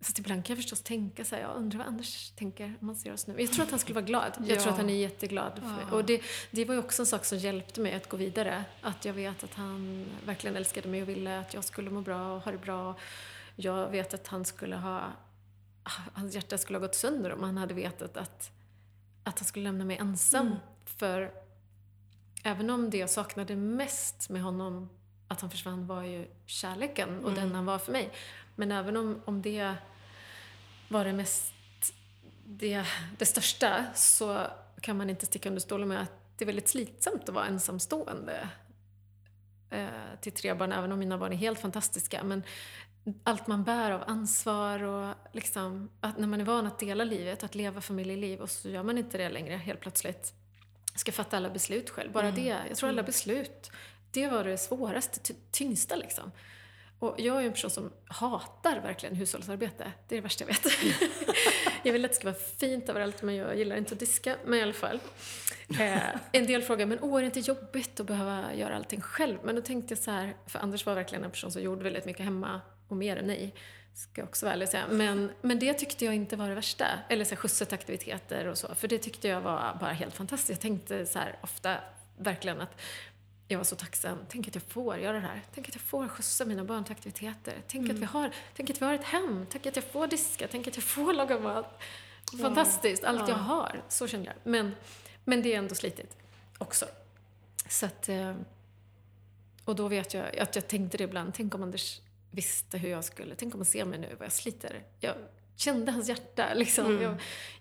Fast 0.00 0.18
ibland 0.18 0.44
kan 0.44 0.56
jag 0.56 0.62
förstås 0.64 0.82
tänka 0.82 1.24
så 1.24 1.34
här, 1.34 1.42
jag 1.42 1.56
undrar 1.56 1.78
vad 1.78 1.86
Anders 1.86 2.30
tänker 2.30 2.74
om 2.80 2.86
han 2.88 2.96
ser 2.96 3.12
oss 3.12 3.26
nu. 3.26 3.34
Jag 3.40 3.52
tror 3.52 3.64
att 3.64 3.70
han 3.70 3.78
skulle 3.78 3.94
vara 3.94 4.04
glad. 4.04 4.32
Jag 4.38 4.56
Ja. 4.56 4.60
tror 4.60 4.72
att 4.72 4.78
han 4.78 4.90
är 4.90 4.94
jätteglad. 4.94 5.52
För, 5.58 5.86
Ja. 5.90 5.96
Och 5.96 6.04
det, 6.04 6.22
det 6.50 6.64
var 6.64 6.74
ju 6.74 6.80
också 6.80 7.02
en 7.02 7.06
sak 7.06 7.24
som 7.24 7.38
hjälpte 7.38 7.80
mig 7.80 7.94
att 7.94 8.08
gå 8.08 8.16
vidare. 8.16 8.64
Att 8.80 9.04
jag 9.04 9.12
vet 9.14 9.44
att 9.44 9.54
han 9.54 10.06
verkligen 10.26 10.56
älskade 10.56 10.88
mig 10.88 11.02
och 11.02 11.08
ville 11.08 11.38
att 11.40 11.54
jag 11.54 11.64
skulle 11.64 11.90
må 11.90 12.00
bra 12.00 12.32
och 12.36 12.40
ha 12.42 12.52
det 12.52 12.58
bra. 12.58 12.96
Jag 13.64 13.88
vet 13.88 14.14
att 14.14 14.26
han 14.26 14.44
skulle 14.44 14.76
ha... 14.76 15.12
Hans 16.12 16.34
hjärta 16.34 16.58
skulle 16.58 16.78
ha 16.78 16.86
gått 16.86 16.94
sönder 16.94 17.32
om 17.32 17.42
han 17.42 17.56
hade 17.56 17.74
vetat 17.74 18.16
att, 18.16 18.50
att 19.24 19.38
han 19.38 19.46
skulle 19.46 19.64
lämna 19.64 19.84
mig 19.84 19.96
ensam. 19.96 20.46
Mm. 20.46 20.58
För 20.84 21.32
även 22.44 22.70
om 22.70 22.90
det 22.90 22.98
jag 22.98 23.10
saknade 23.10 23.56
mest 23.56 24.28
med 24.28 24.42
honom, 24.42 24.90
att 25.28 25.40
han 25.40 25.50
försvann, 25.50 25.86
var 25.86 26.02
ju 26.02 26.26
kärleken 26.46 27.24
och 27.24 27.30
Mm. 27.30 27.34
den 27.34 27.54
han 27.54 27.66
var 27.66 27.78
för 27.78 27.92
mig. 27.92 28.12
Men 28.56 28.72
även 28.72 28.96
om, 28.96 29.22
om 29.24 29.42
det 29.42 29.74
var 30.88 31.04
det 31.04 31.12
mest, 31.12 31.52
det, 32.46 32.84
det 33.18 33.26
största, 33.26 33.84
så 33.94 34.46
kan 34.80 34.96
man 34.96 35.10
inte 35.10 35.26
sticka 35.26 35.48
under 35.48 35.60
stolen 35.60 35.88
med 35.88 36.02
att 36.02 36.12
det 36.36 36.44
är 36.44 36.46
väldigt 36.46 36.68
slitsamt 36.68 37.28
att 37.28 37.34
vara 37.34 37.46
ensamstående 37.46 38.48
eh, 39.70 39.86
till 40.20 40.32
tre 40.32 40.54
barn, 40.54 40.72
även 40.72 40.92
om 40.92 40.98
mina 40.98 41.18
barn 41.18 41.32
är 41.32 41.36
helt 41.36 41.58
fantastiska. 41.60 42.24
Men 42.24 42.42
allt 43.24 43.46
man 43.46 43.64
bär 43.64 43.90
av 43.90 44.02
ansvar 44.06 44.82
och 44.82 45.14
liksom, 45.32 45.90
att 46.00 46.18
när 46.18 46.26
man 46.28 46.40
är 46.40 46.44
van 46.44 46.66
att 46.66 46.78
dela 46.78 47.04
livet, 47.04 47.44
att 47.44 47.54
leva 47.54 47.80
familjeliv 47.80 48.40
och 48.40 48.50
så 48.50 48.68
gör 48.68 48.82
man 48.82 48.98
inte 48.98 49.18
det 49.18 49.28
längre 49.28 49.56
helt 49.56 49.80
plötsligt. 49.80 50.32
Ska 50.94 51.12
fatta 51.12 51.36
alla 51.36 51.50
beslut 51.50 51.90
själv. 51.90 52.12
Bara 52.12 52.28
Mm. 52.28 52.44
det. 52.44 52.56
Jag 52.68 52.76
tror 52.76 52.88
alla 52.88 53.02
beslut, 53.02 53.70
det 54.10 54.28
var 54.28 54.44
det 54.44 54.58
svåraste, 54.58 55.20
ty- 55.20 55.34
tyngsta 55.50 55.96
liksom. 55.96 56.32
Och 56.98 57.14
jag 57.18 57.42
är 57.42 57.46
en 57.46 57.52
person 57.52 57.70
som 57.70 57.92
hatar 58.06 58.80
verkligen 58.80 59.16
hushållsarbete. 59.16 59.92
Det 60.08 60.14
är 60.14 60.16
det 60.16 60.22
värsta 60.22 60.44
jag 60.44 60.48
vet. 60.48 60.66
jag 61.82 61.92
vill 61.92 62.04
att 62.04 62.10
det 62.10 62.14
ska 62.16 62.24
vara 62.30 62.40
fint 62.58 62.88
överallt 62.88 63.22
men 63.22 63.34
jag 63.36 63.58
gillar 63.58 63.76
inte 63.76 63.94
att 63.94 64.00
diska. 64.00 64.36
Men 64.44 64.58
i 64.58 64.62
alla 64.62 64.72
fall. 64.72 65.00
Eh, 65.80 66.02
en 66.32 66.46
del 66.46 66.62
frågar, 66.62 66.86
men 66.86 66.98
åh, 67.02 67.16
är 67.18 67.20
det 67.20 67.26
inte 67.38 67.40
jobbigt 67.40 68.00
att 68.00 68.06
behöva 68.06 68.54
göra 68.54 68.76
allting 68.76 69.00
själv? 69.00 69.38
Men 69.44 69.54
då 69.56 69.62
tänkte 69.62 69.92
jag 69.94 69.98
så 69.98 70.10
här, 70.10 70.36
för 70.46 70.58
Anders 70.58 70.86
var 70.86 70.94
verkligen 70.94 71.24
en 71.24 71.30
person 71.30 71.52
som 71.52 71.62
gjorde 71.62 71.84
väldigt 71.84 72.04
mycket 72.04 72.24
hemma 72.24 72.60
och 72.92 72.98
mer 72.98 73.16
än 73.16 73.26
mig. 73.26 73.54
Ska 73.94 74.20
jag 74.20 74.28
också 74.28 74.46
vara 74.46 74.52
ärlig 74.54 74.66
och 74.66 74.70
säga. 74.70 74.86
Men, 74.90 75.30
men 75.42 75.58
det 75.58 75.74
tyckte 75.74 76.04
jag 76.04 76.14
inte 76.14 76.36
var 76.36 76.48
det 76.48 76.54
värsta. 76.54 76.86
Eller 77.08 77.24
så 77.24 77.30
här, 77.30 77.36
skjutsa 77.36 77.64
till 77.64 77.74
aktiviteter 77.74 78.46
och 78.46 78.58
så. 78.58 78.74
För 78.74 78.88
det 78.88 78.98
tyckte 78.98 79.28
jag 79.28 79.40
var 79.40 79.76
bara 79.80 79.92
helt 79.92 80.14
fantastiskt. 80.14 80.50
Jag 80.50 80.60
tänkte 80.60 81.06
så 81.06 81.18
här 81.18 81.38
ofta 81.40 81.76
verkligen 82.18 82.60
att 82.60 82.80
jag 83.48 83.58
var 83.58 83.64
så 83.64 83.76
tacksam. 83.76 84.18
Tänk 84.28 84.48
att 84.48 84.54
jag 84.54 84.64
får 84.64 84.96
göra 84.98 85.12
det 85.12 85.26
här. 85.26 85.42
Tänk 85.54 85.68
att 85.68 85.74
jag 85.74 85.82
får 85.82 86.08
skjutsa 86.08 86.44
mina 86.44 86.64
barn 86.64 86.84
till 86.84 86.92
aktiviteter. 86.92 87.54
Tänk, 87.68 87.90
att, 87.90 87.96
vi 87.96 88.04
har, 88.04 88.30
tänk 88.56 88.70
att 88.70 88.82
vi 88.82 88.86
har 88.86 88.94
ett 88.94 89.04
hem. 89.04 89.46
Tänk 89.50 89.66
att 89.66 89.76
jag 89.76 89.84
får 89.84 90.06
diska. 90.06 90.48
Tänk 90.50 90.68
att 90.68 90.76
jag 90.76 90.84
får 90.84 91.12
laga 91.12 91.38
mat. 91.38 91.80
Fantastiskt, 92.40 93.04
allt 93.04 93.28
jag 93.28 93.38
Ja. 93.38 93.42
har. 93.42 93.82
Så 93.88 94.08
kände 94.08 94.26
jag. 94.26 94.34
Men, 94.50 94.74
men 95.24 95.42
det 95.42 95.54
är 95.54 95.58
ändå 95.58 95.74
slitigt 95.74 96.16
också. 96.58 96.86
Så 97.68 97.86
att, 97.86 98.08
eh, 98.08 98.34
och 99.64 99.76
då 99.76 99.88
vet 99.88 100.14
jag 100.14 100.38
att 100.38 100.56
jag 100.56 100.68
tänkte 100.68 100.98
det 100.98 101.04
ibland. 101.04 101.34
Tänk 101.34 101.54
om 101.54 101.62
Anders 101.62 102.00
visste 102.32 102.78
hur 102.78 102.88
jag 102.88 103.04
skulle... 103.04 103.34
Tänk 103.34 103.54
om 103.54 103.60
han 103.60 103.66
ser 103.66 103.84
mig 103.84 103.98
nu, 103.98 104.08
vad 104.18 104.26
jag 104.26 104.32
sliter. 104.32 104.82
Jag 105.00 105.14
kände 105.56 105.92
hans 105.92 106.08
hjärta. 106.08 106.54
Liksom. 106.54 106.86
Mm. 106.86 107.02
Jag, 107.02 107.14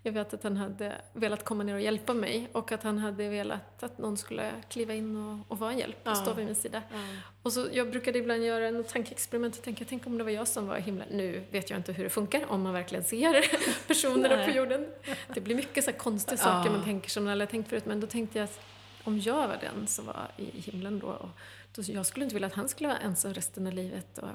jag, 0.03 0.11
vet 0.11 0.33
att 0.33 0.43
han 0.43 0.57
hade 0.57 0.95
velat 1.13 1.45
komma 1.45 1.63
ner 1.63 1.73
och 1.73 1.81
hjälpa 1.81 2.13
mig 2.13 2.49
och 2.51 2.71
att 2.71 2.83
han 2.83 2.97
hade 2.97 3.29
velat 3.29 3.83
att 3.83 3.97
någon 3.97 4.17
skulle 4.17 4.51
kliva 4.69 4.93
in 4.93 5.15
och, 5.15 5.51
och 5.51 5.59
vara 5.59 5.71
en 5.71 5.77
hjälp 5.77 5.97
och 6.03 6.11
ja. 6.11 6.15
stå 6.15 6.33
vid 6.33 6.45
min 6.45 6.55
sida. 6.55 6.81
Ja. 6.91 6.97
Och 7.43 7.53
så, 7.53 7.67
jag 7.71 7.91
brukade 7.91 8.19
ibland 8.19 8.43
göra 8.43 8.67
en 8.67 8.83
tankeexperiment 8.83 9.57
och 9.57 9.63
tänka, 9.63 9.85
tänk 9.89 10.07
om 10.07 10.17
det 10.17 10.23
var 10.23 10.31
jag 10.31 10.47
som 10.47 10.67
var 10.67 10.77
i 10.77 10.81
himlen. 10.81 11.07
Nu 11.11 11.43
vet 11.51 11.69
jag 11.69 11.79
inte 11.79 11.93
hur 11.93 12.03
det 12.03 12.09
funkar, 12.09 12.51
om 12.51 12.61
man 12.61 12.73
verkligen 12.73 13.03
ser 13.03 13.45
personerna 13.87 14.45
på 14.45 14.51
jorden. 14.51 14.87
Det 15.33 15.41
blir 15.41 15.55
mycket 15.55 15.83
så 15.83 15.93
konstiga 15.93 16.37
saker 16.37 16.71
man 16.71 16.83
tänker 16.83 17.09
som 17.09 17.23
man 17.23 17.31
aldrig 17.31 17.49
tänkt 17.49 17.69
förut, 17.69 17.85
men 17.85 17.99
då 17.99 18.07
tänkte 18.07 18.37
jag 18.37 18.43
att 18.43 18.59
om 19.03 19.19
jag 19.19 19.47
var 19.47 19.57
den 19.61 19.87
som 19.87 20.05
var 20.05 20.31
i 20.37 20.61
himlen 20.61 20.99
då, 20.99 21.07
och 21.07 21.29
då 21.75 21.81
jag 21.85 22.05
skulle 22.05 22.23
inte 22.23 22.35
vilja 22.35 22.47
att 22.47 22.53
han 22.53 22.69
skulle 22.69 22.89
vara 22.89 22.99
ensam 22.99 23.33
resten 23.33 23.67
av 23.67 23.73
livet. 23.73 24.17
Och 24.17 24.29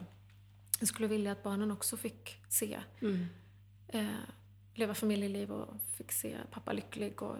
jag 0.79 0.89
skulle 0.89 1.09
vilja 1.09 1.33
att 1.33 1.43
barnen 1.43 1.71
också 1.71 1.97
fick 1.97 2.41
se 2.49 2.81
mm 3.03 3.27
eh, 3.89 4.21
leva 4.75 4.95
familjeliv 4.95 5.53
och 5.53 5.81
fick 5.81 6.13
se 6.13 6.37
pappa 6.51 6.73
lycklig 6.73 7.23
och 7.23 7.37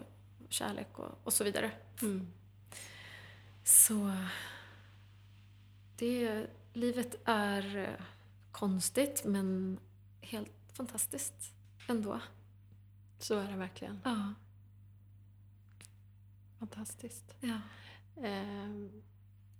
kärlek 0.49 0.99
och, 0.99 1.19
och 1.23 1.33
så 1.33 1.43
vidare. 1.43 1.71
Mm. 2.01 2.27
Så 3.63 4.11
det, 5.97 6.47
livet 6.73 7.15
är 7.25 7.77
eh, 7.77 8.05
konstigt 8.51 9.21
men 9.25 9.79
helt 10.21 10.51
fantastiskt 10.73 11.53
ändå. 11.87 12.19
Så 13.19 13.39
är 13.39 13.51
det 13.51 13.57
verkligen. 13.57 13.99
Ja. 14.03 14.33
Fantastiskt. 16.59 17.35
Ja. 17.39 17.61
Eh, 18.23 18.69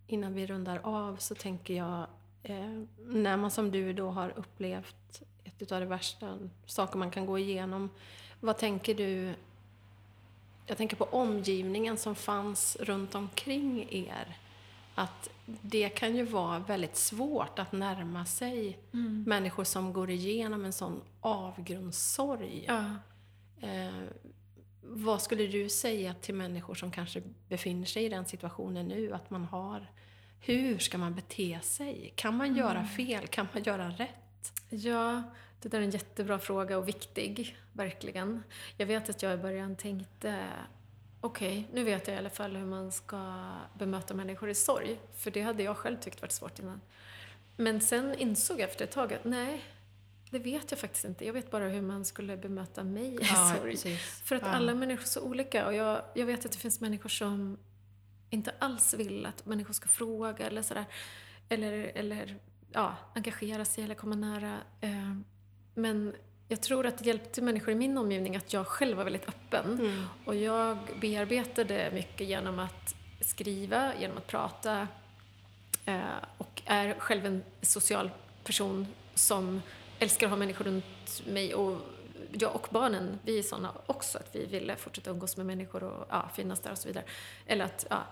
innan 0.07 0.34
vi 0.34 0.47
rundar 0.47 0.80
av 0.84 1.17
så 1.17 1.36
tänker 1.36 1.73
jag, 1.73 2.07
eh, 2.50 2.84
när 2.98 3.38
man 3.38 3.52
som 3.52 3.72
du 3.72 3.93
då 3.93 4.10
har 4.10 4.34
upplevt 4.36 5.22
ett 5.43 5.72
av 5.72 5.80
de 5.80 5.86
värsta 5.86 6.39
saker 6.66 6.98
man 6.98 7.12
kan 7.12 7.26
gå 7.26 7.39
igenom. 7.39 7.89
Vad 8.39 8.58
tänker 8.58 8.95
du? 8.95 9.34
Jag 10.66 10.78
tänker 10.78 10.95
på 10.95 11.04
omgivningen 11.04 11.98
som 11.98 12.16
fanns 12.16 12.78
runt 12.80 13.16
omkring 13.16 13.88
er. 13.89 14.38
Att 14.95 15.30
det 15.62 15.89
kan 15.89 16.16
ju 16.16 16.24
vara 16.24 16.60
väldigt 16.60 16.95
svårt 16.95 17.60
att 17.60 17.72
närma 17.72 18.26
sig 18.26 18.80
mm. 18.93 19.24
människor 19.28 19.64
som 19.64 19.93
går 19.93 20.10
igenom 20.10 20.66
en 20.66 20.74
sån 20.74 21.02
avgrundssorg. 21.22 22.66
Ja. 22.68 22.95
Eh, 23.68 24.04
vad 24.82 25.22
skulle 25.22 25.48
du 25.48 25.70
säga 25.70 26.14
till 26.14 26.36
människor 26.36 26.76
som 26.76 26.91
kanske 26.91 27.22
befinner 27.50 27.86
sig 27.86 28.06
i 28.06 28.10
den 28.10 28.26
situationen 28.26 28.88
nu? 28.88 29.14
Att 29.14 29.30
man 29.30 29.45
har... 29.45 29.88
Hur 30.40 30.78
ska 30.78 30.98
man 30.98 31.16
bete 31.16 31.60
sig? 31.64 32.14
Kan 32.16 32.38
man 32.38 32.48
mm. 32.48 32.60
göra 32.60 32.86
fel? 32.86 33.28
Kan 33.28 33.48
man 33.54 33.64
göra 33.64 33.90
rätt? 33.90 34.54
Ja, 34.70 35.24
det 35.62 35.70
där 35.70 35.80
är 35.80 35.84
en 35.84 35.92
jättebra 35.92 36.40
fråga 36.40 36.78
och 36.78 36.88
viktig, 36.88 37.58
verkligen. 37.74 38.44
Jag 38.78 38.86
vet 38.86 39.10
att 39.10 39.22
jag 39.22 39.34
i 39.34 39.38
början 39.38 39.76
tänkte 39.76 40.46
okej, 41.22 41.60
okay, 41.60 41.64
nu 41.74 41.84
vet 41.84 42.08
jag 42.08 42.16
i 42.16 42.20
alla 42.20 42.30
fall 42.30 42.56
hur 42.56 42.66
man 42.66 42.92
ska 42.92 43.52
bemöta 43.80 44.14
människor 44.14 44.50
i 44.50 44.56
sorg. 44.56 45.00
För 45.18 45.32
det 45.32 45.42
hade 45.42 45.64
jag 45.64 45.78
själv 45.78 45.98
tyckt 45.98 46.22
varit 46.22 46.32
svårt 46.32 46.60
innan. 46.60 46.82
Men 47.56 47.82
sen 47.82 48.16
insåg 48.16 48.60
jag 48.60 48.70
efter 48.70 48.86
ett 48.86 48.92
tag 48.92 49.14
att 49.14 49.24
nej, 49.24 49.64
det 50.30 50.40
vet 50.40 50.72
jag 50.72 50.80
faktiskt 50.80 51.06
inte. 51.06 51.26
Jag 51.26 51.34
vet 51.34 51.52
bara 51.52 51.68
hur 51.68 51.82
man 51.82 52.06
skulle 52.06 52.38
bemöta 52.38 52.84
mig 52.84 53.16
i 53.16 53.18
ja, 53.22 53.56
sorg. 53.58 53.72
Precis. 53.72 54.22
För 54.26 54.36
att 54.36 54.42
ja. 54.42 54.48
alla 54.48 54.74
människor 54.74 55.04
är 55.04 55.08
så 55.08 55.22
olika. 55.22 55.68
Och 55.68 55.74
jag, 55.74 56.02
jag 56.14 56.26
vet 56.26 56.46
att 56.46 56.52
det 56.52 56.58
finns 56.58 56.82
människor 56.82 57.10
som 57.10 57.58
inte 58.30 58.53
alls 58.59 58.93
vill 58.93 59.25
att 59.25 59.45
människor 59.45 59.73
ska 59.73 59.88
fråga 59.88 60.47
eller 60.47 60.61
sådär. 60.61 60.86
Eller, 61.49 61.71
eller 61.73 62.36
ja, 62.71 62.95
engagera 63.15 63.65
sig 63.65 63.84
eller 63.84 63.95
komma 63.95 64.15
nära. 64.15 64.57
Eh, 64.82 65.15
men 65.73 66.15
jag 66.47 66.61
tror 66.61 66.86
att 66.86 66.97
det 66.97 67.05
hjälpte 67.05 67.41
människor 67.41 67.71
i 67.71 67.75
min 67.75 67.97
omgivning 67.97 68.36
att 68.36 68.53
jag 68.53 68.67
själv 68.67 68.97
var 68.97 69.03
väldigt 69.03 69.28
öppen. 69.28 69.80
Mm. 69.80 70.03
Och 70.25 70.36
jag 70.36 70.78
bearbetade 71.01 71.91
mycket 71.93 72.28
genom 72.28 72.59
att 72.59 72.95
skriva, 73.21 73.95
genom 73.95 74.17
att 74.17 74.28
prata 74.28 74.88
eh, 75.86 76.01
och 76.38 76.61
är 76.65 76.93
själv 76.99 77.25
en 77.25 77.43
social 77.61 78.11
person 78.43 78.88
som 79.13 79.61
älskar 79.99 80.28
att 80.28 80.32
ha 80.32 80.38
människor 80.38 80.65
runt 80.65 81.25
mig 81.25 81.53
och 81.53 81.82
jag 82.32 82.55
och 82.55 82.68
barnen, 82.72 83.20
vi 83.24 83.39
är 83.39 83.43
sådana 83.43 83.74
också 83.86 84.18
att 84.18 84.36
vi 84.36 84.45
ville 84.45 84.76
fortsätta 84.76 85.09
umgås 85.09 85.38
med 85.38 85.45
människor 85.45 85.84
och 85.84 86.07
ja, 86.09 86.30
finnas 86.36 86.59
där 86.59 86.72
och 86.72 86.78
så 86.78 86.88
vidare. 86.88 87.05
Eller 87.45 87.65
att 87.65 87.86
ja, 87.89 88.03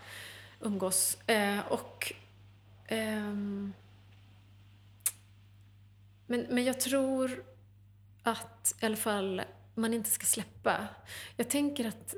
umgås. 0.62 1.18
Eh, 1.28 1.60
och 1.70 2.14
ehm, 2.88 3.74
men, 6.28 6.46
men 6.50 6.64
jag 6.64 6.80
tror 6.80 7.44
att 8.24 8.76
i 8.82 8.86
alla 8.86 8.96
fall 8.96 9.42
man 9.76 9.94
inte 9.94 10.10
ska 10.10 10.26
släppa. 10.26 10.88
Jag 11.36 11.50
tänker 11.50 11.88
att 11.88 12.16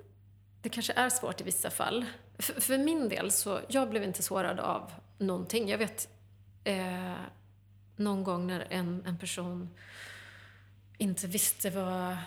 det 0.62 0.70
kanske 0.70 0.94
är 0.94 1.10
svårt 1.10 1.42
i 1.42 1.44
vissa 1.44 1.70
fall. 1.70 2.06
För, 2.38 2.62
för 2.62 2.78
min 2.78 3.10
del 3.10 3.32
så, 3.32 3.60
jag 3.68 3.90
blev 3.90 4.04
inte 4.04 4.24
sårad 4.24 4.60
av 4.60 4.92
någonting. 5.18 5.70
Jag 5.70 5.78
vet 5.78 6.10
eh, 6.64 7.14
någon 7.96 8.24
gång 8.24 8.48
när 8.48 8.68
en, 8.70 9.04
en 9.06 9.18
person 9.18 9.70
inte 10.98 11.28
visste 11.28 11.70
vad, 11.70 12.18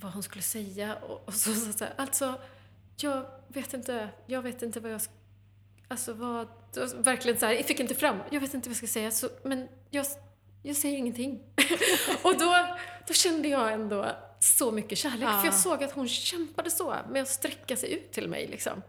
vad 0.00 0.12
hon 0.12 0.22
skulle 0.22 0.42
säga 0.42 0.96
och, 0.96 1.28
och 1.28 1.34
så 1.34 1.54
så, 1.54 1.84
här, 1.84 1.94
alltså, 1.96 2.40
jag 2.96 3.26
vet 3.48 3.74
inte, 3.74 4.08
jag 4.26 4.42
vet 4.42 4.62
inte 4.62 4.80
vad 4.80 4.92
jag 4.92 5.00
Alltså 5.88 6.12
vad, 6.12 6.48
verkligen 6.96 7.38
så 7.38 7.46
här, 7.46 7.52
jag 7.52 7.66
fick 7.66 7.80
inte 7.80 7.94
fram, 7.94 8.18
jag 8.30 8.40
vet 8.40 8.54
inte 8.54 8.68
vad 8.68 8.72
jag 8.72 8.76
ska 8.76 8.86
säga, 8.86 9.10
så, 9.10 9.28
men 9.42 9.68
jag 9.90 10.06
jag 10.62 10.76
säger 10.76 10.98
ingenting. 10.98 11.40
och 12.22 12.38
då, 12.38 12.76
då 13.08 13.14
kände 13.14 13.48
jag 13.48 13.72
ändå 13.72 14.16
så 14.40 14.70
mycket 14.70 14.98
kärlek. 14.98 15.28
Ja. 15.28 15.38
För 15.38 15.46
jag 15.46 15.54
såg 15.54 15.84
att 15.84 15.92
hon 15.92 16.08
kämpade 16.08 16.70
så 16.70 16.96
med 17.10 17.22
att 17.22 17.28
sträcka 17.28 17.76
sig 17.76 17.92
ut 17.92 18.12
till 18.12 18.28
mig. 18.28 18.46
Liksom. 18.46 18.82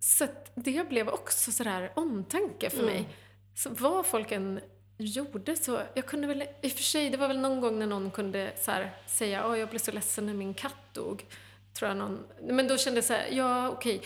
Så 0.00 0.26
det 0.54 0.88
blev 0.88 1.08
också 1.08 1.52
sådär 1.52 1.92
omtanke 1.96 2.70
för 2.70 2.82
mm. 2.82 2.94
mig. 2.94 3.08
Så 3.54 3.70
vad 3.70 4.06
folk 4.06 4.32
än 4.32 4.60
gjorde 4.96 5.56
så, 5.56 5.82
jag 5.94 6.06
kunde 6.06 6.26
väl, 6.26 6.42
i 6.42 6.68
och 6.68 6.72
för 6.72 6.82
sig, 6.82 7.10
det 7.10 7.16
var 7.16 7.28
väl 7.28 7.38
någon 7.38 7.60
gång 7.60 7.78
när 7.78 7.86
någon 7.86 8.10
kunde 8.10 8.52
så 8.60 8.70
här, 8.70 8.96
säga 9.06 9.46
åh 9.48 9.58
jag 9.58 9.68
blev 9.68 9.78
så 9.78 9.92
ledsen 9.92 10.26
när 10.26 10.34
min 10.34 10.54
katt 10.54 10.94
dog. 10.94 11.24
Tror 11.72 11.88
jag 11.88 11.96
någon, 11.98 12.24
men 12.42 12.68
då 12.68 12.78
kände 12.78 12.96
jag 12.98 13.04
så 13.04 13.12
här, 13.12 13.28
ja 13.30 13.68
okej, 13.68 14.02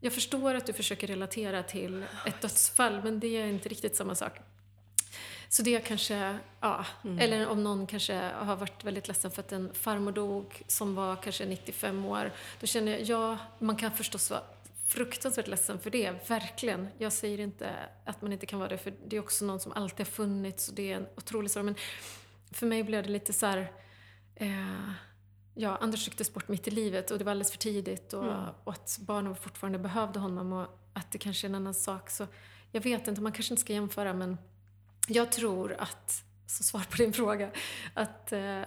jag 0.00 0.12
förstår 0.12 0.54
att 0.54 0.66
du 0.66 0.72
försöker 0.72 1.06
relatera 1.06 1.62
till 1.62 2.04
ett 2.26 2.40
dödsfall 2.40 3.02
men 3.02 3.20
det 3.20 3.36
är 3.36 3.46
inte 3.46 3.68
riktigt 3.68 3.96
samma 3.96 4.14
sak. 4.14 4.32
Så 5.48 5.62
det 5.62 5.80
kanske, 5.80 6.38
ja. 6.60 6.86
Mm. 7.04 7.18
Eller 7.18 7.48
om 7.48 7.64
någon 7.64 7.86
kanske 7.86 8.14
har 8.34 8.56
varit 8.56 8.84
väldigt 8.84 9.08
ledsen 9.08 9.30
för 9.30 9.40
att 9.40 9.52
en 9.52 9.74
farmor 9.74 10.12
dog 10.12 10.62
som 10.66 10.94
var 10.94 11.16
kanske 11.16 11.46
95 11.46 12.04
år. 12.04 12.32
Då 12.60 12.66
känner 12.66 12.92
jag, 12.92 13.02
ja, 13.02 13.38
man 13.58 13.76
kan 13.76 13.92
förstås 13.92 14.30
vara 14.30 14.42
fruktansvärt 14.90 15.48
ledsen 15.48 15.80
för 15.80 15.90
det, 15.90 16.28
verkligen. 16.28 16.88
Jag 16.98 17.12
säger 17.12 17.40
inte 17.40 17.70
att 18.04 18.22
man 18.22 18.32
inte 18.32 18.46
kan 18.46 18.58
vara 18.58 18.68
det, 18.68 18.78
för 18.78 18.92
det 19.06 19.16
är 19.16 19.20
också 19.20 19.44
någon 19.44 19.60
som 19.60 19.72
alltid 19.72 20.06
har 20.06 20.10
funnits 20.10 20.68
och 20.68 20.74
det 20.74 20.92
är 20.92 20.96
en 20.96 21.06
otrolig 21.16 21.50
sorg. 21.50 21.64
Men 21.64 21.74
för 22.50 22.66
mig 22.66 22.84
blev 22.84 23.02
det 23.02 23.08
lite 23.08 23.32
så 23.32 23.46
här, 23.46 23.72
eh, 24.34 24.90
ja, 25.54 25.76
Anders 25.76 26.08
rycktes 26.08 26.34
bort 26.34 26.48
mitt 26.48 26.68
i 26.68 26.70
livet 26.70 27.10
och 27.10 27.18
det 27.18 27.24
var 27.24 27.30
alldeles 27.30 27.50
för 27.50 27.58
tidigt 27.58 28.12
och, 28.12 28.24
mm. 28.24 28.44
och 28.64 28.72
att 28.72 28.98
barnen 29.00 29.36
fortfarande 29.36 29.78
behövde 29.78 30.18
honom 30.18 30.52
och 30.52 30.66
att 30.92 31.12
det 31.12 31.18
kanske 31.18 31.46
är 31.46 31.48
en 31.48 31.54
annan 31.54 31.74
sak. 31.74 32.10
Så 32.10 32.26
jag 32.72 32.80
vet 32.80 33.08
inte, 33.08 33.20
man 33.20 33.32
kanske 33.32 33.54
inte 33.54 33.60
ska 33.60 33.72
jämföra 33.72 34.14
men 34.14 34.38
jag 35.08 35.32
tror 35.32 35.76
att, 35.78 36.24
så 36.46 36.62
svar 36.62 36.86
på 36.90 36.96
din 36.96 37.12
fråga, 37.12 37.50
att 37.94 38.32
eh, 38.32 38.62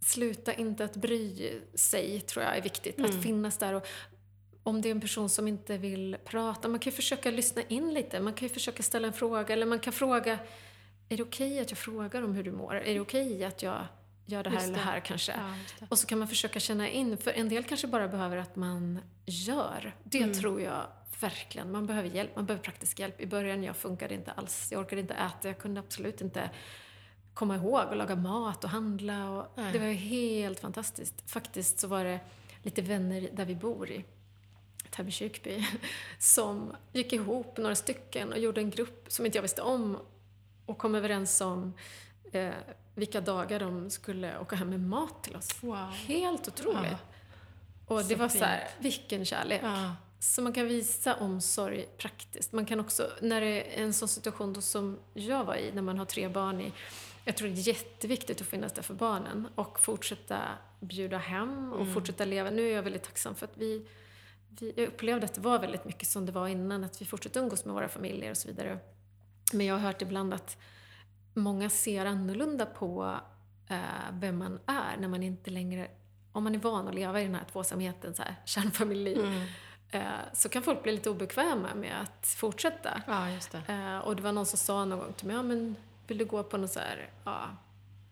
sluta 0.00 0.52
inte 0.52 0.84
att 0.84 0.96
bry 0.96 1.52
sig 1.74 2.20
tror 2.20 2.44
jag 2.44 2.56
är 2.56 2.62
viktigt. 2.62 2.98
Mm. 2.98 3.10
Att 3.10 3.22
finnas 3.22 3.58
där 3.58 3.74
och 3.74 3.86
om 4.62 4.80
det 4.80 4.88
är 4.88 4.90
en 4.90 5.00
person 5.00 5.28
som 5.28 5.48
inte 5.48 5.78
vill 5.78 6.16
prata, 6.24 6.68
man 6.68 6.80
kan 6.80 6.90
ju 6.90 6.96
försöka 6.96 7.30
lyssna 7.30 7.62
in 7.62 7.94
lite. 7.94 8.20
Man 8.20 8.32
kan 8.32 8.48
ju 8.48 8.54
försöka 8.54 8.82
ställa 8.82 9.06
en 9.06 9.12
fråga 9.12 9.52
eller 9.52 9.66
man 9.66 9.80
kan 9.80 9.92
fråga 9.92 10.38
är 11.12 11.16
det 11.16 11.22
okej 11.22 11.50
okay 11.52 11.60
att 11.60 11.70
jag 11.70 11.78
frågar 11.78 12.22
om 12.22 12.34
hur 12.34 12.44
du 12.44 12.52
mår? 12.52 12.74
Är 12.74 12.94
det 12.94 13.00
okej 13.00 13.26
okay 13.26 13.44
att 13.44 13.62
jag 13.62 13.86
gör 14.26 14.42
det 14.42 14.50
här 14.50 14.56
det. 14.56 14.64
eller 14.64 14.74
det 14.74 14.80
här 14.80 15.00
kanske? 15.00 15.32
Ja, 15.32 15.86
och 15.88 15.98
så 15.98 16.06
kan 16.06 16.18
man 16.18 16.28
försöka 16.28 16.60
känna 16.60 16.88
in, 16.88 17.16
för 17.16 17.30
en 17.30 17.48
del 17.48 17.64
kanske 17.64 17.86
bara 17.86 18.08
behöver 18.08 18.36
att 18.36 18.56
man 18.56 19.00
gör. 19.26 19.96
Det 20.04 20.18
mm. 20.18 20.34
tror 20.34 20.60
jag 20.60 20.82
verkligen. 21.20 21.72
Man 21.72 21.86
behöver 21.86 22.08
hjälp, 22.08 22.36
man 22.36 22.46
behöver 22.46 22.64
praktisk 22.64 22.98
hjälp. 22.98 23.20
I 23.20 23.26
början 23.26 23.64
jag 23.64 23.76
funkade 23.76 24.14
inte 24.14 24.32
alls. 24.32 24.68
Jag 24.72 24.80
orkade 24.80 25.00
inte 25.00 25.14
äta, 25.14 25.48
jag 25.48 25.58
kunde 25.58 25.80
absolut 25.80 26.20
inte 26.20 26.50
komma 27.34 27.56
ihåg 27.56 27.88
och 27.88 27.96
laga 27.96 28.16
mat 28.16 28.64
och 28.64 28.70
handla. 28.70 29.30
Och 29.30 29.46
det 29.72 29.78
var 29.78 29.86
helt 29.92 30.60
fantastiskt. 30.60 31.30
Faktiskt 31.30 31.80
så 31.80 31.88
var 31.88 32.04
det 32.04 32.20
lite 32.62 32.82
vänner 32.82 33.28
där 33.32 33.44
vi 33.44 33.54
bor 33.54 33.90
i 33.90 34.04
Täby 34.90 35.10
kyrkby 35.10 35.64
som 36.18 36.76
gick 36.92 37.12
ihop, 37.12 37.56
några 37.56 37.74
stycken, 37.74 38.32
och 38.32 38.38
gjorde 38.38 38.60
en 38.60 38.70
grupp 38.70 39.04
som 39.08 39.26
inte 39.26 39.38
jag 39.38 39.42
visste 39.42 39.62
om 39.62 39.98
och 40.66 40.78
kom 40.78 40.94
överens 40.94 41.40
om 41.40 41.72
eh, 42.32 42.50
vilka 42.94 43.20
dagar 43.20 43.60
de 43.60 43.90
skulle 43.90 44.38
åka 44.38 44.56
hem 44.56 44.70
med 44.70 44.80
mat 44.80 45.24
till 45.24 45.36
oss. 45.36 45.62
Wow. 45.62 45.76
Helt 46.06 46.48
otroligt. 46.48 46.90
Ja. 46.90 46.98
Och 47.86 47.98
det 47.98 48.04
så 48.04 48.16
var 48.16 48.28
fint. 48.28 48.38
så 48.40 48.44
här, 48.44 48.68
vilken 48.78 49.24
kärlek. 49.24 49.60
Ja. 49.64 49.96
Så 50.18 50.42
man 50.42 50.52
kan 50.52 50.66
visa 50.68 51.14
omsorg 51.14 51.86
praktiskt. 51.98 52.52
Man 52.52 52.66
kan 52.66 52.80
också, 52.80 53.10
när 53.20 53.40
det 53.40 53.46
är 53.78 53.82
en 53.82 53.92
sån 53.92 54.08
situation 54.08 54.52
då 54.52 54.60
som 54.60 54.98
jag 55.14 55.44
var 55.44 55.54
i, 55.56 55.72
när 55.72 55.82
man 55.82 55.98
har 55.98 56.04
tre 56.04 56.28
barn 56.28 56.60
i 56.60 56.72
Jag 57.24 57.36
tror 57.36 57.48
det 57.48 57.54
är 57.54 57.68
jätteviktigt 57.68 58.40
att 58.40 58.46
finnas 58.46 58.72
där 58.72 58.82
för 58.82 58.94
barnen 58.94 59.48
och 59.54 59.80
fortsätta 59.80 60.38
bjuda 60.80 61.18
hem 61.18 61.72
och 61.72 61.80
Mm. 61.80 61.94
fortsätta 61.94 62.24
leva. 62.24 62.50
Nu 62.50 62.68
är 62.70 62.74
jag 62.74 62.82
väldigt 62.82 63.02
tacksam 63.02 63.34
för 63.34 63.46
att 63.46 63.56
vi, 63.56 63.86
vi 64.50 64.86
upplevde 64.86 65.24
att 65.26 65.34
det 65.34 65.40
var 65.40 65.58
väldigt 65.58 65.84
mycket 65.84 66.08
som 66.08 66.26
det 66.26 66.32
var 66.32 66.48
innan, 66.48 66.84
att 66.84 67.02
vi 67.02 67.06
fortsatte 67.06 67.38
umgås 67.38 67.64
med 67.64 67.74
våra 67.74 67.88
familjer 67.88 68.30
och 68.30 68.36
så 68.36 68.48
vidare. 68.48 68.78
Men 69.52 69.66
jag 69.66 69.74
har 69.74 69.80
hört 69.80 70.02
ibland 70.02 70.34
att 70.34 70.56
många 71.34 71.70
ser 71.70 72.06
annorlunda 72.06 72.66
på 72.66 73.16
eh, 73.68 73.78
vem 74.12 74.38
man 74.38 74.60
är 74.66 74.96
när 75.00 75.08
man 75.08 75.22
inte 75.22 75.50
längre, 75.50 75.88
om 76.32 76.44
man 76.44 76.54
är 76.54 76.58
van 76.58 76.88
att 76.88 76.94
leva 76.94 77.20
i 77.20 77.24
den 77.24 77.34
här 77.34 77.44
tvåsamheten, 77.52 78.14
så 78.14 78.22
här, 78.22 78.34
kärnfamilj, 78.44 79.12
Mm. 79.20 79.42
eh, 79.90 80.02
så 80.32 80.48
kan 80.48 80.62
folk 80.62 80.82
bli 80.82 80.92
lite 80.92 81.10
obekväma 81.10 81.74
med 81.74 82.00
att 82.02 82.26
fortsätta. 82.26 83.02
Ja, 83.06 83.30
just 83.30 83.52
det. 83.52 83.62
Eh, 83.68 83.98
och 83.98 84.16
det 84.16 84.22
var 84.22 84.32
någon 84.32 84.46
som 84.46 84.58
sa 84.58 84.84
någon 84.84 84.98
gång 84.98 85.12
till 85.12 85.26
mig, 85.26 85.36
ja 85.36 85.42
men 85.42 85.76
vill 86.06 86.18
du 86.18 86.24
gå 86.24 86.42
på 86.42 86.56
någon 86.56 86.68
så 86.68 86.80
här, 86.80 87.10
ja, 87.24 87.40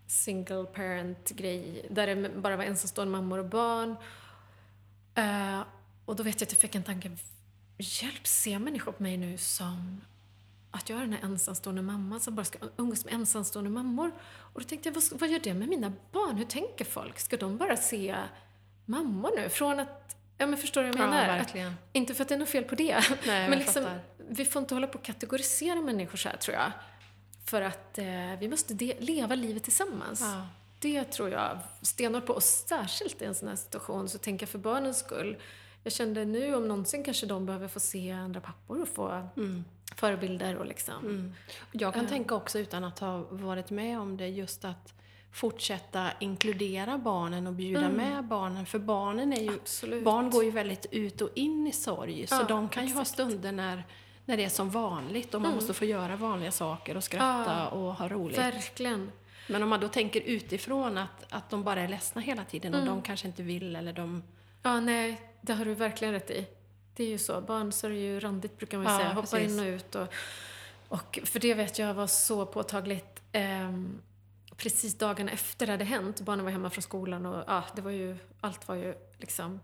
single 0.07 0.65
parent 0.65 1.31
grej 1.31 1.87
där 1.91 2.07
det 2.07 2.29
bara 2.29 2.57
var 2.57 2.65
ensamstående 2.65 3.13
mammor 3.13 3.39
och 3.39 3.45
barn. 3.47 3.97
Och 6.09 6.17
då 6.17 6.23
vet 6.23 6.41
jag 6.41 6.47
att 6.47 6.53
jag 6.53 6.61
fick 6.61 6.75
en 6.75 6.83
tanke, 6.83 7.11
hjälp, 7.79 8.27
ser 8.27 8.59
människor 8.59 8.93
på 8.93 9.03
mig 9.03 9.17
nu 9.17 9.39
som 9.39 10.01
att 10.71 10.89
jag 10.89 10.99
är 10.99 11.03
den 11.03 11.13
här 11.13 11.25
ensamstående 11.25 11.83
mamman 11.83 12.21
som 12.21 12.35
bara 12.35 12.45
ska 12.45 12.59
umgås 12.77 13.05
med 13.05 13.15
ensamstående 13.15 13.71
mammor. 13.71 14.13
Och 14.37 14.61
då 14.61 14.67
tänkte 14.69 14.89
jag, 14.89 14.95
vad, 14.95 15.21
vad 15.21 15.29
gör 15.31 15.39
det 15.39 15.55
med 15.55 15.69
mina 15.69 15.93
barn? 16.13 16.37
Hur 16.37 16.45
tänker 16.45 16.85
folk? 16.85 17.19
Ska 17.19 17.37
de 17.37 17.57
bara 17.57 17.77
se 17.77 18.17
mammor 18.85 19.31
nu? 19.37 19.49
Från 19.49 19.81
att, 19.81 20.17
ja 20.39 20.47
men 20.47 20.59
förstår 20.59 20.83
du 20.83 20.89
vad 20.91 20.99
jag 21.01 21.07
Ja, 21.07 21.11
menar? 21.11 21.27
verkligen. 21.39 21.69
Att, 21.69 21.75
inte 21.93 22.15
för 22.15 22.23
att 22.23 22.29
det 22.29 22.35
är 22.35 22.39
något 22.39 22.49
fel 22.49 22.65
på 22.65 22.75
det. 22.75 23.05
Nej, 23.27 23.49
men 23.51 23.59
liksom, 23.59 23.83
fattar. 23.85 24.01
vi 24.29 24.45
får 24.45 24.63
inte 24.63 24.75
hålla 24.75 24.87
på 24.87 24.99
och 24.99 25.05
kategorisera 25.05 25.81
människor 25.81 26.17
så 26.19 26.29
här, 26.29 26.37
tror 26.37 26.57
jag. 26.57 26.73
För 27.45 27.63
att 27.63 27.99
eh, 27.99 28.07
vi 28.41 28.49
måste 28.49 28.75
leva 28.99 29.35
livet 29.35 29.65
tillsammans. 29.65 30.21
Ja. 30.21 30.47
Det 30.81 31.05
tror 31.05 31.31
jag 31.31 31.59
stenhårt 31.83 32.27
på. 32.27 32.33
Och 32.33 32.43
särskilt 32.43 33.23
i 33.23 33.25
en 33.25 33.35
sån 33.35 33.49
här 33.49 33.57
situation 33.57 34.09
så 34.09 34.19
tänker 34.19 34.43
jag 34.47 34.51
för 34.51 34.59
barnens 34.59 34.99
skull. 34.99 35.37
Jag 35.89 35.93
kände 35.93 36.25
nu 36.25 36.55
om 36.55 36.69
någonsin 36.69 37.05
kanske 37.05 37.27
de 37.27 37.47
behöver 37.47 37.69
få 37.69 37.81
se 37.81 38.11
andra 38.11 38.41
pappor 38.41 38.83
och 38.83 38.89
få 38.89 39.29
Mm. 39.37 39.65
förebilder 39.97 40.57
och 40.57 40.67
liksom. 40.67 40.95
Mm. 41.05 41.35
Jag 41.73 41.95
kan 41.95 42.05
Eh. 42.05 42.11
tänka 42.11 42.35
också 42.35 42.59
utan 42.59 42.85
att 42.85 42.99
ha 42.99 43.19
varit 43.31 43.71
med 43.71 44.01
om 44.01 44.17
det 44.17 44.29
just 44.29 44.65
att 44.65 44.95
fortsätta 45.33 46.11
inkludera 46.21 46.99
barnen 46.99 47.47
och 47.47 47.53
bjuda 47.53 47.81
Mm. 47.85 47.93
med 47.97 48.25
barnen. 48.25 48.67
För 48.67 48.79
barnen 48.79 49.33
är 49.33 49.41
ju, 49.43 49.55
Absolut. 49.55 50.05
barn 50.05 50.31
går 50.31 50.45
ju 50.45 50.51
väldigt 50.51 50.87
ut 50.91 51.21
och 51.21 51.31
in 51.35 51.67
i 51.67 51.73
sorg. 51.73 52.27
Så 52.27 52.35
Ja, 52.35 52.43
de 52.45 52.69
kan 52.69 52.87
ju 52.87 52.95
ha 52.95 53.03
exakt. 53.03 53.15
stunder 53.15 53.53
när, 53.53 53.83
när 54.25 54.37
det 54.37 54.45
är 54.45 54.49
som 54.49 54.71
vanligt 54.71 55.35
och 55.35 55.41
man 55.41 55.51
Mm. 55.51 55.57
måste 55.57 55.75
få 55.75 55.85
göra 55.85 56.17
vanliga 56.17 56.53
saker 56.53 56.97
och 56.97 57.05
skratta 57.05 57.45
Ja, 57.59 57.69
och 57.69 57.95
ha 57.95 58.09
roligt. 58.09 58.39
Verkligen. 58.39 59.13
Men 59.49 59.63
om 59.63 59.69
man 59.69 59.81
då 59.81 59.89
tänker 59.89 60.21
utifrån 60.21 60.99
att, 60.99 61.33
att 61.33 61.51
de 61.51 61.65
bara 61.65 61.81
är 61.81 61.89
ledsna 61.89 62.21
hela 62.21 62.45
tiden 62.45 62.75
och 62.75 62.81
Mm. 62.81 62.95
de 62.95 63.03
kanske 63.03 63.27
inte 63.27 63.43
vill 63.43 63.77
eller 63.77 63.93
de... 63.93 64.23
Ja, 64.63 64.81
nej, 64.81 65.21
det 65.49 65.55
har 65.55 65.65
du 65.65 65.75
verkligen 65.75 66.15
rätt 66.15 66.31
i. 66.31 66.47
Det 66.95 67.05
är 67.05 67.09
ju 67.09 67.19
så. 67.19 67.41
Barn 67.41 67.73
så 67.73 67.87
är 67.87 67.91
det 67.91 67.97
ju 67.97 68.21
randigt 68.21 68.57
brukar 68.59 68.79
man 68.79 68.87
ju 68.87 68.93
Ja, 68.93 68.99
säga. 68.99 69.09
Hoppar 69.09 69.23
precis. 69.39 69.53
in 69.53 69.59
och 69.61 69.65
ut. 69.67 69.95
Och, 69.95 70.09
och 70.89 71.19
för 71.25 71.41
det 71.41 71.55
vet 71.55 71.79
jag 71.79 71.95
var 71.95 72.07
så 72.07 72.47
påtagligt 72.47 73.23
ehm, 73.33 74.01
precis 74.57 74.99
dagarna 74.99 75.31
efter 75.31 75.67
det 75.67 75.73
hade 75.73 75.85
hänt. 75.85 76.21
Barnen 76.21 76.45
var 76.45 76.53
hemma 76.53 76.71
från 76.71 76.83
skolan 76.83 77.27
och 77.27 77.45
ja, 77.47 77.65
det 77.77 77.83
var 77.83 77.91
ju, 77.91 78.17
allt 78.41 78.69
var 78.69 78.75
ju 78.75 78.95
liksom 79.19 79.61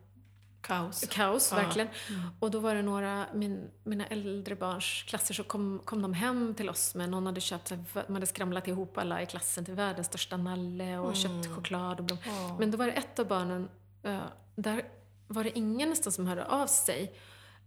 Kaos. 0.61 1.05
kaos, 1.11 1.49
Ja. 1.53 1.57
verkligen. 1.63 1.89
Mm. 2.09 2.23
Och 2.41 2.51
då 2.51 2.59
var 2.59 2.75
det 2.75 2.83
några, 2.83 3.27
min, 3.35 3.71
mina 3.85 4.07
äldre 4.07 4.57
barns 4.57 5.03
klasser, 5.07 5.35
så 5.35 5.45
kom, 5.45 5.81
kom 5.85 6.03
de 6.03 6.13
hem 6.13 6.55
till 6.55 6.71
oss 6.71 6.95
med 6.95 7.09
någon 7.11 7.27
hade 7.27 7.41
köpt, 7.41 7.73
man 7.95 8.15
hade 8.15 8.27
skramlat 8.27 8.69
ihop 8.69 8.99
alla 8.99 9.23
i 9.23 9.27
klassen 9.27 9.65
till 9.65 9.75
världens 9.75 10.07
största 10.07 10.37
nalle 10.37 10.99
och 10.99 11.17
Mm. 11.17 11.43
köpt 11.43 11.57
choklad 11.57 11.99
och 11.99 12.05
blom. 12.05 12.19
Ja. 12.27 12.57
Men 12.61 12.71
då 12.71 12.79
var 12.79 12.87
det 12.87 12.93
ett 12.93 13.19
av 13.19 13.27
barnen, 13.27 13.69
eh, 14.03 14.19
där 14.57 14.85
var 15.35 15.45
det 15.45 15.59
ingen 15.59 15.91
nästan 15.91 16.13
som 16.13 16.27
hörde 16.27 16.45
av 16.45 16.67
sig. 16.67 17.15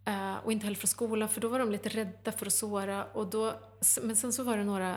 Eh, 0.05 0.35
och 0.43 0.51
inte 0.51 0.65
heller 0.65 0.77
från 0.77 0.87
skolan, 0.87 1.29
för 1.29 1.41
då 1.41 1.47
var 1.47 1.59
de 1.59 1.71
lite 1.71 1.89
rädda 1.89 2.31
för 2.31 2.45
att 2.45 2.53
såra. 2.53 3.05
Och 3.05 3.27
då, 3.27 3.53
men 4.01 4.15
sen 4.15 4.33
så 4.33 4.43
var 4.43 4.57
det 4.57 4.63
några 4.63 4.95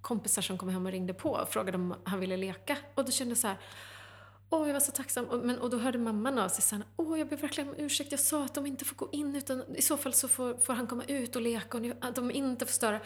kompisar 0.00 0.42
som 0.42 0.58
kom 0.58 0.68
hem 0.68 0.86
och 0.86 0.92
ringde 0.92 1.14
på 1.14 1.30
och 1.30 1.48
frågade 1.48 1.78
om 1.78 1.94
han 2.04 2.20
ville 2.20 2.36
leka. 2.36 2.76
Och 2.94 3.04
då 3.04 3.10
kände 3.10 3.30
jag 3.30 3.38
så 3.38 3.46
här, 3.46 3.56
Åh, 4.54 4.66
jag 4.66 4.72
var 4.72 4.80
så 4.80 4.92
tacksam. 4.92 5.24
Och, 5.24 5.38
men, 5.38 5.58
och 5.58 5.70
då 5.70 5.78
hörde 5.78 5.98
mamman 5.98 6.38
av 6.38 6.48
sig 6.48 6.62
sen. 6.62 6.84
Åh, 6.96 7.18
jag 7.18 7.28
ber 7.28 7.36
verkligen 7.36 7.68
om 7.70 7.74
ursäkt. 7.78 8.10
Jag 8.10 8.20
sa 8.20 8.44
att 8.44 8.54
de 8.54 8.66
inte 8.66 8.84
får 8.84 8.96
gå 8.96 9.08
in 9.12 9.36
utan 9.36 9.76
i 9.76 9.82
så 9.82 9.96
fall 9.96 10.12
så 10.12 10.28
får, 10.28 10.54
får 10.54 10.72
han 10.72 10.86
komma 10.86 11.04
ut 11.08 11.36
och 11.36 11.42
leka 11.42 11.76
och 11.76 11.82
ni, 11.82 11.92
att 12.00 12.14
de 12.14 12.30
inte 12.30 12.66
får 12.66 12.72
störa. 12.72 13.00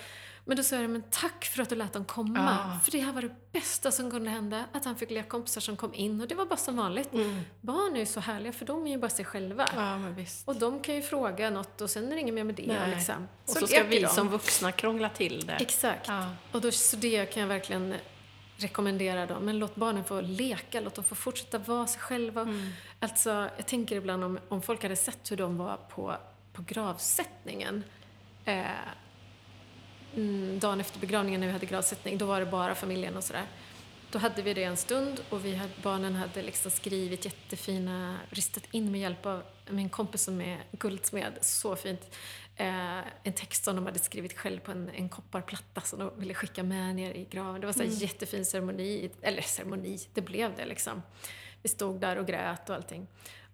Men 0.44 0.56
då 0.56 0.62
sa 0.62 0.77
jag, 0.77 0.90
men 0.90 1.02
tack 1.10 1.44
för 1.44 1.62
att 1.62 1.68
du 1.68 1.74
lät 1.74 1.93
dem 1.93 2.05
komma. 2.05 2.59
Ja. 2.73 2.81
För 2.85 2.93
det 2.93 3.01
här 3.01 3.12
var 3.12 3.23
det 3.23 3.52
bästa 3.52 3.90
som 3.90 4.10
kunde 4.10 4.31
hända. 4.31 4.64
Att 4.73 4.85
han 4.85 4.97
fick 4.97 5.10
lekkompisar 5.10 5.60
som 5.60 5.77
kom 5.77 5.94
in 5.94 6.20
och 6.20 6.28
det 6.28 6.35
var 6.35 6.47
bara 6.47 6.56
som 6.56 6.77
vanligt. 6.77 7.12
Mm. 7.12 7.40
Barn 7.60 7.97
är 7.97 8.01
ju 8.01 8.06
så 8.06 8.20
härliga 8.20 8.52
för 8.52 8.66
de 8.66 8.86
är 8.86 8.90
ju 8.90 8.98
bara 8.98 9.10
sig 9.10 9.24
själva. 9.24 9.68
Ja, 9.77 9.98
men 9.98 10.14
visst. 10.14 10.48
Och 10.48 10.56
de 10.56 10.81
kan 10.81 10.94
ju 10.94 11.02
fråga 11.02 11.51
något 11.51 11.81
och 11.81 11.90
sen 11.90 12.09
är 12.09 12.14
det 12.14 12.20
inget 12.20 12.35
mer 12.35 12.44
med 12.44 12.55
det. 12.55 12.66
Nej. 12.66 12.97
Liksom. 12.97 13.28
Och 13.44 13.51
så, 13.51 13.66
ska 13.66 13.77
leker 13.77 13.90
vi 13.90 14.01
de. 14.01 14.09
som 14.09 14.28
vuxna 14.28 14.73
krångla 14.73 15.09
till 15.09 15.47
det. 15.47 15.52
Exakt. 15.52 16.09
Ja. 16.09 16.31
Och 16.52 16.60
då, 16.60 16.70
så 16.70 16.97
det 16.97 17.27
kan 17.27 17.40
jag 17.40 17.48
verkligen 17.48 17.94
rekommendera 18.57 19.27
dem. 19.27 19.45
Men 19.45 19.59
låt 19.59 19.77
barnen 19.77 20.05
få 20.05 20.20
leka, 20.20 20.81
låt 20.81 20.95
dem 20.95 21.05
få 21.05 21.15
fortsätta 21.15 21.59
vara 21.59 21.87
sig 21.87 22.01
själva. 22.01 22.41
Mm. 22.41 22.70
Alltså, 23.01 23.51
jag 23.57 23.66
tänker 23.66 23.97
ibland 23.97 24.24
om, 24.24 24.39
om 24.49 24.62
folk 24.62 24.83
hade 24.83 24.97
sett 24.97 25.31
hur 25.31 25.37
de 25.37 25.57
var 25.57 25.77
på, 25.77 26.16
på 26.53 26.62
gravsättningen. 26.66 27.85
Eh, 28.45 28.65
mm, 30.15 30.59
dagen 30.59 30.81
efter 30.81 31.01
begravningen 31.01 31.41
när 31.41 31.47
vi 31.47 31.53
hade 31.53 31.66
gravsättning, 31.66 32.19
då 32.19 32.27
var 32.27 32.41
det 32.41 32.47
bara 32.47 32.74
familjen 32.74 33.16
och 33.16 33.24
sådär. 33.24 33.47
Då 34.11 34.19
hade 34.19 34.43
vi 34.43 34.55
det 34.55 34.65
en 34.65 34.77
stund 34.77 35.20
och 35.31 35.45
vi 35.45 35.55
hade, 35.55 35.73
barnen 35.83 36.15
hade 36.15 36.43
liksom 36.43 36.70
skrivit 36.70 37.24
jättefina, 37.24 38.19
ristat 38.31 38.65
in 38.70 38.93
med 38.93 39.01
hjälp 39.01 39.27
av 39.27 39.43
min 39.69 39.89
kompis 39.89 40.23
som 40.23 40.41
är 40.41 40.59
guldsmed, 40.73 41.33
så 41.41 41.77
fint. 41.77 42.16
Eh, 42.57 42.99
en 43.23 43.33
text 43.33 43.65
som 43.65 43.77
de 43.77 43.87
hade 43.87 43.99
skrivit 43.99 44.39
själv 44.39 44.61
på 44.61 44.73
en, 44.73 44.91
en 44.91 45.09
kopparplatta 45.09 45.81
som 45.81 45.99
de 45.99 46.20
ville 46.20 46.35
skicka 46.35 46.62
med 46.62 46.95
ner 46.95 47.15
i 47.15 47.24
graven. 47.24 47.61
Det 47.61 47.66
var 47.66 47.74
så 47.74 47.78
här 47.78 47.87
Mm. 47.87 47.99
jättefin 47.99 48.45
ceremoni, 48.45 49.11
eller 49.23 49.43
ceremoni, 49.43 49.99
det 50.15 50.20
blev 50.20 50.57
det 50.57 50.66
liksom. 50.66 51.03
Vi 51.62 51.69
stod 51.69 52.01
där 52.01 52.16
och 52.16 52.27
grät 52.27 52.70
och 52.70 52.77
allting. 52.77 53.07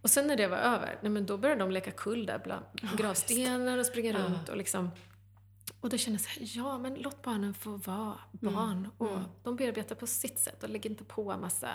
Och 0.02 0.10
sen 0.10 0.26
när 0.26 0.36
det 0.36 0.46
var 0.46 0.56
över, 0.56 0.98
nej 1.02 1.10
men 1.10 1.26
då 1.26 1.38
började 1.38 1.60
de 1.60 1.70
leka 1.70 1.90
kull 1.90 2.26
där 2.26 2.40
bland 2.44 2.64
gravstenar 2.98 3.78
och 3.78 3.86
springa 3.86 4.18
runt 4.18 4.48
och 4.48 4.56
liksom 4.56 4.90
och 5.80 5.88
då 5.88 5.96
kände 5.96 6.20
jag 6.20 6.20
så 6.20 6.40
här, 6.40 6.64
ja 6.64 6.78
men 6.78 6.94
låt 6.94 7.22
barnen 7.22 7.54
få 7.54 7.76
vara 7.76 8.18
barn. 8.30 8.88
Och 8.98 9.10
mm. 9.10 9.24
de 9.42 9.56
bearbetar 9.56 9.94
på 9.94 10.06
sitt 10.06 10.38
sätt 10.38 10.62
och 10.62 10.68
lägg 10.68 10.86
inte 10.86 11.04
på 11.04 11.32
en 11.32 11.40
massa 11.40 11.68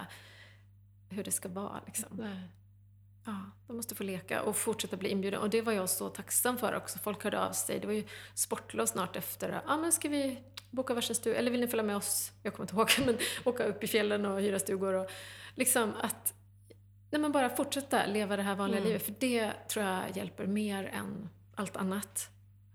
hur 1.10 1.24
det 1.24 1.32
ska 1.32 1.50
vara. 1.50 1.82
Liksom. 1.86 2.28
Ja, 3.28 3.36
de 3.68 3.76
måste 3.76 3.96
få 3.96 4.04
leka 4.04 4.42
och 4.42 4.56
fortsätta 4.56 4.98
bli 4.98 5.10
inbjudna. 5.10 5.40
Och 5.40 5.50
det 5.50 5.62
var 5.62 5.74
jag 5.74 5.90
så 5.90 6.10
tacksam 6.10 6.58
för 6.58 6.76
också. 6.76 7.00
Folk 7.00 7.24
hörde 7.24 7.40
av 7.40 7.52
sig. 7.52 7.80
Det 7.80 7.88
var 7.88 7.94
ju 7.94 8.04
sportlov 8.34 8.86
snart 8.86 9.16
efter. 9.16 9.62
Ja, 9.68 9.78
men 9.78 9.92
ska 9.92 10.10
vi 10.10 10.40
boka 10.72 10.94
varsin 10.94 11.16
stuga? 11.16 11.38
Eller 11.38 11.52
vill 11.52 11.60
ni 11.62 11.68
följa 11.68 11.84
med 11.84 11.96
oss? 11.98 12.32
Jag 12.44 12.54
kommer 12.54 12.64
inte 12.64 12.76
ihåg, 12.76 13.06
men 13.06 13.18
åka 13.46 13.64
upp 13.64 13.84
i 13.84 13.88
fjällen 13.88 14.26
och 14.26 14.42
hyra 14.42 14.60
stugor. 14.60 14.94
Och 14.94 15.10
liksom 15.56 15.94
att 16.02 16.34
nej, 17.12 17.22
men 17.22 17.32
bara 17.32 17.50
fortsätta 17.50 18.06
leva 18.06 18.38
det 18.38 18.44
här 18.44 18.56
vanliga 18.56 18.78
Mm. 18.80 18.88
livet. 18.88 19.06
För 19.06 19.14
det 19.20 19.52
tror 19.70 19.86
jag 19.86 20.18
hjälper 20.18 20.46
mer 20.46 20.84
än 20.94 21.30
allt 21.56 21.78
annat. 21.78 22.30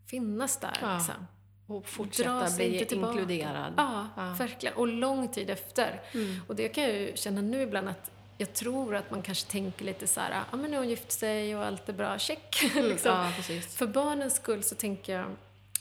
Finnas 0.07 0.57
där 0.61 0.79
Ja. 0.81 0.97
liksom. 0.97 1.27
Och 1.67 1.87
fortsätta 1.89 2.51
bli 2.57 2.85
inkluderad. 2.95 3.75
Ja, 3.77 4.09
Ja. 4.17 4.35
verkligen. 4.39 4.75
Och 4.77 4.89
lång 4.89 5.29
tid 5.29 5.51
efter. 5.51 6.03
Mm. 6.15 6.41
Och 6.49 6.57
det 6.57 6.69
kan 6.69 6.85
jag 6.85 6.93
ju 6.93 7.13
känna 7.17 7.41
nu 7.41 7.63
ibland 7.63 7.89
att 7.89 8.11
jag 8.39 8.53
tror 8.53 8.95
att 8.95 9.11
man 9.11 9.23
kanske 9.23 9.51
tänker 9.51 9.85
lite 9.85 10.07
så 10.07 10.21
här, 10.21 10.45
ja 10.51 10.57
men 10.57 10.71
nu 10.71 10.77
har 10.77 10.83
hon 10.83 10.89
gift 10.91 11.13
sig 11.13 11.57
och 11.57 11.65
allt 11.65 11.89
är 11.89 11.93
bra, 11.93 12.19
check. 12.19 12.63
liksom. 12.75 13.13
Ja. 13.13 13.61
För 13.69 13.87
barnens 13.87 14.37
skull 14.37 14.63
så 14.63 14.75
tänker 14.75 15.19
jag, 15.19 15.27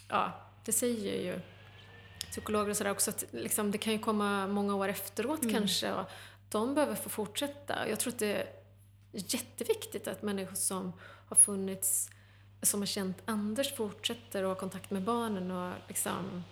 ja, 0.08 0.32
det 0.66 0.72
säger 0.72 1.22
ju 1.22 1.40
psykologer 2.32 2.70
och 2.70 2.78
sådär 2.78 2.92
också, 2.92 3.10
att 3.10 3.24
liksom, 3.32 3.72
det 3.72 3.78
kan 3.78 3.94
ju 3.94 4.00
komma 4.00 4.48
många 4.48 4.76
år 4.76 4.88
efteråt 4.88 5.44
Mm. 5.44 5.54
kanske 5.56 5.94
och 5.94 6.06
de 6.50 6.76
behöver 6.76 6.96
få 6.96 7.10
fortsätta. 7.10 7.90
Jag 7.90 8.00
tror 8.00 8.14
att 8.14 8.20
det 8.20 8.36
är 8.36 8.48
jätteviktigt 9.12 10.08
att 10.08 10.22
människor 10.22 10.56
som 10.56 10.94
har 11.28 11.36
funnits, 11.36 12.10
som 12.62 12.80
har 12.82 12.86
känt 12.86 13.18
Anders 13.26 13.76
fortsätter 13.76 14.44
att 14.44 14.50
ha 14.50 14.56
kontakt 14.56 14.92
med 14.92 15.02
barnen 15.02 15.52
och 15.52 15.74
liksom 15.88 16.44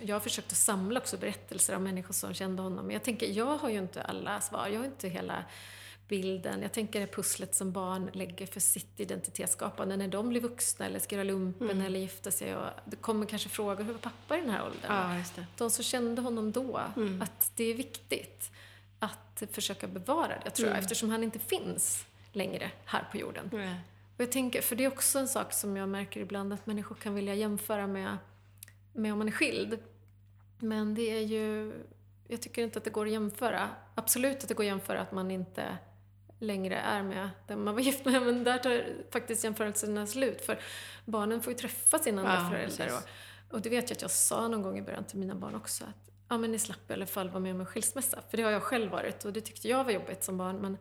jag 0.00 0.14
har 0.14 0.20
försökt 0.20 0.52
att 0.52 0.58
samla 0.58 1.00
också 1.00 1.16
berättelser 1.16 1.74
av 1.74 1.80
människor 1.82 2.14
som 2.14 2.34
kände 2.34 2.62
honom. 2.62 2.86
Men 2.86 2.92
jag 2.94 3.02
tänker, 3.02 3.26
jag 3.26 3.56
har 3.58 3.68
ju 3.70 3.78
inte 3.78 4.02
alla 4.02 4.40
svar. 4.40 4.68
Jag 4.68 4.78
har 4.80 4.84
inte 4.86 5.08
hela 5.08 5.44
bilden. 6.08 6.62
Jag 6.62 6.72
tänker 6.72 7.00
det 7.00 7.06
pusslet 7.06 7.54
som 7.54 7.72
barn 7.72 8.10
lägger 8.12 8.46
för 8.46 8.60
sitt 8.60 9.00
identitetsskapande 9.00 9.96
när 9.96 10.08
de 10.08 10.28
blir 10.28 10.40
vuxna 10.40 10.86
eller 10.86 10.98
ska 10.98 11.14
göra 11.14 11.24
lumpen 11.24 11.70
Mm. 11.70 11.86
eller 11.86 11.98
gifta 12.00 12.30
sig. 12.30 12.56
Och 12.56 12.66
det 12.84 12.96
kommer 12.96 13.26
kanske 13.26 13.48
frågor, 13.48 13.84
hur 13.84 13.92
var 13.92 14.00
pappa 14.00 14.38
i 14.38 14.40
den 14.40 14.50
här 14.50 14.62
åldern? 14.64 15.22
Ja. 15.36 15.44
De 15.56 15.70
som 15.70 15.84
kände 15.84 16.22
honom 16.22 16.52
då, 16.52 16.80
Mm. 16.96 17.22
att 17.22 17.52
det 17.56 17.64
är 17.64 17.74
viktigt 17.74 18.50
att 18.98 19.42
försöka 19.52 19.86
bevara 19.86 20.32
det, 20.44 20.50
tror 20.50 20.66
jag, 20.68 20.72
Mm. 20.74 20.82
eftersom 20.84 21.10
han 21.10 21.22
inte 21.24 21.38
finns 21.38 22.06
längre 22.32 22.70
här 22.84 23.08
på 23.12 23.16
jorden. 23.18 23.50
Och 24.16 24.20
jag 24.20 24.32
tänker, 24.32 24.62
för 24.62 24.76
det 24.76 24.84
är 24.84 24.88
också 24.88 25.18
en 25.18 25.28
sak 25.28 25.52
som 25.52 25.76
jag 25.76 25.88
märker 25.88 26.20
ibland 26.20 26.52
att 26.52 26.66
människor 26.66 26.94
kan 26.94 27.14
vilja 27.14 27.34
jämföra 27.34 27.86
med, 27.86 28.16
med 28.94 29.12
om 29.12 29.18
man 29.18 29.28
är 29.28 29.32
skild. 29.32 29.78
Men 30.58 30.94
det 30.94 31.10
är 31.10 31.20
ju 31.20 31.72
jag 32.28 32.42
tycker 32.42 32.62
inte 32.62 32.78
att 32.78 32.84
det 32.84 32.90
går 32.90 33.06
att 33.06 33.12
jämföra. 33.12 33.68
Absolut 33.94 34.42
att 34.42 34.48
det 34.48 34.54
går 34.54 34.64
att 34.64 34.68
jämföra 34.68 35.00
att 35.00 35.12
man 35.12 35.30
inte 35.30 35.78
längre 36.38 36.76
är 36.76 37.02
med 37.02 37.30
den 37.46 37.64
man 37.64 37.74
var 37.74 37.80
gift 37.80 38.04
med, 38.04 38.22
men 38.22 38.44
där 38.44 38.58
tar 38.58 38.84
faktiskt 39.10 39.44
jämförelserna 39.44 40.06
slut. 40.06 40.40
För 40.46 40.58
barnen 41.04 41.40
får 41.42 41.52
ju 41.52 41.58
träffa 41.58 41.98
sin 41.98 42.18
andra 42.18 42.34
Ja, 42.34 42.50
förälder. 42.50 42.66
precis. 42.86 42.92
Och, 43.48 43.54
och 43.54 43.60
det 43.60 43.68
vet 43.68 43.90
jag 43.90 43.96
att 43.96 44.02
jag 44.02 44.10
sa 44.10 44.48
någon 44.48 44.62
gång 44.62 44.78
i 44.78 44.82
början 44.82 45.04
till 45.04 45.18
mina 45.18 45.34
barn 45.34 45.54
också. 45.54 45.84
Att 45.84 46.10
ja, 46.28 46.38
men 46.38 46.52
ni 46.52 46.58
slapp 46.58 46.90
i 46.90 46.92
alla 46.92 47.06
fall 47.06 47.28
vara 47.28 47.40
med 47.40 47.54
om 47.54 47.60
en 47.60 47.66
skilsmässa. 47.66 48.18
För 48.30 48.36
det 48.36 48.42
har 48.42 48.50
jag 48.50 48.62
själv 48.62 48.90
varit 48.90 49.24
och 49.24 49.32
det 49.32 49.40
tyckte 49.40 49.68
jag 49.68 49.84
var 49.84 49.92
jobbigt 49.92 50.24
som 50.24 50.38
barn. 50.38 50.56
Men, 50.56 50.76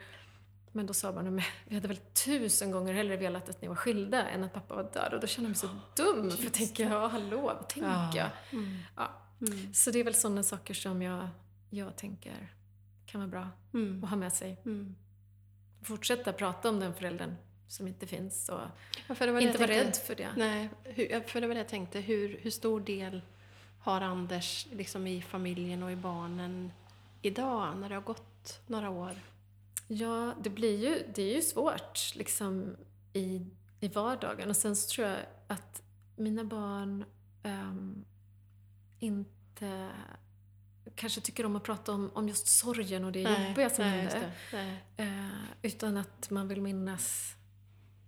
men 0.75 0.85
då 0.85 0.93
sa 0.93 1.11
barnen, 1.11 1.35
men 1.35 1.43
vi 1.67 1.75
hade 1.75 1.87
väl 1.87 1.97
tusen 1.97 2.71
gånger 2.71 2.93
hellre 2.93 3.17
velat 3.17 3.49
att 3.49 3.61
ni 3.61 3.67
var 3.67 3.75
skilda 3.75 4.29
än 4.29 4.43
att 4.43 4.53
pappa 4.53 4.75
var 4.75 4.83
död. 4.93 5.13
Och 5.13 5.19
då 5.19 5.27
kände 5.27 5.45
jag 5.45 5.49
mig 5.49 5.75
så 5.95 6.03
dum. 6.03 6.31
För 6.31 6.43
jag 6.43 6.53
tänker, 6.53 6.89
ja 6.89 7.07
hallå, 7.07 7.41
vad 7.41 7.67
tänker 7.67 7.89
Ja. 7.89 8.11
jag? 8.15 8.29
Mm. 8.59 8.77
Ja. 8.95 9.09
Mm. 9.41 9.73
Så 9.73 9.91
det 9.91 9.99
är 9.99 10.03
väl 10.03 10.15
sådana 10.15 10.43
saker 10.43 10.73
som 10.73 11.01
jag, 11.01 11.27
jag 11.69 11.95
tänker 11.95 12.53
kan 13.05 13.21
vara 13.21 13.29
bra 13.29 13.49
Mm. 13.73 14.03
att 14.03 14.09
ha 14.09 14.17
med 14.17 14.33
sig. 14.33 14.57
Mm. 14.65 14.95
Fortsätta 15.81 16.33
prata 16.33 16.69
om 16.69 16.79
den 16.79 16.93
föräldern 16.93 17.35
som 17.67 17.87
inte 17.87 18.07
finns 18.07 18.49
och 18.49 18.59
Ja, 19.07 19.13
inte 19.13 19.25
vara 19.31 19.41
tänkte. 19.41 19.67
rädd 19.67 19.95
för 19.95 20.15
det. 20.15 20.29
Nej, 20.37 20.69
hur, 20.83 21.19
för 21.27 21.41
det 21.41 21.47
var 21.47 21.53
det 21.53 21.59
jag 21.59 21.69
tänkte. 21.69 21.99
Hur, 21.99 22.37
hur 22.41 22.51
stor 22.51 22.79
del 22.79 23.21
har 23.79 24.01
Anders 24.01 24.67
liksom 24.71 25.07
i 25.07 25.21
familjen 25.21 25.83
och 25.83 25.91
i 25.91 25.95
barnen 25.95 26.71
idag, 27.21 27.77
när 27.77 27.89
det 27.89 27.95
har 27.95 28.01
gått 28.01 28.61
några 28.67 28.89
år? 28.89 29.11
Ja, 29.87 30.33
det 30.41 30.49
blir 30.49 30.77
ju, 30.77 31.03
det 31.15 31.21
är 31.21 31.35
ju 31.35 31.41
svårt 31.41 32.15
liksom 32.15 32.75
i, 33.13 33.45
i 33.79 33.87
vardagen. 33.87 34.49
Och 34.49 34.57
sen 34.57 34.75
så 34.75 34.89
tror 34.89 35.07
jag 35.07 35.17
att 35.47 35.81
mina 36.15 36.43
barn 36.43 37.05
ehm, 37.43 38.05
inte 38.99 39.89
kanske 40.95 41.21
tycker 41.21 41.45
om 41.45 41.55
att 41.55 41.63
prata 41.63 41.91
om, 41.91 42.11
om 42.13 42.27
just 42.27 42.47
sorgen 42.47 43.03
och 43.05 43.11
det 43.11 43.19
jobbiga 43.21 43.69
som 43.69 43.85
nej, 43.85 43.99
hände. 43.99 44.31
det. 44.51 44.57
Nej. 44.57 44.83
Eh, 44.97 45.27
utan 45.61 45.97
att 45.97 46.29
man 46.29 46.47
vill 46.47 46.61
minnas 46.61 47.35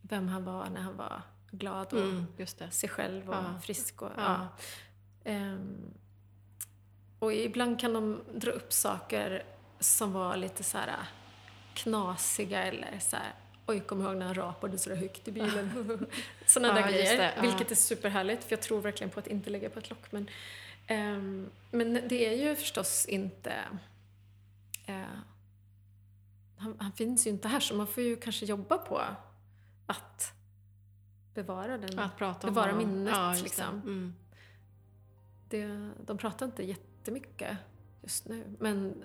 vem 0.01 0.27
han 0.27 0.43
var 0.43 0.69
när 0.69 0.81
han 0.81 0.97
var 0.97 1.21
glad 1.51 1.93
och 1.93 1.99
Mm, 2.01 2.25
just 2.37 2.59
det. 2.59 2.71
sig 2.71 2.89
själv 2.89 3.29
och 3.29 3.35
Ja. 3.35 3.59
frisk. 3.63 4.01
Och, 4.01 4.11
Ja. 4.17 4.23
ja. 4.23 4.47
Ehm, 5.31 5.93
och 7.19 7.33
ibland 7.33 7.79
kan 7.79 7.93
de 7.93 8.21
dra 8.35 8.51
upp 8.51 8.73
saker 8.73 9.45
som 9.79 10.13
var 10.13 10.37
lite 10.37 10.63
så 10.63 10.77
här 10.77 10.95
knasiga 11.75 12.63
eller 12.63 12.99
så 12.99 13.15
här 13.15 13.33
Oj, 13.67 13.79
kom 13.79 14.01
ihåg 14.01 14.15
när 14.17 14.25
han 14.25 14.35
rapade 14.35 14.77
så 14.77 14.89
där 14.89 14.95
högt 14.95 15.27
i 15.27 15.31
bilen. 15.31 16.07
Sådana 16.45 16.73
där 16.73 16.91
grejer. 16.91 17.17
det. 17.17 17.41
Vilket 17.41 17.71
är 17.71 17.75
superhärligt, 17.75 18.43
för 18.43 18.51
jag 18.51 18.61
tror 18.61 18.81
verkligen 18.81 19.11
på 19.11 19.19
att 19.19 19.27
inte 19.27 19.49
lägga 19.49 19.69
på 19.69 19.79
ett 19.79 19.89
lock. 19.89 20.11
Men, 20.11 20.29
ehm, 20.87 21.49
men 21.71 21.93
det 21.93 22.27
är 22.27 22.49
ju 22.49 22.55
förstås 22.55 23.05
inte... 23.05 23.53
eh, 24.85 25.01
han, 26.57 26.75
han 26.79 26.91
finns 26.91 27.27
ju 27.27 27.29
inte 27.29 27.47
här, 27.47 27.59
så 27.59 27.75
man 27.75 27.87
får 27.87 28.03
ju 28.03 28.15
kanske 28.15 28.45
jobba 28.45 28.77
på 28.77 29.01
att 29.85 30.33
bevara 31.33 31.77
den. 31.77 31.99
Att 31.99 32.17
prata 32.17 32.47
om 32.47 32.53
Bevara 32.53 32.71
honom. 32.71 32.89
minnet, 32.89 33.13
ja, 33.15 33.35
liksom. 33.43 33.81
Mm. 33.81 34.15
det, 35.49 35.89
de 36.05 36.17
pratar 36.17 36.45
inte 36.45 36.63
jättemycket 36.63 37.57
just 38.01 38.27
nu. 38.27 38.55
Men 38.59 39.03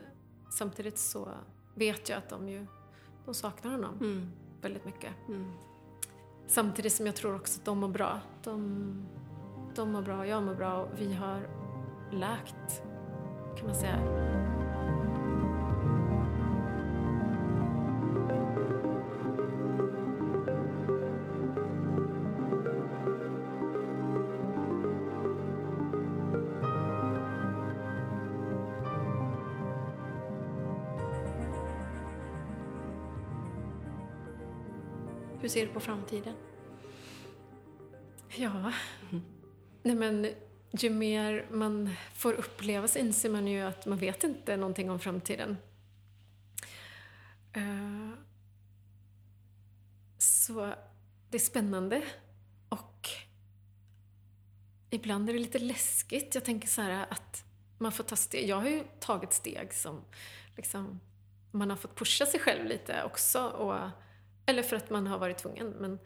samtidigt 0.50 0.98
så 0.98 1.34
vet 1.80 2.08
jag 2.08 2.18
att 2.18 2.28
de 2.28 2.48
ju 2.48 2.66
de 3.24 3.34
saknar 3.34 3.70
honom 3.70 3.94
Mm. 4.00 4.32
väldigt 4.62 4.84
mycket. 4.84 5.10
Mm. 5.28 5.52
Samtidigt 6.46 6.92
som 6.92 7.06
jag 7.06 7.14
tror 7.16 7.36
också 7.36 7.60
att 7.60 7.64
de 7.64 7.78
mår 7.78 7.88
bra. 7.88 8.20
De, 8.44 8.58
de 9.74 9.92
mår 9.92 10.02
bra 10.02 10.18
och 10.18 10.26
jag 10.26 10.42
mår 10.42 10.54
bra 10.54 10.76
och 10.82 10.88
vi 10.98 11.14
har 11.14 11.48
läkt, 12.12 12.82
kan 13.58 13.66
man 13.66 13.74
säga. 13.74 13.96
Ser 35.50 35.66
du 35.66 35.72
på 35.72 35.80
framtiden? 35.80 36.34
Ja. 38.36 38.72
Nej 39.82 39.94
men, 39.94 40.28
ju 40.70 40.90
mer 40.90 41.46
man 41.50 41.90
får 42.14 42.32
uppleva 42.32 42.88
så 42.88 42.98
inser 42.98 43.30
man 43.30 43.46
ju 43.46 43.60
att 43.60 43.86
man 43.86 43.98
vet 43.98 44.24
inte 44.24 44.56
någonting 44.56 44.90
om 44.90 45.00
framtiden. 45.00 45.56
Eh, 47.52 48.10
Så 50.18 50.74
det 51.30 51.36
är 51.36 51.40
spännande 51.40 52.02
och 52.68 53.08
ibland 54.90 55.28
är 55.28 55.32
det 55.32 55.38
lite 55.38 55.58
läskigt. 55.58 56.34
Jag 56.34 56.44
tänker 56.44 56.68
så 56.68 56.82
här 56.82 57.06
att 57.10 57.44
man 57.78 57.92
får 57.92 58.04
ta 58.04 58.16
steg. 58.16 58.48
Jag 58.48 58.56
har 58.56 58.68
ju 58.68 58.84
tagit 59.00 59.32
steg 59.32 59.74
som 59.74 60.04
liksom, 60.56 61.00
man 61.50 61.70
har 61.70 61.76
fått 61.76 61.96
pusha 61.96 62.26
sig 62.26 62.40
själv 62.40 62.64
lite 62.64 63.04
också. 63.04 63.48
Och, 63.48 63.90
eller 64.46 64.62
för 64.62 64.76
att 64.76 64.90
man 64.90 65.06
har 65.06 65.18
varit 65.18 65.38
tvungen. 65.38 65.68
Men, 65.68 65.98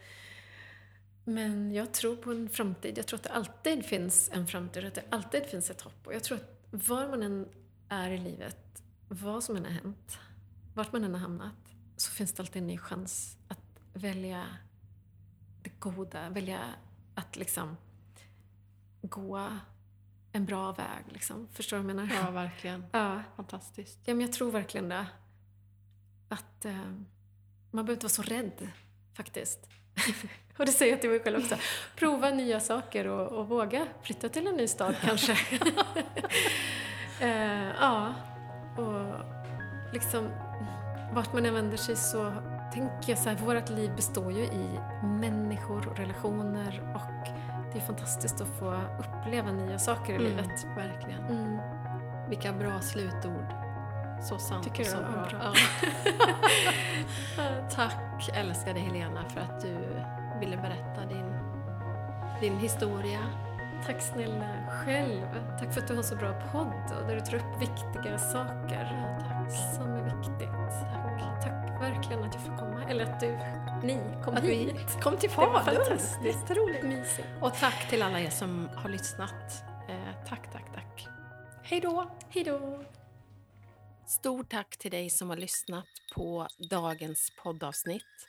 men 1.24 1.72
jag 1.72 1.92
tror 1.92 2.16
på 2.16 2.30
en 2.30 2.48
framtid. 2.48 2.98
Jag 2.98 3.06
tror 3.06 3.18
att 3.18 3.22
det 3.22 3.30
alltid 3.30 3.84
finns 3.84 4.30
en 4.32 4.46
framtid, 4.46 4.84
att 4.84 4.94
det 4.94 5.04
alltid 5.10 5.46
finns 5.46 5.70
ett 5.70 5.80
hopp. 5.80 6.06
Och 6.06 6.14
jag 6.14 6.24
tror 6.24 6.38
att 6.38 6.58
var 6.70 7.08
man 7.08 7.22
än 7.22 7.48
är 7.88 8.10
i 8.10 8.18
livet, 8.18 8.82
vad 9.08 9.44
som 9.44 9.56
än 9.56 9.64
har 9.64 9.72
hänt, 9.72 10.18
vart 10.74 10.92
man 10.92 11.04
än 11.04 11.14
har 11.14 11.20
hamnat, 11.20 11.54
så 11.96 12.10
finns 12.10 12.32
det 12.32 12.40
alltid 12.40 12.62
en 12.62 12.66
ny 12.66 12.78
chans 12.78 13.38
att 13.48 13.80
välja 13.92 14.46
det 15.62 15.70
goda, 15.78 16.28
välja 16.28 16.60
att 17.14 17.36
liksom 17.36 17.76
gå 19.02 19.48
en 20.32 20.44
bra 20.44 20.72
väg. 20.72 21.04
Liksom. 21.08 21.48
Förstår 21.52 21.76
du 21.76 21.82
vad 21.82 21.90
jag 21.90 21.96
menar? 21.96 22.14
Ja, 22.14 22.30
verkligen. 22.30 22.84
Ja. 22.92 23.22
Fantastiskt. 23.36 23.98
Ja, 24.04 24.14
men 24.14 24.20
jag 24.20 24.32
tror 24.32 24.50
verkligen 24.50 24.88
det. 24.88 25.06
Att 26.28 26.64
eh, 26.64 26.92
man 27.74 27.84
behöver 27.84 27.92
inte 27.96 28.04
vara 28.04 28.10
så 28.10 28.22
rädd, 28.22 28.68
faktiskt. 29.16 29.58
och 30.58 30.66
det 30.66 30.72
säger 30.72 30.92
jag 30.92 31.00
till 31.00 31.10
mig 31.10 31.20
själv 31.20 31.38
också. 31.38 31.56
Prova 31.96 32.30
nya 32.30 32.60
saker 32.60 33.06
och, 33.06 33.38
och 33.38 33.48
våga 33.48 33.86
flytta 34.02 34.28
till 34.28 34.46
en 34.46 34.54
ny 34.54 34.66
stad 34.68 34.94
kanske. 35.02 35.32
eh, 37.20 37.68
ja, 37.80 38.14
och 38.76 39.24
liksom 39.92 40.28
vart 41.12 41.32
man 41.32 41.46
än 41.46 41.54
vänder 41.54 41.76
sig 41.76 41.96
så 41.96 42.32
tänker 42.74 43.10
jag 43.12 43.18
så 43.18 43.28
här, 43.28 43.36
vårt 43.36 43.70
liv 43.70 43.90
består 43.96 44.32
ju 44.32 44.44
i 44.44 44.80
människor 45.02 45.88
och 45.88 45.98
relationer 45.98 46.92
och 46.94 47.28
det 47.72 47.78
är 47.78 47.86
fantastiskt 47.86 48.40
att 48.40 48.58
få 48.58 48.80
uppleva 48.98 49.52
nya 49.52 49.78
saker 49.78 50.12
i 50.12 50.16
Mm, 50.16 50.28
livet. 50.28 50.64
verkligen. 50.76 51.20
Mm. 51.24 51.58
Vilka 52.30 52.52
bra 52.52 52.80
slutord. 52.80 53.63
Så 54.28 54.38
sant 54.38 54.64
Tycker 54.64 54.80
och 54.82 54.86
så 54.88 54.96
bra. 54.96 55.26
bra. 55.30 55.52
Ja. 55.52 55.52
Tack 57.70 58.28
älskade 58.34 58.80
Helena 58.80 59.24
för 59.28 59.40
att 59.40 59.60
du 59.60 59.76
ville 60.40 60.56
berätta 60.56 61.06
din, 61.08 61.32
din 62.40 62.58
historia. 62.58 63.20
Tack 63.86 64.00
snälla 64.02 64.46
själv. 64.84 65.26
Tack 65.58 65.72
för 65.74 65.80
att 65.80 65.88
du 65.88 65.94
har 65.96 66.02
så 66.02 66.16
bra 66.16 66.32
podd 66.52 66.98
och 67.00 67.06
där 67.08 67.14
du 67.14 67.20
tar 67.20 67.34
upp 67.34 67.60
viktiga 67.62 68.18
saker 68.18 68.88
Ja, 68.92 69.18
tack. 69.28 69.52
som 69.76 69.92
är 69.92 70.04
viktigt. 70.16 70.48
Tack. 70.50 71.42
Tack 71.44 71.80
verkligen 71.82 72.24
att 72.24 72.34
jag 72.34 72.42
får 72.42 72.56
komma. 72.56 72.84
Eller 72.88 73.04
att 73.04 73.20
du, 73.20 73.38
ni 73.82 74.00
kom 74.24 74.34
Att 74.36 74.44
vi 74.44 74.54
hit. 74.54 75.00
kom 75.02 75.16
till 75.16 75.30
Det 75.30 75.36
var 75.36 75.60
Falun. 75.60 75.84
fantastiskt. 75.84 76.18
Jätteroligt. 76.24 76.82
Mysigt. 76.84 77.28
Och 77.40 77.54
tack 77.54 77.88
till 77.90 78.02
alla 78.02 78.20
er 78.20 78.30
som 78.30 78.68
har 78.76 78.88
lyssnat. 78.90 79.64
Eh, 79.88 80.26
tack, 80.28 80.52
tack, 80.52 80.64
tack. 80.74 81.08
Hej 81.62 81.80
då! 81.80 82.10
Hej 82.28 82.44
då! 82.44 82.80
Stort 84.06 84.50
tack 84.50 84.76
till 84.76 84.90
dig 84.90 85.10
som 85.10 85.30
har 85.30 85.36
lyssnat 85.36 85.86
på 86.14 86.48
dagens 86.70 87.32
poddavsnitt. 87.42 88.28